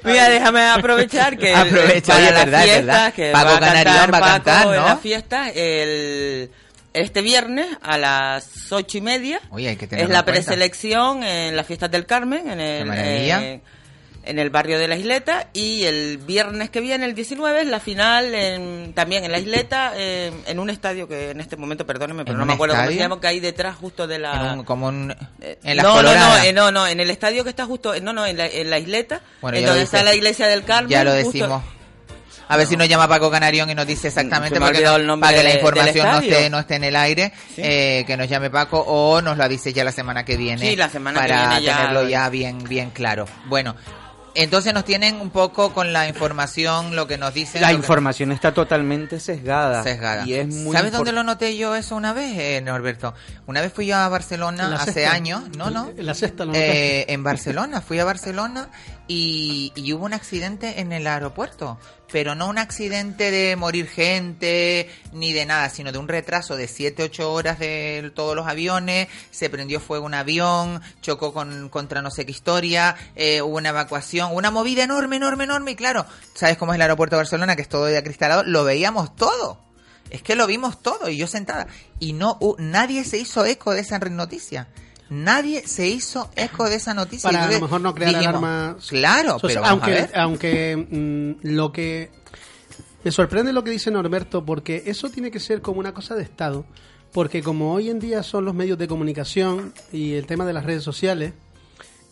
Mira, 0.04 0.28
déjame 0.28 0.66
aprovechar 0.66 1.36
que 1.36 1.54
Aprovecha, 1.54 2.14
para 2.14 2.30
las 2.30 2.44
verdad, 2.44 2.62
fiestas, 2.62 2.86
verdad. 2.86 3.12
que 3.14 3.32
Paco 3.32 3.44
va 3.46 3.56
a 3.56 3.60
Canarión 3.60 3.84
cantar 3.84 4.12
va 4.14 4.16
a 4.16 4.20
Paco 4.20 4.32
cantar, 4.44 4.66
en 4.66 4.80
¿no? 4.80 4.86
la 4.88 4.96
fiesta 4.96 5.48
el 5.50 6.50
este 6.92 7.22
viernes 7.22 7.66
a 7.82 7.98
las 7.98 8.72
ocho 8.72 8.98
y 8.98 9.00
media. 9.00 9.40
Oye, 9.50 9.68
hay 9.68 9.76
que 9.76 9.84
es 9.84 9.90
tenerlo 9.90 10.12
la 10.12 10.18
en 10.20 10.24
preselección 10.24 11.22
en 11.22 11.54
las 11.54 11.66
fiestas 11.66 11.90
del 11.90 12.06
Carmen, 12.06 12.50
en 12.50 12.58
Qué 12.58 12.78
el, 12.80 12.86
maravilla. 12.86 13.60
Eh, 14.24 14.30
en 14.30 14.38
el 14.38 14.50
barrio 14.50 14.78
de 14.78 14.88
la 14.88 14.96
Isleta. 14.96 15.48
Y 15.52 15.84
el 15.84 16.18
viernes 16.18 16.70
que 16.70 16.80
viene, 16.80 17.06
el 17.06 17.14
19, 17.14 17.62
es 17.62 17.66
la 17.66 17.80
final 17.80 18.34
en- 18.34 18.92
también 18.94 19.24
en 19.24 19.32
la 19.32 19.38
Isleta, 19.38 19.92
eh, 19.96 20.32
en 20.46 20.58
un 20.58 20.70
estadio 20.70 21.06
que 21.08 21.30
en 21.30 21.40
este 21.40 21.56
momento, 21.56 21.86
perdóneme, 21.86 22.24
pero 22.24 22.34
¿En 22.34 22.40
no 22.40 22.46
me 22.46 22.52
acuerdo 22.54 22.74
cómo 22.74 22.86
se 22.86 22.92
estadio? 22.92 23.08
llama, 23.08 23.20
que 23.20 23.26
hay 23.26 23.40
detrás 23.40 23.76
justo 23.76 24.06
de 24.06 24.18
la... 24.18 24.32
En 24.52 24.58
un- 24.60 24.64
como 24.64 24.86
un, 24.88 25.14
en 25.40 25.76
las 25.76 25.84
no, 25.84 26.02
no, 26.02 26.36
eh, 26.38 26.52
no, 26.52 26.70
no, 26.70 26.86
en 26.86 27.00
el 27.00 27.10
estadio 27.10 27.44
que 27.44 27.50
está 27.50 27.66
justo, 27.66 27.94
eh, 27.94 28.00
no, 28.00 28.12
no, 28.12 28.26
en 28.26 28.36
la, 28.36 28.46
en 28.46 28.70
la 28.70 28.78
isleta, 28.78 29.20
Bueno, 29.40 29.58
en 29.58 29.64
donde 29.66 29.82
está 29.82 30.02
la 30.02 30.14
iglesia 30.14 30.46
del 30.46 30.64
Carmen. 30.64 30.90
Ya 30.90 31.04
lo 31.04 31.12
justo- 31.12 31.26
decimos. 31.32 31.62
A 32.48 32.56
ver 32.56 32.66
si 32.66 32.76
nos 32.76 32.88
llama 32.88 33.06
Paco 33.06 33.30
Canarión 33.30 33.70
y 33.70 33.76
nos 33.76 33.86
dice 33.86 34.08
exactamente 34.08 34.58
no- 34.58 34.66
para 34.66 34.76
que 35.36 35.42
la 35.44 35.54
información 35.54 36.08
no 36.08 36.14
estadio. 36.14 36.32
esté, 36.32 36.50
no 36.50 36.58
esté 36.58 36.74
en 36.74 36.82
el 36.84 36.96
aire, 36.96 37.32
eh, 37.56 38.02
que 38.08 38.16
nos 38.16 38.28
llame 38.28 38.50
Paco 38.50 38.80
o 38.80 39.22
nos 39.22 39.38
lo 39.38 39.48
dice 39.48 39.72
ya 39.72 39.84
la 39.84 39.92
semana 39.92 40.24
que 40.24 40.36
viene. 40.36 40.68
Sí, 40.68 40.74
la 40.74 40.88
semana 40.88 41.20
que 41.22 41.28
para 41.28 41.48
viene 41.50 41.62
ya- 41.64 41.76
tenerlo 41.76 42.08
ya 42.08 42.28
bien, 42.28 42.58
bien 42.64 42.90
claro. 42.90 43.26
Bueno, 43.44 43.76
entonces 44.34 44.74
nos 44.74 44.84
tienen 44.84 45.20
un 45.20 45.30
poco 45.30 45.72
con 45.72 45.92
la 45.92 46.08
información, 46.08 46.96
lo 46.96 47.06
que 47.06 47.18
nos 47.18 47.34
dicen. 47.34 47.60
La 47.62 47.72
información 47.72 48.32
está 48.32 48.52
totalmente 48.52 49.20
sesgada. 49.20 49.82
Sesgada. 49.82 50.26
Y 50.26 50.34
es 50.34 50.46
muy 50.46 50.76
¿Sabes 50.76 50.92
dónde 50.92 51.12
lo 51.12 51.22
noté 51.22 51.56
yo 51.56 51.74
eso 51.74 51.96
una 51.96 52.12
vez, 52.12 52.36
eh, 52.38 52.60
Norberto? 52.60 53.14
Una 53.46 53.60
vez 53.60 53.72
fui 53.72 53.86
yo 53.86 53.96
a 53.96 54.08
Barcelona 54.08 54.74
hace 54.74 54.92
sexta. 54.92 55.12
años, 55.12 55.42
no, 55.56 55.70
no. 55.70 55.90
En 55.96 56.06
la 56.06 56.14
sexta 56.14 56.44
lo 56.44 56.54
Eh, 56.54 57.06
en 57.08 57.22
Barcelona, 57.22 57.80
fui 57.80 57.98
a 57.98 58.04
Barcelona 58.04 58.68
y, 59.12 59.72
y 59.74 59.92
hubo 59.92 60.04
un 60.04 60.14
accidente 60.14 60.78
en 60.78 60.92
el 60.92 61.04
aeropuerto, 61.08 61.80
pero 62.12 62.36
no 62.36 62.48
un 62.48 62.58
accidente 62.58 63.32
de 63.32 63.56
morir 63.56 63.88
gente 63.88 64.88
ni 65.12 65.32
de 65.32 65.46
nada, 65.46 65.68
sino 65.68 65.90
de 65.90 65.98
un 65.98 66.06
retraso 66.06 66.54
de 66.54 66.68
7, 66.68 67.02
8 67.02 67.32
horas 67.32 67.58
de 67.58 68.12
todos 68.14 68.36
los 68.36 68.46
aviones, 68.46 69.08
se 69.32 69.50
prendió 69.50 69.80
fuego 69.80 70.06
un 70.06 70.14
avión, 70.14 70.80
chocó 71.02 71.34
con, 71.34 71.70
contra 71.70 72.02
no 72.02 72.12
sé 72.12 72.24
qué 72.24 72.30
historia, 72.30 72.94
eh, 73.16 73.42
hubo 73.42 73.56
una 73.56 73.70
evacuación, 73.70 74.30
una 74.32 74.52
movida 74.52 74.84
enorme, 74.84 75.16
enorme, 75.16 75.42
enorme, 75.42 75.72
y 75.72 75.74
claro, 75.74 76.06
¿sabes 76.32 76.56
cómo 76.56 76.72
es 76.72 76.76
el 76.76 76.82
aeropuerto 76.82 77.16
de 77.16 77.22
Barcelona? 77.22 77.56
Que 77.56 77.62
es 77.62 77.68
todo 77.68 77.86
de 77.86 77.98
acristalado, 77.98 78.44
lo 78.44 78.62
veíamos 78.62 79.16
todo. 79.16 79.58
Es 80.10 80.22
que 80.22 80.36
lo 80.36 80.46
vimos 80.46 80.80
todo 80.82 81.08
y 81.08 81.16
yo 81.16 81.26
sentada. 81.26 81.66
Y 81.98 82.12
no, 82.12 82.38
nadie 82.58 83.02
se 83.02 83.18
hizo 83.18 83.44
eco 83.44 83.72
de 83.72 83.80
esa 83.80 83.98
noticia. 83.98 84.68
Nadie 85.10 85.66
se 85.66 85.88
hizo 85.88 86.30
eco 86.36 86.68
de 86.68 86.76
esa 86.76 86.94
noticia. 86.94 87.28
para 87.30 87.44
a 87.44 87.50
lo 87.50 87.60
mejor 87.60 87.80
no 87.80 87.94
crear 87.94 88.12
dijimos, 88.14 88.36
alarmas. 88.36 88.86
Claro, 88.86 89.38
pero 89.42 89.60
vamos 89.60 89.70
aunque, 89.82 89.90
a 89.90 90.06
ver. 90.06 90.18
aunque 90.18 90.86
mm, 91.42 91.46
lo 91.48 91.72
que 91.72 92.10
me 93.02 93.10
sorprende 93.10 93.52
lo 93.52 93.64
que 93.64 93.70
dice 93.70 93.90
Norberto, 93.90 94.44
porque 94.44 94.84
eso 94.86 95.10
tiene 95.10 95.30
que 95.30 95.40
ser 95.40 95.62
como 95.62 95.80
una 95.80 95.92
cosa 95.92 96.14
de 96.14 96.22
Estado, 96.22 96.64
porque 97.12 97.42
como 97.42 97.72
hoy 97.74 97.90
en 97.90 97.98
día 97.98 98.22
son 98.22 98.44
los 98.44 98.54
medios 98.54 98.78
de 98.78 98.86
comunicación 98.86 99.72
y 99.92 100.14
el 100.14 100.26
tema 100.26 100.46
de 100.46 100.52
las 100.52 100.64
redes 100.64 100.84
sociales, 100.84 101.32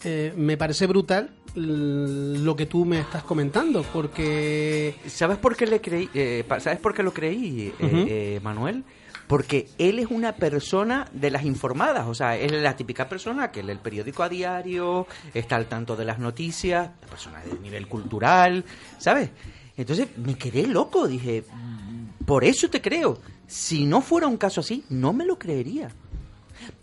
eh, 0.04 0.32
me 0.36 0.56
parece 0.56 0.86
brutal 0.86 1.30
lo 1.54 2.56
que 2.56 2.66
tú 2.66 2.84
me 2.84 3.00
estás 3.00 3.22
comentando, 3.22 3.84
porque 3.92 4.94
¿Sabes 5.08 5.38
por 5.38 5.56
qué 5.56 5.66
le 5.66 5.80
creí? 5.80 6.08
eh, 6.14 6.44
¿Sabes 6.60 6.78
por 6.78 6.94
qué 6.94 7.02
lo 7.02 7.12
creí, 7.12 7.72
eh, 7.78 8.06
eh, 8.08 8.40
Manuel? 8.42 8.84
Porque 9.28 9.68
él 9.78 9.98
es 9.98 10.06
una 10.10 10.32
persona 10.36 11.06
de 11.12 11.30
las 11.30 11.44
informadas, 11.44 12.06
o 12.06 12.14
sea, 12.14 12.36
él 12.36 12.54
es 12.54 12.62
la 12.62 12.74
típica 12.76 13.08
persona 13.08 13.52
que 13.52 13.62
lee 13.62 13.72
el 13.72 13.78
periódico 13.78 14.22
a 14.22 14.28
diario, 14.28 15.06
está 15.34 15.56
al 15.56 15.66
tanto 15.66 15.94
de 15.96 16.06
las 16.06 16.18
noticias, 16.18 16.90
una 17.02 17.10
persona 17.10 17.40
de 17.44 17.58
nivel 17.60 17.86
cultural, 17.86 18.64
¿sabes? 18.98 19.30
Entonces 19.76 20.08
me 20.16 20.34
quedé 20.36 20.66
loco, 20.66 21.06
dije, 21.06 21.44
"Mm, 21.52 22.24
por 22.24 22.42
eso 22.44 22.68
te 22.70 22.80
creo. 22.80 23.20
Si 23.46 23.84
no 23.84 24.00
fuera 24.00 24.26
un 24.26 24.38
caso 24.38 24.60
así, 24.60 24.84
no 24.88 25.12
me 25.12 25.24
lo 25.26 25.38
creería. 25.38 25.90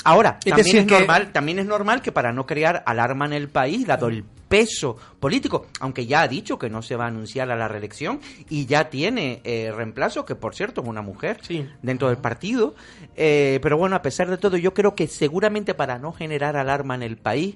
Ahora, 0.03 0.37
Es 0.39 0.51
también 0.51 0.57
decir 0.65 0.79
es 0.81 0.85
que- 0.87 0.99
normal, 0.99 1.31
también 1.31 1.59
es 1.59 1.65
normal 1.65 2.01
que 2.01 2.11
para 2.11 2.31
no 2.31 2.45
crear 2.45 2.83
alarma 2.85 3.25
en 3.25 3.33
el 3.33 3.49
país, 3.49 3.85
dado 3.85 4.07
el 4.07 4.23
peso 4.47 4.97
político, 5.19 5.65
aunque 5.79 6.05
ya 6.05 6.21
ha 6.21 6.27
dicho 6.27 6.57
que 6.59 6.69
no 6.69 6.81
se 6.81 6.95
va 6.95 7.05
a 7.05 7.07
anunciar 7.07 7.49
a 7.51 7.55
la 7.55 7.67
reelección 7.67 8.19
y 8.49 8.65
ya 8.65 8.89
tiene 8.89 9.41
eh, 9.43 9.71
reemplazo, 9.75 10.25
que 10.25 10.35
por 10.35 10.53
cierto 10.55 10.81
es 10.81 10.87
una 10.87 11.01
mujer 11.01 11.39
dentro 11.81 12.07
del 12.09 12.17
partido, 12.17 12.75
eh, 13.15 13.59
pero 13.61 13.77
bueno, 13.77 13.95
a 13.95 14.01
pesar 14.01 14.29
de 14.29 14.37
todo, 14.37 14.57
yo 14.57 14.73
creo 14.73 14.95
que 14.95 15.07
seguramente 15.07 15.73
para 15.73 15.97
no 15.99 16.11
generar 16.13 16.57
alarma 16.57 16.95
en 16.95 17.03
el 17.03 17.17
país, 17.17 17.55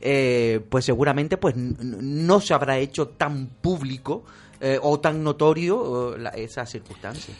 eh, 0.00 0.60
pues 0.70 0.84
seguramente 0.84 1.36
pues 1.36 1.56
no 1.56 2.40
se 2.40 2.54
habrá 2.54 2.78
hecho 2.78 3.08
tan 3.08 3.46
público 3.48 4.24
eh, 4.60 4.78
o 4.80 5.00
tan 5.00 5.22
notorio 5.24 6.16
la- 6.16 6.30
esa 6.30 6.64
circunstancia. 6.66 7.34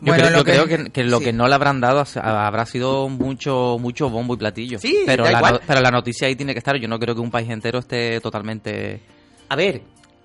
Yo 0.00 0.08
Bueno, 0.12 0.24
creo, 0.24 0.30
lo 0.30 0.38
yo 0.38 0.44
que- 0.44 0.52
creo 0.52 0.84
que, 0.84 0.90
que 0.92 1.04
lo 1.04 1.18
sí. 1.18 1.24
que 1.24 1.32
no 1.32 1.48
le 1.48 1.54
habrán 1.54 1.80
dado 1.80 2.04
ha- 2.20 2.46
habrá 2.46 2.66
sido 2.66 3.08
mucho 3.08 3.78
mucho 3.80 4.10
bombo 4.10 4.34
y 4.34 4.36
platillo. 4.36 4.78
Sí, 4.78 5.04
pero 5.06 5.24
da 5.24 5.32
la, 5.32 5.38
igual. 5.38 5.52
no- 5.54 5.60
pero 5.66 5.80
la 5.80 5.90
noticia 5.90 6.28
ahí 6.28 6.36
tiene 6.36 6.52
que 6.52 6.58
estar. 6.58 6.76
Yo 6.76 6.86
no 6.86 6.98
creo 6.98 7.14
que 7.14 7.20
un 7.22 7.30
país 7.30 7.48
entero 7.48 7.78
esté 7.78 8.20
totalmente... 8.20 9.00
A 9.48 9.56
ver, 9.56 9.80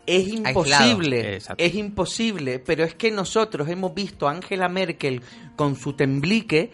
es 0.06 0.28
imposible, 0.28 1.40
es 1.58 1.76
imposible, 1.76 2.60
pero 2.60 2.84
es 2.84 2.96
que 2.96 3.12
nosotros 3.12 3.70
hemos 3.70 3.94
visto 3.94 4.28
a 4.28 4.32
Angela 4.32 4.68
Merkel 4.68 5.22
con 5.56 5.76
su 5.76 5.94
temblique 5.94 6.72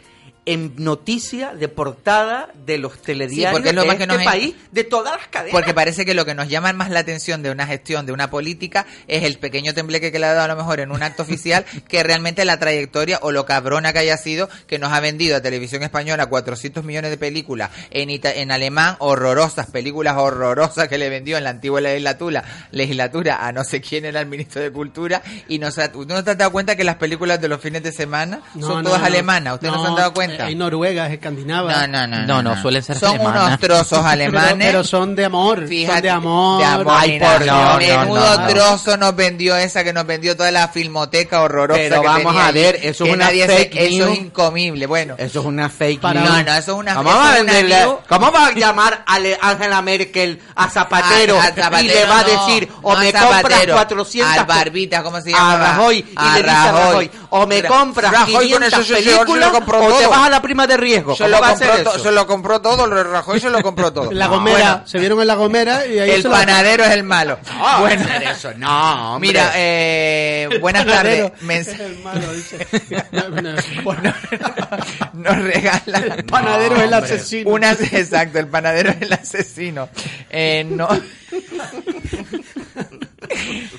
en 0.47 0.73
noticia 0.77 1.53
de 1.53 1.67
portada 1.67 2.49
de 2.65 2.77
los 2.79 3.01
telediarios 3.01 3.51
porque 3.51 3.69
es 3.69 3.75
lo 3.75 3.81
de 3.81 3.87
más 3.87 3.97
que 3.97 4.03
este 4.03 4.15
nos- 4.15 4.23
país, 4.25 4.55
de 4.71 4.83
todas 4.83 5.15
las 5.17 5.27
cadenas. 5.27 5.51
Porque 5.51 5.73
parece 5.73 6.05
que 6.05 6.13
lo 6.13 6.25
que 6.25 6.33
nos 6.33 6.47
llama 6.49 6.71
más 6.73 6.89
la 6.89 6.99
atención 7.01 7.43
de 7.43 7.51
una 7.51 7.67
gestión, 7.67 8.05
de 8.05 8.11
una 8.13 8.29
política, 8.29 8.85
es 9.07 9.23
el 9.23 9.37
pequeño 9.39 9.73
tembleque 9.73 10.11
que 10.11 10.19
le 10.19 10.25
ha 10.25 10.33
dado 10.33 10.45
a 10.45 10.47
lo 10.47 10.55
mejor 10.55 10.79
en 10.79 10.91
un 10.91 11.03
acto 11.03 11.23
oficial, 11.23 11.65
que 11.87 12.01
realmente 12.01 12.45
la 12.45 12.57
trayectoria 12.59 13.19
o 13.21 13.31
lo 13.31 13.45
cabrona 13.45 13.93
que 13.93 13.99
haya 13.99 14.17
sido, 14.17 14.49
que 14.67 14.79
nos 14.79 14.91
ha 14.93 14.99
vendido 14.99 15.35
a 15.35 15.41
Televisión 15.41 15.83
Española 15.83 16.27
400 16.27 16.83
millones 16.83 17.11
de 17.11 17.17
películas, 17.17 17.69
en, 17.91 18.09
ita- 18.09 18.33
en 18.33 18.51
alemán, 18.51 18.95
horrorosas, 18.99 19.67
películas 19.67 20.15
horrorosas 20.17 20.87
que 20.87 20.97
le 20.97 21.09
vendió 21.09 21.37
en 21.37 21.43
la 21.43 21.49
antigua 21.51 21.81
legislatura, 21.81 22.43
legislatura 22.71 23.45
a 23.45 23.51
no 23.51 23.63
sé 23.63 23.81
quién 23.81 24.05
era 24.05 24.19
el 24.21 24.27
ministro 24.27 24.61
de 24.61 24.71
Cultura, 24.71 25.21
y 25.47 25.59
nos 25.59 25.77
ha- 25.77 25.91
¿tú 25.91 26.05
no 26.05 26.23
te 26.23 26.31
has 26.31 26.37
dado 26.37 26.51
cuenta 26.51 26.75
que 26.75 26.83
las 26.83 26.95
películas 26.95 27.41
de 27.41 27.47
los 27.47 27.59
fines 27.61 27.83
de 27.83 27.91
semana 27.91 28.41
No, 28.55 28.67
son 28.67 28.77
no, 28.77 28.89
todas 28.89 29.01
no. 29.01 29.07
alemanas? 29.07 29.55
¿Ustedes 29.55 29.73
no, 29.73 29.81
se 29.81 29.87
han 29.89 29.95
dado 29.95 30.13
cuenta? 30.13 30.36
Hay 30.45 30.55
noruegas, 30.55 31.11
escandinavas. 31.11 31.87
No, 31.87 32.07
no, 32.07 32.07
no. 32.07 32.25
No, 32.25 32.43
no, 32.43 32.61
suelen 32.61 32.83
ser 32.83 32.97
Son 32.97 33.15
alemanas. 33.15 33.43
unos 33.47 33.59
trozos 33.59 33.99
alemanes. 34.05 34.67
pero 34.67 34.83
son 34.83 35.15
de 35.15 35.25
amor. 35.25 35.59
son 35.59 35.67
Fíjate, 35.67 36.01
de 36.03 36.09
amor. 36.09 36.59
de 36.59 36.65
amor, 36.65 36.93
Ay, 36.97 37.19
por 37.19 37.43
Dios, 37.43 37.77
menudo 37.77 38.35
no, 38.37 38.41
no. 38.41 38.47
trozo 38.47 38.97
nos 38.97 39.15
vendió 39.15 39.55
esa 39.55 39.83
que 39.83 39.93
nos 39.93 40.05
vendió 40.05 40.35
toda 40.37 40.51
la 40.51 40.67
filmoteca 40.67 41.41
horrorosa 41.41 41.79
Pero 41.81 42.01
que 42.01 42.07
vamos 42.07 42.33
tenía 42.33 42.47
a 42.47 42.51
ver, 42.51 42.79
eso 42.83 43.05
es 43.05 43.13
una 43.13 43.29
se- 43.29 43.47
fake 43.47 43.75
Eso 43.75 44.07
es 44.07 44.19
incomible, 44.19 44.85
bueno. 44.85 45.15
Eso 45.17 45.39
es 45.39 45.45
una 45.45 45.69
fake 45.69 46.01
Para- 46.01 46.21
news. 46.21 46.31
No, 46.33 46.43
no, 46.43 46.53
eso 46.53 46.71
es 46.73 46.77
una- 46.77 46.95
¿Cómo 46.95 47.09
va 47.09 47.31
a 47.33 47.35
venderle-? 47.37 47.97
¿Cómo 48.07 48.31
va 48.31 48.47
a 48.47 48.51
llamar 48.53 49.03
a 49.05 49.17
Angela 49.49 49.81
Merkel 49.81 50.39
a 50.55 50.69
Zapatero, 50.69 51.39
A- 51.39 51.43
a 51.45 51.47
Zapatero 51.53 51.79
y 51.81 51.87
le 51.87 52.05
va 52.05 52.19
a 52.19 52.23
no, 52.23 52.29
decir 52.29 52.69
o 52.81 52.91
no 52.93 52.97
a 52.97 53.01
me 53.01 53.13
compras 53.13 53.35
Zapatero, 53.41 53.73
400 53.73 54.37
al 54.37 54.45
Barbita, 54.45 55.03
¿cómo 55.03 55.21
se 55.21 55.29
a 55.29 55.33
llama? 55.33 55.57
Rajoy 55.57 55.97
y 55.97 56.13
A 56.15 56.33
le 56.35 56.43
dice 56.43 56.55
a 56.55 56.71
Rajoy. 56.71 57.11
O 57.29 57.47
me 57.47 57.61
Ra- 57.61 57.69
compras 57.69 58.11
Rajoy 58.11 58.33
con 58.33 58.41
500 58.43 58.67
eso 58.73 58.83
sí, 58.83 58.87
sí, 58.87 59.03
sí, 59.03 59.09
películas 59.15 59.51
o 59.53 59.97
te 59.97 60.07
vas 60.07 60.17
a 60.19 60.26
la 60.29 60.41
prima 60.41 60.67
de 60.67 60.77
riesgo. 60.77 61.15
Se 61.15 61.23
¿Cómo 61.23 61.35
lo, 61.35 61.41
va 61.41 61.47
a 61.47 61.49
compró 61.51 61.71
hacer 61.73 61.83
to- 61.83 61.95
eso? 61.95 62.03
se 62.03 62.11
lo 62.11 62.27
compró 62.27 62.61
todo, 62.61 62.87
lo 62.87 63.03
Rajoy 63.03 63.39
se 63.39 63.49
lo 63.49 63.61
compró 63.61 63.91
todo. 63.93 64.11
La 64.17 64.25
No, 64.27 64.31
Gomera, 64.35 64.57
bueno, 64.73 64.81
se 64.87 64.99
vieron 64.99 65.21
en 65.21 65.27
la 65.27 65.35
Gomera 65.35 65.85
y 65.85 65.99
ahí 65.99 66.11
el 66.11 66.21
se 66.21 66.27
lo- 66.27 66.33
panadero 66.33 66.83
es 66.85 66.91
el 66.91 67.03
malo. 67.03 67.39
No, 67.57 67.79
bueno, 67.81 68.01
hacer 68.03 68.23
eso, 68.23 68.51
no, 68.57 69.15
hombre. 69.15 69.27
mira, 69.29 69.51
eh, 69.55 70.49
buenas 70.61 70.85
tardes. 70.85 71.31
El 71.41 71.99
malo, 72.03 72.33
dice. 72.33 72.67
No, 73.11 73.29
no, 73.29 73.51
nos 75.13 75.37
regala. 75.43 75.97
El 76.17 76.25
panadero 76.25 76.75
es 76.77 76.81
el 76.83 76.93
asesino. 76.93 77.49
Una, 77.51 77.71
exacto, 77.71 78.39
el 78.39 78.47
panadero 78.47 78.89
es 78.91 79.01
el 79.01 79.13
asesino. 79.13 79.89
Eh, 80.29 80.65
no. 80.69 80.87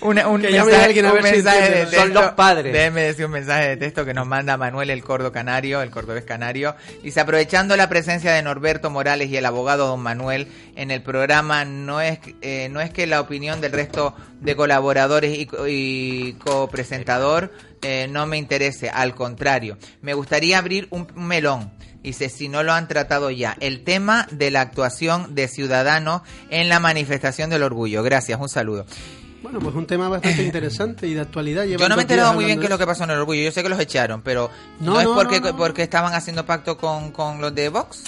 Una- 0.01 0.27
un 0.27 0.41
Que 0.43 0.51
mensaje, 0.51 0.77
a 0.77 0.85
alguien 0.85 1.07
a 1.07 1.09
un 1.11 1.15
ver 1.15 1.27
si 1.27 1.33
mensaje 1.35 1.71
de 1.71 1.77
texto. 1.83 1.97
Son 2.01 2.13
los 2.15 2.31
padres. 2.33 2.73
Déjeme 2.73 3.03
decir 3.03 3.25
un 3.27 3.31
mensaje 3.31 3.69
de 3.69 3.77
texto 3.77 4.05
que 4.05 4.13
nos 4.15 4.27
manda 4.27 4.57
Manuel 4.57 4.91
el 4.91 5.05
Cordo 5.05 5.31
Canario, 5.31 5.81
el 5.81 5.91
cordobés 5.91 6.25
canario. 6.25 6.75
Dice, 7.03 7.21
aprovechando 7.21 7.77
la 7.77 7.89
presencia 7.89 8.33
de 8.33 8.43
Norberto 8.43 8.91
Morales 8.91 9.29
y 9.31 9.37
el 9.37 9.47
abogado 9.47 9.87
don 9.87 10.01
Manuel 10.01 10.49
en 10.75 10.91
el 10.91 11.03
programa, 11.03 11.65
no 11.65 12.01
es, 12.01 12.19
eh, 12.43 12.69
no 12.71 12.81
es 12.81 12.91
que 12.91 13.07
la 13.07 13.21
opinión 13.21 13.61
del 13.61 13.73
resto 13.73 14.15
de 14.41 14.57
colaboradores 14.57 15.39
y, 15.39 15.47
co- 15.47 15.69
y 15.69 16.37
copresentador 16.45 17.53
eh, 17.83 18.09
no 18.11 18.27
me 18.27 18.39
interese, 18.39 18.91
al 18.91 19.15
contrario, 19.15 19.79
me 20.03 20.15
gustaría 20.15 20.59
abrir 20.59 20.89
un, 20.91 21.07
un 21.15 21.27
melón. 21.27 21.71
Dice, 22.03 22.29
si 22.29 22.49
no 22.49 22.63
lo 22.63 22.73
han 22.73 22.87
tratado 22.89 23.31
ya, 23.31 23.57
el 23.61 23.83
tema 23.85 24.27
de 24.31 24.51
la 24.53 24.61
actuación 24.63 25.35
de 25.35 25.49
Ciudadanos 25.49 26.23
en 26.49 26.69
la 26.69 26.79
manifestación 26.81 27.51
del 27.51 27.65
orgullo. 27.65 28.03
Gracias, 28.05 28.41
un 28.41 28.49
saludo. 28.49 28.87
Bueno, 29.51 29.61
pues 29.61 29.77
un 29.77 29.87
tema 29.87 30.11
bastante 30.11 30.43
interesante 30.43 31.07
y 31.07 31.15
de 31.15 31.23
actualidad. 31.23 31.65
Yo 31.65 31.79
no 31.79 31.97
me 31.97 32.03
he 32.03 32.05
enterado 32.05 32.35
muy 32.35 32.45
bien 32.45 32.59
qué 32.59 32.67
es 32.67 32.71
lo 32.71 32.77
que 32.77 32.87
pasó 32.87 33.05
en 33.05 33.11
el 33.13 33.19
orgullo. 33.19 33.43
Yo 33.43 33.51
sé 33.51 33.63
que 33.63 33.71
los 33.71 33.81
echaron, 33.81 34.21
pero 34.21 34.51
no, 34.79 34.93
No, 34.93 35.01
es 35.01 35.07
no, 35.07 35.15
porque, 35.15 35.41
no, 35.41 35.53
no. 35.53 35.57
porque 35.57 35.83
estaban 35.83 36.13
haciendo 36.13 36.45
pacto 36.45 36.77
con, 36.77 37.13
con 37.13 37.41
los 37.41 37.55
de 37.55 37.71
Vox. 37.71 38.05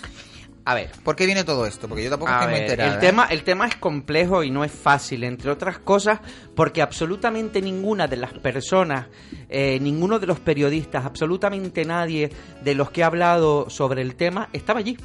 A 0.66 0.74
ver, 0.74 0.90
¿Por 1.02 1.16
qué 1.16 1.24
viene 1.24 1.42
todo 1.42 1.64
esto? 1.64 1.88
Porque 1.88 2.04
yo 2.04 2.10
tampoco 2.10 2.30
estoy 2.30 2.48
muy 2.48 2.60
enterada. 2.60 2.90
el 2.90 2.98
¿eh? 2.98 3.00
tema, 3.00 3.24
el 3.30 3.42
tema 3.42 3.66
es 3.66 3.76
complejo 3.76 4.44
y 4.44 4.50
no 4.50 4.64
es 4.64 4.70
fácil, 4.70 5.24
entre 5.24 5.50
otras 5.50 5.78
cosas, 5.78 6.20
porque 6.54 6.82
absolutamente 6.82 7.62
ninguna 7.62 8.06
de 8.06 8.18
las 8.18 8.34
personas, 8.34 9.06
eh, 9.48 9.78
ninguno 9.80 10.18
de 10.18 10.26
los 10.26 10.40
periodistas, 10.40 11.06
absolutamente 11.06 11.86
nadie 11.86 12.30
de 12.62 12.74
los 12.74 12.90
que 12.90 13.02
ha 13.02 13.06
hablado 13.06 13.70
sobre 13.70 14.02
el 14.02 14.14
tema 14.14 14.50
estaba 14.52 14.80
allí. 14.80 14.98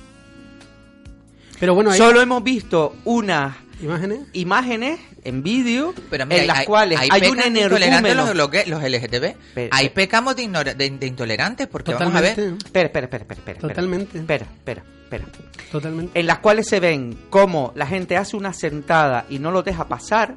Pero 1.60 1.74
bueno, 1.76 1.91
hay 1.91 1.97
Solo 1.97 2.22
hemos 2.22 2.43
visto 2.43 2.95
unas 3.06 3.56
imágenes. 3.82 4.20
imágenes 4.34 4.99
en 5.24 5.41
vídeo 5.43 5.93
en 6.12 6.47
las 6.47 6.60
hay- 6.60 6.66
cuales 6.66 6.99
hay, 6.99 7.10
hay, 7.12 7.30
un 7.30 7.39
energúmeno. 7.39 8.34
los, 8.34 8.49
los 8.68 8.84
LGTB. 8.84 9.36
Pero- 9.53 9.70
hay 9.72 9.89
pecamos 9.89 10.36
de, 10.36 10.43
ignora- 10.43 10.74
de, 10.74 10.89
de 10.89 11.08
intolerantes 11.08 11.68
porque 11.68 11.93
vamos 11.93 12.16
a 12.16 12.22
ver. 12.22 12.38
Espera, 12.39 12.86
espera, 12.88 13.06
espera, 13.06 13.24
espera, 13.24 13.39
espera. 13.39 13.60
Totalmente. 13.60 14.18
Espera, 14.20 14.45
espera, 14.45 14.84
espera. 15.03 15.26
Totalmente. 15.72 16.20
en 16.20 16.28
las 16.28 16.39
cuales 16.39 16.68
se 16.68 16.80
ven 16.80 17.18
cómo 17.30 17.72
la 17.76 17.86
gente 17.88 18.18
hace 18.18 18.36
una 18.38 18.53
sentada 18.53 19.26
y 19.30 19.39
no 19.39 19.51
lo 19.51 19.64
deja 19.64 19.88
pasar, 19.88 20.36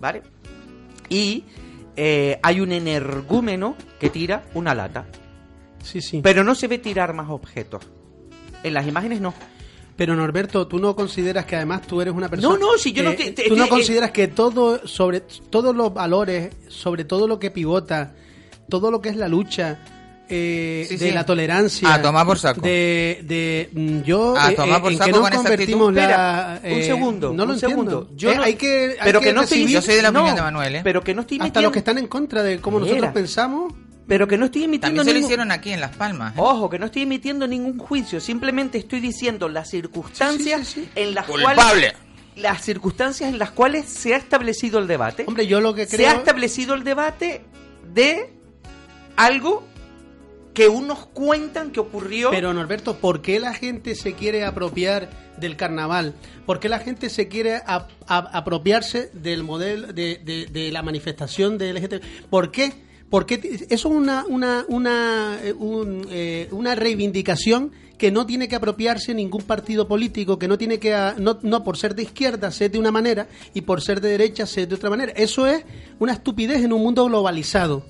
¿vale? 0.00 0.22
Y 1.08 1.44
eh, 1.96 2.38
hay 2.42 2.60
un 2.60 2.72
energúmeno 2.72 3.76
que 4.00 4.10
tira 4.10 4.44
una 4.54 4.74
lata. 4.74 5.06
Sí, 5.82 6.00
sí. 6.00 6.20
Pero 6.22 6.42
no 6.44 6.54
se 6.54 6.66
ve 6.68 6.78
tirar 6.78 7.12
más 7.14 7.28
objetos. 7.30 7.86
En 8.62 8.74
las 8.74 8.86
imágenes 8.86 9.20
no. 9.20 9.34
Pero 9.96 10.16
Norberto, 10.16 10.66
tú 10.66 10.78
no 10.80 10.96
consideras 10.96 11.44
que 11.46 11.54
además 11.56 11.82
tú 11.82 12.00
eres 12.00 12.12
una 12.12 12.28
persona. 12.28 12.58
No, 12.58 12.72
no, 12.72 12.78
si 12.78 12.92
yo 12.92 13.02
no 13.04 13.12
te- 13.14 13.30
te- 13.30 13.48
Tú 13.48 13.54
no 13.56 13.64
te- 13.64 13.70
consideras 13.70 14.10
que 14.10 14.26
todo, 14.28 14.86
sobre 14.88 15.20
todos 15.20 15.74
los 15.76 15.94
valores, 15.94 16.50
sobre 16.68 17.04
todo 17.04 17.28
lo 17.28 17.38
que 17.38 17.50
pivota, 17.52 18.12
todo 18.68 18.90
lo 18.90 19.00
que 19.00 19.10
es 19.10 19.16
la 19.16 19.28
lucha. 19.28 19.78
eh, 20.26 20.86
Sí, 20.88 20.96
de 20.96 21.08
sí. 21.08 21.12
la 21.12 21.26
tolerancia 21.26 21.92
A 21.92 22.00
tomar 22.00 22.24
por 22.26 22.38
saco. 22.38 22.62
de, 22.62 23.20
de 23.24 23.68
mm, 23.74 24.00
yo 24.04 24.34
A 24.34 24.52
eh, 24.52 24.54
tomar 24.56 24.78
eh, 24.78 24.82
por 24.82 24.92
en 24.92 24.96
saco 24.98 25.04
que 25.06 25.12
nos 25.12 25.20
con 25.20 25.28
esa 25.34 25.36
convertimos 25.42 25.88
actitud. 25.90 25.94
la 26.08 26.54
Espera, 26.56 26.74
un 26.74 26.80
eh, 26.80 26.82
segundo, 26.82 27.28
no 27.28 27.34
lo 27.36 27.44
un 27.44 27.50
entiendo 27.52 27.90
segundo. 27.90 28.10
Yo 28.16 28.30
Eh, 28.32 28.36
no- 28.36 28.42
hay 28.42 28.54
que 28.54 28.84
hay 28.92 28.96
pero 29.04 29.20
que 29.20 29.32
no 29.34 29.42
estoy- 29.42 29.66
Yo 29.70 29.82
soy 29.82 29.96
de 29.96 30.02
la 30.02 30.10
No, 30.10 30.20
opinión 30.20 30.36
de 30.36 30.42
Manuel, 30.42 30.76
¿eh? 30.76 30.80
Pero 30.82 31.04
que 31.04 31.14
no 31.14 31.20
estoy 31.20 31.36
hasta 31.36 31.44
metiendo... 31.44 31.66
los 31.66 31.72
que 31.74 31.78
están 31.80 31.98
en 31.98 32.06
contra 32.06 32.42
de 32.42 32.58
cómo 32.58 32.80
nosotros 32.80 33.10
pensamos 33.12 33.74
Pero 34.06 34.28
que 34.28 34.36
no 34.36 34.46
estoy 34.46 34.64
emitiendo 34.64 34.98
También 35.02 35.04
se 35.06 35.10
lo 35.12 35.14
ningún- 35.14 35.28
hicieron 35.30 35.50
aquí 35.50 35.72
en 35.72 35.80
Las 35.80 35.96
Palmas. 35.96 36.34
¿eh? 36.36 36.40
Ojo, 36.40 36.68
que 36.68 36.78
no 36.78 36.86
estoy 36.86 37.02
emitiendo 37.02 37.46
ningún 37.46 37.78
juicio, 37.78 38.20
simplemente 38.20 38.76
estoy 38.78 39.00
diciendo 39.00 39.48
las 39.48 39.70
circunstancias 39.70 40.66
Sí, 40.68 40.80
sí, 40.82 40.84
sí, 40.84 40.90
en 40.94 41.14
las 41.14 41.24
Culpable. 41.26 41.54
cuales 41.62 41.92
las 42.36 42.62
circunstancias 42.62 43.30
en 43.30 43.38
las 43.38 43.50
cuales 43.52 43.86
se 43.86 44.12
ha 44.14 44.16
establecido 44.18 44.78
el 44.80 44.86
debate. 44.88 45.24
hombre 45.26 45.46
yo 45.46 45.60
lo 45.60 45.72
que 45.74 45.86
se 45.86 45.96
creo 45.96 46.10
ha 46.10 46.14
establecido 46.14 46.74
el 46.74 46.82
debate 46.84 47.42
de 47.94 48.30
algo 49.16 49.62
que 50.52 50.68
unos 50.68 51.06
cuentan 51.06 51.70
que 51.70 51.80
ocurrió. 51.80 52.30
Pero 52.30 52.52
Norberto, 52.52 52.96
¿por 52.98 53.22
qué 53.22 53.40
la 53.40 53.54
gente 53.54 53.94
se 53.94 54.12
quiere 54.14 54.44
apropiar 54.44 55.10
del 55.38 55.56
carnaval? 55.56 56.14
¿Por 56.46 56.60
qué 56.60 56.68
la 56.68 56.78
gente 56.78 57.08
se 57.10 57.26
quiere 57.28 57.60
ap- 57.66 57.90
ap- 58.06 58.28
apropiarse 58.32 59.10
del 59.14 59.42
modelo 59.42 59.92
de, 59.92 60.20
de- 60.24 60.46
de 60.46 60.70
la 60.72 60.82
manifestación 60.82 61.58
de 61.58 61.70
LGTB? 61.72 62.00
¿Por 62.30 62.50
qué? 62.52 62.72
Porque 63.14 63.64
eso 63.68 63.68
es 63.70 63.84
una, 63.94 64.24
una, 64.26 64.64
una, 64.66 65.38
eh, 65.40 65.54
eh, 66.10 66.48
una 66.50 66.74
reivindicación 66.74 67.70
que 67.96 68.10
no 68.10 68.26
tiene 68.26 68.48
que 68.48 68.56
apropiarse 68.56 69.14
ningún 69.14 69.42
partido 69.42 69.86
político, 69.86 70.36
que 70.36 70.48
no 70.48 70.58
tiene 70.58 70.80
que, 70.80 70.94
ah, 70.94 71.14
no, 71.16 71.38
no 71.42 71.62
por 71.62 71.76
ser 71.76 71.94
de 71.94 72.02
izquierda 72.02 72.50
ser 72.50 72.72
de 72.72 72.80
una 72.80 72.90
manera 72.90 73.28
y 73.54 73.60
por 73.60 73.82
ser 73.82 74.00
de 74.00 74.08
derecha 74.08 74.46
ser 74.46 74.66
de 74.66 74.74
otra 74.74 74.90
manera. 74.90 75.12
Eso 75.14 75.46
es 75.46 75.62
una 76.00 76.14
estupidez 76.14 76.64
en 76.64 76.72
un 76.72 76.82
mundo 76.82 77.04
globalizado. 77.04 77.86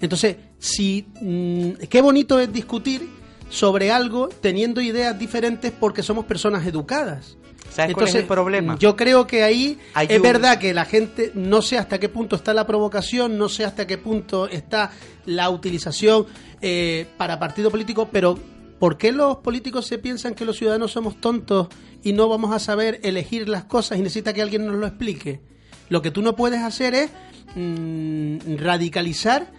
Entonces, 0.00 0.34
si 0.58 1.06
mm, 1.20 1.86
qué 1.88 2.00
bonito 2.00 2.40
es 2.40 2.52
discutir 2.52 3.08
sobre 3.48 3.92
algo 3.92 4.30
teniendo 4.40 4.80
ideas 4.80 5.16
diferentes 5.16 5.70
porque 5.70 6.02
somos 6.02 6.24
personas 6.24 6.66
educadas. 6.66 7.36
¿Sabes 7.76 7.94
cuál 7.94 8.08
es 8.08 8.14
el 8.14 8.24
problema? 8.26 8.76
Yo 8.78 8.96
creo 8.96 9.26
que 9.26 9.42
ahí 9.42 9.78
es 10.14 10.22
verdad 10.22 10.58
que 10.58 10.72
la 10.74 10.84
gente 10.84 11.30
no 11.34 11.62
sé 11.62 11.78
hasta 11.78 11.98
qué 12.00 12.08
punto 12.08 12.36
está 12.36 12.52
la 12.54 12.66
provocación, 12.66 13.36
no 13.38 13.48
sé 13.48 13.64
hasta 13.64 13.86
qué 13.86 13.98
punto 13.98 14.48
está 14.48 14.90
la 15.26 15.50
utilización 15.50 16.26
eh, 16.62 17.06
para 17.16 17.38
partido 17.38 17.70
político, 17.70 18.08
pero 18.10 18.38
¿por 18.78 18.96
qué 18.98 19.12
los 19.12 19.36
políticos 19.38 19.86
se 19.86 19.98
piensan 19.98 20.34
que 20.34 20.44
los 20.44 20.56
ciudadanos 20.56 20.92
somos 20.92 21.20
tontos 21.20 21.68
y 22.02 22.12
no 22.12 22.28
vamos 22.28 22.54
a 22.54 22.58
saber 22.58 23.00
elegir 23.02 23.48
las 23.48 23.64
cosas 23.64 23.98
y 23.98 24.02
necesita 24.02 24.32
que 24.32 24.42
alguien 24.42 24.66
nos 24.66 24.76
lo 24.76 24.86
explique? 24.86 25.40
Lo 25.88 26.02
que 26.02 26.10
tú 26.10 26.22
no 26.22 26.34
puedes 26.34 26.60
hacer 26.62 26.94
es 26.94 27.10
mm, 27.54 28.56
radicalizar 28.58 29.50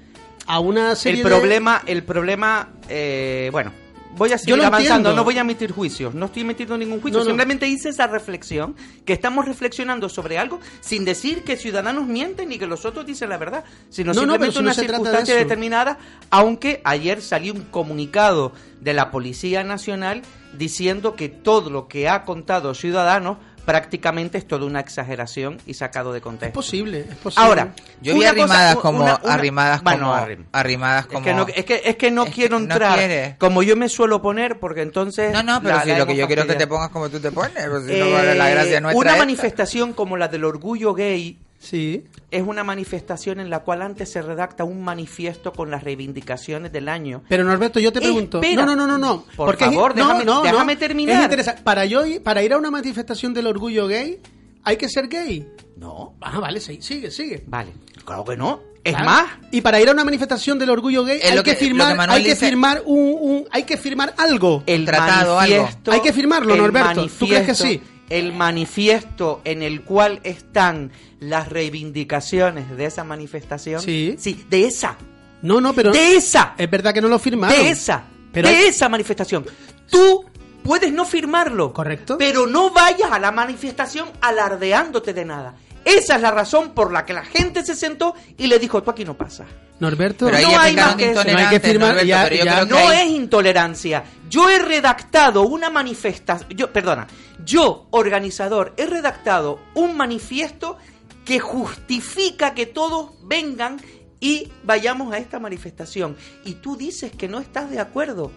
a 0.45 0.59
una 0.59 0.95
serie 0.95 1.22
el 1.22 1.28
de- 1.30 1.36
problema, 1.36 1.84
el 1.86 2.03
problema, 2.03 2.70
eh, 2.89 3.49
bueno, 3.51 3.72
voy 4.16 4.32
a 4.32 4.38
seguir 4.38 4.55
avanzando, 4.55 4.80
entiendo. 4.80 5.14
no 5.16 5.24
voy 5.24 5.38
a 5.38 5.41
emitir 5.41 5.72
juicios, 5.72 6.14
no 6.14 6.28
estoy 6.28 6.43
emitiendo 6.43 6.78
ningún 6.78 7.01
juicio, 7.01 7.20
No, 7.20 7.24
no. 7.26 7.30
simplemente 7.30 7.68
hice 7.68 7.89
esa 7.89 8.08
reflexión, 8.08 8.76
que 9.05 9.14
estamos 9.14 9.45
reflexionando 9.45 10.10
sobre 10.10 10.38
algo 10.38 10.60
sin 10.80 11.05
decir 11.05 11.43
que 11.43 11.58
ciudadanos 11.58 12.08
mienten 12.08 12.49
ni 12.49 12.58
que 12.58 12.68
los 12.68 12.86
otros 12.86 13.05
dicen 13.05 13.30
la 13.30 13.38
verdad, 13.38 13.64
sino 13.89 14.14
No, 14.14 14.22
simplemente 14.22 14.53
si 14.53 14.60
una 14.62 14.74
de 14.74 14.82
circunstancia 14.82 15.36
determinada, 15.36 15.97
aunque 16.30 16.82
ayer 16.84 17.22
salió 17.22 17.53
un 17.53 17.64
comunicado 17.64 18.53
de 18.82 18.93
la 18.93 19.12
Policía 19.12 19.64
Nacional 19.64 20.22
diciendo 20.58 21.16
que 21.16 21.30
todo 21.30 21.70
lo 21.70 21.88
que 21.88 22.10
ha 22.10 22.24
contado 22.24 22.74
Ciudadanos 22.74 23.38
prácticamente 23.68 24.38
es 24.38 24.47
toda 24.47 24.65
una 24.65 24.80
exageración 24.80 25.57
y 25.65 25.74
sacado 25.74 26.13
de 26.13 26.20
Es 26.20 26.24
contexto. 26.24 26.53
posible, 26.53 27.01
es 27.01 27.15
posible. 27.18 27.45
Ahora, 27.45 27.74
Yo 28.01 28.13
vi 28.13 28.20
cosa- 28.22 28.30
arrimadas 28.30 28.76
como, 28.78 29.03
una- 29.03 29.20
una- 29.22 29.34
arrimadas 29.34 29.84
Bueno, 29.84 29.99
como, 30.05 30.13
arrim- 30.15 30.45
arrimadas 30.53 31.01
es 31.01 31.07
como. 31.11 31.22
que, 31.26 31.34
no, 31.34 31.45
es, 31.53 31.65
que, 31.65 31.82
es 31.84 31.95
que 31.97 32.09
no 32.09 32.24
es 32.24 32.30
que 32.30 32.36
quiero 32.36 32.59
no 32.59 32.63
entrar 32.63 32.97
quiere. 32.97 33.36
como 33.38 33.63
yo 33.63 33.76
me 33.76 33.89
suelo 33.89 34.22
poner, 34.22 34.57
porque 34.57 34.84
entonces. 34.84 35.34
No, 35.34 35.43
no, 35.43 35.61
pero 35.61 35.76
la- 35.76 35.84
si 35.84 35.89
la 35.89 35.97
lo 35.97 36.07
que 36.07 36.15
yo 36.15 36.28
quiero 36.28 36.43
es 36.43 36.47
que 36.47 36.55
te 36.55 36.65
pongas 36.65 36.89
como 36.91 37.09
tú 37.09 37.20
te 37.20 37.30
pones, 37.30 37.51
pues 37.70 37.84
si 37.88 37.99
no 37.99 38.05
Eh, 38.05 38.13
vale 38.13 38.36
la 38.36 38.49
gracia 38.49 38.80
nuestra. 38.80 38.97
Una 39.01 39.09
esta. 39.11 39.22
manifestación 39.22 39.91
como 39.91 40.15
la 40.15 40.30
del 40.30 40.45
orgullo 40.45 40.93
gay 40.93 41.38
Sí. 41.60 42.03
es 42.30 42.43
una 42.43 42.64
manifestación 42.64 43.39
en 43.39 43.49
la 43.49 43.60
cual 43.60 43.82
antes 43.82 44.12
se 44.12 44.22
redacta 44.22 44.64
un 44.64 44.84
manifiesto 44.84 45.51
con 45.53 45.72
las 45.72 45.84
reivindicaciones 45.84 46.72
del 46.72 46.88
año. 46.88 47.24
Pero 47.28 47.43
Norberto, 47.43 47.80
yo 47.80 47.91
te 47.91 47.99
pregunto. 47.99 48.41
Espera. 48.41 48.66
No, 48.66 48.76
no, 48.76 48.88
no, 48.88 48.88
no, 48.88 48.97
no. 48.97 49.24
Por 49.36 49.47
Porque 49.47 49.66
favor, 49.66 49.93
déjame- 49.95 50.24
no, 50.26 50.43
déjame 50.43 50.74
no. 50.74 50.80
terminar. 50.80 51.16
Es 51.18 51.24
interesante. 51.24 51.62
Para 51.64 51.86
yo 51.86 52.05
ir- 52.05 52.22
para 52.22 52.43
ir 52.43 52.53
a 52.53 52.58
una 52.58 52.70
manifestación 52.72 53.34
del 53.34 53.47
orgullo 53.47 53.88
gay, 53.88 54.20
hay 54.64 54.78
que 54.78 54.88
ser 54.88 55.08
gay. 55.08 55.47
No. 55.78 56.14
Ah, 56.22 56.39
vale, 56.39 56.60
sí, 56.60 56.80
sigue, 56.82 57.10
sigue. 57.12 57.43
Vale, 57.47 57.72
claro 58.05 58.24
que 58.24 58.38
no. 58.38 58.60
Es 58.84 58.93
Claro. 58.93 59.05
más, 59.05 59.26
Y 59.51 59.60
para 59.62 59.82
ir 59.82 59.89
a 59.89 59.91
una 59.91 60.05
manifestación 60.05 60.58
del 60.60 60.70
orgullo 60.70 61.03
gay 61.03 61.20
hay 61.22 61.43
que, 61.43 61.55
firmar, 61.55 61.95
que 61.97 62.12
hay 62.14 62.24
que 62.24 62.30
dice- 62.30 62.45
firmar 62.47 62.84
un, 62.86 63.18
un- 63.20 63.45
hay 63.51 63.64
que 63.64 63.76
firmar 63.78 64.14
algo. 64.18 64.64
el 64.66 64.86
tratado, 64.86 65.38
algo. 65.39 65.68
Hay 65.91 65.99
que 66.01 66.14
firmarlo, 66.14 66.53
el 66.53 66.62
Norberto. 66.62 67.08
¿Tú 67.08 67.28
crees 67.28 67.45
que 67.47 67.55
sí? 67.55 67.82
El 68.10 68.34
manifiesto 68.34 69.41
en 69.43 69.62
el 69.62 69.82
cual 69.84 70.20
están 70.24 70.91
las 71.20 71.49
reivindicaciones 71.49 72.76
de 72.78 72.86
esa 72.86 73.03
manifestación. 73.03 73.82
Sí. 73.82 74.16
Sí, 74.18 74.45
de 74.49 74.66
esa. 74.66 74.97
No, 75.41 75.60
no, 75.62 75.74
pero 75.74 75.91
De 75.91 76.16
esa. 76.16 76.55
es 76.58 76.70
verdad 76.70 76.93
que 76.93 77.01
no 77.01 77.08
lo 77.08 77.20
firmaron. 77.20 77.55
De 77.58 77.70
esa. 77.70 78.03
Pero 78.32 78.47
de 78.49 78.55
hay- 78.55 78.66
esa 78.68 78.88
manifestación. 78.89 79.45
Tú 79.89 80.26
puedes 80.64 80.91
no 80.91 81.05
firmarlo. 81.05 81.74
Correcto. 81.74 82.18
Pero 82.18 82.47
no 82.47 82.72
vayas 82.72 83.12
a 83.12 83.20
la 83.20 83.32
manifestación 83.32 84.10
alardeándote 84.22 85.14
de 85.14 85.26
nada. 85.26 85.55
Esa 85.88 86.15
es 86.15 86.21
la 86.21 86.31
razón 86.31 86.71
por 86.73 86.91
la 86.91 87.05
que 87.05 87.13
la 87.13 87.23
gente 87.25 87.63
se 87.65 87.75
sentó 87.75 88.13
y 88.38 88.47
le 88.47 88.59
dijo, 88.59 88.83
tú 88.83 88.91
aquí 88.91 89.05
no 89.05 89.15
pasas. 89.17 89.47
Norberto, 89.79 90.25
Pero 90.25 90.49
no 90.49 90.59
hay 90.59 90.75
más 90.75 90.95
que 90.95 91.11
eso. 91.11 91.13
No 91.13 91.19
hay 91.19 91.25
que 91.25 91.31
intolerantes, 91.31 91.61
firmar. 91.71 91.88
Norberto, 91.89 92.07
ya- 92.07 92.23
pero 92.23 92.35
yo 92.35 92.45
ya- 92.45 92.53
creo 92.55 92.65
que 92.67 92.73
No 92.73 92.89
hay- 92.89 92.97
es 93.07 93.13
intolerancia. 93.15 94.03
Yo 94.29 94.49
he 94.49 94.59
redactado 94.59 95.41
una 95.43 95.69
manifestación. 95.69 96.49
Yo, 96.57 96.73
perdona. 96.73 97.07
Yo, 97.45 97.88
organizador, 97.91 98.73
he 98.77 98.85
redactado 98.88 99.59
un 99.75 99.95
manifiesto 99.95 100.77
que 101.25 101.39
justifica 101.39 102.53
que 102.53 102.65
todos 102.65 103.11
vengan 103.23 103.79
y 104.19 104.51
vayamos 104.63 105.13
a 105.13 105.19
esta 105.19 105.39
manifestación. 105.39 106.17
Y 106.43 106.55
tú 106.55 106.75
dices 106.75 107.11
que 107.11 107.27
no 107.27 107.39
estás 107.39 107.69
de 107.69 107.79
acuerdo. 107.79 108.31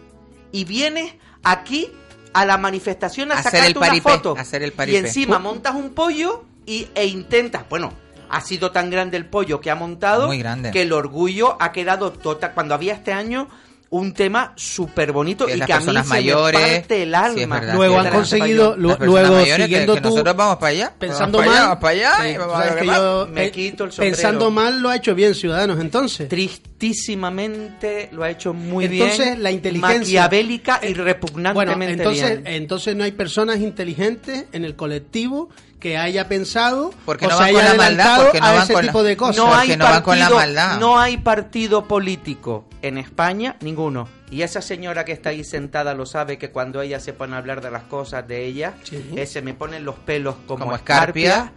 Y 0.53 0.64
vienes 0.64 1.14
aquí 1.42 1.90
a 2.32 2.44
la 2.44 2.59
manifestación 2.59 3.32
a 3.32 3.36
Hacer 3.36 3.44
sacarte 3.53 3.70
el 3.72 3.76
una 3.78 3.86
paripé, 3.86 4.11
foto. 4.11 4.34
hacer 4.38 4.62
el 4.62 4.74
y 4.88 4.96
encima 4.96 5.38
montas 5.38 5.74
un 5.74 5.90
pollo 5.94 6.44
y, 6.71 6.89
e 6.95 7.07
intentas. 7.07 7.64
Bueno, 7.68 7.93
ha 8.29 8.41
sido 8.41 8.71
tan 8.71 8.91
grande 8.91 9.16
el 9.16 9.25
pollo 9.27 9.61
que 9.61 9.71
ha 9.71 9.75
montado 9.75 10.27
Muy 10.29 10.39
grande. 10.39 10.71
que 10.71 10.83
el 10.83 10.93
orgullo 10.93 11.57
ha 11.61 11.73
quedado 11.73 12.12
total. 12.12 12.53
Cuando 12.55 12.75
había 12.75 12.95
este 12.95 13.12
año 13.12 13.49
un 13.93 14.14
tema 14.14 14.53
súper 14.55 15.11
bonito 15.11 15.47
Que 15.47 15.55
y 15.55 15.57
las 15.57 15.66
que 15.66 15.73
a 15.73 15.79
mí 15.81 15.85
personas 15.87 16.07
se 16.07 16.12
me 16.14 16.21
mayores, 16.21 16.61
parte 16.61 17.03
el 17.03 17.09
sí, 17.09 17.14
alma. 17.16 17.59
verdad, 17.59 17.75
Luego 17.75 18.01
sí, 18.01 18.07
han 18.07 18.12
conseguido, 18.12 18.77
luego 18.77 18.99
mayores 19.33 19.57
que- 19.57 19.62
siguiendo 19.64 19.95
que 19.95 20.01
tú, 20.01 20.09
nosotros 20.11 20.37
vamos 20.37 20.57
para 20.59 20.68
allá. 20.68 20.95
pensando 20.97 21.39
vamos 21.39 21.55
mal, 21.57 21.79
para 21.81 21.89
allá 21.97 22.12
Sí, 22.23 22.29
y 22.29 22.37
vamos 22.37 22.62
que 22.79 22.87
yo, 22.87 23.27
Me 23.33 23.51
quito 23.51 23.85
el 23.87 23.91
sombrero. 23.91 24.14
pensando 24.16 24.51
mal 24.53 24.81
lo 24.81 24.91
ha 24.91 24.95
hecho 24.97 25.12
bien 25.16 25.35
Ciudadanos 25.35 25.81
entonces. 25.81 26.29
Tristísimamente 26.29 28.09
lo 28.12 28.23
ha 28.23 28.31
hecho 28.31 28.53
muy 28.55 28.85
entonces 28.85 29.27
bien. 29.27 29.43
la 29.43 29.51
inteligencia 29.51 30.23
Maquiavélica 30.23 30.81
y 30.83 30.93
Eh, 30.93 30.95
repugnantemente 30.95 31.75
bueno, 31.77 31.93
entonces, 32.12 32.43
bien. 32.43 32.55
entonces 32.62 32.95
no 32.97 33.05
hay 33.05 33.12
personas 33.12 33.59
inteligentes 33.59 34.45
en 34.53 34.64
el 34.64 34.77
colectivo 34.77 35.49
que 35.81 35.97
haya 35.97 36.28
pensado 36.28 36.93
Porque 37.05 37.26
o 37.26 37.31
no 37.31 37.39
se 37.39 37.43
haya 37.45 37.59
la 37.59 37.74
maldad, 37.74 37.83
adelantado 37.85 38.22
porque 38.24 38.41
no 38.41 38.47
a 38.47 38.53
van 38.53 38.62
ese 38.62 38.72
con 38.74 38.87
la- 38.87 38.93
tipo 38.93 39.03
de 39.03 39.16
cosas. 39.16 39.37
no 39.37 39.55
hay 39.55 39.76
no 39.76 39.85
van 39.85 40.03
con 40.03 40.18
la 40.18 40.24
partido- 40.26 40.37
maldad. 40.39 40.78
No 40.78 40.99
hay 41.01 41.16
partido 41.16 41.89
político 41.89 42.66
en 42.83 42.99
España, 42.99 43.57
ninguno. 43.61 44.09
Y 44.31 44.43
esa 44.43 44.62
señora 44.62 45.05
que 45.05 45.12
está 45.12 45.31
ahí 45.31 45.43
sentada 45.43 45.93
lo 45.95 46.07
sabe 46.07 46.39
que 46.39 46.51
cuando 46.51 46.81
ella 46.83 47.01
se 47.01 47.12
pone 47.12 47.35
a 47.35 47.39
hablar 47.39 47.61
de 47.62 47.70
las 47.72 47.83
cosas 47.85 48.28
de 48.28 48.45
ella, 48.47 48.74
eh, 49.16 49.26
se 49.26 49.43
me 49.43 49.55
ponen 49.55 49.85
los 49.85 49.97
pelos 49.97 50.37
como, 50.47 50.64
Como 50.66 50.76
escarpia. 50.76 51.31
escarpia. 51.35 51.53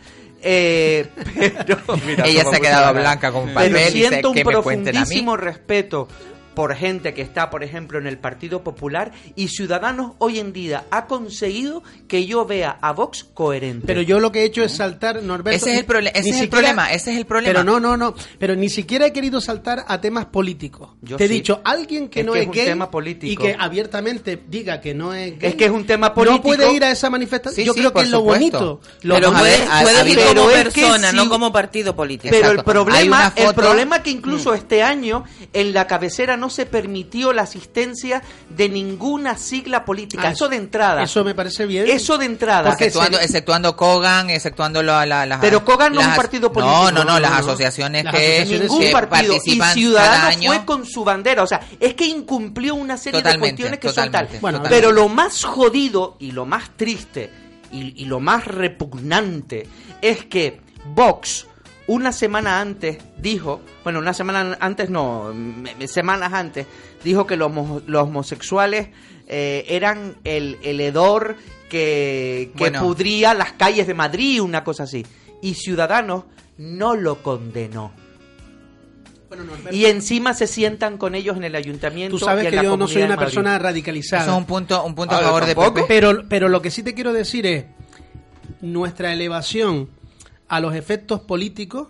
Eh, 0.45 1.07
pero, 1.65 1.77
mira 2.05 2.25
Ella 2.25 2.43
se 2.43 2.55
ha 2.57 2.59
quedado 2.59 2.93
blanca 2.93 3.31
con 3.31 3.43
Pero 3.45 3.53
papel 3.53 3.71
y 3.71 3.79
dice, 3.93 4.09
siento 4.09 4.29
un 4.31 4.35
"Que 4.35 4.43
me 4.43 4.53
cuenten 4.61 4.97
a 4.97 4.99
mí". 4.99 5.05
profundísimo 5.05 5.37
respeto 5.37 6.07
por 6.55 6.75
gente 6.75 7.13
que 7.13 7.21
está, 7.21 7.49
por 7.49 7.63
ejemplo, 7.63 7.97
en 7.99 8.07
el 8.07 8.17
Partido 8.17 8.63
Popular 8.63 9.11
y 9.35 9.47
Ciudadanos 9.49 10.13
hoy 10.19 10.39
en 10.39 10.53
día 10.53 10.85
ha 10.91 11.05
conseguido 11.07 11.83
que 12.07 12.25
yo 12.25 12.45
vea 12.45 12.77
a 12.81 12.91
Vox 12.93 13.23
coherente. 13.33 13.85
Pero 13.87 14.01
yo 14.01 14.19
lo 14.19 14.31
que 14.31 14.41
he 14.41 14.45
hecho 14.45 14.63
es 14.63 14.73
saltar, 14.75 15.21
Norberto. 15.23 15.55
Ese 15.57 15.71
es 15.71 15.85
el 15.87 16.07
ese 16.13 16.47
problema, 16.47 16.91
ese 16.91 17.11
es 17.11 17.17
el 17.17 17.25
problema. 17.25 17.51
Pero 17.53 17.63
no, 17.63 17.79
no, 17.79 17.97
no. 17.97 18.15
Pero 18.39 18.55
ni 18.55 18.69
siquiera 18.69 19.05
he 19.07 19.13
querido 19.13 19.41
saltar 19.41 19.85
a 19.87 19.99
temas 20.01 20.25
políticos. 20.25 20.89
Yo 21.01 21.17
Te 21.17 21.25
he 21.25 21.27
dicho, 21.27 21.61
alguien 21.63 22.09
que 22.09 22.21
Es 22.21 22.25
no 22.25 22.33
que 22.33 22.39
es, 22.39 22.43
es 22.43 22.47
un 22.49 22.53
gay 22.53 22.65
tema 22.65 22.91
político. 22.91 23.31
y 23.31 23.37
que 23.37 23.55
abiertamente 23.57 24.41
diga 24.47 24.79
que 24.81 24.93
no 24.93 25.13
es 25.13 25.37
gay. 25.39 25.49
Es 25.51 25.55
que 25.55 25.65
es 25.65 25.71
un 25.71 25.85
tema 25.85 26.13
político. 26.13 26.37
No 26.37 26.43
puede 26.43 26.73
ir 26.73 26.83
a 26.83 26.91
esa 26.91 27.09
manifestación. 27.09 27.55
Sí, 27.55 27.65
yo 27.65 27.73
sí, 27.73 27.79
creo 27.79 27.93
que 27.93 28.01
es 28.01 28.09
lo 28.09 28.19
supuesto. 28.19 28.59
bonito. 28.59 28.81
Lo 29.03 29.15
Pero 29.15 29.33
puedes 29.33 29.61
ha 29.69 30.07
ir 30.07 30.17
como 30.17 30.27
Pero 30.33 30.49
es 30.51 30.73
que 30.73 30.81
persona, 30.81 31.11
no 31.11 31.29
como 31.29 31.51
partido 31.51 31.95
político. 31.95 32.29
Pero 32.31 32.47
el 32.51 32.59
Exacto. 32.59 32.71
Problema, 32.71 33.33
el 33.35 33.53
problema 33.53 33.95
es 33.97 34.01
que 34.03 34.09
incluso 34.11 34.53
este 34.53 34.83
año 34.83 35.23
en 35.53 35.73
la 35.73 35.87
cabecera 35.87 36.37
no 36.37 36.42
se 36.49 36.65
permitió 36.65 37.33
la 37.33 37.43
asistencia 37.43 38.21
de 38.49 38.69
ninguna 38.69 39.37
sigla 39.37 39.85
política. 39.85 40.23
Ah, 40.27 40.31
eso 40.31 40.47
de 40.49 40.55
entrada. 40.57 41.03
Eso 41.03 41.23
me 41.23 41.35
parece 41.35 41.65
bien. 41.65 41.87
Eso 41.89 42.17
de 42.17 42.25
entrada. 42.25 42.69
Exceptuando, 42.71 43.17
se- 43.17 43.25
exceptuando 43.25 43.75
Kogan, 43.75 44.29
exceptuando 44.29 44.81
la, 44.83 45.05
la- 45.05 45.25
las... 45.25 45.39
Pero 45.39 45.63
Kogan 45.65 45.93
no 45.93 46.01
es 46.01 46.07
un 46.07 46.15
partido 46.15 46.49
No, 46.49 46.53
político. 46.53 46.91
no, 46.91 46.91
no, 46.91 47.03
No, 47.13 47.19
las 47.19 47.31
no. 47.31 47.37
asociaciones 47.37 48.03
Las 48.05 48.13
que, 48.13 48.19
asociaciones 48.37 48.61
ningún 48.69 48.79
que 48.85 48.91
partido 48.91 49.35
y 49.45 49.61
Ciudadanos 49.61 50.45
fue 50.45 50.65
con 50.65 50.85
su 50.85 51.03
bandera, 51.03 51.43
o 51.43 51.47
sea, 51.47 51.61
es 51.79 51.93
que 51.93 52.05
incumplió 52.05 52.75
una 52.75 52.97
serie 52.97 53.19
Totalmente, 53.21 53.63
de 53.63 53.69
cuestiones 53.69 53.79
que 53.79 53.89
son 54.01 54.11
tal. 54.11 54.27
Bueno, 54.41 54.61
pero 54.67 54.91
lo 54.91 55.09
más 55.09 55.43
jodido 55.43 56.15
y 56.19 56.31
lo 56.31 56.45
más 56.45 56.71
triste 56.75 57.29
y, 57.71 58.01
y 58.01 58.05
lo 58.05 58.19
más 58.19 58.45
repugnante 58.45 59.67
es 60.01 60.25
que 60.25 60.59
Vox 60.85 61.47
una 61.87 62.11
semana 62.11 62.61
antes 62.61 62.97
dijo, 63.17 63.61
bueno, 63.83 63.99
una 63.99 64.13
semana 64.13 64.57
antes 64.59 64.89
no, 64.89 65.33
me- 65.33 65.75
me- 65.75 65.87
semanas 65.87 66.31
antes, 66.33 66.65
dijo 67.03 67.27
que 67.27 67.35
los, 67.35 67.51
los 67.87 68.03
homosexuales 68.03 68.89
eh, 69.27 69.65
eran 69.69 70.15
el, 70.23 70.57
el 70.63 70.79
hedor 70.81 71.35
que, 71.69 72.51
que 72.55 72.59
Bueno. 72.59 72.81
pudría 72.81 73.33
las 73.33 73.53
calles 73.53 73.87
de 73.87 73.93
Madrid, 73.93 74.41
una 74.41 74.63
cosa 74.63 74.83
así. 74.83 75.05
Y 75.41 75.55
Ciudadanos 75.55 76.25
no 76.57 76.95
lo 76.95 77.21
condenó. 77.23 77.91
Bueno, 79.27 79.45
Y 79.71 79.85
encima 79.85 80.33
se 80.35 80.45
sientan 80.45 80.97
con 80.99 81.15
ellos 81.15 81.35
en 81.37 81.43
el 81.43 81.55
ayuntamiento. 81.55 82.17
tú 82.17 82.23
sabes 82.23 82.43
y 82.43 82.47
en 82.47 82.51
que 82.51 82.55
la 82.57 82.63
yo 82.63 82.77
no 82.77 82.87
soy 82.87 83.01
una 83.01 83.17
persona 83.17 83.57
radicalizada. 83.57 84.21
Eso 84.23 84.31
es 84.33 84.37
un 84.37 84.45
punto, 84.45 84.83
un 84.85 84.93
punto 84.93 85.15
a 85.15 85.17
Ah, 85.17 85.21
favor 85.23 85.45
de. 85.47 85.55
Pepe. 85.55 85.85
Pero, 85.87 86.23
pero 86.29 86.47
lo 86.49 86.61
que 86.61 86.69
sí 86.69 86.83
te 86.83 86.93
quiero 86.93 87.11
decir 87.13 87.47
es 87.47 87.65
nuestra 88.61 89.11
elevación 89.11 89.89
a 90.53 90.59
los 90.59 90.75
efectos 90.75 91.21
políticos 91.21 91.87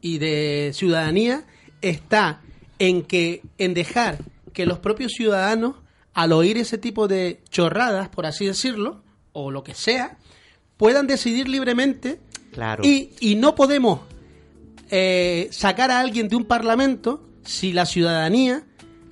y 0.00 0.18
de 0.18 0.70
ciudadanía 0.72 1.44
está 1.80 2.42
en 2.78 3.02
que 3.02 3.42
en 3.58 3.74
dejar 3.74 4.18
que 4.52 4.66
los 4.66 4.78
propios 4.78 5.10
ciudadanos 5.10 5.74
al 6.12 6.30
oír 6.30 6.56
ese 6.56 6.78
tipo 6.78 7.08
de 7.08 7.42
chorradas, 7.50 8.08
por 8.10 8.24
así 8.24 8.46
decirlo, 8.46 9.02
o 9.32 9.50
lo 9.50 9.64
que 9.64 9.74
sea, 9.74 10.16
puedan 10.76 11.08
decidir 11.08 11.48
libremente 11.48 12.20
Claro. 12.52 12.84
y, 12.84 13.10
y 13.18 13.34
no 13.34 13.56
podemos 13.56 14.02
eh, 14.90 15.48
sacar 15.50 15.90
a 15.90 15.98
alguien 15.98 16.28
de 16.28 16.36
un 16.36 16.44
parlamento 16.44 17.28
si 17.44 17.72
la 17.72 17.84
ciudadanía, 17.84 18.62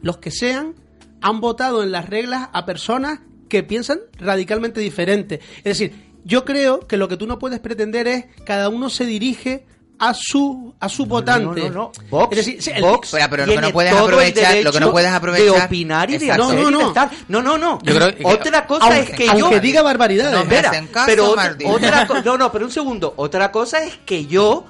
los 0.01 0.19
que 0.19 0.31
sean, 0.31 0.77
han 1.21 1.41
votado 1.41 1.83
en 1.83 1.91
las 1.91 2.09
reglas 2.09 2.51
a 2.53 2.65
personas 2.65 3.19
que 3.49 3.65
piensan 3.65 3.99
radicalmente 4.17 4.81
diferente. 4.81 5.41
Es 5.59 5.77
decir, 5.77 6.12
yo 6.25 6.45
creo 6.45 6.81
que 6.87 6.97
lo 6.97 7.09
que 7.09 7.17
tú 7.17 7.27
no 7.27 7.39
puedes 7.39 7.61
pretender 7.61 8.07
es 8.09 8.25
cada 8.45 8.69
uno 8.69 8.89
se 8.91 9.05
dirige 9.07 9.65
a 9.99 10.15
su 10.15 10.75
a 10.81 10.89
su 10.89 11.07
votante. 11.07 11.61
No, 11.63 11.69
no, 11.69 11.93
no. 11.93 11.93
Vox, 12.11 12.37
Es 12.37 12.47
decir, 12.47 12.75
el- 12.75 12.83
Vox 12.83 13.11
Pero- 13.13 13.31
pero 13.31 13.47
lo 13.47 13.55
que 13.55 13.61
no 13.61 13.71
puedes 13.73 13.93
aprovechar- 13.93 14.63
lo 14.65 14.73
que 14.73 14.81
no 14.81 14.91
puedes 14.91 15.11
aprovechar- 15.13 15.45
de 15.61 15.65
opinar 15.67 16.11
y 16.11 16.19
de 16.19 16.27
No, 16.37 16.53
no, 16.53 16.71
no. 16.71 16.93
No, 17.29 17.43
no, 17.43 17.57
no. 17.59 17.79
Yo 17.83 17.95
creo 17.95 18.15
que- 18.17 18.25
otra 18.27 18.67
cosa 18.67 18.87
aunque, 18.87 19.01
es 19.01 19.11
que 19.11 19.29
aunque 19.29 19.41
yo 19.57 19.61
diga 19.61 19.83
barbaridades. 19.83 20.33
No 20.33 20.41
Espera, 20.43 20.71
caso, 20.93 21.07
pero 21.07 21.31
otra, 21.31 21.43
Martín. 21.45 21.69
otra 21.71 22.09
no, 22.25 22.37
no, 22.37 22.51
pero 22.51 22.65
un 22.65 22.73
segundo. 22.73 23.15
Otra 23.17 23.53
cosa 23.53 23.85
es 23.85 23.97
que 24.05 24.27
yo 24.27 24.65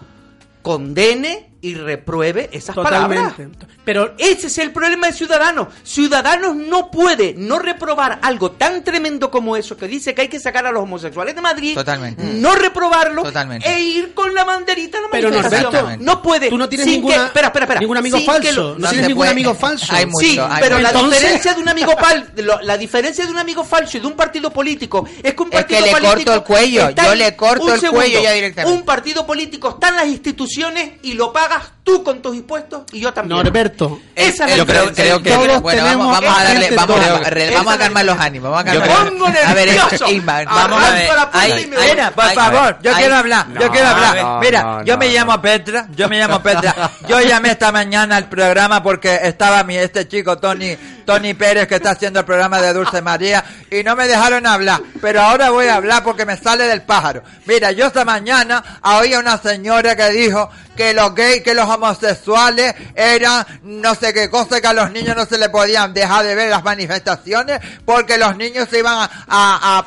condene 0.60 1.51
y 1.62 1.74
repruebe 1.76 2.50
esas 2.52 2.74
palabras. 2.76 3.30
Totalmente. 3.30 3.66
Pero 3.84 4.14
Ese 4.18 4.48
es 4.48 4.58
el 4.58 4.72
problema 4.72 5.06
de 5.06 5.12
Ciudadanos. 5.12 5.68
Ciudadanos 5.84 6.54
no 6.56 6.90
puede 6.90 7.34
no 7.36 7.58
reprobar 7.58 8.18
algo 8.22 8.50
tan 8.52 8.82
tremendo 8.84 9.30
como 9.30 9.56
eso 9.56 9.76
que 9.76 9.86
dice 9.88 10.14
que 10.14 10.22
hay 10.22 10.28
que 10.28 10.38
sacar 10.40 10.66
a 10.66 10.72
los 10.72 10.82
homosexuales 10.82 11.34
de 11.34 11.40
Madrid. 11.40 11.74
Totalmente. 11.74 12.22
No 12.24 12.54
reprobarlo 12.56 13.22
Totalmente. 13.22 13.68
e 13.68 13.80
ir 13.80 14.12
con 14.14 14.34
la 14.34 14.44
banderita 14.44 14.98
a 14.98 15.00
la 15.02 15.08
Pero, 15.10 15.30
manifestación. 15.30 16.04
No 16.04 16.20
puede. 16.20 16.48
tú 16.50 16.58
no 16.58 16.68
tienes 16.68 16.86
ninguna- 16.86 17.14
que- 17.14 17.24
espera, 17.26 17.46
espera, 17.48 17.64
espera. 17.64 17.80
ningún 17.80 17.96
amigo 17.96 18.16
Sin 18.18 18.26
falso, 18.26 18.42
que 18.42 18.52
lo- 18.52 18.62
no 18.74 18.78
No 18.78 18.88
tienes 18.88 19.08
ningún 19.08 19.20
puede. 19.20 19.30
amigo 19.30 19.54
falso. 19.54 19.92
Hay 19.94 20.06
Sí, 20.18 20.38
hay 20.38 20.48
pero 20.60 20.76
mucho. 20.76 20.82
la 20.82 20.88
Entonces- 20.90 21.20
diferencia 21.20 21.54
de 21.54 21.60
un 21.60 21.68
amigo 21.68 21.96
pal, 21.96 22.30
lo- 22.36 22.60
la 22.62 22.76
diferencia 22.76 23.24
de 23.24 23.30
un 23.30 23.38
amigo 23.38 23.64
falso 23.64 23.96
y 23.96 24.00
de 24.00 24.06
un 24.08 24.14
partido 24.14 24.50
político 24.50 25.08
es 25.22 25.34
que 25.34 25.42
un 25.42 25.48
Es 25.52 25.60
partido 25.60 25.78
que 25.80 25.86
le 25.86 25.92
político 25.92 26.14
corto 26.14 26.34
el 26.34 26.42
cuello, 26.42 26.90
yo 26.90 27.14
le 27.14 27.36
corto 27.36 27.64
un 27.64 27.72
el 27.72 27.90
cuello 27.90 28.20
ya 28.22 28.32
directamente. 28.32 28.76
Un 28.78 28.84
partido 28.84 29.24
político 29.26 29.68
está 29.70 29.88
en 29.90 29.96
las 29.96 30.06
instituciones 30.06 30.92
y 31.02 31.14
lo 31.14 31.32
pagas 31.52 31.70
tú 31.84 32.04
con 32.04 32.22
tus 32.22 32.36
impuestos 32.36 32.82
y 32.92 33.00
yo 33.00 33.12
también. 33.12 33.42
Norberto, 33.42 34.00
Esa 34.14 34.44
es 34.44 34.50
la 34.50 34.56
Yo 34.56 34.66
creo, 34.66 34.92
creo 34.92 35.22
que 35.22 35.30
Todos 35.30 35.60
bueno, 35.60 35.62
vamos, 35.62 35.72
tenemos 35.72 36.06
vamos 36.20 36.38
a 36.38 36.44
darle, 36.44 36.70
vamos, 36.70 37.00
a, 37.00 37.54
vamos 37.54 37.72
es 37.74 37.78
calmar 37.78 38.04
los 38.04 38.18
ánimos, 38.18 38.50
vamos 38.50 38.70
a 38.70 38.74
Yo 38.74 38.80
calmar. 38.80 39.08
pongo 39.08 39.26
a 39.26 39.54
ver. 39.54 39.68
Iván, 40.08 40.48
Arranco 40.48 40.76
vamos 40.76 40.84
a 40.84 40.90
ver. 40.92 41.06
la 41.08 41.30
puerta 41.30 41.30
Ay, 41.32 41.50
y 41.62 41.66
me 41.66 41.76
ay, 41.76 41.82
voy. 41.82 41.90
Mira, 41.90 42.10
por 42.12 42.24
ay, 42.24 42.34
favor, 42.34 42.78
yo 42.82 42.90
ay, 42.94 42.96
quiero 42.98 43.16
hablar, 43.16 43.46
yo 43.60 43.70
quiero 43.70 43.88
hablar. 43.88 44.16
no, 44.16 44.40
Mira, 44.40 44.62
no, 44.62 44.84
yo 44.84 44.94
no, 44.94 44.98
me 44.98 45.06
no. 45.08 45.12
llamo 45.12 45.42
Petra, 45.42 45.86
yo 45.96 46.08
me 46.08 46.18
llamo 46.18 46.42
Petra. 46.42 46.90
Yo 47.08 47.20
llamé 47.20 47.50
esta 47.50 47.72
mañana 47.72 48.16
al 48.16 48.28
programa 48.28 48.82
porque 48.82 49.18
estaba 49.22 49.64
mi 49.64 49.76
este 49.76 50.06
chico 50.06 50.38
Tony 50.38 50.76
Tony 51.04 51.34
Pérez 51.34 51.66
que 51.66 51.74
está 51.76 51.90
haciendo 51.90 52.20
el 52.20 52.26
programa 52.26 52.60
de 52.60 52.72
Dulce 52.72 53.02
María 53.02 53.44
y 53.70 53.82
no 53.82 53.96
me 53.96 54.06
dejaron 54.06 54.46
hablar, 54.46 54.80
pero 55.00 55.20
ahora 55.22 55.50
voy 55.50 55.66
a 55.66 55.74
hablar 55.76 56.04
porque 56.04 56.24
me 56.24 56.36
sale 56.36 56.64
del 56.64 56.82
pájaro. 56.82 57.22
Mira, 57.46 57.72
yo 57.72 57.86
esta 57.86 58.04
mañana 58.04 58.62
oí 58.82 59.12
a 59.12 59.18
una 59.18 59.36
señora 59.38 59.96
que 59.96 60.10
dijo 60.10 60.48
que 60.76 60.94
los 60.94 61.14
gays, 61.14 61.41
que 61.42 61.54
los 61.54 61.68
homosexuales 61.68 62.74
eran 62.94 63.44
no 63.62 63.94
sé 63.94 64.12
qué 64.12 64.28
cosa, 64.30 64.60
que 64.60 64.66
a 64.66 64.72
los 64.72 64.90
niños 64.90 65.16
no 65.16 65.24
se 65.26 65.38
le 65.38 65.48
podían 65.48 65.92
dejar 65.94 66.24
de 66.24 66.34
ver 66.34 66.48
las 66.50 66.62
manifestaciones 66.64 67.60
porque 67.84 68.18
los 68.18 68.36
niños 68.36 68.68
se 68.70 68.78
iban 68.78 68.94
a, 68.98 69.10
a- 69.28 69.84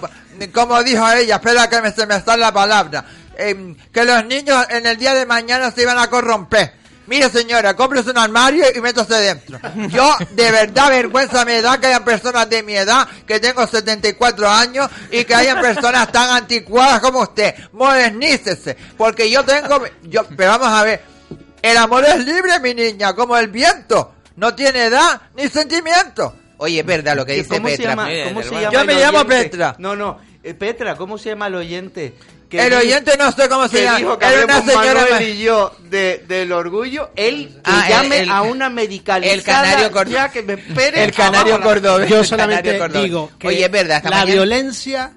como 0.54 0.84
dijo 0.84 1.10
ella, 1.12 1.36
espera 1.36 1.70
que 1.70 1.82
me, 1.82 1.92
se 1.92 2.06
me 2.06 2.20
sale 2.22 2.42
la 2.42 2.52
palabra, 2.54 3.06
em, 3.38 3.76
que 3.94 4.04
los 4.04 4.26
niños 4.26 4.66
en 4.70 4.86
el 4.86 4.98
día 4.98 5.14
de 5.14 5.26
mañana 5.26 5.72
se 5.72 5.84
iban 5.84 5.98
a 5.98 6.10
corromper. 6.10 6.74
Mire 7.08 7.30
señora, 7.30 7.76
cómprese 7.76 8.10
un 8.10 8.18
armario 8.18 8.66
y 8.76 8.82
métase 8.82 9.14
dentro. 9.14 9.60
Yo 9.90 10.16
de 10.32 10.50
verdad 10.52 10.90
vergüenza 10.90 11.46
me 11.46 11.62
da 11.62 11.80
que 11.80 11.86
hayan 11.86 12.04
personas 12.04 12.50
de 12.50 12.64
mi 12.64 12.76
edad, 12.76 13.08
que 13.28 13.40
tengo 13.40 13.66
74 13.68 14.50
años, 14.50 14.90
y 15.12 15.24
que 15.24 15.36
hayan 15.36 15.62
personas 15.62 16.12
tan 16.12 16.32
anticuadas 16.32 17.00
como 17.02 17.20
usted. 17.22 17.54
Modernícese, 17.74 18.76
porque 18.98 19.30
yo 19.30 19.44
tengo, 19.46 19.84
yo, 20.04 20.26
pero 20.36 20.52
vamos 20.58 20.68
a 20.68 20.84
ver, 20.84 21.04
el 21.72 21.78
amor 21.78 22.06
es 22.06 22.26
libre, 22.26 22.60
mi 22.60 22.74
niña, 22.74 23.14
como 23.14 23.38
el 23.38 23.48
viento. 23.48 24.14
No 24.36 24.54
tiene 24.56 24.86
edad 24.86 25.22
ni 25.36 25.48
sentimiento. 25.48 26.36
Oye, 26.58 26.80
es 26.80 26.86
verdad 26.86 27.16
lo 27.16 27.26
que 27.26 27.34
dice 27.34 27.50
¿Cómo 27.56 27.68
se 27.70 27.78
Petra. 27.78 27.92
llama? 27.92 28.10
¿Cómo 28.28 28.44
se 28.44 28.50
llama 28.52 28.72
Yo 28.72 28.86
me 28.86 28.94
llamo? 28.96 29.26
Petra. 29.26 29.76
No, 29.78 29.96
no. 29.96 30.20
eh, 30.44 30.54
Petra, 30.54 30.96
¿cómo 30.96 31.18
se 31.18 31.30
llama 31.30 31.48
el 31.48 31.56
oyente? 31.56 32.14
El 32.52 32.74
oyente 32.74 33.18
no 33.18 33.32
sé 33.34 33.50
cómo 33.50 33.68
se 33.68 33.78
que 33.80 33.84
llama. 33.84 33.98
dijo 33.98 34.18
que 34.18 34.26
Era 34.28 34.46
una 34.46 34.62
señora 34.62 34.94
Manuel 34.94 35.10
ma- 35.12 35.22
y 35.24 35.38
yo 35.44 35.76
de, 35.90 36.24
del 36.26 36.52
orgullo. 36.54 37.10
Él 37.18 37.50
que 37.56 37.60
Ah, 37.66 37.86
llame 37.90 38.20
el- 38.22 38.30
a 38.30 38.44
una 38.44 38.70
medicalizada 38.70 39.34
el 39.34 39.44
canario 39.44 39.92
cordobés. 39.92 40.14
ya 40.14 40.30
que 40.32 40.42
me 40.44 40.54
espere 40.54 41.04
El 41.04 41.12
canario 41.12 41.60
cordobés. 41.60 42.10
Yo 42.10 42.24
solamente 42.24 42.78
canario 42.78 43.02
digo 43.04 43.32
que 43.38 43.48
Oye, 43.50 43.66
es 43.66 43.72
verdad, 43.72 44.02
la 44.06 44.10
mañana- 44.12 44.32
violencia 44.32 45.12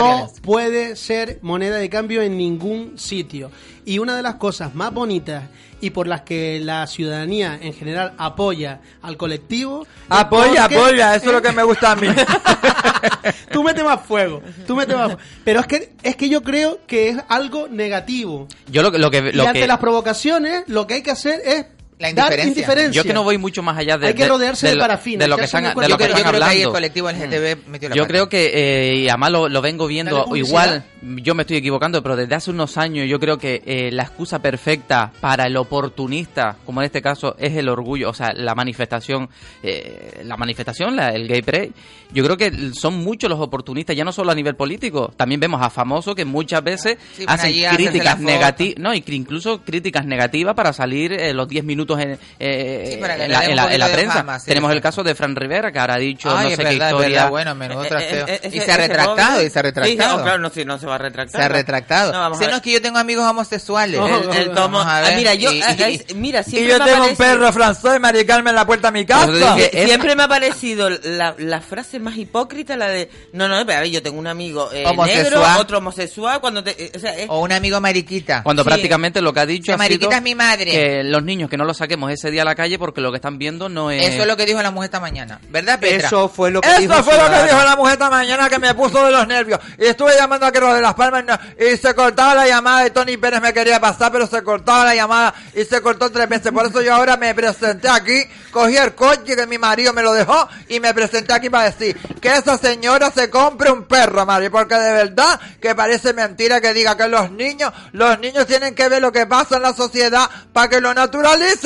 No 0.00 0.30
puede 0.42 0.96
ser 0.96 1.38
moneda 1.42 1.76
de 1.76 1.88
cambio 1.88 2.22
en 2.22 2.36
ningún 2.36 2.98
sitio. 2.98 3.50
Y 3.84 3.98
una 3.98 4.16
de 4.16 4.22
las 4.22 4.34
cosas 4.36 4.74
más 4.74 4.92
bonitas 4.92 5.44
y 5.80 5.90
por 5.90 6.06
las 6.06 6.22
que 6.22 6.60
la 6.60 6.86
ciudadanía 6.86 7.58
en 7.60 7.72
general 7.72 8.12
apoya 8.18 8.80
al 9.02 9.16
colectivo. 9.16 9.86
Apoya, 10.08 10.62
porque- 10.64 10.76
apoya, 10.76 11.14
eso 11.14 11.26
es 11.26 11.32
lo 11.32 11.40
que 11.42 11.52
me 11.52 11.62
gusta 11.62 11.92
a 11.92 11.96
mí. 11.96 12.08
tú 13.52 13.62
metes 13.62 13.84
más 13.84 14.00
fuego, 14.02 14.42
tú 14.66 14.76
metes 14.76 14.94
más 14.96 15.06
fuego. 15.12 15.20
Pero 15.44 15.60
es 15.60 15.66
que, 15.66 15.92
es 16.02 16.16
que 16.16 16.28
yo 16.28 16.42
creo 16.42 16.80
que 16.86 17.08
es 17.10 17.18
algo 17.28 17.68
negativo. 17.68 18.48
Yo 18.70 18.82
lo, 18.82 18.92
que- 18.92 18.98
lo 18.98 19.10
que... 19.10 19.18
y 19.18 19.32
Lo 19.32 19.46
ante 19.46 19.60
que 19.60 19.66
las 19.66 19.78
provocaciones, 19.78 20.64
lo 20.66 20.86
que 20.86 20.94
hay 20.94 21.02
que 21.02 21.10
hacer 21.12 21.40
es 21.44 21.66
La 22.00 22.12
dar 22.14 22.32
indiferencia. 22.32 22.48
indiferencia. 22.48 23.02
yo 23.02 23.06
que 23.06 23.12
no 23.12 23.22
voy 23.24 23.36
mucho 23.38 23.62
más 23.62 23.76
allá 23.78 23.98
de, 23.98 24.08
Hay 24.08 24.14
que 24.14 24.22
de- 24.22 24.28
rodearse 24.30 24.68
de 24.68 24.74
lo- 24.74 24.80
parafina, 24.80 25.24
de 25.24 25.28
lo 25.28 25.36
que 25.36 25.44
están, 25.44 25.62
de 25.64 25.68
lo 25.74 25.74
Yo 25.82 25.96
que 25.98 26.04
creo, 26.04 26.08
yo 26.08 26.16
están 26.16 26.30
creo 26.32 26.40
que 26.40 26.46
ahí 26.50 26.56
el 26.56 26.62
hablando. 26.64 26.72
colectivo 26.72 27.10
LGTB 27.10 27.68
metió 27.68 27.88
la 27.90 27.94
Yo 27.94 28.02
pata. 28.02 28.08
creo 28.12 28.28
que, 28.28 28.50
eh, 28.54 28.94
y 28.96 29.08
además 29.08 29.30
lo, 29.32 29.48
lo 29.48 29.60
vengo 29.62 29.86
viendo, 29.86 30.34
igual, 30.34 30.82
yo 31.02 31.34
me 31.34 31.42
estoy 31.42 31.58
equivocando, 31.58 32.02
pero 32.02 32.16
desde 32.16 32.34
hace 32.34 32.50
unos 32.50 32.76
años 32.78 33.06
yo 33.08 33.20
creo 33.20 33.36
que 33.38 33.62
eh, 33.66 33.90
la 33.92 34.02
excusa 34.04 34.38
perfecta 34.40 35.12
para 35.20 35.44
el 35.46 35.56
oportunista, 35.56 36.56
como 36.64 36.80
en 36.80 36.86
este 36.86 37.02
caso, 37.02 37.36
es 37.38 37.54
el 37.56 37.68
orgullo, 37.68 38.10
o 38.10 38.14
sea, 38.14 38.32
la 38.34 38.54
manifestación, 38.54 39.28
eh, 39.62 40.22
la 40.24 40.36
manifestación, 40.36 40.96
la- 40.96 41.10
el 41.10 41.28
gay 41.28 41.42
pride. 41.42 41.72
Yo 42.12 42.24
creo 42.24 42.36
que 42.36 42.72
son 42.74 42.98
muchos 43.04 43.28
los 43.30 43.38
oportunistas, 43.40 43.94
ya 43.94 44.04
no 44.04 44.12
solo 44.12 44.32
a 44.32 44.34
nivel 44.34 44.56
político, 44.56 45.12
también 45.16 45.40
vemos 45.40 45.60
a 45.62 45.70
famosos 45.70 46.14
que 46.14 46.24
muchas 46.24 46.62
veces 46.64 46.96
Sí, 47.16 47.24
hacen 47.26 47.52
críticas 47.74 48.18
negativas, 48.20 48.78
no, 48.78 48.94
y 48.94 49.00
que 49.02 49.14
incluso 49.14 49.62
críticas 49.64 50.06
negativas 50.06 50.54
para 50.54 50.72
salir 50.72 51.12
eh, 51.12 51.32
los 51.34 51.48
10 51.48 51.64
minutos 51.64 51.89
en, 51.98 52.18
eh, 52.38 52.84
Sí, 52.88 52.94
en 52.94 53.32
la, 53.56 53.74
en 53.74 53.82
en 53.82 53.92
prensa. 53.92 54.12
fama, 54.14 54.38
sí, 54.38 54.46
Tenemos 54.46 54.70
el 54.72 54.80
caso 54.80 55.02
de 55.02 55.14
Fran 55.14 55.34
Rivera, 55.34 55.72
que 55.72 55.78
ahora 55.78 55.94
ha 55.94 55.98
dicho 55.98 56.30
Ay, 56.30 56.50
no 56.50 56.56
sé 56.56 56.56
verdad, 56.64 56.70
qué 56.90 56.94
historia. 56.96 57.26
bueno, 57.30 57.54
menudo 57.54 57.84
Eh, 57.84 57.88
trasteo. 57.88 58.26
eh, 58.28 58.40
y 58.44 58.46
ese- 58.48 58.64
se 58.66 58.72
ha 58.72 58.76
retractado, 58.76 59.16
pobre- 59.36 59.46
y 59.46 59.50
se 59.50 59.58
ha 59.58 59.62
Sí, 59.62 59.66
retractado. 59.66 60.16
no, 60.18 60.22
claro, 60.22 60.38
no, 60.38 60.50
sí, 60.50 60.64
no 60.64 60.78
se 60.78 60.86
va 60.86 60.94
a 60.94 60.98
retractar. 60.98 61.40
Se 61.40 61.44
ha 61.44 61.48
retractado. 61.48 62.12
No, 62.12 62.34
Si 62.36 62.46
no, 62.46 62.56
es 62.56 62.62
que 62.62 62.72
yo 62.72 62.82
tengo 62.82 62.98
amigos 62.98 63.24
homosexuales. 63.28 64.00
El, 64.00 64.36
el 64.36 64.50
tomo- 64.52 64.78
Vamos 64.78 64.86
a 64.86 64.98
ah, 65.06 65.10
mira, 65.16 65.34
yo, 65.34 65.50
Y- 65.52 65.62
ah, 65.62 65.72
y- 65.90 66.14
mira, 66.14 66.40
Y 66.40 66.44
siempre 66.44 66.72
yo 66.72 66.78
me 66.78 66.84
tengo 66.90 67.06
un 67.06 67.16
perro 67.16 67.52
francés, 67.52 67.98
Mari 68.00 68.24
Carmen, 68.24 68.50
en 68.50 68.56
la 68.56 68.66
puerta 68.66 68.90
de 68.90 68.98
mi 69.00 69.06
casa. 69.06 69.26
dije, 69.30 69.82
es- 69.82 69.86
Siempre 69.86 70.14
me 70.14 70.22
ha 70.24 70.28
parecido 70.28 70.88
la, 70.90 71.34
la 71.38 71.60
frase 71.60 71.98
más 71.98 72.16
hipócrita, 72.16 72.76
la 72.76 72.88
de, 72.88 73.08
no, 73.32 73.48
no, 73.48 73.64
pero 73.66 73.78
a 73.78 73.80
ver, 73.82 73.90
yo 73.90 74.02
tengo 74.02 74.18
un 74.18 74.26
amigo 74.26 74.70
eh, 74.72 74.84
Homosexual. 74.86 75.24
negro, 75.24 75.60
otro 75.60 75.78
homosexual, 75.78 76.40
cuando 76.40 76.62
te, 76.62 76.70
eh, 76.84 76.92
o 76.94 76.98
sea, 76.98 77.16
es- 77.16 77.26
O 77.28 77.40
un 77.40 77.52
amigo 77.52 77.80
mariquita. 77.80 78.42
Cuando 78.42 78.62
Sí. 78.62 78.68
prácticamente 78.68 79.20
lo 79.20 79.32
que 79.32 79.40
ha 79.40 79.46
dicho 79.46 79.66
Que 79.66 79.72
ha 79.72 79.76
mariquita 79.76 80.06
sido 80.06 80.16
es 80.18 80.22
mi 80.22 80.34
madre. 80.34 80.70
que 80.70 81.02
los 81.04 81.22
niños 81.22 81.48
que 81.50 81.56
no 81.56 81.64
los 81.64 81.76
saquemos 81.80 82.10
ese 82.12 82.30
día 82.30 82.42
a 82.42 82.44
la 82.44 82.54
calle 82.54 82.78
porque 82.78 83.00
lo 83.00 83.10
que 83.10 83.16
están 83.16 83.38
viendo 83.38 83.68
no 83.68 83.90
es... 83.90 84.06
Eso 84.06 84.22
es 84.22 84.26
lo 84.28 84.36
que 84.36 84.46
dijo 84.46 84.62
la 84.62 84.70
mujer 84.70 84.86
esta 84.86 85.00
mañana. 85.00 85.40
¿Verdad, 85.50 85.80
Petra? 85.80 86.06
Eso 86.06 86.28
fue 86.28 86.50
lo 86.50 86.60
que 86.60 86.68
Eso 86.70 86.80
dijo 86.80 86.94
fue 87.02 87.16
lo 87.16 87.28
que 87.30 87.42
dijo 87.42 87.62
la 87.64 87.76
mujer 87.76 87.92
esta 87.94 88.10
mañana 88.10 88.48
que 88.48 88.58
me 88.58 88.74
puso 88.74 89.04
de 89.04 89.10
los 89.12 89.26
nervios. 89.26 89.58
Y 89.78 89.86
estuve 89.86 90.14
llamando 90.16 90.46
a 90.46 90.52
Carlos 90.52 90.74
de 90.74 90.80
las 90.80 90.94
Palmas 90.94 91.22
y 91.22 91.26
no- 91.26 91.70
y 91.72 91.76
se 91.76 91.94
cortaba 91.94 92.34
la 92.34 92.46
llamada 92.46 92.86
y 92.86 92.90
Tony 92.90 93.16
Pérez 93.16 93.40
me 93.40 93.52
quería 93.52 93.80
pasar, 93.80 94.12
pero 94.12 94.26
se 94.26 94.42
cortaba 94.42 94.84
la 94.84 94.94
llamada 94.94 95.34
y 95.54 95.64
se 95.64 95.80
cortó 95.80 96.10
tres 96.10 96.28
veces. 96.28 96.52
Por 96.52 96.66
eso 96.66 96.80
yo 96.82 96.94
ahora 96.94 97.16
me 97.16 97.34
presenté 97.34 97.88
aquí, 97.88 98.22
cogí 98.50 98.76
el 98.76 98.94
coche 98.94 99.34
que 99.36 99.46
mi 99.46 99.58
marido 99.58 99.92
me 99.92 100.02
lo 100.02 100.12
dejó 100.12 100.48
y 100.68 100.78
me 100.80 100.92
presenté 100.94 101.32
aquí 101.32 101.50
para 101.50 101.64
decir 101.64 101.96
que 102.20 102.28
esa 102.34 102.58
señora 102.58 103.10
se 103.10 103.30
compre 103.30 103.70
un 103.70 103.84
perro, 103.84 104.24
Mari, 104.26 104.48
porque 104.50 104.74
de 104.74 104.92
verdad 104.92 105.40
que 105.60 105.74
parece 105.74 106.12
mentira 106.12 106.60
que 106.60 106.74
diga 106.74 106.96
que 106.96 107.08
los 107.08 107.30
niños, 107.30 107.72
los 107.92 108.18
niños 108.18 108.46
tienen 108.46 108.74
que 108.74 108.88
ver 108.88 109.00
lo 109.00 109.10
que 109.12 109.26
pasa 109.26 109.56
en 109.56 109.62
la 109.62 109.72
sociedad 109.72 110.28
para 110.52 110.68
que 110.68 110.80
lo 110.80 110.92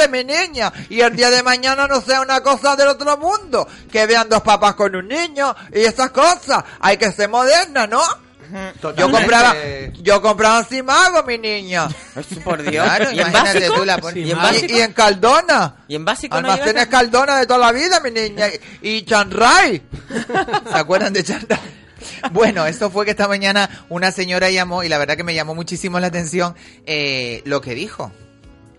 mi 0.08 0.24
niña. 0.24 0.72
Y 0.88 1.00
el 1.00 1.14
día 1.14 1.30
de 1.30 1.42
mañana 1.42 1.86
no 1.86 2.00
sea 2.00 2.20
una 2.20 2.40
cosa 2.42 2.76
del 2.76 2.88
otro 2.88 3.16
mundo, 3.16 3.66
que 3.90 4.06
vean 4.06 4.28
dos 4.28 4.42
papás 4.42 4.74
con 4.74 4.94
un 4.94 5.08
niño 5.08 5.54
y 5.72 5.80
esas 5.80 6.10
cosas. 6.10 6.64
Hay 6.80 6.96
que 6.96 7.10
ser 7.12 7.28
moderna, 7.28 7.86
¿no? 7.86 8.02
Yo 8.96 9.10
compraba, 9.10 9.56
yo 9.94 10.22
compraba 10.22 10.64
Simago, 10.64 11.22
mi 11.24 11.38
niña. 11.38 11.88
por 12.44 12.62
Dios. 12.62 12.84
Claro, 12.84 13.06
¿Y 13.10 13.20
en 13.20 13.28
imagínate 13.28 13.58
básico? 13.60 13.74
tú 13.74 13.84
la 13.84 14.00
¿Y 14.14 14.30
en 14.30 14.36
básico? 14.38 14.72
y 14.76 14.80
en 14.80 14.92
Caldona. 14.92 15.76
¿Y 15.88 15.94
en 15.96 16.04
básico 16.04 16.34
no 16.40 16.52
Almacenes 16.52 16.74
llegaste? 16.74 16.90
Caldona 16.90 17.36
de 17.40 17.46
toda 17.46 17.58
la 17.58 17.72
vida, 17.72 18.00
mi 18.00 18.10
niña. 18.10 18.46
Y, 18.82 18.88
y 18.90 19.02
Chanray. 19.04 19.82
¿Se 20.70 20.78
acuerdan 20.78 21.12
de 21.12 21.24
Chanda? 21.24 21.58
Bueno, 22.32 22.66
eso 22.66 22.90
fue 22.90 23.04
que 23.04 23.12
esta 23.12 23.28
mañana 23.28 23.68
una 23.88 24.12
señora 24.12 24.50
llamó 24.50 24.82
y 24.84 24.88
la 24.88 24.98
verdad 24.98 25.16
que 25.16 25.24
me 25.24 25.34
llamó 25.34 25.54
muchísimo 25.54 25.98
la 26.00 26.08
atención 26.08 26.54
eh, 26.86 27.42
lo 27.46 27.60
que 27.60 27.74
dijo. 27.74 28.12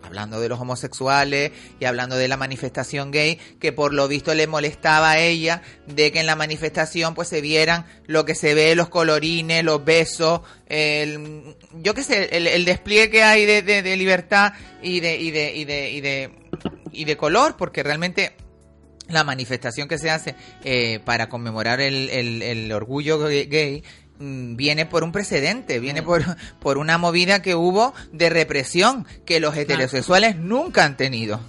Hablando 0.06 0.40
de 0.40 0.48
los 0.50 0.60
homosexuales 0.60 1.52
y 1.80 1.86
hablando 1.86 2.16
de 2.16 2.28
la 2.28 2.38
manifestación 2.38 3.12
gay, 3.12 3.38
que 3.60 3.74
por 3.74 3.94
lo 3.94 4.08
visto 4.08 4.34
le 4.34 4.48
molestaba 4.48 5.12
a 5.12 5.20
ella 5.20 5.62
de 5.88 6.12
que 6.12 6.20
en 6.20 6.26
la 6.28 6.36
manifestación 6.36 7.16
pues 7.16 7.28
se 7.28 7.42
vieran 7.42 7.86
lo 8.06 8.24
que 8.24 8.36
se 8.36 8.54
ve, 8.54 8.76
los 8.76 8.90
colorines, 8.90 9.64
los 9.64 9.84
besos, 9.84 10.42
el, 10.68 11.56
yo 11.74 11.94
qué 11.94 12.04
sé, 12.04 12.30
el, 12.38 12.66
despliegue 12.66 13.10
que 13.10 13.24
hay 13.24 13.46
de, 13.46 13.62
de- 13.62 13.82
de 13.82 13.98
libertad 13.98 14.54
y 14.82 15.00
de, 15.00 15.18
y 15.18 15.32
de, 15.32 15.54
y 15.56 15.66
de, 15.66 15.90
y 15.92 16.02
de, 16.02 16.30
y 16.92 17.06
de 17.06 17.18
color, 17.18 17.56
porque 17.58 17.84
realmente 17.84 18.34
la 19.08 19.24
manifestación 19.24 19.88
que 19.88 19.98
se 20.00 20.10
hace 20.10 20.36
eh, 20.64 21.00
para 21.06 21.30
conmemorar 21.30 21.80
el, 21.82 22.10
el- 22.10 22.42
el 22.42 22.72
orgullo 22.72 23.20
gay, 23.28 23.84
viene 24.20 24.86
por 24.86 25.04
un 25.04 25.12
precedente, 25.12 25.80
viene 25.80 26.02
por, 26.02 26.24
por 26.60 26.78
una 26.78 26.98
movida 26.98 27.42
que 27.42 27.56
hubo 27.56 27.94
de 28.12 28.30
represión 28.30 29.06
que 29.26 29.40
los 29.40 29.56
heterosexuales 29.58 30.38
nunca 30.38 30.86
han 30.86 30.98
tenido. 30.98 31.40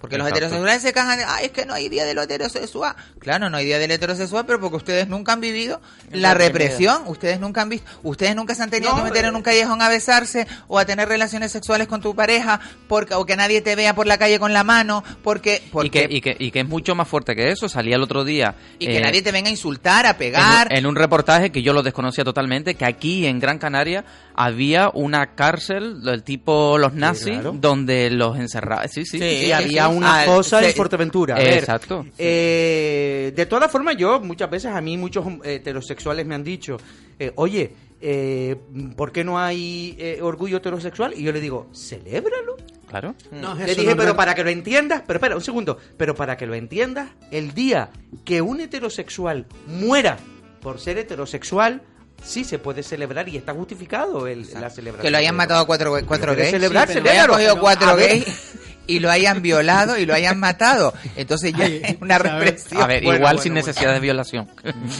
Porque 0.00 0.18
los 0.18 0.28
heterosexuales 0.28 0.82
se 0.82 0.92
cajan 0.92 1.18
de, 1.18 1.24
ay, 1.24 1.46
es 1.46 1.52
que 1.52 1.64
no 1.64 1.74
hay 1.74 1.88
día 1.88 2.04
del 2.04 2.18
heterosexual. 2.18 2.96
Claro, 3.20 3.48
no 3.50 3.56
hay 3.56 3.66
día 3.66 3.78
del 3.78 3.92
heterosexual, 3.92 4.44
pero 4.44 4.60
porque 4.60 4.76
ustedes 4.78 5.06
nunca 5.06 5.32
han 5.32 5.40
vivido 5.40 5.80
la 6.10 6.34
represión, 6.34 7.02
ustedes 7.06 7.38
nunca 7.38 7.62
han 7.62 7.68
visto, 7.68 7.88
ustedes 8.02 8.34
nunca 8.34 8.56
se 8.56 8.64
han 8.64 8.70
tenido 8.70 8.90
No, 8.90 8.98
que 8.98 9.10
meter 9.10 9.26
en 9.26 9.36
un 9.36 9.42
callejón 9.42 9.80
a 9.80 9.88
besarse 9.88 10.48
o 10.66 10.80
a 10.80 10.84
tener 10.84 11.08
relaciones 11.08 11.52
sexuales 11.52 11.86
con 11.86 12.00
tu 12.00 12.16
pareja, 12.16 12.60
porque, 12.88 13.14
o 13.14 13.24
que 13.24 13.36
nadie 13.36 13.60
te 13.60 13.76
vea 13.76 13.94
por 13.94 14.08
la 14.08 14.18
calle 14.18 14.40
con 14.40 14.52
la 14.52 14.64
mano, 14.64 15.04
porque, 15.22 15.62
porque 15.70 15.86
Y 15.86 15.90
que, 15.90 16.06
y, 16.16 16.20
que, 16.20 16.36
y 16.36 16.50
que 16.50 16.60
es 16.60 16.68
mucho 16.68 16.96
más 16.96 17.06
fuerte 17.06 17.36
que 17.36 17.50
eso. 17.50 17.68
Salía 17.68 17.94
el 17.94 18.02
otro 18.02 18.24
día. 18.24 18.56
y 18.80 18.86
que 18.86 18.98
eh, 18.98 19.02
nadie 19.02 19.22
te 19.22 19.30
venga 19.30 19.48
a 19.48 19.52
insultar, 19.52 20.06
a 20.06 20.18
pegar. 20.18 20.66
en 20.72 20.84
un 20.84 20.96
reportaje 20.96 21.52
que 21.52 21.62
yo 21.62 21.72
lo 21.72 21.84
desconocía 22.02 22.24
totalmente, 22.24 22.74
que 22.74 22.84
aquí 22.84 23.26
en 23.26 23.38
Gran 23.38 23.58
Canaria 23.58 24.04
había 24.34 24.90
una 24.92 25.34
cárcel 25.34 26.02
del 26.02 26.22
tipo 26.24 26.76
los 26.78 26.94
nazis, 26.94 27.32
claro. 27.34 27.54
donde 27.58 28.10
los 28.10 28.38
encerraban. 28.38 28.88
Sí, 28.88 29.04
sí, 29.04 29.18
Sí, 29.18 29.24
sí, 29.24 29.46
Y 29.46 29.52
había 29.52 29.88
sí. 29.88 29.96
una 29.96 30.22
Ah, 30.22 30.24
cosa 30.26 30.60
sí. 30.60 30.66
en 30.66 30.72
Fuerteventura. 30.74 31.36
A 31.36 31.38
ver, 31.38 31.58
Exacto. 31.58 32.04
eh, 32.18 33.32
de 33.36 33.46
todas 33.46 33.70
formas, 33.70 33.96
yo 33.96 34.20
muchas 34.20 34.50
veces 34.50 34.72
a 34.72 34.80
mí 34.80 34.96
muchos 34.96 35.24
eh, 35.44 35.54
heterosexuales 35.56 36.26
me 36.26 36.34
han 36.34 36.42
dicho, 36.44 36.76
eh, 37.18 37.32
oye, 37.36 37.72
eh, 38.00 38.56
¿por 38.96 39.12
qué 39.12 39.22
no 39.22 39.38
hay 39.38 39.94
eh, 39.98 40.18
orgullo 40.22 40.56
heterosexual? 40.56 41.14
Y 41.16 41.22
yo 41.22 41.30
le 41.32 41.40
digo, 41.40 41.68
celébralo. 41.74 42.56
Claro. 42.88 43.14
No, 43.30 43.54
Le 43.54 43.74
dije, 43.74 43.86
no 43.94 43.96
pero 43.96 44.16
para 44.16 44.34
que 44.34 44.44
lo 44.44 44.50
entiendas, 44.50 45.02
pero 45.06 45.16
espera, 45.18 45.34
un 45.36 45.40
segundo, 45.40 45.78
pero 45.96 46.14
para 46.14 46.36
que 46.36 46.46
lo 46.46 46.54
entiendas, 46.54 47.08
el 47.30 47.54
día 47.54 47.88
que 48.24 48.42
un 48.42 48.60
heterosexual 48.60 49.46
muera 49.66 50.18
por 50.60 50.78
ser 50.78 50.98
heterosexual, 50.98 51.80
sí 52.24 52.44
se 52.44 52.58
puede 52.58 52.82
celebrar 52.82 53.28
y 53.28 53.36
está 53.36 53.52
justificado 53.52 54.26
el, 54.26 54.46
la 54.54 54.70
celebración. 54.70 55.02
que 55.02 55.10
lo 55.10 55.18
hayan 55.18 55.34
matado 55.34 55.60
a 55.60 55.66
cuatro, 55.66 55.92
cuatro 56.06 56.34
¿Quieres 56.34 56.52
gays. 56.52 56.62
celebrar? 56.62 56.88
Sí, 56.88 57.00
cogido 57.28 57.60
cuatro 57.60 57.96
gays 57.96 58.26
y 58.86 58.98
lo 59.00 59.10
hayan 59.10 59.42
violado 59.42 59.98
y 59.98 60.06
lo 60.06 60.14
hayan 60.14 60.38
matado. 60.38 60.92
Entonces 61.16 61.52
ya 61.56 61.66
es 61.66 61.96
una 62.00 62.18
represión. 62.18 62.82
A 62.82 62.86
ver, 62.86 63.02
Bueno, 63.02 63.18
igual 63.18 63.34
bueno, 63.34 63.42
sin 63.42 63.52
bueno. 63.54 63.66
necesidad 63.66 63.92
de 63.94 64.00
violación. 64.00 64.48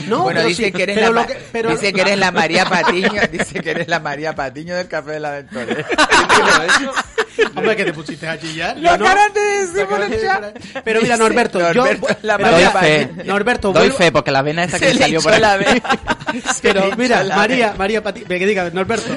No, 0.08 0.22
bueno, 0.22 0.38
pero 0.38 0.48
dice, 0.48 0.64
sí, 0.66 0.72
que 0.72 0.82
eres 0.84 0.98
pero 0.98 1.12
la, 1.12 1.26
que- 1.26 1.38
pero- 1.52 1.70
dice 1.70 1.92
que 1.92 2.00
eres 2.00 2.18
la 2.18 2.30
María 2.32 2.64
Patiño, 2.66 3.12
dice 3.30 3.60
que 3.60 3.70
eres 3.70 3.88
la 3.88 4.00
María 4.00 4.34
Patiño 4.34 4.74
del 4.76 4.88
Café 4.88 5.12
de 5.12 5.20
la 5.20 5.30
Ventolera. 5.32 5.86
Hombre, 7.56 7.76
que 7.76 7.84
te 7.86 7.92
pusiste 7.94 8.28
a 8.28 8.38
chillar. 8.38 8.76
Lo 8.76 8.90
Yo 8.90 8.98
no. 8.98 9.06
acabas 9.06 9.32
de 9.34 9.40
decir 9.40 9.86
por 9.86 10.02
el 10.02 10.20
chat. 10.20 10.44
Pero 10.84 11.00
mira, 11.00 11.16
Norberto, 11.16 11.58
yo... 11.60 11.72
Norberto, 11.74 12.06
la 12.22 12.36
pero 12.36 12.50
Doy 12.52 12.64
fe. 12.80 13.10
Norberto, 13.24 13.72
Doy 13.72 13.90
fe, 13.90 14.12
porque 14.12 14.30
la 14.30 14.42
vena 14.42 14.64
esta 14.64 14.78
Se 14.78 14.86
que 14.88 14.94
le 14.94 15.00
salió 15.00 15.20
por 15.22 15.38
la 15.40 15.52
ahí. 15.54 15.64
vena. 15.64 15.82
Pero 16.62 16.90
Se 16.90 16.96
mira, 16.96 17.22
la 17.24 17.36
María, 17.36 17.66
vena. 17.66 17.78
María 17.78 18.02
Pati, 18.02 18.20
que 18.22 18.46
diga, 18.46 18.70
Norberto. 18.70 19.16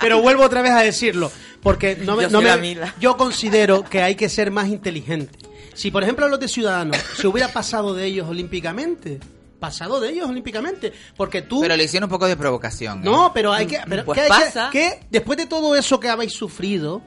Pero 0.00 0.20
vuelvo 0.20 0.42
otra 0.44 0.62
vez 0.62 0.72
a 0.72 0.80
decirlo, 0.80 1.30
porque 1.64 1.96
no 1.96 2.14
me, 2.14 2.24
Yo 2.24 2.30
no 2.30 2.40
me- 2.40 2.76
yo 3.00 3.16
considero 3.16 3.82
que 3.82 4.00
hay 4.02 4.14
que 4.14 4.28
ser 4.28 4.52
más 4.52 4.68
inteligente. 4.68 5.36
Si 5.74 5.90
por 5.90 6.04
ejemplo 6.04 6.28
los 6.28 6.38
de 6.38 6.46
Ciudadanos 6.46 6.96
se 7.16 7.26
hubiera 7.26 7.48
pasado 7.48 7.94
de 7.94 8.04
ellos 8.06 8.28
olímpicamente, 8.28 9.18
pasado 9.58 9.98
de 9.98 10.10
ellos 10.10 10.28
olímpicamente, 10.28 10.92
porque 11.16 11.42
tú 11.42 11.62
Pero 11.62 11.74
le 11.74 11.82
hicieron 11.84 12.04
un 12.08 12.10
poco 12.10 12.26
de 12.28 12.36
provocación. 12.36 12.98
¿eh? 12.98 13.04
no, 13.04 13.32
pero 13.34 13.52
hay 13.52 13.66
que. 13.66 13.80
Pero 13.88 14.04
Pues 14.04 14.14
¿qué 14.16 14.20
hay 14.22 14.30
que- 14.30 14.44
pasa. 14.46 14.68
qué- 14.70 15.00
después 15.10 15.36
de 15.38 15.46
todo 15.46 15.74
eso 15.74 15.98
que 15.98 16.08
habéis 16.08 16.34
sufrido, 16.34 17.02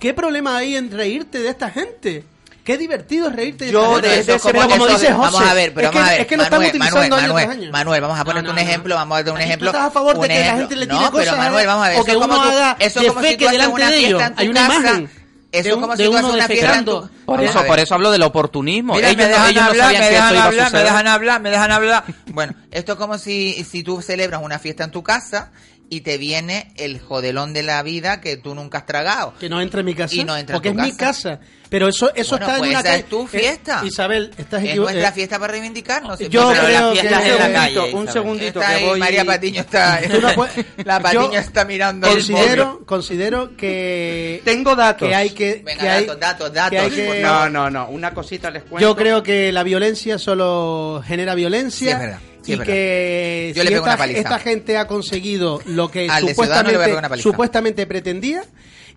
¿qué 0.00 0.12
problema 0.14 0.56
hay 0.56 0.74
en 0.76 0.90
reírte 0.90 1.38
de 1.40 1.50
esta 1.50 1.70
gente? 1.70 2.24
Qué 2.64 2.78
divertido 2.78 3.28
es 3.28 3.34
reírte 3.34 3.64
de 3.66 3.72
Yo 3.72 4.00
de- 4.00 4.08
de- 4.24 4.34
Eso 4.34 4.38
como- 4.52 4.62
dice 4.66 4.78
José, 4.78 5.12
vamos 5.12 5.40
a 5.42 5.54
ver, 5.54 5.74
pero 5.74 5.88
es 5.88 5.92
que, 5.92 5.98
vamos 5.98 6.08
a 6.08 6.12
ver. 6.12 6.20
es 6.20 6.26
que 6.28 6.36
lo 6.36 6.42
Manuel, 6.44 6.66
estamos 6.68 6.68
utilizando 6.68 7.16
Manuel, 7.16 7.24
año 7.24 7.48
Manuel. 7.48 7.72
Manuel, 7.72 8.00
vamos 8.02 8.18
a 8.20 8.24
ponerte 8.24 8.44
No, 8.44 8.50
un 8.50 8.56
no, 8.56 8.62
no. 8.62 8.68
ejemplo, 8.68 8.94
vamos 8.94 9.14
a 9.14 9.18
darte 9.18 9.30
un 9.32 9.36
tú 9.38 9.42
ejemplo. 9.42 9.70
estás 9.70 9.82
a 9.84 9.90
favor 9.90 10.14
de 10.14 10.20
un 10.20 10.26
que 10.28 10.38
la 10.40 10.54
gente 10.56 10.76
le 10.76 10.86
no, 10.86 10.98
tire 10.98 11.10
cosas 11.10 11.26
pero 11.26 11.36
Manuel, 11.38 11.66
vamos 11.66 11.84
a 11.84 11.88
ver. 11.88 11.96
o 11.96 12.00
eso 12.00 12.04
que 12.06 12.10
es 12.12 12.16
como 12.18 12.34
uno 12.34 12.42
tú- 12.42 12.48
haga 12.50 12.76
eso 12.78 13.00
es 13.00 13.06
como 13.08 13.20
si 13.20 13.26
defeque 13.26 13.44
tú 13.44 13.48
haces 13.48 13.52
delante 13.58 13.74
una 13.74 13.84
de 13.90 13.96
fiesta 13.96 14.08
ellos. 14.08 14.22
en 14.22 14.34
tu 14.34 14.40
Hay 14.42 14.48
una 14.48 14.60
casa. 14.68 14.78
imagen 14.80 15.04
Eso 15.04 15.62
de 15.64 15.68
es 15.68 15.74
un- 15.74 15.80
como 15.82 15.96
si 15.96 16.02
de 16.02 16.08
tú 16.08 16.16
haces 16.16 16.30
una 16.32 16.46
fiesta 16.46 16.78
en 16.78 16.84
tu... 16.84 16.90
defecando. 17.00 17.10
Por 17.26 17.42
eso, 17.42 17.64
por 17.66 17.78
eso 17.80 17.94
hablo 17.94 18.10
del 18.12 18.22
oportunismo. 18.22 18.94
Mira, 18.94 19.08
ellos 19.08 19.16
me 19.18 19.22
no, 19.24 19.28
dejan 19.30 19.50
ellos 19.50 19.62
no 19.64 19.68
hablar, 19.70 19.84
sabían 19.86 20.00
me 20.02 20.08
que 20.08 20.14
dejan 20.14 20.36
hablar, 20.36 20.72
me 20.72 20.78
dejan 20.82 21.06
hablar, 21.08 21.40
me 21.42 21.50
dejan 21.50 21.72
hablar. 21.72 22.04
Bueno, 22.26 22.54
esto 22.70 22.92
es 22.92 22.98
como 22.98 23.18
si, 23.18 23.64
si 23.68 23.82
tú 23.82 24.00
celebras 24.02 24.40
una 24.42 24.58
fiesta 24.60 24.84
en 24.84 24.90
tu 24.92 25.02
casa 25.02 25.50
y 25.92 26.00
te 26.00 26.16
viene 26.16 26.72
el 26.76 27.00
jodelón 27.00 27.52
de 27.52 27.62
la 27.62 27.82
vida 27.82 28.22
que 28.22 28.38
tú 28.38 28.54
nunca 28.54 28.78
has 28.78 28.86
tragado. 28.86 29.34
Que 29.38 29.50
no 29.50 29.60
entre 29.60 29.80
en 29.80 29.84
mi 29.86 29.94
casa. 29.94 30.14
Y 30.14 30.24
no 30.24 30.34
entra 30.34 30.54
en 30.56 30.62
porque 30.62 30.72
tu 30.72 30.78
es 30.80 30.84
mi 30.86 30.96
casa. 30.96 31.38
Pero 31.68 31.88
eso, 31.88 32.10
eso 32.14 32.30
Bueno, 32.38 32.46
está 32.46 32.58
pues 32.58 32.62
en 32.62 32.70
una 32.70 32.80
esa 32.80 32.88
calle. 32.88 33.00
es 33.02 33.08
tu 33.10 33.22
Eh, 33.24 33.28
fiesta. 33.28 33.82
Isabel, 33.84 34.30
estás 34.38 34.62
Es 34.64 34.76
nuestra 34.76 35.12
fiesta 35.12 35.38
para 35.38 35.52
reivindicarnos. 35.52 36.18
Yo 36.18 36.48
Pero 36.50 36.62
creo 36.62 36.62
la 36.88 36.94
que 36.94 37.00
fiesta 37.00 37.18
un 37.18 37.24
es 37.24 37.26
en 37.26 37.38
la 37.38 37.44
segundito, 37.44 37.80
calle, 37.82 37.94
un 37.94 38.08
segundito 38.08 38.60
Está 38.62 38.78
que 38.78 38.84
voy. 38.86 39.00
María 39.00 39.24
Patiño 39.26 39.60
está... 39.60 40.00
La 40.84 41.00
Patiño 41.00 41.32
está 41.38 41.64
mirando 41.66 42.06
el 42.06 42.14
considero, 42.14 42.86
considero 42.86 43.56
que 43.56 44.40
Tengo 44.46 44.74
datos. 44.74 45.08
que 45.08 45.14
hay 45.14 45.30
que, 45.30 45.62
Venga, 45.64 45.80
que 45.82 45.88
hay- 45.90 46.06
datos, 46.06 46.20
datos, 46.20 46.52
datos. 46.54 46.70
que 46.70 46.78
hay 46.78 46.90
que- 46.90 47.20
No, 47.22 47.48
no, 47.50 47.68
no. 47.70 47.88
Una 47.90 48.14
cosita 48.14 48.50
les 48.50 48.62
cuento. 48.62 48.80
yo 48.88 48.96
creo 48.96 49.22
que 49.22 49.52
la 49.52 49.62
violencia 49.62 50.18
solo 50.18 51.02
genera 51.06 51.34
violencia 51.34 51.86
Sí, 51.86 51.92
es 51.92 51.98
verdad, 51.98 52.18
sí, 52.42 52.52
y 52.52 52.58
que 52.58 53.52
Yo 53.54 53.62
si 53.62 53.68
le 53.68 53.74
pego 53.74 53.84
esta, 53.84 53.90
una 53.90 53.98
paliza. 53.98 54.18
esta 54.20 54.38
gente 54.38 54.76
ha 54.78 54.86
conseguido 54.86 55.60
lo 55.66 55.90
que 55.90 56.08
Al 56.08 56.26
de 56.26 56.34
Ciudadanos 56.34 56.72
le 56.72 56.78
voy 56.78 56.82
a 56.82 56.86
pegar 56.86 56.98
una 57.00 57.08
supuestamente, 57.08 57.22
supuestamente 57.22 57.86
pretendía 57.86 58.44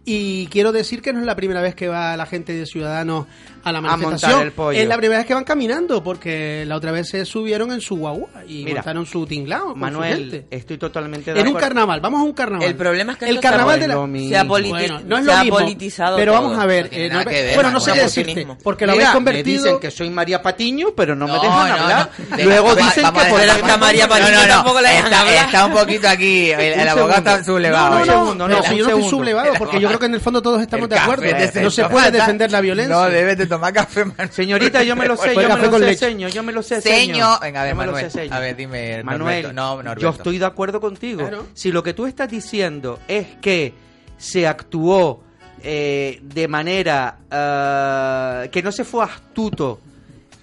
y 0.06 0.48
quiero 0.48 0.72
decir 0.72 1.02
que 1.02 1.12
no 1.14 1.20
es 1.20 1.26
la 1.26 1.36
primera 1.36 1.62
vez 1.62 1.74
que 1.76 1.88
va 1.88 2.16
la 2.16 2.26
gente 2.26 2.54
de 2.54 2.66
Ciudadanos 2.66 3.26
a 3.64 3.72
la 3.72 3.82
montar 3.82 3.98
manifestación. 4.00 4.42
el 4.44 4.52
pollo. 4.52 4.80
Es 4.80 4.88
la 4.88 4.98
primera 4.98 5.18
vez 5.18 5.26
que 5.28 5.34
van 5.34 5.44
caminando 5.44 6.04
porque 6.04 6.64
la 6.68 6.76
otra 6.76 6.92
vez 6.92 7.10
se 7.10 7.26
subieron 7.26 7.72
en 7.72 7.82
su 7.82 7.98
guagua 7.98 8.30
y 8.48 8.64
Mira, 8.64 8.76
montaron 8.78 9.06
su 9.08 9.26
tinglao 9.26 9.64
con 9.64 9.74
su 9.74 9.80
Manuel, 9.80 10.18
gente. 10.32 10.46
estoy 10.52 10.78
totalmente 10.78 11.34
de 11.34 11.40
En 11.40 11.48
un 11.48 11.56
carnaval, 11.56 12.00
vamos 12.02 12.22
a 12.22 12.24
un 12.24 12.34
carnaval. 12.34 12.68
El 12.68 12.76
problema 12.76 13.14
es 13.14 13.18
que 13.18 13.26
el 13.28 13.40
carnaval 13.40 13.80
de 13.80 13.88
la... 13.88 13.96
se 13.96 14.38
ha, 14.38 14.46
politi- 14.46 14.70
Bueno, 14.70 15.02
no 15.08 15.18
es 15.18 15.26
se 15.26 15.32
lo 15.32 15.34
ha 15.38 15.44
mismo, 15.44 15.58
politizado 15.60 16.18
pero 16.18 16.34
todo. 16.34 16.42
vamos 16.44 16.60
a 16.60 16.66
ver, 16.68 16.90
No 16.92 16.98
eh, 16.98 17.10
no- 17.10 17.24
ver, 17.26 17.56
bueno, 17.56 17.72
no 17.72 17.80
sé 17.80 17.94
qué 17.94 18.02
decirte, 18.02 18.48
porque 18.62 18.86
lo 18.86 18.92
Mira, 18.92 19.06
habéis 19.06 19.10
me 19.10 19.16
convertido 19.16 19.64
dicen 19.64 19.80
que 19.80 19.90
soy 19.90 20.10
María 20.12 20.44
Patiño, 20.44 20.90
pero 20.96 21.16
no, 21.16 21.26
me 21.26 21.34
dejan 21.34 21.50
no, 21.50 21.58
hablar. 21.84 22.10
Luego 22.44 22.68
va- 22.68 22.76
dicen 22.76 23.04
vamos 23.04 23.22
que 23.24 23.28
a 23.28 23.32
por 23.32 23.40
dejar- 23.42 23.60
el 23.60 23.66
que 23.66 23.72
a 23.72 23.78
María 23.78 24.08
Patiño 24.08 24.30
no, 24.30 24.36
no, 24.36 24.42
no, 24.44 24.54
tampoco 24.54 24.82
le 24.82 24.90
dejan 24.90 25.06
está, 25.06 25.22
hablar. 25.22 25.46
está 25.46 25.66
un 25.66 25.74
poquito 25.74 26.08
aquí, 26.08 26.52
el, 26.52 26.88
abogado 26.88 27.18
está 27.18 27.44
sublevado. 27.44 28.06
No, 28.06 28.36
no, 28.36 28.48
no, 28.48 28.48
yo 28.48 28.48
no 28.48 28.60
estoy 28.64 28.84
segundo. 28.84 29.10
sublevado, 29.10 29.54
porque 29.58 29.80
yo 29.80 29.90
creo 29.98 30.00
que 30.00 30.06
en 30.08 30.14
el 30.16 30.22
fondo 30.22 30.42
todos 30.42 30.62
estamos 30.62 30.84
El 30.86 30.90
de 30.90 30.98
acuerdo. 30.98 31.24
de 31.24 31.62
No 31.64 31.70
se 31.72 31.86
puede 31.86 32.12
defender 32.12 32.52
la 32.52 32.62
violencia. 32.62 32.96
No, 32.96 33.04
debes 33.10 33.38
de 33.38 33.46
tomar 33.48 33.74
café, 33.74 34.06
Manuel. 34.06 34.30
Señorita, 34.32 34.84
yo 34.84 34.96
me 34.96 35.08
lo 35.08 35.18
sé, 35.18 35.34
yo 35.36 35.50
me 35.58 35.68
lo 35.68 35.80
sé, 35.80 35.96
señor, 35.96 36.32
yo 36.32 36.44
me 36.44 36.52
lo 36.54 36.64
sé, 36.64 36.82
Seño. 36.82 37.38
Venga, 37.42 37.62
a 37.62 37.64
ver, 37.66 37.76
Manuel. 37.76 38.12
sé. 38.12 38.28
A 38.32 38.40
ver, 38.40 38.56
dime, 38.56 39.04
Manuel, 39.04 39.44
Norberto. 39.44 39.54
No, 39.54 39.76
Norberto. 39.84 40.02
yo 40.02 40.10
estoy 40.10 40.38
de 40.38 40.46
acuerdo 40.46 40.80
contigo. 40.82 41.20
Claro. 41.22 41.48
Si 41.54 41.72
lo 41.72 41.84
que 41.84 41.94
tú 41.94 42.06
estás 42.06 42.30
diciendo 42.30 43.00
es 43.08 43.28
que 43.42 43.74
se 44.18 44.48
actuó 44.48 45.24
eh, 45.64 46.20
de 46.22 46.48
manera 46.48 47.18
eh, 47.32 48.50
que 48.52 48.62
no 48.62 48.72
se 48.72 48.84
fue 48.84 49.04
astuto 49.04 49.80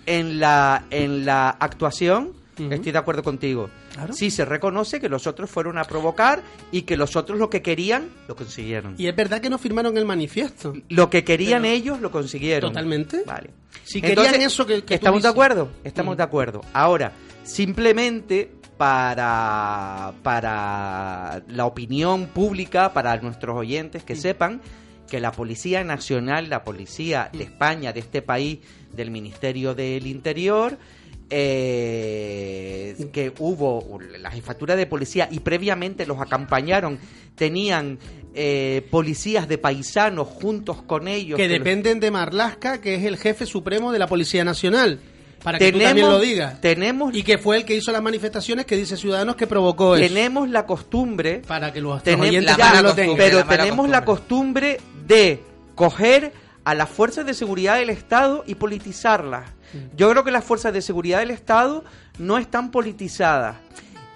en 0.06 0.40
la 0.40 0.84
en 0.90 1.24
la 1.24 1.50
actuación, 1.50 2.32
Ujú. 2.58 2.72
estoy 2.72 2.92
de 2.92 2.98
acuerdo 2.98 3.22
contigo. 3.22 3.70
Claro. 3.92 4.12
Sí 4.14 4.30
se 4.30 4.44
reconoce 4.44 5.00
que 5.00 5.08
los 5.08 5.26
otros 5.26 5.50
fueron 5.50 5.76
a 5.78 5.84
provocar 5.84 6.42
y 6.70 6.82
que 6.82 6.96
los 6.96 7.14
otros 7.16 7.38
lo 7.38 7.50
que 7.50 7.60
querían 7.62 8.08
lo 8.26 8.34
consiguieron. 8.36 8.94
Y 8.98 9.06
es 9.06 9.14
verdad 9.14 9.40
que 9.40 9.50
no 9.50 9.58
firmaron 9.58 9.96
el 9.98 10.04
manifiesto. 10.06 10.72
Lo 10.88 11.10
que 11.10 11.24
querían 11.24 11.62
Pero- 11.62 11.74
ellos 11.74 12.00
lo 12.00 12.10
consiguieron. 12.10 12.70
Totalmente. 12.72 13.22
Vale. 13.26 13.50
Si 13.84 14.00
querían 14.00 14.18
Entonces, 14.26 14.46
eso 14.46 14.66
que, 14.66 14.74
que 14.82 14.86
tú 14.88 14.94
¿Estamos 14.94 15.22
de 15.22 15.28
acuerdo? 15.28 15.68
Estamos 15.84 16.14
Mm. 16.14 16.16
de 16.18 16.22
acuerdo. 16.22 16.60
Ahora, 16.72 17.12
simplemente 17.44 18.50
para, 18.78 20.12
para 20.22 21.42
la 21.48 21.66
opinión 21.66 22.26
pública, 22.26 22.92
para 22.92 23.16
nuestros 23.18 23.56
oyentes 23.56 24.02
que 24.04 24.16
sepan 24.16 24.60
que 25.08 25.20
la 25.20 25.32
Policía 25.32 25.84
Nacional, 25.84 26.48
la 26.48 26.64
Policía 26.64 27.28
de 27.32 27.44
España, 27.44 27.92
de 27.92 28.00
este 28.00 28.22
país, 28.22 28.58
del 28.92 29.10
Ministerio 29.10 29.74
del 29.74 30.06
Interior, 30.06 30.78
eh, 31.34 32.96
que 33.12 33.32
hubo 33.38 33.98
la 34.20 34.30
jefatura 34.30 34.76
de 34.76 34.86
policía 34.86 35.28
y 35.30 35.40
previamente 35.40 36.06
los 36.06 36.20
acompañaron, 36.20 36.98
tenían 37.34 37.98
eh, 38.34 38.86
policías 38.90 39.48
de 39.48 39.58
paisanos 39.58 40.28
juntos 40.28 40.82
con 40.82 41.08
ellos. 41.08 41.36
Que 41.36 41.48
dependen 41.48 42.00
de 42.00 42.10
Marlasca, 42.10 42.80
que 42.80 42.94
es 42.94 43.04
el 43.04 43.16
jefe 43.16 43.46
supremo 43.46 43.92
de 43.92 43.98
la 43.98 44.06
Policía 44.06 44.44
Nacional. 44.44 45.00
Para 45.42 45.58
que 45.58 45.72
tú 45.72 45.78
Tenemos- 45.78 45.88
también 45.88 46.08
lo 46.08 46.20
digas. 46.20 46.60
Tenemos, 46.60 47.14
Y 47.16 47.24
que 47.24 47.36
fue 47.36 47.56
el 47.56 47.64
que 47.64 47.74
hizo 47.74 47.90
las 47.90 48.00
manifestaciones 48.02 48.64
que 48.64 48.76
dice 48.76 48.96
Ciudadanos 48.96 49.34
que 49.34 49.46
provocó 49.48 49.96
eso. 49.96 50.06
tenemos 50.06 50.48
la 50.48 50.66
costumbre, 50.66 51.42
Para 51.46 51.72
que 51.72 51.80
los 51.80 52.00
tenemos, 52.02 52.28
oyentes 52.28 52.56
la 52.56 52.64
mala 52.64 52.74
ya 52.76 52.82
lo 52.82 52.88
costumbre, 52.90 53.24
tengan. 53.24 53.28
pero 53.38 53.38
la 53.50 53.56
tenemos 53.64 53.88
la 53.88 54.04
costumbre 54.04 54.78
de 55.06 55.40
coger 55.74 56.32
a 56.64 56.74
las 56.76 56.88
fuerzas 56.88 57.26
de 57.26 57.34
seguridad 57.34 57.76
del 57.78 57.90
Estado 57.90 58.44
y 58.46 58.54
politizarlas. 58.54 59.50
Mm. 59.72 59.96
Yo 59.96 60.10
creo 60.10 60.24
que 60.24 60.30
las 60.30 60.44
fuerzas 60.44 60.72
de 60.72 60.82
seguridad 60.82 61.18
del 61.20 61.30
Estado 61.30 61.84
no 62.18 62.38
están 62.38 62.70
politizadas. 62.70 63.56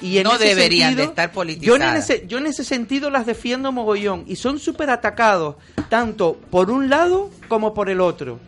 Y 0.00 0.18
en 0.18 0.24
No 0.24 0.34
ese 0.34 0.44
deberían 0.48 0.90
sentido, 0.90 1.06
de 1.06 1.10
estar 1.10 1.26
Yo 1.28 1.30
en, 1.30 1.34
politizadas. 1.34 2.10
ese, 2.10 2.26
yo 2.26 2.36
en 2.38 2.46
ese 2.46 2.64
sentido 2.64 3.08
las 3.08 3.24
defiendo 3.24 3.72
mogollón 3.72 4.24
y 4.26 4.36
son 4.36 4.58
súper 4.58 4.90
atacados, 4.90 5.56
tanto 5.88 6.36
por 6.50 6.70
un 6.70 6.90
lado 6.90 7.30
como 7.48 7.72
por 7.72 7.88
el 7.88 8.02
otro. 8.02 8.38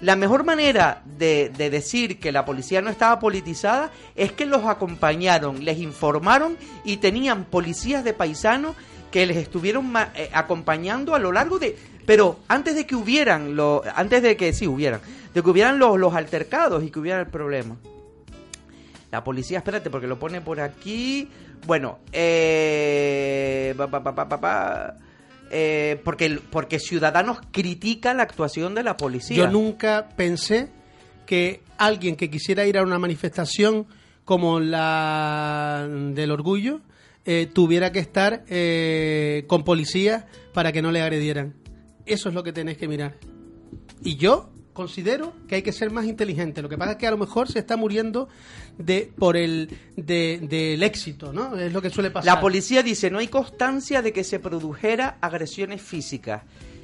La 0.00 0.16
mejor 0.16 0.44
manera 0.44 1.02
de, 1.18 1.52
de 1.54 1.68
decir 1.68 2.18
que 2.18 2.32
la 2.32 2.46
policía 2.46 2.80
no 2.80 2.88
estaba 2.88 3.18
politizada 3.18 3.90
es 4.16 4.32
que 4.32 4.46
los 4.46 4.64
acompañaron, 4.64 5.62
les 5.62 5.76
informaron 5.78 6.56
y 6.84 6.96
tenían 6.96 7.44
policías 7.44 8.02
de 8.02 8.14
paisanos 8.14 8.74
que 9.12 9.26
les 9.26 9.36
estuvieron 9.36 9.92
ma- 9.92 10.10
eh, 10.14 10.30
acompañando 10.32 11.14
a 11.14 11.18
lo 11.18 11.32
largo 11.32 11.58
de... 11.58 11.76
Pero 12.10 12.40
antes 12.48 12.74
de 12.74 12.86
que 12.86 12.96
hubieran, 12.96 13.54
lo, 13.54 13.84
antes 13.94 14.20
de 14.20 14.36
que 14.36 14.52
sí 14.52 14.66
hubieran, 14.66 15.00
de 15.32 15.44
que 15.44 15.48
hubieran 15.48 15.78
los, 15.78 16.12
altercados 16.12 16.82
y 16.82 16.90
que 16.90 16.98
hubiera 16.98 17.20
el 17.20 17.28
problema. 17.28 17.76
La 19.12 19.22
policía, 19.22 19.58
espérate, 19.58 19.90
porque 19.90 20.08
lo 20.08 20.18
pone 20.18 20.40
por 20.40 20.58
aquí. 20.58 21.28
Bueno, 21.68 22.00
eh, 22.12 23.76
pa, 23.76 23.86
pa, 23.88 24.28
pa, 24.28 24.96
eh, 25.52 26.00
porque, 26.02 26.40
porque 26.50 26.80
Ciudadanos 26.80 27.38
critica 27.52 28.12
la 28.12 28.24
actuación 28.24 28.74
de 28.74 28.82
la 28.82 28.96
policía. 28.96 29.36
Yo 29.36 29.48
nunca 29.48 30.08
pensé 30.16 30.68
que 31.26 31.60
alguien 31.78 32.16
que 32.16 32.28
quisiera 32.28 32.66
ir 32.66 32.76
a 32.76 32.82
una 32.82 32.98
manifestación 32.98 33.86
como 34.24 34.58
la 34.58 35.86
del 35.88 36.32
orgullo 36.32 36.80
eh, 37.24 37.48
tuviera 37.52 37.92
que 37.92 38.00
estar 38.00 38.42
eh, 38.48 39.44
con 39.46 39.62
policías 39.62 40.24
para 40.52 40.72
que 40.72 40.82
no 40.82 40.90
le 40.90 41.02
agredieran. 41.02 41.59
Eso 42.12 42.28
es 42.28 42.34
lo 42.34 42.42
que 42.42 42.52
tenéis 42.52 42.78
que 42.78 42.88
mirar. 42.88 43.16
Y 44.02 44.16
yo 44.16 44.50
considero 44.72 45.32
que 45.48 45.56
hay 45.56 45.62
que 45.62 45.72
ser 45.72 45.90
más 45.90 46.06
inteligente. 46.06 46.62
Lo 46.62 46.68
que 46.68 46.78
pasa 46.78 46.92
es 46.92 46.96
que 46.98 47.06
a 47.06 47.10
lo 47.10 47.18
mejor 47.18 47.48
se 47.50 47.58
está 47.58 47.76
muriendo 47.76 48.28
de 48.78 49.12
por 49.18 49.36
el 49.36 49.68
de- 49.96 50.38
del 50.48 50.82
éxito, 50.82 51.32
¿no? 51.32 51.56
Es 51.56 51.72
lo 51.72 51.82
que 51.82 51.90
suele 51.90 52.10
pasar. 52.10 52.34
La 52.34 52.40
policía 52.40 52.82
dice 52.82 53.10
no 53.10 53.18
hay 53.18 53.28
constancia 53.28 54.00
de 54.00 54.12
que 54.12 54.24
se 54.24 54.38
produjera 54.38 55.18
agresiones 55.20 55.82
físicas 55.82 56.42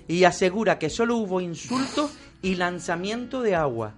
y 0.09 0.25
asegura 0.25 0.79
que 0.79 0.91
solo 0.91 1.17
hubo 1.17 1.41
insultos 1.41 2.11
y 2.43 2.57
lanzamiento 2.57 3.41
de 3.41 3.55
agua. 3.55 3.95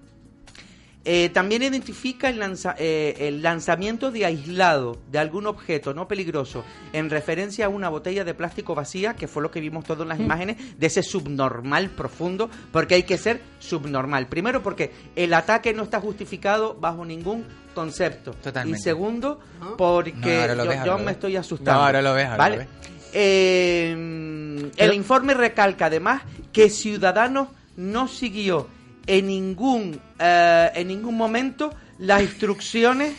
Eh, 1.05 1.31
también 1.31 1.63
identifica 1.63 2.29
el, 2.29 2.39
lanza- 2.39 2.75
eh, 2.79 3.15
el 3.29 3.41
lanzamiento 3.41 4.11
de 4.11 4.27
aislado 4.27 4.99
de 5.11 5.19
algún 5.19 5.47
objeto 5.47 5.95
no 5.95 6.07
peligroso 6.09 6.65
en 6.93 7.09
referencia 7.09 7.67
a 7.67 7.69
una 7.71 7.89
botella 7.89 8.25
de 8.25 8.35
plástico 8.35 8.75
vacía, 8.75 9.15
que 9.15 9.27
fue 9.29 9.43
lo 9.43 9.51
que 9.51 9.61
vimos 9.61 9.85
todas 9.85 10.05
Mm. 10.07 10.09
las 10.11 10.21
imágenes 10.21 10.79
de 10.79 10.87
ese 10.87 11.03
subnormal 11.03 11.91
profundo, 11.91 12.51
porque 12.73 12.97
hay 12.97 13.05
que 13.05 13.17
ser 13.17 13.41
subnormal. 13.59 14.27
Primero 14.27 14.63
porque 14.63 14.93
el 15.17 15.33
ataque 15.33 15.73
no 15.73 15.85
está 15.85 16.01
justificado 16.01 16.75
bajo 16.75 17.05
ningún 17.07 17.47
concepto. 17.75 18.33
Totalmente. 18.33 18.81
Y 18.81 18.83
segundo, 18.83 19.39
porque 19.79 20.13
No, 20.35 20.41
ahora 20.43 20.55
lo 20.57 20.85
yo, 20.85 20.99
me 20.99 21.05
ves. 21.05 21.15
estoy 21.15 21.37
asustando. 21.37 21.81
No, 21.81 21.87
ahora 21.87 22.03
lo 22.03 22.13
ves, 22.13 22.25
ahora 22.27 22.37
¿vale? 22.37 22.57
lo 22.57 22.63
ves. 22.63 22.69
Eh, 23.15 23.93
el 23.93 24.73
Pero- 24.77 24.93
informe 24.93 25.33
recalca 25.35 25.87
además 25.87 26.23
que 26.53 26.69
Ciudadanos 26.71 27.49
no 27.77 28.09
siguió 28.09 28.67
en 29.09 29.27
ningún, 29.27 30.01
eh, 30.21 30.71
en 30.75 30.89
ningún 30.89 31.17
momento 31.17 31.75
las 31.99 32.23
instrucciones 32.23 33.15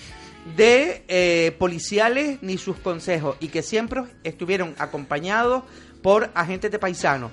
de 0.55 1.03
eh, 1.07 1.55
policiales 1.59 2.39
ni 2.41 2.57
sus 2.57 2.77
consejos 2.77 3.35
y 3.41 3.49
que 3.49 3.61
siempre 3.61 4.03
estuvieron 4.23 4.75
acompañados 4.77 5.63
por 6.01 6.29
agentes 6.33 6.71
de 6.71 6.79
paisanos. 6.79 7.31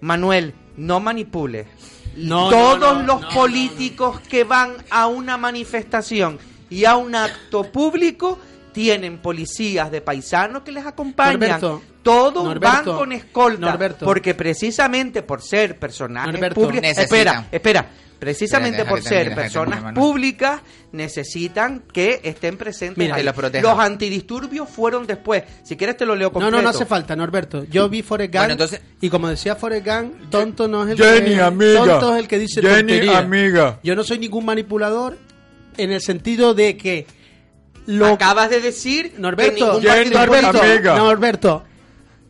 Manuel, 0.00 0.54
no 0.76 1.00
manipules. 1.00 1.66
No, 2.14 2.50
Todos 2.50 2.78
no, 2.78 3.02
no, 3.02 3.20
los 3.20 3.34
políticos 3.34 4.20
que 4.20 4.44
van 4.44 4.76
a 4.90 5.08
una 5.08 5.36
manifestación 5.36 6.38
y 6.70 6.84
a 6.84 6.96
un 6.96 7.14
acto 7.14 7.72
público 7.72 8.38
tienen 8.74 9.16
policías 9.18 9.90
de 9.90 10.02
paisanos 10.02 10.62
que 10.62 10.72
les 10.72 10.84
acompañan. 10.84 11.40
Norberto, 11.40 11.82
Todos 12.02 12.44
Norberto, 12.44 12.90
van 12.90 12.98
con 12.98 13.12
escolta. 13.12 13.58
Norberto. 13.70 14.04
porque 14.04 14.34
precisamente 14.34 15.22
por 15.22 15.40
ser 15.40 15.78
personajes 15.78 16.32
Norberto. 16.34 16.54
públicos. 16.60 16.82
Necesitan. 16.82 17.04
Espera, 17.18 17.48
espera. 17.50 17.86
Precisamente 18.18 18.84
por 18.86 19.02
ser 19.02 19.34
personas 19.34 19.92
públicas 19.92 20.60
necesitan 20.92 21.82
que 21.92 22.20
estén 22.22 22.56
presentes. 22.56 22.96
Mira, 22.96 23.16
ahí. 23.16 23.24
que 23.52 23.60
los 23.60 23.78
antidisturbios 23.78 24.68
fueron 24.68 25.06
después. 25.06 25.42
Si 25.62 25.76
quieres 25.76 25.96
te 25.96 26.06
lo 26.06 26.14
leo 26.16 26.28
No, 26.28 26.32
completo. 26.32 26.56
no, 26.56 26.62
no 26.62 26.68
hace 26.70 26.86
falta, 26.86 27.14
Norberto. 27.16 27.64
Yo 27.64 27.88
vi 27.88 28.02
Forrest 28.02 28.32
Gump 28.32 28.40
Bueno, 28.40 28.52
entonces- 28.52 28.80
y 29.00 29.10
como 29.10 29.28
decía 29.28 29.56
Forrest 29.56 29.86
Gump, 29.86 30.30
tonto 30.30 30.68
no 30.68 30.84
es 30.84 30.90
el 30.92 30.96
Jenny, 31.04 31.34
que 31.34 31.40
amiga. 31.42 31.84
tonto 31.84 32.14
es 32.14 32.20
el 32.20 32.28
que 32.28 32.38
dice 32.38 32.62
Jenny, 32.62 32.74
tontería. 32.76 33.18
amiga. 33.18 33.80
Yo 33.82 33.94
no 33.94 34.04
soy 34.04 34.18
ningún 34.18 34.44
manipulador 34.46 35.18
en 35.76 35.92
el 35.92 36.00
sentido 36.00 36.54
de 36.54 36.76
que 36.78 37.06
lo 37.86 38.06
Acabas 38.06 38.50
de 38.50 38.60
decir 38.60 39.12
que 39.12 39.18
Norberto, 39.20 39.66
ningún 39.80 39.84
partido 39.84 40.18
Norberto, 40.26 40.62
amiga. 40.62 40.96
Norberto, 40.96 41.64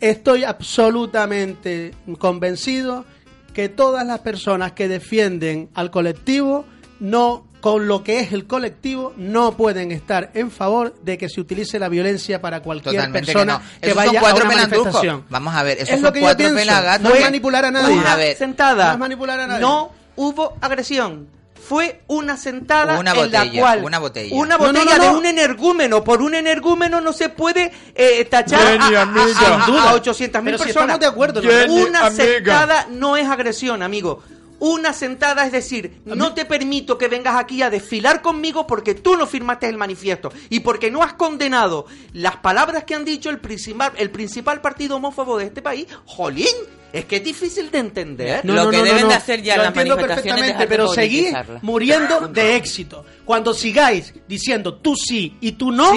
estoy 0.00 0.44
absolutamente 0.44 1.94
convencido 2.18 3.04
que 3.52 3.68
todas 3.68 4.06
las 4.06 4.20
personas 4.20 4.72
que 4.72 4.88
defienden 4.88 5.70
al 5.74 5.90
colectivo 5.90 6.64
no 7.00 7.46
con 7.60 7.88
lo 7.88 8.04
que 8.04 8.20
es 8.20 8.32
el 8.32 8.46
colectivo 8.46 9.14
no 9.16 9.56
pueden 9.56 9.90
estar 9.90 10.30
en 10.34 10.50
favor 10.50 10.94
de 11.02 11.16
que 11.16 11.30
se 11.30 11.40
utilice 11.40 11.78
la 11.78 11.88
violencia 11.88 12.40
para 12.42 12.60
cualquier 12.60 12.96
Totalmente 12.96 13.32
persona 13.32 13.58
que 13.58 13.64
no. 13.64 13.80
que, 13.80 13.86
Esos 13.86 13.96
vaya 13.96 14.10
son 14.12 14.20
cuatro 14.20 14.42
a 14.42 14.44
una 14.46 14.54
pelandujos. 14.54 14.84
manifestación. 14.84 15.24
Vamos 15.30 15.54
a 15.54 15.62
ver, 15.62 15.76
esos 15.78 15.88
es 15.88 15.94
son 15.94 16.02
lo 16.02 16.12
que 16.12 16.18
yo 16.20 16.24
cuatro 16.26 16.38
pienso. 16.38 16.56
pelagatos. 16.56 17.08
No 17.08 17.14
es 17.14 17.22
manipular 17.22 17.64
a 17.64 17.70
nadie. 17.70 17.94
Una 17.96 18.12
A 18.12 18.16
ver, 18.16 18.36
sentada. 18.36 18.86
No 18.88 18.92
es 18.92 18.98
manipular 18.98 19.40
a 19.40 19.46
nadie. 19.46 19.60
No 19.62 19.92
hubo 20.16 20.56
agresión. 20.60 21.28
Fue 21.68 22.02
una 22.08 22.36
sentada 22.36 22.98
Una 22.98 23.12
en 23.12 23.16
la 23.16 23.22
botella, 23.42 23.60
cual 23.60 23.84
una 23.84 23.98
botella. 23.98 24.34
una 24.36 24.58
No, 24.58 24.66
no, 24.72 24.72
botella 24.80 24.98
no, 24.98 25.04
de 25.04 25.10
no. 25.12 25.18
un 25.18 25.26
energúmeno. 25.26 26.04
Por 26.04 26.20
un 26.22 26.34
energúmeno 26.34 27.00
no 27.00 27.12
se 27.12 27.28
puede 27.30 27.72
eh, 27.94 28.24
tachar 28.26 28.60
Jenny, 28.80 28.94
a, 28.94 29.02
a, 29.02 29.04
a, 29.04 29.90
a 29.90 29.94
800 29.94 30.42
mil 30.42 30.52
Pero 30.52 30.58
si 30.58 30.64
personas. 30.64 30.88
estamos 30.96 31.00
de 31.00 31.06
acuerdo, 31.06 31.40
Jenny, 31.42 31.82
una 31.82 32.06
amiga. 32.06 32.24
sentada 32.24 32.86
no 32.90 33.16
es 33.16 33.26
agresión, 33.28 33.82
amigo. 33.82 34.22
Una 34.60 34.92
sentada 34.92 35.44
es 35.46 35.52
decir, 35.52 36.00
no 36.04 36.34
te 36.34 36.44
permito 36.44 36.96
que 36.96 37.08
vengas 37.08 37.36
aquí 37.36 37.62
a 37.62 37.70
desfilar 37.70 38.22
conmigo 38.22 38.66
porque 38.66 38.94
tú 38.94 39.16
no 39.16 39.26
firmaste 39.26 39.68
el 39.68 39.76
manifiesto 39.76 40.32
y 40.48 40.60
porque 40.60 40.90
no 40.90 41.02
has 41.02 41.14
condenado 41.14 41.86
las 42.12 42.36
palabras 42.36 42.84
que 42.84 42.94
han 42.94 43.04
dicho 43.04 43.30
el 43.30 43.38
principal, 43.38 43.92
el 43.96 44.10
principal 44.10 44.60
partido 44.60 44.96
homófobo 44.96 45.38
de 45.38 45.46
este 45.46 45.62
país. 45.62 45.86
Jolín, 46.06 46.46
es 46.94 47.06
que 47.06 47.16
es 47.16 47.24
difícil 47.24 47.72
de 47.72 47.78
entender. 47.78 48.44
Lo 48.44 48.70
que 48.70 48.80
deben 48.80 49.08
de 49.08 49.14
hacer 49.14 49.42
ya 49.42 49.56
Lo 49.56 49.64
las 49.64 49.68
entiendo 49.70 49.96
perfectamente, 49.96 50.66
pero 50.68 50.86
seguís 50.86 51.34
muriendo 51.60 52.28
de 52.28 52.54
éxito. 52.54 53.04
Cuando 53.24 53.52
sigáis 53.52 54.14
diciendo 54.28 54.74
tú 54.76 54.94
sí 54.94 55.36
y 55.40 55.52
tú 55.52 55.72
no, 55.72 55.90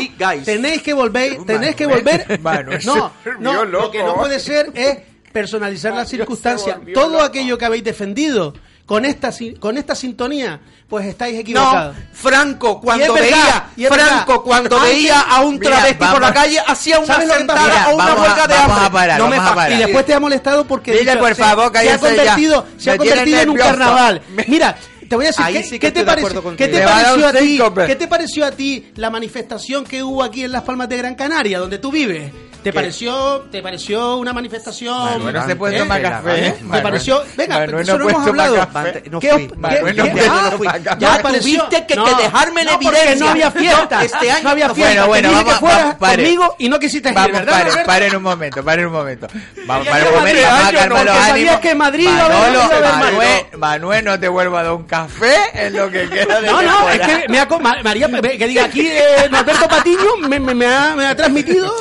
tenéis 0.44 0.82
que 0.82 0.94
volver, 0.94 1.46
tenéis 1.46 1.76
que 1.76 1.86
volver. 1.86 2.40
Manuel 2.42 2.82
se 2.82 2.88
no, 2.88 3.12
no, 3.40 3.64
lo 3.64 3.92
que 3.92 4.02
no 4.02 4.16
puede 4.16 4.40
ser 4.40 4.72
es 4.74 4.98
personalizar 5.42 5.94
las 5.94 6.10
circunstancias. 6.10 6.78
volvió 6.78 6.94
Todo 6.96 7.10
loco. 7.14 7.24
aquello 7.26 7.58
que 7.58 7.66
habéis 7.66 7.84
defendido 7.84 8.54
con 8.86 9.04
esta 9.06 9.32
con 9.60 9.78
esta 9.78 9.94
sintonía, 9.96 10.62
pues 10.88 11.06
estáis 11.06 11.36
No, 11.36 11.42
equivocados. 11.42 11.96
Franco 12.14 12.80
cuando 12.82 13.14
verdad, 13.14 13.66
veía, 13.76 13.90
Franco 13.90 14.44
cuando 14.44 14.80
veía 14.80 15.20
a 15.22 15.42
un 15.42 15.60
Mira, 15.60 15.72
travesti 15.78 16.06
por 16.06 16.22
la 16.22 16.34
calle 16.34 16.60
hacía 16.66 17.00
una 17.00 17.22
sentada 17.22 17.90
o 17.90 17.96
una 17.96 18.16
huelga 18.16 18.48
de 18.48 18.54
hambre. 18.56 19.12
a 19.14 19.18
no 19.18 19.28
me 19.28 19.38
parar. 19.38 19.72
Y 19.74 19.78
después 19.78 20.06
te 20.06 20.14
ha 20.14 20.20
molestado 20.20 20.66
porque 20.66 20.92
Dile, 20.94 21.12
dicho, 21.12 21.20
por 21.20 21.36
se- 21.36 21.44
favor, 21.44 21.72
se, 21.74 21.78
ha 21.80 21.84
ya. 21.84 21.98
convertido, 22.00 22.66
se 22.78 22.92
ha 22.92 22.98
convertido 22.98 23.40
en 23.42 23.50
un 23.50 23.58
carnaval. 23.58 24.22
Mira, 24.48 24.78
te 25.08 25.16
voy 25.16 25.26
a 25.26 25.28
decir, 25.30 25.46
¿qué, 25.52 25.64
sí 25.64 25.80
te 25.92 26.04
pareció, 26.04 26.56
¿qué 26.56 26.68
te 26.68 26.82
pareció 26.82 27.28
a 27.28 27.34
ti? 27.34 27.60
¿Qué 27.88 27.96
te 27.96 28.08
pareció 28.08 28.46
a 28.46 28.52
ti 28.52 28.92
la 28.96 29.10
manifestación 29.10 29.84
que 29.86 30.02
hubo 30.04 30.24
aquí 30.24 30.44
en 30.46 30.52
Las 30.54 30.64
Palmas 30.64 30.88
de 30.90 30.98
Gran 30.98 31.16
Canaria, 31.16 31.60
donde 31.60 31.78
tú 31.78 31.92
vives? 31.92 32.32
¿Te 32.68 32.74
pareció, 32.74 33.46
te 33.50 33.62
pareció 33.62 34.18
una 34.18 34.34
manifestación? 34.34 35.22
Se 35.48 35.56
puede 35.56 35.78
¿Eh? 35.78 35.80
tomar 35.80 36.02
café. 36.02 36.52
¿Te 36.52 36.64
Manuel- 36.66 36.84
pareció? 36.84 37.24
Venga, 37.38 37.60
Manuel 37.60 37.82
eso 37.84 37.98
no 37.98 38.10
hemos 38.10 38.28
hablado. 38.28 38.56
café. 38.58 39.04
No 39.10 39.20
¿Qué- 39.22 39.30
fui. 39.32 39.48
qué- 39.48 39.56
Manuel 39.56 39.96
no 39.98 40.04
qué- 40.04 40.12
puede 40.12 40.28
ah, 40.30 40.78
ya 40.78 40.98
Ya 40.98 41.22
pareció- 41.22 41.64
tuviste 41.64 41.86
que- 41.88 41.96
no, 41.96 42.04
que 42.04 42.24
dejarme 42.24 42.62
en 42.64 42.68
evidencia. 42.70 43.16
no 43.16 43.30
había 43.30 43.52
fiesta. 43.52 44.04
Este 44.04 44.32
año 44.32 44.44
no 44.44 44.50
había 44.50 44.70
fiesta. 44.74 45.06
Bueno, 45.06 45.08
bueno, 45.08 45.30
Te 45.30 45.34
dije 45.36 45.44
vamos, 45.44 45.54
que 45.54 45.60
fueras 45.62 45.82
vamos, 45.82 45.96
pare. 45.96 46.24
conmigo 46.24 46.56
y 46.60 46.70
no 46.70 46.80
quisiste 46.80 47.10
ir, 47.10 47.16
Vamos, 47.16 47.32
¿verdad, 47.32 47.86
paren, 47.86 48.16
un 48.18 48.24
momento, 48.24 48.64
paren 48.66 48.86
un 48.88 48.92
momento. 48.92 49.28
Vamos, 49.66 49.88
paren 49.88 50.08
un 50.10 50.14
momento, 50.16 50.42
vamos 50.44 50.68
a 50.68 50.72
calmar 50.74 51.06
los 51.06 51.18
ánimos. 51.18 51.60
que 51.62 51.76
Madrid 51.76 52.10
Manuel. 52.10 53.46
Manuel, 53.58 54.06
no 54.06 54.20
te 54.20 54.28
vuelvo 54.28 54.58
a 54.58 54.64
dar 54.64 54.74
un 54.74 54.84
café 54.84 55.36
en 55.54 55.74
lo 55.74 55.90
que 55.90 56.10
queda 56.10 56.42
de 56.42 56.48
No, 56.48 56.62
no, 56.62 56.90
es 56.90 57.00
que 57.00 57.26
me 57.30 57.40
ha, 57.40 57.46
María, 57.84 58.08
que 58.38 58.48
diga 58.48 58.66
aquí 58.66 58.86
eh, 58.88 59.28
Norberto 59.32 59.68
Patiño 59.70 60.18
me 60.18 61.06
ha 61.06 61.16
transmitido. 61.16 61.72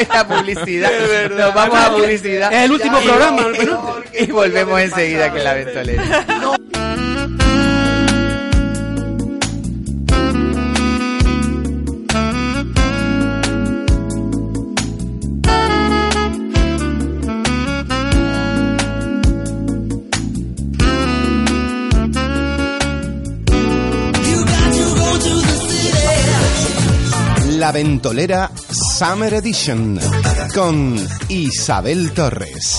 a 0.00 0.02
ir 0.02 0.08
a 0.16 0.28
publicidad. 0.28 0.90
Nos 1.30 1.54
vamos 1.54 1.78
a 1.78 1.90
publicidad. 1.92 2.52
Es 2.52 2.64
el 2.64 2.72
último 2.72 3.00
Y- 3.00 3.06
programa, 3.06 3.36
penúltimo. 3.42 3.96
Y 4.18 4.26
volvemos 4.32 4.80
enseguida 4.80 5.32
que 5.32 5.40
la 5.40 5.54
ventolera. 5.54 6.24
La 27.64 27.72
Ventolera 27.72 28.50
Summer 28.98 29.32
Edition 29.32 29.98
con 30.54 30.94
Isabel 31.30 32.12
Torres. 32.12 32.78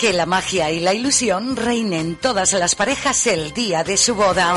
Que 0.00 0.12
la 0.12 0.26
magia 0.26 0.72
y 0.72 0.80
la 0.80 0.94
ilusión 0.94 1.54
reinen 1.54 1.92
en 1.92 2.16
todas 2.16 2.52
las 2.54 2.74
parejas 2.74 3.24
el 3.28 3.52
día 3.52 3.84
de 3.84 3.96
su 3.96 4.16
boda. 4.16 4.56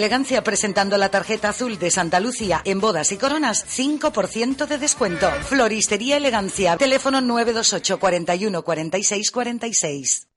Elegancia, 0.01 0.43
presentando 0.43 0.97
la 0.97 1.09
tarjeta 1.09 1.49
azul 1.49 1.77
de 1.77 1.91
Santa 1.91 2.19
Lucía 2.19 2.63
en 2.65 2.79
bodas 2.79 3.11
y 3.11 3.17
coronas, 3.17 3.63
5% 3.67 4.65
de 4.65 4.79
descuento. 4.79 5.29
Floristería 5.43 6.17
Elegancia, 6.17 6.75
teléfono 6.75 7.21
928 7.21 7.99
41 7.99 8.63
46 8.63 9.29
46. 9.29 10.27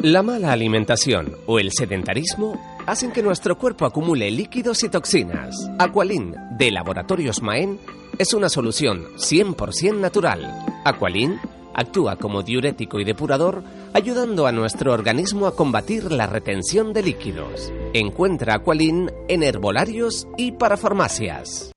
La 0.00 0.22
mala 0.22 0.52
alimentación 0.52 1.36
o 1.46 1.58
el 1.58 1.70
sedentarismo 1.70 2.78
hacen 2.86 3.12
que 3.12 3.22
nuestro 3.22 3.58
cuerpo 3.58 3.84
acumule 3.84 4.30
líquidos 4.30 4.82
y 4.82 4.88
toxinas. 4.88 5.54
Aqualin, 5.78 6.34
de 6.56 6.70
Laboratorios 6.70 7.42
Maen, 7.42 7.78
es 8.16 8.32
una 8.32 8.48
solución 8.48 9.04
100% 9.16 9.98
natural. 9.98 10.64
Aqualin 10.86 11.38
actúa 11.78 12.16
como 12.16 12.42
diurético 12.42 12.98
y 12.98 13.04
depurador, 13.04 13.62
ayudando 13.94 14.46
a 14.46 14.52
nuestro 14.52 14.92
organismo 14.92 15.46
a 15.46 15.54
combatir 15.54 16.10
la 16.10 16.26
retención 16.26 16.92
de 16.92 17.02
líquidos. 17.02 17.72
Encuentra 17.94 18.56
Aqualin 18.56 19.10
en 19.28 19.42
herbolarios 19.42 20.26
y 20.36 20.52
para 20.52 20.76
farmacias. 20.76 21.72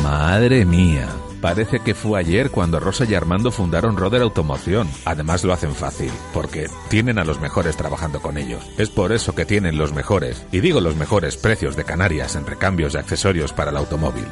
Madre 0.04 0.64
mía. 0.64 1.08
Parece 1.40 1.80
que 1.80 1.94
fue 1.94 2.20
ayer 2.20 2.50
cuando 2.50 2.78
Rosa 2.78 3.04
y 3.04 3.14
Armando 3.14 3.50
fundaron 3.50 3.96
Roder 3.96 4.22
Automoción. 4.22 4.88
Además 5.04 5.42
lo 5.42 5.52
hacen 5.52 5.74
fácil, 5.74 6.12
porque 6.32 6.68
tienen 6.88 7.18
a 7.18 7.24
los 7.24 7.40
mejores 7.40 7.76
trabajando 7.76 8.22
con 8.22 8.38
ellos. 8.38 8.62
Es 8.78 8.90
por 8.90 9.10
eso 9.12 9.34
que 9.34 9.44
tienen 9.44 9.76
los 9.76 9.92
mejores, 9.92 10.46
y 10.52 10.60
digo 10.60 10.80
los 10.80 10.94
mejores 10.94 11.36
precios 11.36 11.74
de 11.74 11.82
Canarias 11.84 12.36
en 12.36 12.46
recambios 12.46 12.94
y 12.94 12.98
accesorios 12.98 13.52
para 13.52 13.72
el 13.72 13.76
automóvil. 13.76 14.26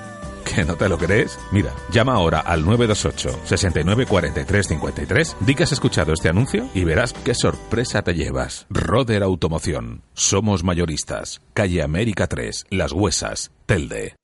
¿Que 0.44 0.64
no 0.64 0.76
te 0.76 0.88
lo 0.88 0.98
crees? 0.98 1.38
Mira, 1.50 1.72
llama 1.90 2.14
ahora 2.14 2.40
al 2.40 2.64
928 2.64 3.40
69 3.44 4.06
43 4.06 4.68
53, 4.68 5.36
di 5.40 5.54
que 5.54 5.62
has 5.64 5.72
escuchado 5.72 6.12
este 6.12 6.28
anuncio 6.28 6.68
y 6.74 6.84
verás 6.84 7.12
qué 7.12 7.34
sorpresa 7.34 8.02
te 8.02 8.14
llevas. 8.14 8.66
Roder 8.70 9.22
Automoción. 9.22 10.02
Somos 10.14 10.64
mayoristas. 10.64 11.40
Calle 11.54 11.82
América 11.82 12.26
3, 12.26 12.66
Las 12.70 12.92
Huesas, 12.92 13.50
Telde. 13.66 14.16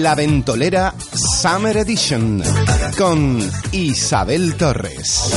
La 0.00 0.14
Ventolera 0.14 0.94
Summer 1.40 1.76
Edition 1.76 2.42
con 2.96 3.38
Isabel 3.72 4.54
Torres. 4.56 5.32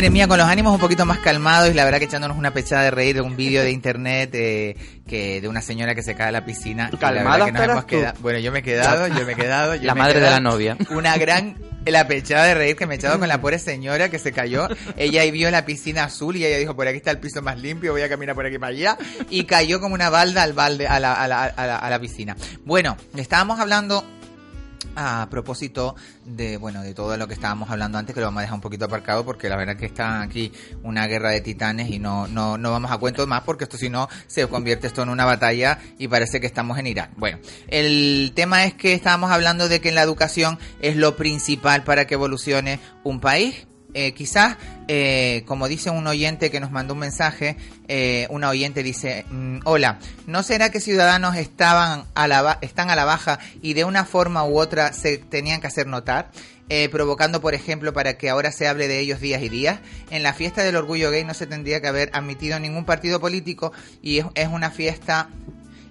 Madre 0.00 0.08
mía, 0.12 0.26
con 0.28 0.38
los 0.38 0.46
ánimos 0.48 0.72
un 0.72 0.80
poquito 0.80 1.04
más 1.04 1.18
calmados 1.18 1.68
y 1.70 1.74
la 1.74 1.84
verdad 1.84 1.98
que 1.98 2.06
echándonos 2.06 2.38
una 2.38 2.54
pechada 2.54 2.84
de 2.84 2.90
reír 2.90 3.16
de 3.16 3.20
un 3.20 3.36
vídeo 3.36 3.62
de 3.62 3.70
internet 3.70 4.30
eh, 4.32 4.74
que 5.06 5.42
de 5.42 5.46
una 5.48 5.60
señora 5.60 5.94
que 5.94 6.02
se 6.02 6.14
cae 6.14 6.28
a 6.28 6.32
la 6.32 6.42
piscina. 6.42 6.88
Calmada 6.98 7.36
verdad 7.36 7.44
que 7.44 7.52
nos 7.52 7.62
hemos 7.64 7.84
quedado- 7.84 8.18
Bueno, 8.20 8.38
yo 8.38 8.50
me 8.50 8.60
he 8.60 8.62
quedado, 8.62 9.08
yo 9.08 9.26
me 9.26 9.32
he 9.32 9.36
quedado. 9.36 9.74
yo 9.74 9.82
La 9.82 9.94
me 9.94 10.00
madre 10.00 10.20
de 10.20 10.30
la 10.30 10.40
novia. 10.40 10.78
Una 10.88 11.18
gran 11.18 11.58
la 11.84 12.06
pechada 12.08 12.46
de 12.46 12.54
reír 12.54 12.76
que 12.76 12.86
me 12.86 12.94
he 12.94 12.96
echado 12.96 13.18
con 13.18 13.28
la 13.28 13.42
pobre 13.42 13.58
señora 13.58 14.08
que 14.08 14.18
se 14.18 14.32
cayó. 14.32 14.68
Ella 14.96 15.20
ahí 15.20 15.30
vio 15.30 15.50
la 15.50 15.66
piscina 15.66 16.04
azul 16.04 16.34
y 16.36 16.46
ella 16.46 16.56
dijo, 16.56 16.74
por 16.74 16.88
aquí 16.88 16.96
está 16.96 17.10
el 17.10 17.18
piso 17.18 17.42
más 17.42 17.58
limpio, 17.60 17.92
voy 17.92 18.00
a 18.00 18.08
caminar 18.08 18.34
por 18.34 18.46
aquí 18.46 18.58
para 18.58 18.72
allá. 18.72 18.96
Y 19.28 19.44
cayó 19.44 19.82
como 19.82 19.94
una 19.94 20.08
balda 20.08 20.42
al 20.44 20.54
balde, 20.54 20.86
a 20.86 20.98
la, 20.98 21.12
a 21.12 21.28
la, 21.28 21.44
a 21.44 21.66
la, 21.66 21.76
a 21.76 21.90
la 21.90 21.98
piscina. 22.00 22.38
Bueno, 22.64 22.96
estábamos 23.18 23.60
hablando 23.60 24.02
a 25.00 25.28
propósito 25.30 25.96
de 26.24 26.56
bueno 26.56 26.82
de 26.82 26.94
todo 26.94 27.16
lo 27.16 27.26
que 27.26 27.34
estábamos 27.34 27.70
hablando 27.70 27.98
antes 27.98 28.14
que 28.14 28.20
lo 28.20 28.26
vamos 28.26 28.38
a 28.38 28.42
dejar 28.42 28.54
un 28.54 28.60
poquito 28.60 28.84
aparcado 28.84 29.24
porque 29.24 29.48
la 29.48 29.56
verdad 29.56 29.76
que 29.76 29.86
está 29.86 30.22
aquí 30.22 30.52
una 30.82 31.06
guerra 31.06 31.30
de 31.30 31.40
titanes 31.40 31.90
y 31.90 31.98
no 31.98 32.26
no 32.26 32.58
no 32.58 32.70
vamos 32.70 32.90
a 32.90 32.98
cuento 32.98 33.26
más 33.26 33.42
porque 33.42 33.64
esto 33.64 33.76
si 33.76 33.88
no 33.88 34.08
se 34.26 34.46
convierte 34.46 34.86
esto 34.86 35.02
en 35.02 35.08
una 35.08 35.24
batalla 35.24 35.78
y 35.98 36.08
parece 36.08 36.40
que 36.40 36.46
estamos 36.46 36.78
en 36.78 36.86
Irán 36.86 37.10
bueno 37.16 37.38
el 37.68 38.32
tema 38.34 38.64
es 38.64 38.74
que 38.74 38.92
estábamos 38.92 39.30
hablando 39.30 39.68
de 39.68 39.80
que 39.80 39.92
la 39.92 40.02
educación 40.02 40.58
es 40.80 40.96
lo 40.96 41.16
principal 41.16 41.84
para 41.84 42.06
que 42.06 42.14
evolucione 42.14 42.80
un 43.04 43.20
país 43.20 43.66
eh, 43.94 44.12
quizás, 44.12 44.56
eh, 44.88 45.42
como 45.46 45.68
dice 45.68 45.90
un 45.90 46.06
oyente 46.06 46.50
que 46.50 46.60
nos 46.60 46.70
mandó 46.70 46.94
un 46.94 47.00
mensaje, 47.00 47.56
eh, 47.88 48.26
una 48.30 48.48
oyente 48.48 48.82
dice, 48.82 49.24
mm, 49.30 49.60
hola, 49.64 49.98
¿no 50.26 50.42
será 50.42 50.70
que 50.70 50.80
ciudadanos 50.80 51.36
estaban 51.36 52.04
a 52.14 52.28
la 52.28 52.58
están 52.60 52.90
a 52.90 52.96
la 52.96 53.04
baja 53.04 53.38
y 53.62 53.74
de 53.74 53.84
una 53.84 54.04
forma 54.04 54.44
u 54.44 54.58
otra 54.58 54.92
se 54.92 55.18
tenían 55.18 55.60
que 55.60 55.66
hacer 55.66 55.86
notar? 55.86 56.30
Eh, 56.72 56.88
provocando, 56.88 57.40
por 57.40 57.54
ejemplo, 57.54 57.92
para 57.92 58.16
que 58.16 58.30
ahora 58.30 58.52
se 58.52 58.68
hable 58.68 58.86
de 58.86 59.00
ellos 59.00 59.20
días 59.20 59.42
y 59.42 59.48
días. 59.48 59.80
En 60.10 60.22
la 60.22 60.32
fiesta 60.32 60.62
del 60.62 60.76
orgullo 60.76 61.10
gay 61.10 61.24
no 61.24 61.34
se 61.34 61.48
tendría 61.48 61.80
que 61.80 61.88
haber 61.88 62.10
admitido 62.12 62.60
ningún 62.60 62.84
partido 62.84 63.18
político 63.18 63.72
y 64.02 64.18
es 64.36 64.46
una 64.46 64.70
fiesta 64.70 65.28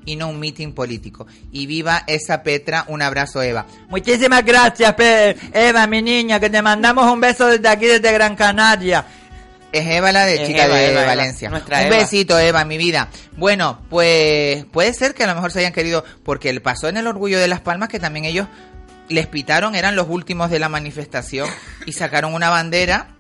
y 0.06 0.16
no 0.16 0.28
un 0.30 0.40
meeting 0.40 0.74
político. 0.74 1.28
Y 1.52 1.66
viva 1.68 2.04
esa 2.08 2.44
Petra, 2.44 2.86
un 2.88 3.02
abrazo 3.02 3.42
Eva. 3.42 3.66
Muchísimas 3.90 4.44
gracias, 4.46 4.94
Pe- 4.96 5.36
Eva, 5.54 5.86
mi 5.88 6.02
niña, 6.02 6.40
que 6.40 6.50
te 6.50 6.62
mandamos 6.62 7.12
un 7.12 7.22
beso 7.22 7.48
desde 7.48 7.68
aquí, 7.68 7.86
desde 7.86 8.12
Gran 8.12 8.36
Canaria. 8.36 9.06
Es 9.72 9.86
Eva 9.86 10.12
la 10.12 10.26
de 10.26 10.42
Es 10.42 10.48
chica 10.48 10.66
Eva, 10.66 10.76
de 10.78 10.92
Eva, 10.92 11.06
Valencia. 11.06 11.50
Un 11.52 11.90
besito, 11.92 12.40
Eva, 12.40 12.66
mi 12.66 12.78
vida. 12.78 13.08
Bueno, 13.38 13.82
pues 13.90 14.66
puede 14.66 14.94
ser 14.94 15.14
que 15.14 15.24
a 15.26 15.28
lo 15.28 15.36
mejor 15.36 15.52
se 15.52 15.60
hayan 15.60 15.74
querido, 15.74 16.04
porque 16.24 16.52
le 16.54 16.60
pasó 16.60 16.88
en 16.90 16.98
el 16.98 17.06
Orgullo 17.06 17.38
de 17.40 17.48
Las 17.48 17.60
Palmas 17.62 17.88
que 17.90 18.00
también 18.00 18.26
ellos 18.26 18.48
les 19.10 19.28
pitaron, 19.28 19.76
eran 19.76 19.96
los 19.96 20.08
últimos 20.10 20.50
de 20.50 20.58
la 20.60 20.70
manifestación 20.70 21.48
y 21.86 21.94
sacaron 21.94 22.34
una 22.34 22.50
bandera 22.50 23.16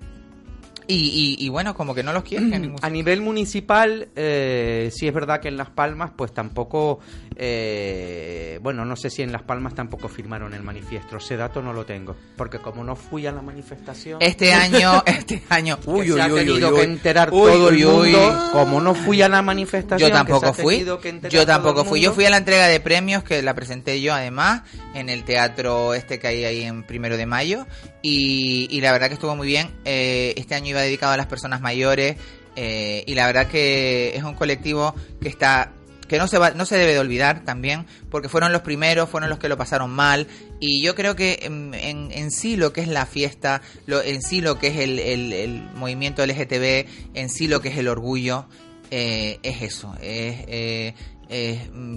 y, 0.89 1.35
y, 1.39 1.45
y 1.45 1.49
bueno, 1.49 1.75
como 1.75 1.93
que 1.93 2.01
no 2.01 2.11
los 2.13 2.23
quieren 2.23 2.51
en 2.51 2.63
ningún 2.63 2.79
A 2.81 2.89
nivel 2.89 3.21
municipal, 3.21 4.09
eh, 4.15 4.89
sí 4.91 5.07
es 5.07 5.13
verdad 5.13 5.39
que 5.39 5.47
en 5.47 5.55
Las 5.55 5.69
Palmas, 5.69 6.11
pues 6.17 6.33
tampoco, 6.33 6.99
eh, 7.35 8.57
bueno, 8.63 8.85
no 8.85 8.95
sé 8.95 9.11
si 9.11 9.21
en 9.21 9.31
Las 9.31 9.43
Palmas 9.43 9.75
tampoco 9.75 10.07
firmaron 10.07 10.55
el 10.55 10.63
manifiesto. 10.63 11.17
Ese 11.17 11.37
dato 11.37 11.61
no 11.61 11.73
lo 11.73 11.85
tengo, 11.85 12.15
porque 12.35 12.57
como 12.57 12.83
no 12.83 12.95
fui 12.95 13.27
a 13.27 13.31
la 13.31 13.43
manifestación. 13.43 14.17
Este 14.19 14.51
año, 14.51 15.03
este 15.05 15.43
año, 15.49 15.79
que 15.79 15.89
uy, 15.91 16.07
se 16.07 16.13
uy, 16.13 16.19
ha 16.21 16.25
uy, 16.27 16.39
tenido 16.39 16.69
uy, 16.69 16.73
que 16.73 16.79
uy. 16.87 16.93
enterar 16.93 17.29
Uy, 17.31 17.51
todo 17.51 17.67
uy, 17.69 17.81
el 17.81 17.85
uy. 17.85 17.91
mundo, 18.11 18.49
como 18.51 18.81
no 18.81 18.95
fui 18.95 19.21
a 19.21 19.29
la 19.29 19.43
manifestación. 19.43 20.09
Yo 20.09 20.15
tampoco 20.15 20.53
fui. 20.53 20.83
Yo 21.29 21.45
tampoco 21.45 21.85
fui. 21.85 22.01
Yo 22.01 22.13
fui 22.13 22.25
a 22.25 22.31
la 22.31 22.37
entrega 22.37 22.65
de 22.67 22.79
premios 22.79 23.23
que 23.23 23.43
la 23.43 23.53
presenté 23.53 24.01
yo 24.01 24.13
además 24.13 24.63
en 24.95 25.09
el 25.09 25.23
teatro 25.23 25.93
este 25.93 26.17
que 26.17 26.27
hay 26.27 26.45
ahí 26.45 26.63
en 26.63 26.83
primero 26.83 27.15
de 27.15 27.27
mayo 27.27 27.67
y, 28.01 28.67
y 28.71 28.81
la 28.81 28.91
verdad 28.91 29.07
que 29.07 29.13
estuvo 29.13 29.35
muy 29.35 29.47
bien. 29.47 29.69
Eh, 29.85 30.33
este 30.37 30.55
año 30.55 30.69
iba 30.69 30.78
dedicado 30.81 31.13
a 31.13 31.17
las 31.17 31.27
personas 31.27 31.61
mayores 31.61 32.17
eh, 32.55 33.03
y 33.07 33.15
la 33.15 33.25
verdad 33.27 33.47
que 33.47 34.15
es 34.15 34.23
un 34.23 34.33
colectivo 34.35 34.95
que 35.21 35.29
está 35.29 35.71
que 36.07 36.17
no 36.17 36.27
se 36.27 36.39
va, 36.39 36.49
no 36.51 36.65
se 36.65 36.75
debe 36.75 36.93
de 36.93 36.99
olvidar 36.99 37.45
también 37.45 37.85
porque 38.09 38.29
fueron 38.29 38.51
los 38.51 38.63
primeros, 38.63 39.07
fueron 39.09 39.29
los 39.29 39.37
que 39.37 39.47
lo 39.47 39.57
pasaron 39.57 39.91
mal 39.91 40.25
y 40.59 40.81
yo 40.81 40.95
creo 40.95 41.15
que 41.15 41.39
en, 41.43 41.75
en- 41.75 42.11
en 42.11 42.31
sí 42.31 42.55
lo 42.57 42.73
que 42.73 42.81
es 42.81 42.87
la 42.87 43.05
fiesta, 43.05 43.61
lo, 43.85 44.01
en 44.01 44.23
sí 44.23 44.41
lo 44.41 44.57
que 44.57 44.67
es 44.69 44.77
el, 44.77 44.97
el- 44.97 45.33
el 45.33 45.61
movimiento 45.75 46.25
LGTB, 46.25 46.87
en 47.13 47.29
sí 47.29 47.47
lo 47.47 47.61
que 47.61 47.69
es 47.69 47.77
el 47.77 47.87
orgullo, 47.87 48.47
eh, 48.89 49.37
es 49.43 49.61
eso, 49.61 49.93
es, 50.01 50.45
eh, 50.47 50.93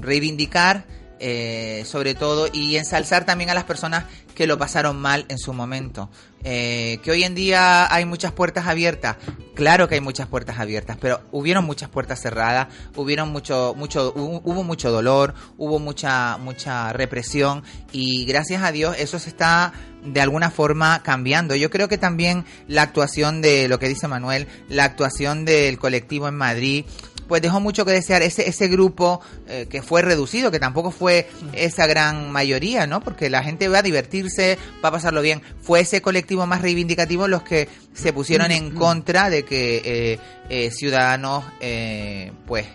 reivindicar 0.02 0.84
eh, 1.24 1.84
sobre 1.86 2.16
todo 2.16 2.48
y 2.52 2.76
ensalzar 2.76 3.24
también 3.24 3.48
a 3.48 3.54
las 3.54 3.62
personas 3.62 4.06
que 4.34 4.48
lo 4.48 4.58
pasaron 4.58 5.00
mal 5.00 5.24
en 5.28 5.38
su 5.38 5.52
momento. 5.52 6.10
Eh, 6.42 6.98
que 7.04 7.12
hoy 7.12 7.22
en 7.22 7.36
día 7.36 7.94
hay 7.94 8.04
muchas 8.04 8.32
puertas 8.32 8.66
abiertas, 8.66 9.18
claro 9.54 9.86
que 9.86 9.94
hay 9.94 10.00
muchas 10.00 10.26
puertas 10.26 10.58
abiertas, 10.58 10.96
pero 11.00 11.20
hubieron 11.30 11.64
muchas 11.64 11.88
puertas 11.88 12.20
cerradas, 12.20 12.66
hubieron 12.96 13.28
mucho, 13.28 13.74
mucho, 13.76 14.12
hubo, 14.16 14.64
mucho 14.64 14.90
dolor, 14.90 15.34
hubo 15.58 15.78
mucha, 15.78 16.38
mucha 16.38 16.92
represión 16.92 17.62
y 17.92 18.24
gracias 18.24 18.64
a 18.64 18.72
Dios 18.72 18.96
eso 18.98 19.20
se 19.20 19.28
está 19.28 19.72
de 20.04 20.20
alguna 20.20 20.50
forma 20.50 21.04
cambiando. 21.04 21.54
Yo 21.54 21.70
creo 21.70 21.86
que 21.86 21.98
también 21.98 22.44
la 22.66 22.82
actuación 22.82 23.40
de 23.40 23.68
lo 23.68 23.78
que 23.78 23.88
dice 23.88 24.08
Manuel, 24.08 24.48
la 24.68 24.82
actuación 24.82 25.44
del 25.44 25.78
colectivo 25.78 26.26
en 26.26 26.34
Madrid, 26.34 26.84
pues 27.28 27.42
dejó 27.42 27.60
mucho 27.60 27.84
que 27.84 27.92
desear 27.92 28.22
ese 28.22 28.48
ese 28.48 28.68
grupo 28.68 29.20
eh, 29.48 29.66
que 29.70 29.82
fue 29.82 30.02
reducido, 30.02 30.50
que 30.50 30.60
tampoco 30.60 30.90
fue 30.90 31.28
esa 31.52 31.86
gran 31.86 32.30
mayoría, 32.30 32.86
¿no? 32.86 33.00
Porque 33.00 33.30
la 33.30 33.42
gente 33.42 33.68
va 33.68 33.78
a 33.78 33.82
divertirse, 33.82 34.58
va 34.84 34.88
a 34.90 34.92
pasarlo 34.92 35.22
bien. 35.22 35.42
Fue 35.60 35.80
ese 35.80 36.02
colectivo 36.02 36.46
más 36.46 36.62
reivindicativo 36.62 37.28
los 37.28 37.42
que 37.42 37.68
se 37.94 38.12
pusieron 38.12 38.50
en 38.50 38.70
contra 38.72 39.30
de 39.30 39.44
que 39.44 39.82
eh, 39.84 40.18
eh, 40.48 40.70
ciudadanos, 40.70 41.44
eh, 41.60 42.32
pues 42.46 42.66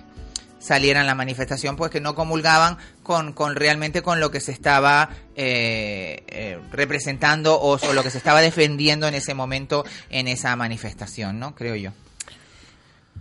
salieran 0.60 1.04
a 1.04 1.06
la 1.06 1.16
manifestación, 1.16 1.76
pues 1.76 1.92
que 1.92 2.02
no 2.02 2.14
comulgaban 2.14 2.78
con, 3.02 3.34
con 3.34 3.56
realmente 3.56 4.02
con 4.02 4.20
lo 4.20 4.32
que 4.32 4.42
se 4.42 4.52
estaba 4.52 5.10
eh, 5.36 6.24
eh, 6.28 6.60
representando 6.72 7.56
o, 7.56 7.78
o 7.78 7.94
lo 7.94 8.04
que 8.04 8.10
se 8.10 8.18
estaba 8.18 8.42
defendiendo 8.42 9.08
en 9.08 9.16
ese 9.16 9.34
momento 9.34 9.86
en 10.10 10.28
esa 10.28 10.56
manifestación, 10.56 11.40
¿no? 11.40 11.56
Creo 11.56 11.76
yo. 11.76 11.92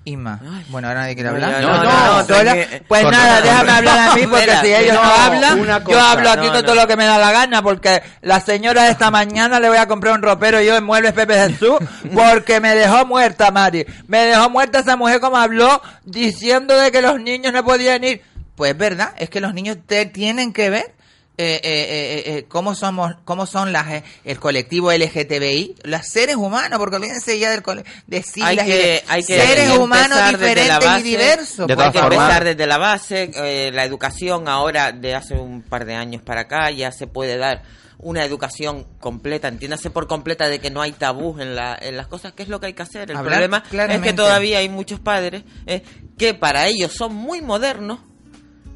Isma. 0.07 0.39
Bueno, 0.69 0.87
ahora 0.87 1.01
nadie 1.01 1.15
quiere 1.17 1.31
hablar. 1.31 1.61
no, 1.61 2.23
no, 2.23 2.27
que- 2.55 2.83
Pues 2.87 3.03
Corta. 3.03 3.19
nada, 3.19 3.41
déjame 3.41 3.71
hablar 3.73 4.09
a 4.09 4.15
mí 4.15 4.23
porque 4.29 4.57
si 4.63 4.73
ellos 4.73 4.95
no, 4.95 5.03
no, 5.03 5.11
hablan, 5.15 5.85
yo 5.89 6.01
hablo 6.01 6.31
aquí 6.31 6.47
no, 6.47 6.53
con 6.53 6.61
no. 6.61 6.65
todo 6.65 6.75
lo 6.77 6.87
que 6.87 6.97
me 6.97 7.05
da 7.07 7.19
la 7.19 7.33
gana 7.33 7.61
porque 7.61 8.03
la 8.23 8.39
señora 8.41 8.89
esta 8.89 9.11
mañana 9.11 9.59
le 9.59 9.69
voy 9.69 9.79
a 9.79 9.89
comprar 9.89 10.15
un 10.15 10.23
ropero 10.23 10.63
yo 10.63 10.77
en 10.77 10.85
Muebles 10.85 11.13
Pepe 11.13 11.35
Jesús 11.35 11.79
porque 12.15 12.61
me 12.61 12.75
dejó 12.77 13.05
muerta, 13.05 13.51
Mari. 13.51 13.85
Me 14.07 14.19
dejó 14.27 14.49
muerta 14.49 14.79
esa 14.79 14.97
mujer 14.97 15.19
como 15.21 15.39
habló 15.39 15.83
diciendo 16.05 16.79
de 16.79 16.93
que 16.93 17.03
los 17.03 17.21
niños 17.21 17.53
no 17.53 17.65
podían 17.65 18.05
ir. 18.05 18.23
Pues 18.55 18.71
es 18.73 18.79
verdad, 18.79 19.13
es 19.19 19.29
que 19.29 19.41
los 19.41 19.53
niños 19.53 19.77
te 19.87 20.07
tienen 20.07 20.53
que 20.53 20.71
ver 20.71 20.95
eh, 21.39 21.61
eh, 21.63 21.63
eh, 21.65 22.23
eh, 22.39 22.45
cómo 22.49 22.75
somos, 22.75 23.15
cómo 23.25 23.47
son 23.47 23.73
las 23.73 23.87
eh, 23.93 24.05
el 24.25 24.39
colectivo 24.41 24.91
LGTBI, 24.93 25.75
los 25.85 26.07
seres 26.07 26.37
humanos, 26.37 26.79
porque 26.79 26.97
olvídense 26.97 27.39
ya 27.39 27.51
del 27.51 27.63
cole- 27.63 27.85
de 28.07 28.23
siglas 28.23 28.51
hay 28.51 28.59
y 28.59 28.73
que, 28.73 29.05
hay 29.09 29.23
que 29.23 29.41
seres 29.41 29.71
humanos 29.79 30.19
empezar 30.19 30.39
desde 30.39 30.55
la 30.69 30.79
diferentes 30.79 30.87
base, 30.89 31.01
y 31.01 31.03
diversos. 31.11 31.67
hay 31.85 31.93
que 31.93 31.99
empezar 32.15 32.45
desde 32.45 32.67
la 32.67 32.79
base, 32.79 33.31
eh, 33.35 33.71
la 33.73 33.85
educación 33.85 34.49
ahora 34.49 34.93
de 34.93 35.15
hace 35.15 35.35
un 35.35 35.63
par 35.63 35.85
de 35.85 35.95
años 35.95 36.23
para 36.23 36.43
acá 36.43 36.71
ya 36.71 36.91
se 36.93 37.07
puede 37.07 37.37
dar 37.37 37.63
una 37.99 38.25
educación 38.25 38.87
completa, 39.01 39.49
entiéndase 39.49 39.89
por 39.91 40.07
completa 40.07 40.49
de 40.49 40.59
que 40.59 40.71
no 40.71 40.83
hay 40.83 40.93
tabús 40.93 41.41
en, 41.41 41.55
la, 41.57 41.79
en 41.81 41.97
las 41.97 42.07
cosas, 42.07 42.33
que 42.33 42.43
es 42.43 42.49
lo 42.51 42.61
que 42.61 42.67
hay 42.67 42.73
que 42.75 42.83
hacer. 42.83 43.11
El 43.11 43.17
Hablar 43.17 43.39
problema 43.39 43.63
es 43.95 44.01
que 44.03 44.13
todavía 44.17 44.59
hay 44.59 44.69
muchos 44.69 45.01
padres 45.01 45.45
eh, 45.67 45.83
que 46.19 46.35
para 46.35 46.67
ellos 46.67 46.93
son 46.93 47.15
muy 47.15 47.41
modernos, 47.43 48.01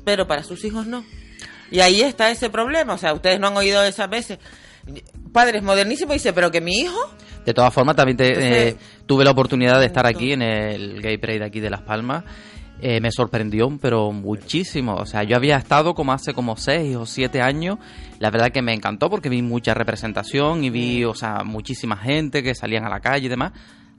pero 0.04 0.26
para 0.26 0.42
sus 0.42 0.64
hijos 0.64 0.86
no. 0.86 1.04
Y 1.70 1.80
ahí 1.80 2.00
está 2.02 2.30
ese 2.30 2.50
problema, 2.50 2.94
o 2.94 2.98
sea, 2.98 3.12
ustedes 3.14 3.38
no 3.40 3.46
han 3.48 3.56
oído 3.56 3.82
esas 3.84 4.08
veces. 4.10 4.38
Padres 5.32 5.62
modernísimos 5.62 6.14
dice, 6.14 6.32
pero 6.32 6.50
que 6.50 6.60
mi 6.60 6.72
hijo 6.78 6.98
De 7.44 7.54
todas 7.54 7.72
formas, 7.72 7.96
también 7.96 8.16
te- 8.16 8.28
Entonces- 8.28 8.74
eh, 8.74 8.76
tuve 9.06 9.24
la 9.24 9.30
oportunidad 9.30 9.78
de 9.80 9.86
estar 9.86 10.06
aquí 10.06 10.32
en 10.32 10.42
el 10.42 11.00
Gay 11.00 11.16
Pride 11.18 11.44
aquí 11.44 11.60
de 11.60 11.70
Las 11.70 11.80
Palmas. 11.82 12.24
Eh, 12.82 13.00
me 13.00 13.10
sorprendió, 13.12 13.68
pero 13.80 14.10
muchísimo. 14.10 14.94
O 14.94 15.04
sea, 15.06 15.22
yo 15.22 15.36
había 15.36 15.56
estado 15.56 15.94
como 15.94 16.12
hace 16.12 16.32
como 16.34 16.56
seis 16.56 16.96
o 16.96 17.04
siete 17.06 17.40
años. 17.42 17.78
La 18.18 18.30
verdad 18.30 18.50
que 18.50 18.62
me 18.62 18.72
encantó 18.72 19.08
porque 19.10 19.28
vi 19.28 19.42
mucha 19.42 19.74
representación 19.74 20.64
y 20.64 20.70
vi, 20.70 21.04
o 21.04 21.14
sea, 21.14 21.42
muchísima 21.44 21.96
gente 21.96 22.42
que 22.42 22.54
salían 22.54 22.84
a 22.84 22.88
la 22.90 23.00
calle 23.00 23.26
y 23.26 23.28
demás. 23.28 23.52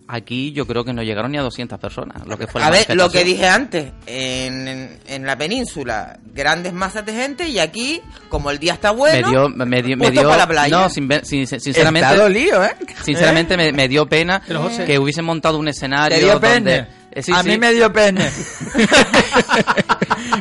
Aquí 0.07 0.51
yo 0.51 0.67
creo 0.67 0.83
que 0.83 0.91
no 0.91 1.03
llegaron 1.03 1.31
ni 1.31 1.37
a 1.37 1.41
200 1.41 1.79
personas. 1.79 2.27
Lo 2.27 2.37
que 2.37 2.45
fue 2.47 2.61
A 2.61 2.69
ver, 2.69 2.85
lo 2.95 3.09
que 3.09 3.23
dije 3.23 3.47
antes, 3.47 3.91
en, 4.05 4.67
en, 4.67 4.99
en 5.07 5.25
la 5.25 5.37
península, 5.37 6.19
grandes 6.33 6.73
masas 6.73 7.05
de 7.05 7.13
gente 7.13 7.47
y 7.47 7.59
aquí, 7.59 8.01
como 8.27 8.51
el 8.51 8.59
día 8.59 8.73
está 8.73 8.91
bueno, 8.91 9.25
me 9.27 9.31
dio, 9.31 9.49
me 9.49 9.81
dio, 9.81 9.95
me 9.97 10.03
puesto 10.05 10.21
dio- 10.21 10.29
para 10.29 10.43
la 10.43 10.47
playa. 10.47 10.77
no, 10.81 10.89
sin, 10.89 11.07
ver- 11.07 11.25
sin- 11.25 11.47
sin- 11.47 11.61
sinceramente, 11.61 12.09
¿eh? 12.15 12.75
sinceramente 13.03 13.55
me, 13.55 13.71
me 13.71 13.87
dio 13.87 14.05
pena 14.07 14.41
Pero, 14.45 14.63
José, 14.63 14.85
que 14.85 14.99
hubiesen 14.99 15.23
montado 15.25 15.57
un 15.57 15.67
escenario 15.69 16.17
donde, 16.39 16.47
pene. 16.49 16.87
Eh, 17.13 17.21
sí, 17.21 17.31
a 17.33 17.43
sí. 17.43 17.49
mí 17.49 17.57
me 17.57 17.73
dio 17.73 17.91
pene. 17.91 18.29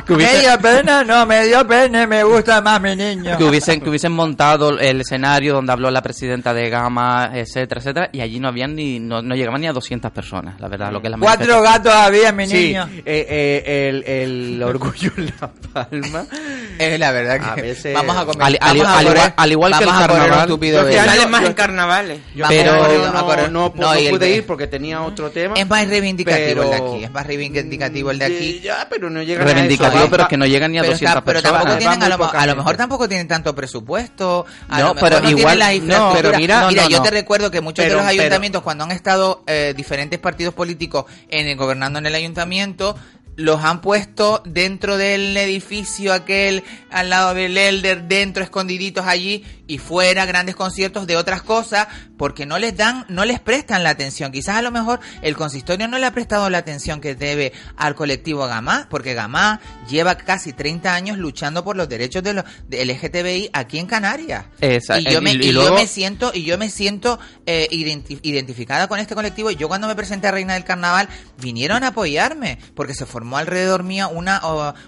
Que 0.05 0.13
hubiese- 0.13 0.33
¿Me 0.33 0.39
dio 0.41 0.59
pene? 0.59 1.05
No, 1.05 1.25
me 1.25 1.45
dio 1.47 1.67
pene, 1.67 2.07
me 2.07 2.23
gusta 2.23 2.61
más 2.61 2.81
mi 2.81 2.95
niño. 2.95 3.37
que 3.37 3.43
hubiesen 3.43 3.81
que 3.81 3.89
hubiesen 3.89 4.11
montado 4.11 4.77
el 4.79 5.01
escenario 5.01 5.53
donde 5.55 5.71
habló 5.73 5.91
la 5.91 6.01
presidenta 6.01 6.53
de 6.53 6.69
Gama, 6.69 7.31
etcétera, 7.33 7.79
etcétera, 7.81 8.09
y 8.11 8.21
allí 8.21 8.39
no 8.39 8.47
habían 8.47 8.75
ni 8.75 8.99
no, 8.99 9.21
no 9.21 9.35
llegaban 9.35 9.59
ni 9.61 9.67
a 9.67 9.73
200 9.73 10.11
personas, 10.11 10.59
la 10.61 10.67
verdad, 10.67 10.91
lo 10.91 11.01
que 11.01 11.07
es 11.07 11.11
la 11.11 11.17
Cuatro 11.17 11.61
gatos 11.61 11.93
había, 11.93 12.31
mi 12.31 12.47
Sí, 12.47 12.67
niño. 12.67 12.87
eh, 12.97 13.03
eh, 13.65 13.89
el, 13.89 14.03
el 14.03 14.63
orgullo 14.63 15.11
en 15.17 15.25
La 15.39 15.49
Palma. 15.73 16.25
Es 16.79 16.99
la 16.99 17.11
verdad 17.11 17.39
que 17.39 17.61
A 17.61 17.63
veces- 17.63 17.93
vamos 17.93 18.17
a 18.17 18.25
comer. 18.25 18.41
Al- 18.43 18.57
al- 18.61 18.77
vamos 18.77 18.85
a 18.93 18.97
al 18.99 19.05
correr- 19.05 19.17
igual- 19.17 19.33
al 19.37 19.51
igual 19.51 19.77
que 19.77 19.83
el 19.83 19.89
carnaval. 19.89 20.47
tupido 20.47 20.81
año- 20.81 20.91
salen 20.93 21.29
más 21.31 21.41
yo- 21.41 21.47
en 21.47 21.53
carnavales. 21.53 22.19
Yo 22.35 22.45
Pero- 22.47 22.75
no, 22.75 22.83
a 22.83 23.11
no, 23.11 23.27
correr- 23.27 23.51
no, 23.51 23.73
no, 23.75 23.91
pude 23.93 24.19
de- 24.19 24.35
ir 24.37 24.45
porque 24.45 24.67
tenía 24.67 25.01
otro 25.01 25.29
tema. 25.31 25.55
Es 25.55 25.67
más 25.67 25.87
reivindicativo 25.87 26.60
el 26.63 26.69
de 26.71 26.77
pero- 26.77 26.93
aquí, 26.93 27.03
es 27.03 27.11
más 27.11 27.25
reivindicativo 27.27 28.11
el 28.11 28.19
de 28.19 28.25
aquí. 28.25 28.59
Ya, 28.61 28.87
pero 28.89 29.09
no 29.09 29.21
llega 29.23 29.43
Reivindicativo, 29.43 30.07
pero 30.09 30.23
es 30.23 30.29
que 30.29 30.37
no 30.37 30.45
llegan 30.45 30.71
ni 30.71 30.77
a 30.77 30.81
Pero, 30.81 30.93
200 30.93 31.11
está- 31.17 31.25
pero 31.25 31.41
personas. 31.41 31.61
tampoco 31.63 31.79
tienen, 31.79 32.03
a, 32.03 32.17
lo, 32.17 32.31
a 32.39 32.45
lo 32.47 32.55
mejor 32.55 32.77
tampoco 32.77 33.07
tienen 33.07 33.27
tanto 33.27 33.53
presupuesto. 33.55 34.45
A 34.69 34.79
No, 34.79 34.87
lo 34.89 34.93
mejor 34.95 35.09
pero 35.09 35.21
no 35.21 35.29
igual- 35.29 35.57
tienen 35.57 35.59
la 35.59 35.65
no, 35.67 35.73
infraestructura. 35.75 36.21
pero 36.21 36.37
mira- 36.39 36.61
no, 36.61 36.71
no, 36.71 36.89
yo 36.89 36.97
no. 36.97 37.03
te 37.03 37.11
recuerdo 37.11 37.51
que 37.51 37.61
muchos 37.61 37.83
Pero- 37.85 37.97
de 37.97 38.03
los 38.03 38.11
pero- 38.11 38.21
ayuntamientos, 38.21 38.61
cuando 38.61 38.83
han 38.83 38.91
estado 38.91 39.43
eh, 39.47 39.73
diferentes 39.75 40.19
partidos 40.19 40.53
políticos 40.53 41.05
en 41.29 41.47
el, 41.47 41.55
gobernando 41.57 41.99
en 41.99 42.05
el 42.05 42.15
ayuntamiento, 42.15 42.95
los 43.37 43.63
han 43.63 43.79
puesto 43.81 44.43
dentro 44.45 44.97
del 44.97 45.35
edificio 45.37 46.13
aquel, 46.13 46.63
al 46.91 47.09
lado 47.09 47.33
del 47.33 47.57
Elder, 47.57 48.03
dentro, 48.03 48.43
escondiditos 48.43 49.05
allí, 49.07 49.43
y 49.71 49.77
fuera 49.77 50.25
grandes 50.25 50.55
conciertos 50.55 51.07
de 51.07 51.15
otras 51.17 51.41
cosas, 51.41 51.87
porque 52.17 52.45
no 52.45 52.59
les 52.59 52.75
dan, 52.75 53.05
no 53.09 53.25
les 53.25 53.39
prestan 53.39 53.83
la 53.83 53.91
atención. 53.91 54.31
Quizás 54.31 54.57
a 54.57 54.61
lo 54.61 54.71
mejor 54.71 54.99
el 55.21 55.35
consistorio 55.35 55.87
no 55.87 55.97
le 55.97 56.05
ha 56.05 56.11
prestado 56.13 56.49
la 56.49 56.57
atención 56.59 56.99
que 57.01 57.15
debe 57.15 57.53
al 57.77 57.95
colectivo 57.95 58.45
Gamá, 58.47 58.87
porque 58.89 59.13
Gamá 59.13 59.59
lleva 59.89 60.15
casi 60.15 60.53
30 60.53 60.93
años 60.93 61.17
luchando 61.17 61.63
por 61.63 61.75
los 61.77 61.87
derechos 61.89 62.21
de 62.23 62.33
los 62.33 62.45
de 62.67 62.85
LGTBI 62.85 63.49
aquí 63.53 63.79
en 63.79 63.85
Canarias. 63.87 64.45
Esa- 64.59 64.99
y 64.99 65.05
yo 65.05 65.21
me, 65.21 65.31
y- 65.33 65.35
y 65.35 65.49
y 65.49 65.53
yo 65.53 65.73
me 65.75 65.87
siento 65.87 66.31
y 66.33 66.43
yo 66.43 66.57
me 66.57 66.69
siento 66.69 67.19
eh, 67.45 67.67
identi- 67.71 68.19
identificada 68.23 68.87
con 68.87 68.99
este 68.99 69.15
colectivo 69.15 69.51
yo 69.51 69.67
cuando 69.67 69.87
me 69.87 69.95
presenté 69.95 70.27
a 70.27 70.31
Reina 70.31 70.53
del 70.53 70.63
Carnaval 70.63 71.07
vinieron 71.39 71.83
a 71.83 71.87
apoyarme 71.87 72.57
porque 72.75 72.93
se 72.93 73.05
formó 73.05 73.37
alrededor 73.37 73.83
mío 73.83 74.09
una 74.09 74.41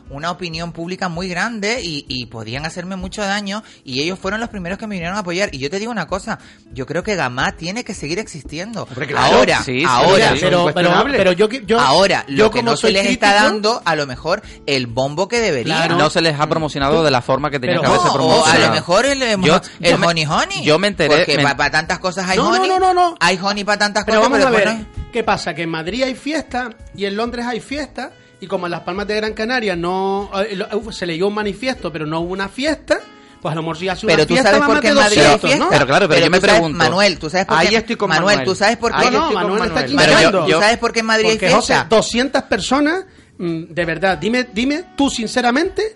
una 0.10 0.32
opinión 0.32 0.72
pública 0.72 1.10
muy 1.10 1.28
grande 1.28 1.82
y, 1.84 2.06
y 2.08 2.26
podían 2.28 2.66
hacerme 2.66 2.96
mucho 2.96 3.22
daño 3.22 3.64
y 3.84 4.02
ellos 4.02 4.20
fueron 4.20 4.40
los 4.40 4.50
primeros 4.50 4.73
primeros 4.78 4.80
que 4.80 4.88
me 4.88 4.96
vinieron 4.96 5.16
a 5.18 5.20
apoyar. 5.20 5.50
Y 5.54 5.60
yo 5.60 5.70
te 5.70 5.80
digo 5.80 5.92
una 5.92 6.08
cosa, 6.08 6.40
yo 6.74 6.86
creo 6.86 7.04
que 7.04 7.16
Gamá 7.16 7.54
tiene 7.54 7.84
que 7.84 7.94
seguir 7.94 8.20
existiendo. 8.20 8.86
claro. 8.86 9.36
ahora, 9.38 9.64
Sí, 9.64 9.84
ahora, 9.88 10.34
sí, 10.34 10.40
pero- 10.42 10.72
pero- 10.74 10.92
pero 11.12 11.32
yo- 11.32 11.48
yo- 11.50 11.80
ahora, 11.80 12.26
yo 12.28 12.36
lo 12.46 12.52
que 12.52 12.60
como 12.60 12.72
no 12.72 12.78
se 12.78 12.92
les 12.92 13.06
está 13.08 13.34
dando, 13.34 13.82
a 13.86 13.96
lo 13.96 14.06
mejor, 14.08 14.42
el 14.66 14.88
bombo 14.88 15.28
que 15.28 15.40
debería. 15.40 15.88
No 15.88 16.10
se 16.10 16.22
les 16.22 16.40
ha 16.40 16.48
promocionado 16.48 17.04
de 17.04 17.12
la 17.12 17.22
forma 17.22 17.50
que 17.52 17.60
tenía 17.60 17.80
que 17.80 17.86
haberse 17.86 18.06
no, 18.06 18.12
o 18.12 18.14
promocionado. 18.16 18.64
a 18.64 18.68
lo 18.68 18.74
mejor 18.74 19.06
el, 19.06 19.22
el, 19.22 19.42
Yo- 19.42 19.62
el 19.80 19.92
yo 19.92 19.98
me- 19.98 20.08
honey 20.08 20.26
honey. 20.26 20.64
Yo 20.64 20.80
me 20.80 20.88
enteré. 20.88 21.16
Porque 21.18 21.38
me- 21.38 21.56
para 21.56 21.72
tantas 21.72 22.00
cosas 22.00 22.28
hay 22.30 22.38
No, 22.38 22.44
no, 22.50 22.58
honey. 22.58 22.70
no, 22.70 22.80
no, 22.80 22.94
no. 22.94 23.16
Hay 23.20 23.40
honey 23.42 23.64
para 23.64 23.78
tantas 23.80 24.04
Pero 24.06 24.20
cosas, 24.20 24.32
vamos 24.32 24.46
a 24.46 24.50
pero 24.50 24.58
ver, 24.66 24.74
no 24.76 24.80
hay- 24.80 25.12
¿qué 25.12 25.24
pasa? 25.24 25.54
Que 25.54 25.64
en 25.64 25.70
Madrid 25.70 26.04
hay 26.04 26.16
fiesta 26.16 26.70
y 26.96 27.06
en 27.06 27.16
Londres 27.16 27.46
hay 27.46 27.60
fiesta 27.60 28.12
y 28.40 28.48
como 28.48 28.66
en 28.68 28.72
las 28.72 28.82
Palmas 28.82 29.08
de 29.08 29.16
Gran 29.16 29.34
Canaria 29.34 29.76
no 29.76 30.30
eh, 30.42 30.58
se 30.92 31.06
leyó 31.06 31.28
un 31.28 31.34
manifiesto 31.34 31.92
pero 31.94 32.06
no 32.06 32.20
hubo 32.22 32.34
una 32.34 32.50
fiesta, 32.50 33.00
pues 33.44 33.52
a 33.52 33.56
lo 33.56 33.62
mejor 33.62 33.78
si 33.78 33.88
hace 33.90 34.06
una 34.08 34.16
Pero 34.16 34.26
tú 34.28 34.36
sabes 34.38 34.62
por 34.62 34.80
qué 34.80 34.88
en 34.88 34.96
Madrid 34.96 35.18
hay 35.20 35.24
200, 35.26 35.42
fiesta. 35.42 35.64
¿no? 35.66 35.70
Pero 35.70 35.86
claro, 35.86 36.08
pero 36.10 36.26
yo 36.26 36.32
me 36.32 36.40
sabes, 36.40 36.54
pregunto. 36.56 36.78
Manuel, 36.80 37.20
tú 37.20 37.30
sabes 37.30 37.46
por 37.46 37.58
Ahí 37.60 37.68
qué. 37.68 37.76
estoy 37.76 37.96
con 37.98 38.10
Manuel, 38.10 38.26
Manuel. 38.38 38.46
tú 38.48 38.56
sabes 38.56 38.78
por 38.78 38.92
qué. 38.96 39.12
Con 39.12 39.34
Manuel 39.36 39.64
está 39.66 39.80
aquí 39.82 39.96
Pero 39.96 40.22
yo- 40.22 40.46
tú 40.46 40.52
sabes 40.60 40.78
por 40.80 40.92
qué 40.94 41.00
en 41.02 41.06
Madrid 41.06 41.30
Porque, 41.30 41.46
hay 41.48 41.54
José, 41.54 41.74
fiesta. 41.74 41.96
200 41.96 42.42
personas, 42.44 43.06
mm, 43.38 43.64
de 43.70 43.86
verdad, 43.86 44.18
dime, 44.18 44.48
dime 44.52 44.84
tú 44.98 45.10
sinceramente 45.10 45.94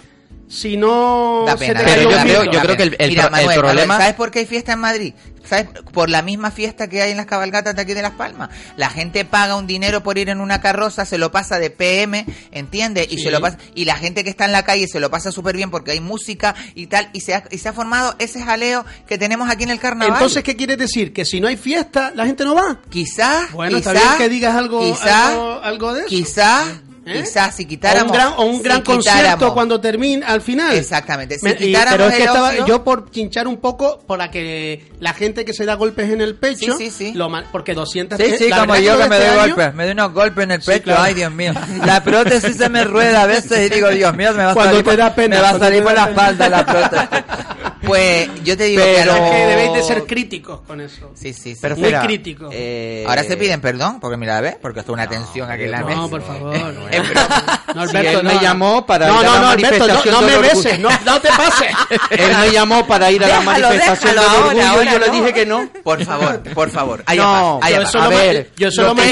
si 0.50 0.78
no 0.78 1.44
Da 1.46 1.58
se 1.58 1.68
pena, 1.68 1.84
cayó 1.84 1.96
pena, 1.96 2.08
un 2.10 2.16
da 2.16 2.24
mito. 2.24 2.78
pena. 2.78 2.96
Mira, 3.08 3.30
Manuel, 3.30 3.62
Manuel, 3.64 3.88
¿sabes 3.88 4.14
por 4.16 4.32
qué 4.32 4.40
hay 4.40 4.46
fiesta 4.46 4.74
en 4.74 4.80
Madrid? 4.80 5.14
¿Sabes? 5.48 5.68
Por 5.94 6.10
la 6.10 6.22
misma 6.22 6.52
fiesta 6.52 6.90
que 6.90 7.02
hay 7.02 7.12
en 7.12 7.18
las 7.18 7.26
cabalgatas 7.26 7.74
de 7.74 7.82
aquí 7.82 7.94
de 7.94 8.02
Las 8.02 8.12
Palmas. 8.12 8.50
La 8.76 8.90
gente 8.90 9.24
paga 9.24 9.56
un 9.56 9.66
dinero 9.66 10.04
por 10.04 10.18
ir 10.18 10.28
en 10.28 10.42
una 10.42 10.60
carroza, 10.60 11.06
se 11.06 11.18
lo 11.18 11.32
pasa 11.32 11.58
de 11.58 11.70
PM, 11.70 12.26
¿entiendes? 12.52 13.08
Y 13.10 13.18
Sí. 13.18 13.24
se 13.24 13.32
lo 13.32 13.40
pasa 13.40 13.58
y 13.74 13.86
la 13.86 13.96
gente 13.96 14.26
que 14.26 14.30
está 14.30 14.44
en 14.44 14.52
la 14.52 14.64
calle 14.64 14.88
se 14.90 15.00
lo 15.00 15.10
pasa 15.10 15.32
súper 15.32 15.56
bien 15.56 15.72
porque 15.72 15.92
hay 15.92 16.02
música 16.02 16.54
y 16.76 16.88
tal 16.88 17.10
y 17.14 17.22
se 17.22 17.34
ha, 17.36 17.44
y 17.50 17.60
se 17.60 17.70
ha 17.70 17.74
formado 17.74 18.16
ese 18.20 18.42
jaleo 18.44 18.86
que 19.08 19.18
tenemos 19.18 19.50
aquí 19.50 19.64
en 19.64 19.70
el 19.70 19.80
carnaval. 19.80 20.16
Entonces, 20.16 20.44
¿qué 20.44 20.58
quieres 20.58 20.78
decir? 20.80 21.14
¿Que 21.14 21.24
si 21.24 21.40
no 21.40 21.48
hay 21.48 21.56
fiesta, 21.56 22.12
la 22.14 22.26
gente 22.26 22.44
no 22.44 22.54
va? 22.54 22.82
Quizás. 22.90 23.50
Bueno, 23.54 23.78
está 23.78 23.94
quizás, 23.94 24.04
bien 24.06 24.18
que 24.18 24.30
digas 24.30 24.54
algo, 24.56 24.82
quizás, 24.82 25.30
algo, 25.32 25.62
algo 25.64 25.94
de 25.94 26.00
eso. 26.02 26.10
Quizás, 26.10 26.68
¿Eh? 27.10 27.22
quizás 27.22 27.56
si 27.56 27.64
O 27.66 27.68
quitáramos. 27.68 28.12
un 28.12 28.18
gran, 28.18 28.34
o 28.38 28.44
un 28.44 28.58
si 28.58 28.64
gran 28.64 28.82
concierto 28.82 29.54
cuando 29.54 29.80
termina 29.82 30.28
al 30.28 30.42
final. 30.42 30.76
Exactamente. 30.76 31.38
Si 31.40 31.46
Me- 31.46 31.52
y- 31.60 31.74
pero 31.90 32.08
es 32.08 32.16
que 32.16 32.24
el 32.24 32.28
estaba 32.28 32.50
ocio- 32.52 32.66
yo 32.66 32.84
por 32.84 33.10
chinchar 33.12 33.48
un 33.48 33.58
poco 33.58 34.00
para 34.08 34.30
que 34.32 34.92
la 35.00 35.14
gente 35.14 35.46
que 35.46 35.54
se 35.54 35.66
da 35.66 35.76
golpes 35.76 36.10
en 36.12 36.22
el 36.22 36.36
pecho, 36.36 36.78
Sí, 36.78 36.90
sí, 36.90 36.92
sí. 36.92 37.14
lo 37.14 37.30
porque 37.52 37.74
200 37.74 38.18
Sí, 38.20 38.36
sí, 38.38 38.50
la 38.50 38.60
como 38.62 38.76
yo 38.78 38.98
que 38.98 39.08
me 39.10 39.16
este 39.18 39.28
doy 39.30 39.38
año- 39.40 39.56
golpes, 39.56 39.74
me 39.76 39.84
doy 39.84 39.92
unos 39.94 40.14
golpes 40.14 40.44
en 40.44 40.52
el 40.52 40.62
Sí, 40.62 40.72
pecho, 40.72 40.84
claro. 40.86 41.02
ay 41.04 41.14
Dios 41.14 41.32
mío. 41.32 41.54
La 41.86 42.04
prótesis 42.04 42.56
se 42.58 42.70
me 42.70 42.84
rueda 42.84 43.24
a 43.24 43.26
veces 43.28 43.70
y 43.70 43.74
digo, 43.74 43.90
Dios 43.90 44.16
mío, 44.16 44.34
me 44.34 44.44
va 44.44 44.52
a 44.52 44.54
Cuando 44.54 44.74
salir, 44.78 44.86
te 44.92 44.98
da 44.98 45.14
pena, 45.16 45.36
me 45.38 45.42
va 45.42 45.50
a 45.50 45.60
salir 45.60 45.84
por 45.84 45.94
la 45.94 46.06
espalda 46.06 46.50
la 46.50 46.66
prótesis. 46.66 47.08
Pues 47.86 48.30
yo 48.44 48.58
te 48.58 48.64
digo 48.66 48.82
Pero 48.84 49.14
que, 49.14 49.20
que 49.32 49.46
debéis 49.46 49.74
de 49.74 49.84
ser 49.84 50.04
críticos 50.06 50.62
con 50.62 50.82
eso. 50.82 51.12
Sí, 51.16 51.34
sí, 51.34 51.54
sí. 51.54 51.60
Pero 51.62 51.76
muy 51.78 51.92
críticos. 51.94 52.50
eh, 52.54 53.04
Ahora 53.08 53.24
se 53.24 53.38
piden 53.38 53.62
perdón, 53.62 54.00
porque 54.00 54.18
mira, 54.18 54.40
¿ves? 54.42 54.56
Porque 54.62 54.80
esto 54.80 54.92
es 54.92 54.94
una 54.96 55.08
tensión 55.08 55.50
aquí 55.52 55.64
en 55.64 55.72
la 55.72 55.84
mesa. 55.84 56.00
No, 56.02 56.10
por 56.10 56.22
favor. 56.22 56.54
No, 56.56 57.88
Si 57.88 57.98
Alberto, 57.98 58.20
él 58.20 58.26
me 58.26 58.34
no. 58.36 58.42
llamó 58.42 58.86
para 58.86 59.08
No, 59.08 59.22
ir 59.22 59.28
a 59.28 59.30
no, 59.30 59.34
la 59.36 59.42
no, 59.42 59.48
Alberto, 59.50 59.78
no, 59.88 59.94
manifestación 59.94 60.14
no 60.16 60.22
del 60.28 60.42
me 60.42 60.48
beses, 60.48 60.80
no, 60.80 60.90
no 61.06 61.22
te 61.22 61.28
pases. 61.30 61.68
Él 62.12 62.32
me 62.40 62.52
llamó 62.52 62.88
para 62.88 63.12
ir 63.12 63.24
a 63.24 63.28
la 63.28 63.40
Déjalo, 63.40 63.68
manifestación 63.68 64.16
déjalo 64.16 64.32
del 64.34 64.42
orgullo 64.44 64.68
ahora 64.68 64.84
y 64.84 64.94
yo 64.94 65.00
le 65.00 65.08
no. 65.08 65.14
dije 65.14 65.34
que 65.34 65.46
no. 65.46 65.70
Por 65.84 66.04
favor, 66.04 66.44
por 66.54 66.70
favor. 66.70 67.04
No, 67.16 67.60
paz, 67.62 67.72
yo 67.72 67.86
solo 67.88 68.04
A 68.06 68.10
me- 68.10 68.16
ver, 68.16 68.52
yo 68.58 68.72
solo 68.72 68.88
lo 68.90 68.96
me 68.96 69.04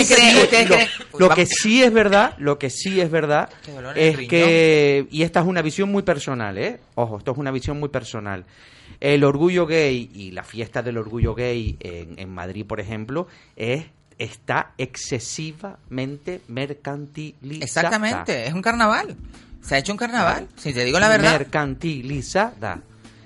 lo, 1.19 1.29
que 1.29 1.45
sí 1.45 1.83
es 1.83 1.93
verdad, 1.93 2.33
lo 2.37 2.57
que 2.57 2.69
sí 2.69 2.99
es 3.01 3.09
verdad 3.11 3.49
el 3.95 4.19
es 4.21 4.27
que 4.27 5.07
y 5.11 5.23
esta 5.23 5.39
es 5.41 5.45
una 5.45 5.61
visión 5.61 5.91
muy 5.91 6.03
personal, 6.03 6.57
¿eh? 6.57 6.79
Ojo, 6.95 7.17
esto 7.17 7.31
es 7.31 7.37
una 7.37 7.51
visión 7.51 7.79
muy 7.79 7.89
personal. 7.89 8.45
El 8.99 9.23
orgullo 9.23 9.65
gay 9.65 10.09
y 10.13 10.31
la 10.31 10.43
fiesta 10.43 10.81
del 10.81 10.97
orgullo 10.97 11.35
gay 11.35 11.77
en, 11.79 12.17
en 12.17 12.29
Madrid, 12.29 12.65
por 12.65 12.79
ejemplo, 12.79 13.27
es 13.55 13.85
está 14.17 14.71
excesivamente 14.77 16.41
mercantilizada. 16.47 17.63
Exactamente, 17.63 18.47
es 18.47 18.53
un 18.53 18.61
carnaval. 18.61 19.15
Se 19.61 19.75
ha 19.75 19.77
hecho 19.79 19.91
un 19.91 19.97
carnaval, 19.97 20.47
si 20.55 20.73
te 20.73 20.85
digo 20.85 20.99
la 20.99 21.09
verdad. 21.09 21.31
Mercantilizada. 21.31 22.81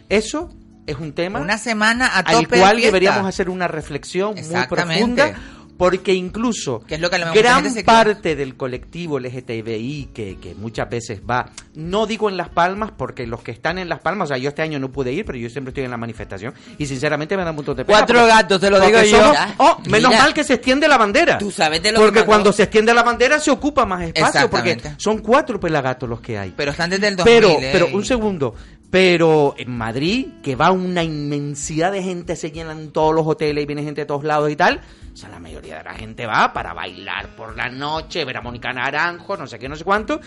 Eso 0.07 0.49
es 0.87 0.97
un 0.97 1.13
tema 1.13 1.39
Una 1.39 1.57
semana 1.57 2.07
a 2.07 2.19
al 2.19 2.43
tope 2.43 2.55
de 2.55 2.61
cual 2.61 2.81
deberíamos 2.81 3.27
hacer 3.27 3.49
una 3.49 3.67
reflexión 3.67 4.35
muy 4.35 4.67
profunda 4.67 5.35
porque 5.79 6.13
incluso 6.13 6.81
Que 6.81 6.95
es 6.95 7.01
lo 7.01 7.09
que 7.09 7.17
gran 7.33 7.63
parte 7.85 8.35
del 8.35 8.57
colectivo 8.57 9.17
LGTBI 9.17 10.09
que, 10.13 10.37
que 10.37 10.53
muchas 10.53 10.89
veces 10.89 11.21
va, 11.27 11.49
no 11.75 12.05
digo 12.05 12.27
en 12.29 12.35
Las 12.35 12.49
Palmas, 12.49 12.91
porque 12.97 13.25
los 13.25 13.41
que 13.41 13.51
están 13.51 13.77
en 13.77 13.87
Las 13.87 13.99
Palmas, 14.01 14.25
o 14.25 14.27
sea, 14.27 14.37
yo 14.37 14.49
este 14.49 14.61
año 14.61 14.77
no 14.77 14.91
pude 14.91 15.13
ir, 15.13 15.23
pero 15.23 15.37
yo 15.37 15.49
siempre 15.49 15.69
estoy 15.69 15.85
en 15.85 15.91
la 15.91 15.95
manifestación 15.95 16.53
y 16.77 16.85
sinceramente 16.85 17.37
me 17.37 17.45
da 17.45 17.51
un 17.51 17.55
montón 17.55 17.77
de 17.77 17.85
pena. 17.85 17.97
Cuatro 17.99 18.19
porque- 18.19 18.33
gatos, 18.33 18.59
te 18.59 18.69
lo 18.69 18.79
digo 18.81 19.01
yo. 19.03 19.19
somos- 19.21 19.33
Ya. 19.33 19.55
oh, 19.57 19.77
menos 19.85 20.11
Mira. 20.11 20.23
mal 20.23 20.33
que 20.33 20.43
se 20.43 20.55
extiende 20.55 20.85
la 20.85 20.97
bandera. 20.97 21.37
Tú 21.37 21.49
sabes 21.49 21.81
de 21.81 21.93
lo 21.93 21.99
que 21.99 22.05
Porque 22.07 22.23
cuando 22.25 22.51
se 22.51 22.63
extiende 22.63 22.93
la 22.93 23.03
bandera 23.03 23.39
se 23.39 23.49
ocupa 23.49 23.85
más 23.85 24.01
espacio, 24.01 24.49
porque 24.49 24.77
son 24.97 25.19
cuatro 25.19 25.61
pelagatos 25.61 26.09
los 26.09 26.19
que 26.19 26.37
hay. 26.37 26.53
Pero 26.57 26.71
están 26.71 26.89
desde 26.89 27.07
el 27.07 27.15
2000. 27.15 27.33
Pero, 27.33 27.49
eh, 27.51 27.69
pero 27.71 27.87
y- 27.89 27.93
un 27.95 28.03
segundo. 28.03 28.53
Pero 28.91 29.53
en 29.57 29.77
Madrid, 29.77 30.27
que 30.41 30.55
va 30.55 30.71
una 30.71 31.03
inmensidad 31.03 31.91
de 31.91 32.01
gente, 32.01 32.35
se 32.35 32.51
llenan 32.51 32.89
todos 32.89 33.13
los 33.13 33.27
hoteles 33.27 33.63
y 33.63 33.67
viene 33.67 33.83
gente 33.83 34.01
de 34.01 34.07
todos 34.07 34.23
lados 34.23 34.49
y 34.49 34.55
tal. 34.55 34.81
O 35.13 35.17
sea, 35.17 35.29
la 35.29 35.39
mayoría 35.39 35.77
de 35.77 35.83
la 35.83 35.93
gente 35.93 36.25
va 36.25 36.53
para 36.53 36.73
bailar 36.73 37.35
por 37.35 37.55
la 37.55 37.69
noche, 37.69 38.25
ver 38.25 38.37
a 38.37 38.41
Mónica 38.41 38.73
Naranjo, 38.73 39.37
no 39.37 39.45
sé 39.45 39.59
qué, 39.59 39.69
no 39.69 39.75
sé 39.75 39.83
cuánto. 39.83 40.19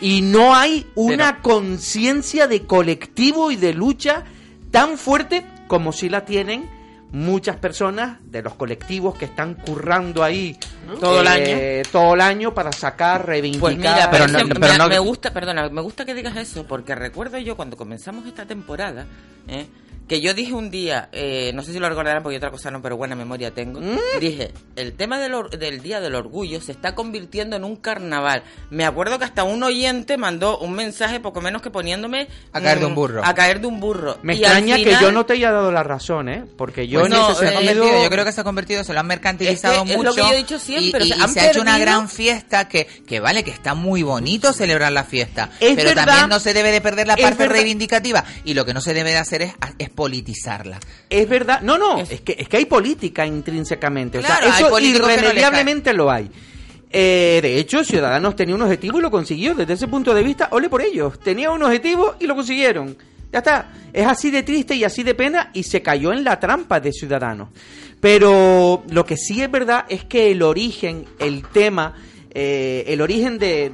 Y 0.00 0.22
no 0.22 0.54
hay 0.54 0.86
una 0.94 1.40
conciencia 1.40 2.46
de 2.46 2.66
colectivo 2.66 3.50
y 3.50 3.56
de 3.56 3.74
lucha 3.74 4.24
tan 4.70 4.96
fuerte 4.96 5.44
como 5.66 5.92
si 5.92 6.08
la 6.08 6.24
tienen 6.24 6.68
muchas 7.14 7.56
personas 7.56 8.18
de 8.24 8.42
los 8.42 8.54
colectivos 8.54 9.16
que 9.16 9.24
están 9.26 9.54
currando 9.54 10.22
ahí 10.24 10.58
Todo 11.00 11.20
el 11.20 11.28
eh, 11.30 11.82
todo 11.90 12.14
el 12.14 12.20
año 12.20 12.52
para 12.52 12.72
sacar, 12.72 13.24
reivindicar. 13.26 13.60
Pues 13.60 13.76
mira, 13.78 14.08
pero 14.10 14.24
pero 14.26 14.38
no- 14.38 14.48
me, 14.48 14.54
pero 14.60 14.78
no- 14.78 14.88
me 14.88 14.98
gusta, 14.98 15.32
perdona, 15.32 15.68
me 15.68 15.80
gusta 15.80 16.04
que 16.04 16.12
digas 16.12 16.36
eso, 16.36 16.66
porque 16.66 16.94
recuerdo 16.96 17.38
yo 17.38 17.54
cuando 17.56 17.76
comenzamos 17.76 18.26
esta 18.26 18.44
temporada, 18.46 19.06
¿eh? 19.48 19.66
Que 20.08 20.20
yo 20.20 20.34
dije 20.34 20.52
un 20.52 20.70
día, 20.70 21.08
eh, 21.12 21.52
no 21.54 21.62
sé 21.62 21.72
si 21.72 21.78
lo 21.78 21.88
recordarán 21.88 22.22
porque 22.22 22.36
otra 22.36 22.50
cosa 22.50 22.70
no, 22.70 22.82
pero 22.82 22.96
buena 22.96 23.16
memoria 23.16 23.52
tengo, 23.52 23.80
Mm. 23.80 23.98
dije, 24.20 24.52
el 24.76 24.92
tema 24.94 25.18
del, 25.18 25.34
or- 25.34 25.50
del 25.50 25.80
Día 25.82 26.00
del 26.00 26.14
Orgullo 26.14 26.60
se 26.60 26.72
está 26.72 26.94
convirtiendo 26.94 27.56
en 27.56 27.64
un 27.64 27.76
carnaval. 27.76 28.42
Me 28.70 28.84
acuerdo 28.84 29.18
que 29.18 29.24
hasta 29.24 29.44
un 29.44 29.62
oyente 29.62 30.16
mandó 30.16 30.58
un 30.58 30.72
mensaje 30.74 31.20
poco 31.20 31.40
menos 31.40 31.62
que 31.62 31.70
poniéndome... 31.70 32.28
A 32.52 32.60
caer 32.60 32.80
de 32.80 32.84
mm, 32.86 32.88
un 32.88 32.94
burro. 32.94 33.24
A 33.24 33.34
caer 33.34 33.60
de 33.60 33.66
un 33.66 33.80
burro. 33.80 34.18
Me 34.22 34.34
Y 34.34 34.38
extraña 34.42 34.76
que 34.76 34.84
final- 34.84 35.00
yo 35.02 35.12
no 35.12 35.24
te 35.26 35.32
haya 35.34 35.50
dado 35.52 35.72
la 35.72 35.82
razón, 35.82 36.28
¿eh? 36.28 36.44
Porque 36.56 36.86
yo 36.86 37.00
Pues 37.00 37.12
en 37.12 37.18
no, 37.18 37.30
ese 37.30 37.40
se 37.40 37.46
ha 37.46 37.50
sentido... 37.52 37.72
convertido, 37.82 38.02
yo 38.04 38.10
creo 38.10 38.24
que 38.24 38.32
se 38.32 38.40
ha 38.40 38.44
convertido, 38.44 38.84
se 38.84 38.92
lo 38.92 39.00
han 39.00 39.06
mercantilizado 39.06 39.74
Es 39.74 39.82
que 39.84 39.90
es 39.92 39.96
mucho. 39.96 40.10
lo 40.10 40.14
que 40.14 40.20
yo 40.22 40.32
he 40.32 40.36
dicho 40.36 40.58
siempre, 40.58 41.04
y, 41.04 41.12
o 41.12 41.14
sea, 41.14 41.16
y- 41.16 41.18
y 41.18 41.22
han 41.22 41.28
se 41.32 41.40
ha 41.40 41.50
hecho 41.50 41.60
una 41.62 41.72
perdido- 41.72 41.86
gran 41.86 42.08
fiesta 42.10 42.68
que, 42.68 42.86
que 42.86 43.20
vale, 43.20 43.42
que 43.42 43.50
está 43.50 43.74
muy 43.74 44.02
bonito 44.02 44.52
celebrar 44.52 44.92
la 44.92 45.04
fiesta. 45.04 45.50
Es 45.60 45.74
pero 45.76 45.88
verdad. 45.90 46.04
también 46.06 46.28
no 46.28 46.40
se 46.40 46.52
debe 46.52 46.72
de 46.72 46.80
perder 46.80 47.06
la 47.06 47.16
parte 47.16 47.48
reivindicativa. 47.48 48.22
Y 48.44 48.54
lo 48.54 48.64
que 48.66 48.74
no 48.74 48.80
se 48.82 48.92
debe 48.94 49.10
de 49.12 49.18
hacer 49.18 49.42
es, 49.42 49.54
es 49.78 49.90
politizarla. 49.94 50.80
Es 51.08 51.28
verdad, 51.28 51.60
no, 51.62 51.78
no, 51.78 51.98
es, 51.98 52.20
que, 52.20 52.36
es 52.38 52.48
que 52.48 52.56
hay 52.56 52.64
política 52.66 53.26
intrínsecamente, 53.26 54.18
Claro, 54.18 54.48
o 54.48 54.52
sea, 54.52 54.66
eso 54.66 54.70
no 54.70 54.78
irremediablemente 54.78 55.92
lo 55.92 56.10
hay. 56.10 56.30
Eh, 56.96 57.40
de 57.42 57.58
hecho, 57.58 57.82
Ciudadanos 57.82 58.36
tenía 58.36 58.54
un 58.54 58.62
objetivo 58.62 59.00
y 59.00 59.02
lo 59.02 59.10
consiguió. 59.10 59.54
Desde 59.56 59.72
ese 59.72 59.88
punto 59.88 60.14
de 60.14 60.22
vista, 60.22 60.48
ole 60.52 60.68
por 60.68 60.80
ellos. 60.80 61.18
Tenía 61.18 61.50
un 61.50 61.60
objetivo 61.62 62.14
y 62.20 62.26
lo 62.26 62.36
consiguieron. 62.36 62.96
Ya 63.32 63.38
está. 63.38 63.72
Es 63.92 64.06
así 64.06 64.30
de 64.30 64.44
triste 64.44 64.76
y 64.76 64.84
así 64.84 65.02
de 65.02 65.14
pena 65.14 65.50
y 65.54 65.64
se 65.64 65.82
cayó 65.82 66.12
en 66.12 66.22
la 66.22 66.38
trampa 66.38 66.78
de 66.78 66.92
Ciudadanos. 66.92 67.48
Pero 68.00 68.84
lo 68.90 69.04
que 69.04 69.16
sí 69.16 69.42
es 69.42 69.50
verdad 69.50 69.86
es 69.88 70.04
que 70.04 70.30
el 70.30 70.42
origen, 70.42 71.04
el 71.18 71.42
tema, 71.48 71.94
eh, 72.30 72.84
el 72.86 73.00
origen 73.00 73.40
de, 73.40 73.70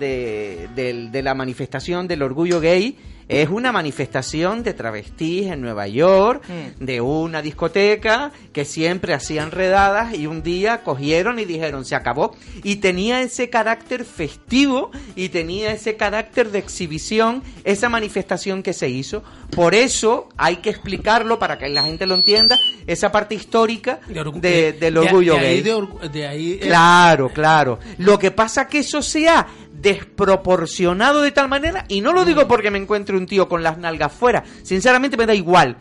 de 0.74 1.22
la 1.22 1.34
manifestación 1.34 2.09
del 2.09 2.22
orgullo 2.22 2.59
gay 2.59 2.97
es 3.31 3.48
una 3.48 3.70
manifestación 3.70 4.62
de 4.65 4.74
travestis 4.74 5.47
en 5.47 5.61
Nueva 5.61 5.86
York, 5.86 6.43
de 6.81 7.01
una 7.01 7.43
discoteca 7.43 8.32
que 8.52 8.65
siempre 8.65 9.15
hacían 9.15 9.52
redadas 9.52 10.15
y 10.15 10.27
un 10.27 10.43
día 10.43 10.82
cogieron 10.82 11.39
y 11.39 11.44
dijeron 11.44 11.85
se 11.85 11.94
acabó. 11.94 12.36
Y 12.65 12.77
tenía 12.77 13.20
ese 13.23 13.48
carácter 13.48 14.05
festivo 14.05 14.90
y 15.15 15.28
tenía 15.28 15.73
ese 15.73 15.97
carácter 15.97 16.51
de 16.51 16.59
exhibición, 16.59 17.43
esa 17.65 17.89
manifestación 17.89 18.62
que 18.62 18.73
se 18.73 18.89
hizo. 18.89 19.23
Por 19.55 19.74
eso 19.74 20.28
hay 20.36 20.57
que 20.57 20.70
explicarlo 20.70 21.39
para 21.39 21.57
que 21.59 21.69
la 21.69 21.82
gente 21.82 22.07
lo 22.07 22.15
entienda, 22.16 22.57
esa 22.86 23.12
parte 23.12 23.35
histórica 23.36 24.01
De 24.09 24.24
de- 24.40 24.73
del 24.73 24.97
orgullo 24.97 25.35
de 25.35 25.39
ahí 25.40 25.47
gay. 25.55 25.62
de 25.62 25.74
orgu- 25.74 26.11
de 26.11 26.27
ahí, 26.27 26.52
eh, 26.55 26.59
Claro, 26.66 27.28
claro. 27.31 27.78
Lo 27.98 28.19
que 28.19 28.31
pasa 28.31 28.66
que 28.66 28.78
eso 28.81 29.02
sea 29.02 29.47
desproporcionado 29.81 31.23
de 31.23 31.32
tal 31.32 31.48
manera, 31.48 31.85
y 31.89 32.01
no 32.01 32.12
lo 32.12 32.24
digo 32.24 32.47
porque 32.48 32.70
me 32.70 32.78
encuentre 32.78 33.16
un 33.16 33.27
tío 33.27 33.48
con 33.48 33.62
las 33.62 33.78
nalgas 33.78 34.12
fuera, 34.12 34.44
sinceramente 34.62 35.16
me 35.16 35.27
da 35.27 35.35
igual. 35.35 35.77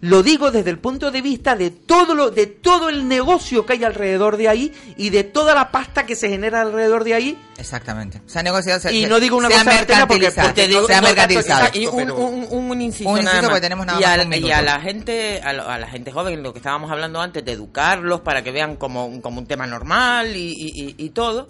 lo 0.00 0.22
digo 0.22 0.50
desde 0.50 0.68
el 0.68 0.78
punto 0.80 1.10
de 1.10 1.22
vista 1.22 1.56
de 1.56 1.70
todo 1.70 2.14
lo, 2.14 2.30
de 2.30 2.46
todo 2.46 2.90
el 2.90 3.08
negocio 3.08 3.64
que 3.64 3.72
hay 3.74 3.84
alrededor 3.84 4.36
de 4.36 4.48
ahí 4.48 4.70
y 4.98 5.08
de 5.08 5.24
toda 5.24 5.54
la 5.54 5.70
pasta 5.70 6.04
que 6.04 6.14
se 6.14 6.28
genera 6.28 6.60
alrededor 6.60 7.04
de 7.04 7.14
ahí. 7.14 7.38
Exactamente. 7.56 8.20
Se 8.26 8.38
ha 8.38 8.42
negociado. 8.42 8.80
se- 8.80 8.92
Y 8.92 9.04
se- 9.04 9.08
no 9.08 9.18
digo 9.18 9.38
una 9.38 9.48
se 9.48 9.54
ha 9.54 9.58
cosa 9.64 9.70
porque- 9.70 9.86
mercantilizado. 9.94 10.48
porque 10.48 10.68
digo- 10.68 10.86
se 10.86 10.94
ha 10.94 11.00
no, 11.00 11.06
mercantilizado. 11.06 11.68
Y 11.72 11.86
un, 11.86 12.10
un, 12.10 12.46
un, 12.50 12.68
un 12.70 12.80
inciso, 12.82 13.08
Un 13.08 13.16
inciso 13.16 13.30
nada 13.30 13.40
más. 13.42 13.50
porque 13.52 13.60
tenemos 13.62 13.86
nada 13.86 13.98
y, 13.98 14.02
más 14.02 14.10
a, 14.36 14.36
y 14.36 14.64
la 14.64 14.80
gente 14.80 15.40
a, 15.42 15.52
lo- 15.54 15.68
a 15.70 15.78
la 15.78 15.86
gente 15.88 16.12
joven 16.12 16.42
lo 16.42 16.52
que 16.52 16.58
estábamos 16.58 16.90
hablando 16.90 17.22
antes 17.22 17.42
de 17.42 17.52
educarlos 17.52 18.20
para 18.20 18.42
que 18.44 18.50
vean 18.50 18.76
como, 18.76 19.06
un- 19.06 19.22
como 19.22 19.38
un 19.40 19.46
tema 19.46 19.66
normal 19.66 20.36
y, 20.36 20.50
y, 20.52 20.82
y- 20.82 20.94
y 21.06 21.10
todo 21.10 21.48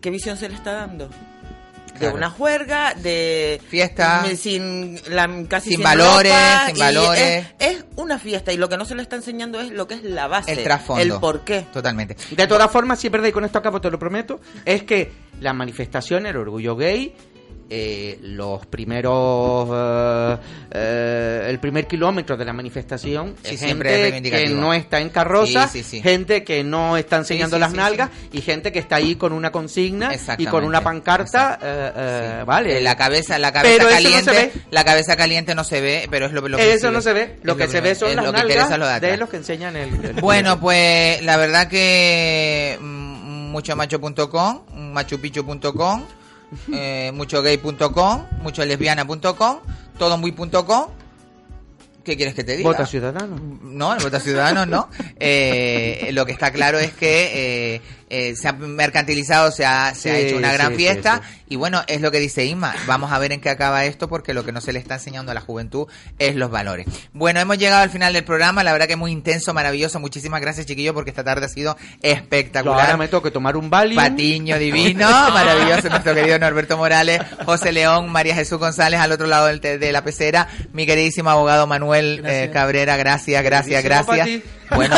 qué 0.00 0.10
visión 0.10 0.36
se 0.36 0.48
le 0.48 0.54
está 0.54 0.72
dando 0.72 1.08
de 1.08 1.98
Claro. 1.98 2.16
una 2.16 2.30
juerga 2.30 2.94
de 2.94 3.60
Fiesta. 3.68 4.24
sin 4.36 4.98
la, 5.10 5.28
casi 5.46 5.70
Sin 5.70 5.82
valores, 5.82 6.32
ropa, 6.32 6.66
sin 6.68 6.78
valores. 6.78 7.46
es, 7.58 7.76
es 7.76 7.84
una 7.96 8.18
fiesta 8.18 8.50
y 8.52 8.56
lo 8.56 8.68
que 8.68 8.76
no 8.78 8.84
se 8.86 8.94
le 8.94 9.02
está 9.02 9.16
enseñando 9.16 9.60
es 9.60 9.70
lo 9.70 9.86
que 9.86 9.94
es 9.94 10.02
la 10.02 10.26
base 10.26 10.52
El 10.52 10.62
trasfondo. 10.64 11.02
el 11.02 11.12
por 11.20 11.40
qué 11.44 11.66
Totalmente. 11.72 12.16
De 12.34 12.46
todas 12.46 12.70
formas, 12.70 12.98
sí 12.98 13.08
es 13.08 13.12
verdad, 13.12 13.28
y 13.28 13.32
con 13.32 13.44
esto 13.44 13.58
acabo, 13.58 13.80
te 13.80 13.90
lo 13.90 13.98
prometo, 13.98 14.40
es 14.64 14.82
que 14.84 15.12
la 15.40 15.52
manifestación, 15.52 16.26
el 16.26 16.36
orgullo 16.36 16.76
gay, 16.76 17.14
eh, 17.74 18.18
los 18.20 18.66
primeros, 18.66 19.66
eh, 19.72 20.36
eh, 20.72 21.46
el 21.48 21.58
primer 21.58 21.86
kilómetro 21.86 22.36
de 22.36 22.44
la 22.44 22.52
manifestación, 22.52 23.34
Sí, 23.42 23.54
es 23.54 23.60
gente 23.60 24.20
que 24.22 24.48
no 24.50 24.74
está 24.74 25.00
en 25.00 25.08
carroza, 25.08 25.68
Sí, 25.68 25.82
gente 26.02 26.44
que 26.44 26.62
no 26.64 26.98
está 26.98 27.16
enseñando 27.16 27.58
las 27.58 27.72
nalgas 27.72 28.10
y 28.30 28.42
gente 28.42 28.72
que 28.72 28.78
está 28.78 28.96
ahí 28.96 29.16
con 29.16 29.32
una 29.32 29.50
consigna 29.50 30.12
y 30.36 30.44
con 30.46 30.64
una 30.64 30.82
pancarta, 30.82 31.58
eh, 31.62 31.92
eh, 31.96 32.44
vale. 32.46 32.80
La 32.82 32.94
cabeza, 32.96 33.38
la 33.38 33.52
cabeza 33.52 33.74
Pero 33.78 33.88
eso 33.88 33.96
no 33.98 34.02
caliente, 34.04 34.30
ve. 34.32 34.52
la 34.70 34.84
cabeza 34.84 35.16
caliente 35.16 35.54
no 35.54 35.64
se 35.64 35.80
ve, 35.80 36.08
pero 36.10 36.26
es 36.26 36.32
lo, 36.32 36.46
lo 36.46 36.58
que 36.58 36.74
Eso 36.74 36.90
no 36.90 37.00
se 37.00 37.14
ve. 37.14 37.38
Lo 37.42 37.52
es 37.52 37.58
que 37.58 37.68
se 37.68 37.80
ve 37.80 37.94
son 37.94 38.14
las 38.14 38.24
lo 38.26 38.32
que 38.32 38.38
nalgas 38.38 38.70
es 38.70 38.78
lo 38.78 38.86
de 39.00 39.16
los 39.16 39.28
que 39.30 39.36
enseñan 39.38 39.76
el... 39.76 40.04
el- 40.04 40.12
Bueno, 40.20 40.60
pues 40.60 41.22
la 41.22 41.38
verdad 41.38 41.68
que 41.68 42.76
mm, 42.80 43.50
muchomacho.com, 43.50 44.60
machupichu.com, 44.92 46.04
eh, 46.72 47.12
muchogay.com, 47.14 48.26
mucholesbiana.com, 48.42 49.58
todomuy.com. 49.98 50.86
¿Qué 52.04 52.16
quieres 52.16 52.34
que 52.34 52.42
te 52.42 52.56
diga? 52.56 52.68
Vota 52.68 52.84
Ciudadano. 52.84 53.36
No, 53.62 53.94
el 53.94 54.02
Vota 54.02 54.18
Ciudadano 54.18 54.66
no. 54.66 54.88
Eh, 55.20 56.10
lo 56.12 56.26
que 56.26 56.32
está 56.32 56.50
claro 56.50 56.78
es 56.80 56.92
que 56.92 57.80
eh, 58.12 58.28
eh, 58.28 58.36
se 58.36 58.46
ha 58.46 58.52
mercantilizado, 58.52 59.50
se 59.50 59.64
ha, 59.64 59.94
se 59.94 60.10
ha 60.10 60.18
hecho 60.18 60.36
una 60.36 60.52
gran 60.52 60.72
sí, 60.72 60.76
fiesta 60.76 61.22
sí, 61.24 61.42
y 61.48 61.56
bueno, 61.56 61.82
es 61.86 62.02
lo 62.02 62.10
que 62.10 62.20
dice 62.20 62.44
Isma. 62.44 62.74
Vamos 62.86 63.10
a 63.10 63.18
ver 63.18 63.32
en 63.32 63.40
qué 63.40 63.48
acaba 63.48 63.86
esto 63.86 64.08
porque 64.08 64.34
lo 64.34 64.44
que 64.44 64.52
no 64.52 64.60
se 64.60 64.72
le 64.72 64.78
está 64.78 64.94
enseñando 64.94 65.32
a 65.32 65.34
la 65.34 65.40
juventud 65.40 65.86
es 66.18 66.36
los 66.36 66.50
valores. 66.50 66.86
Bueno, 67.14 67.40
hemos 67.40 67.56
llegado 67.56 67.82
al 67.82 67.90
final 67.90 68.12
del 68.12 68.24
programa, 68.24 68.62
la 68.64 68.72
verdad 68.72 68.86
que 68.86 68.96
muy 68.96 69.12
intenso, 69.12 69.54
maravilloso. 69.54 69.98
Muchísimas 69.98 70.40
gracias, 70.42 70.66
chiquillos, 70.66 70.94
porque 70.94 71.10
esta 71.10 71.24
tarde 71.24 71.46
ha 71.46 71.48
sido 71.48 71.76
espectacular. 72.02 72.80
Ahora 72.80 72.96
me 72.96 73.08
tengo 73.08 73.22
que 73.22 73.30
tomar 73.30 73.56
un 73.56 73.70
Valium. 73.70 74.02
Patiño 74.02 74.58
divino, 74.58 75.08
maravilloso, 75.32 75.88
nuestro 75.88 76.14
querido 76.14 76.38
Norberto 76.38 76.76
Morales, 76.76 77.20
José 77.44 77.72
León, 77.72 78.10
María 78.10 78.34
Jesús 78.34 78.58
González 78.58 79.00
al 79.00 79.12
otro 79.12 79.26
lado 79.26 79.46
del 79.46 79.60
de 79.60 79.92
la 79.92 80.04
pecera, 80.04 80.48
mi 80.72 80.84
queridísimo 80.84 81.30
abogado 81.30 81.66
Manuel 81.66 82.22
eh, 82.26 82.50
Cabrera, 82.52 82.96
gracias, 82.96 83.42
gracias, 83.42 83.82
gracias. 83.82 84.42
Bueno, 84.74 84.96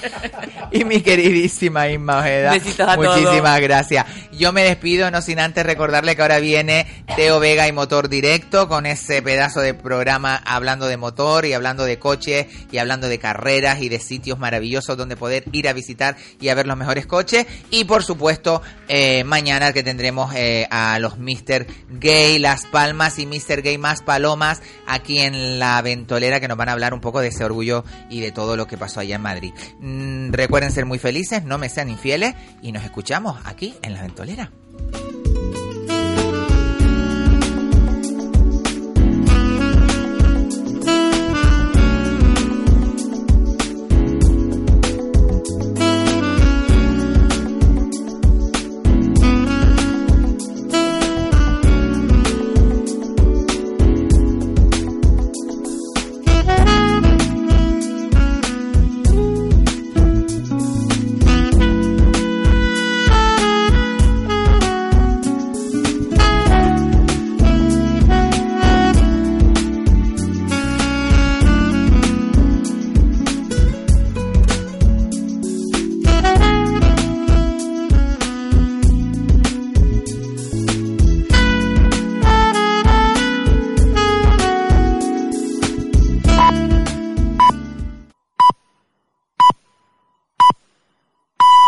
y 0.72 0.84
mi 0.84 1.00
queridísima 1.00 1.88
Isma 1.88 2.18
Ojeda, 2.18 2.35
Besitos 2.42 2.88
a 2.88 2.96
muchísimas 2.96 3.42
todos. 3.42 3.60
gracias. 3.60 4.06
Yo 4.32 4.52
me 4.52 4.62
despido, 4.62 5.10
no 5.10 5.22
sin 5.22 5.38
antes 5.38 5.64
recordarle 5.64 6.16
que 6.16 6.22
ahora 6.22 6.38
viene 6.38 6.86
Teo 7.16 7.40
Vega 7.40 7.66
y 7.68 7.72
Motor 7.72 8.08
Directo 8.08 8.68
con 8.68 8.86
ese 8.86 9.22
pedazo 9.22 9.60
de 9.60 9.74
programa 9.74 10.36
hablando 10.44 10.86
de 10.86 10.96
motor 10.96 11.46
y 11.46 11.52
hablando 11.52 11.84
de 11.84 11.98
coches 11.98 12.46
y 12.70 12.78
hablando 12.78 13.08
de 13.08 13.18
carreras 13.18 13.80
y 13.80 13.88
de 13.88 13.98
sitios 13.98 14.38
maravillosos 14.38 14.96
donde 14.96 15.16
poder 15.16 15.44
ir 15.52 15.68
a 15.68 15.72
visitar 15.72 16.16
y 16.40 16.48
a 16.48 16.54
ver 16.54 16.66
los 16.66 16.76
mejores 16.76 17.06
coches. 17.06 17.46
Y 17.70 17.84
por 17.84 18.02
supuesto, 18.02 18.62
eh, 18.88 19.24
mañana 19.24 19.72
que 19.72 19.82
tendremos 19.82 20.34
eh, 20.34 20.66
a 20.70 20.98
los 20.98 21.18
Mr. 21.18 21.66
Gay 21.90 22.38
Las 22.38 22.66
Palmas 22.66 23.18
y 23.18 23.26
Mr. 23.26 23.62
Gay 23.62 23.78
Más 23.78 24.02
Palomas 24.02 24.60
aquí 24.86 25.18
en 25.18 25.58
la 25.58 25.80
ventolera 25.82 26.40
que 26.40 26.48
nos 26.48 26.56
van 26.56 26.68
a 26.68 26.72
hablar 26.72 26.94
un 26.94 27.00
poco 27.00 27.20
de 27.20 27.28
ese 27.28 27.44
orgullo 27.44 27.84
y 28.10 28.20
de 28.20 28.32
todo 28.32 28.56
lo 28.56 28.66
que 28.66 28.76
pasó 28.76 29.00
allá 29.00 29.16
en 29.16 29.22
Madrid. 29.22 29.52
Mm, 29.80 30.32
recuerden 30.32 30.72
ser 30.72 30.84
muy 30.84 30.98
felices, 30.98 31.44
no 31.44 31.58
me 31.58 31.68
sean 31.68 31.88
infieles 31.88 32.25
y 32.62 32.72
nos 32.72 32.84
escuchamos 32.84 33.38
aquí 33.44 33.74
en 33.82 33.94
La 33.94 34.02
Ventolera. 34.02 34.50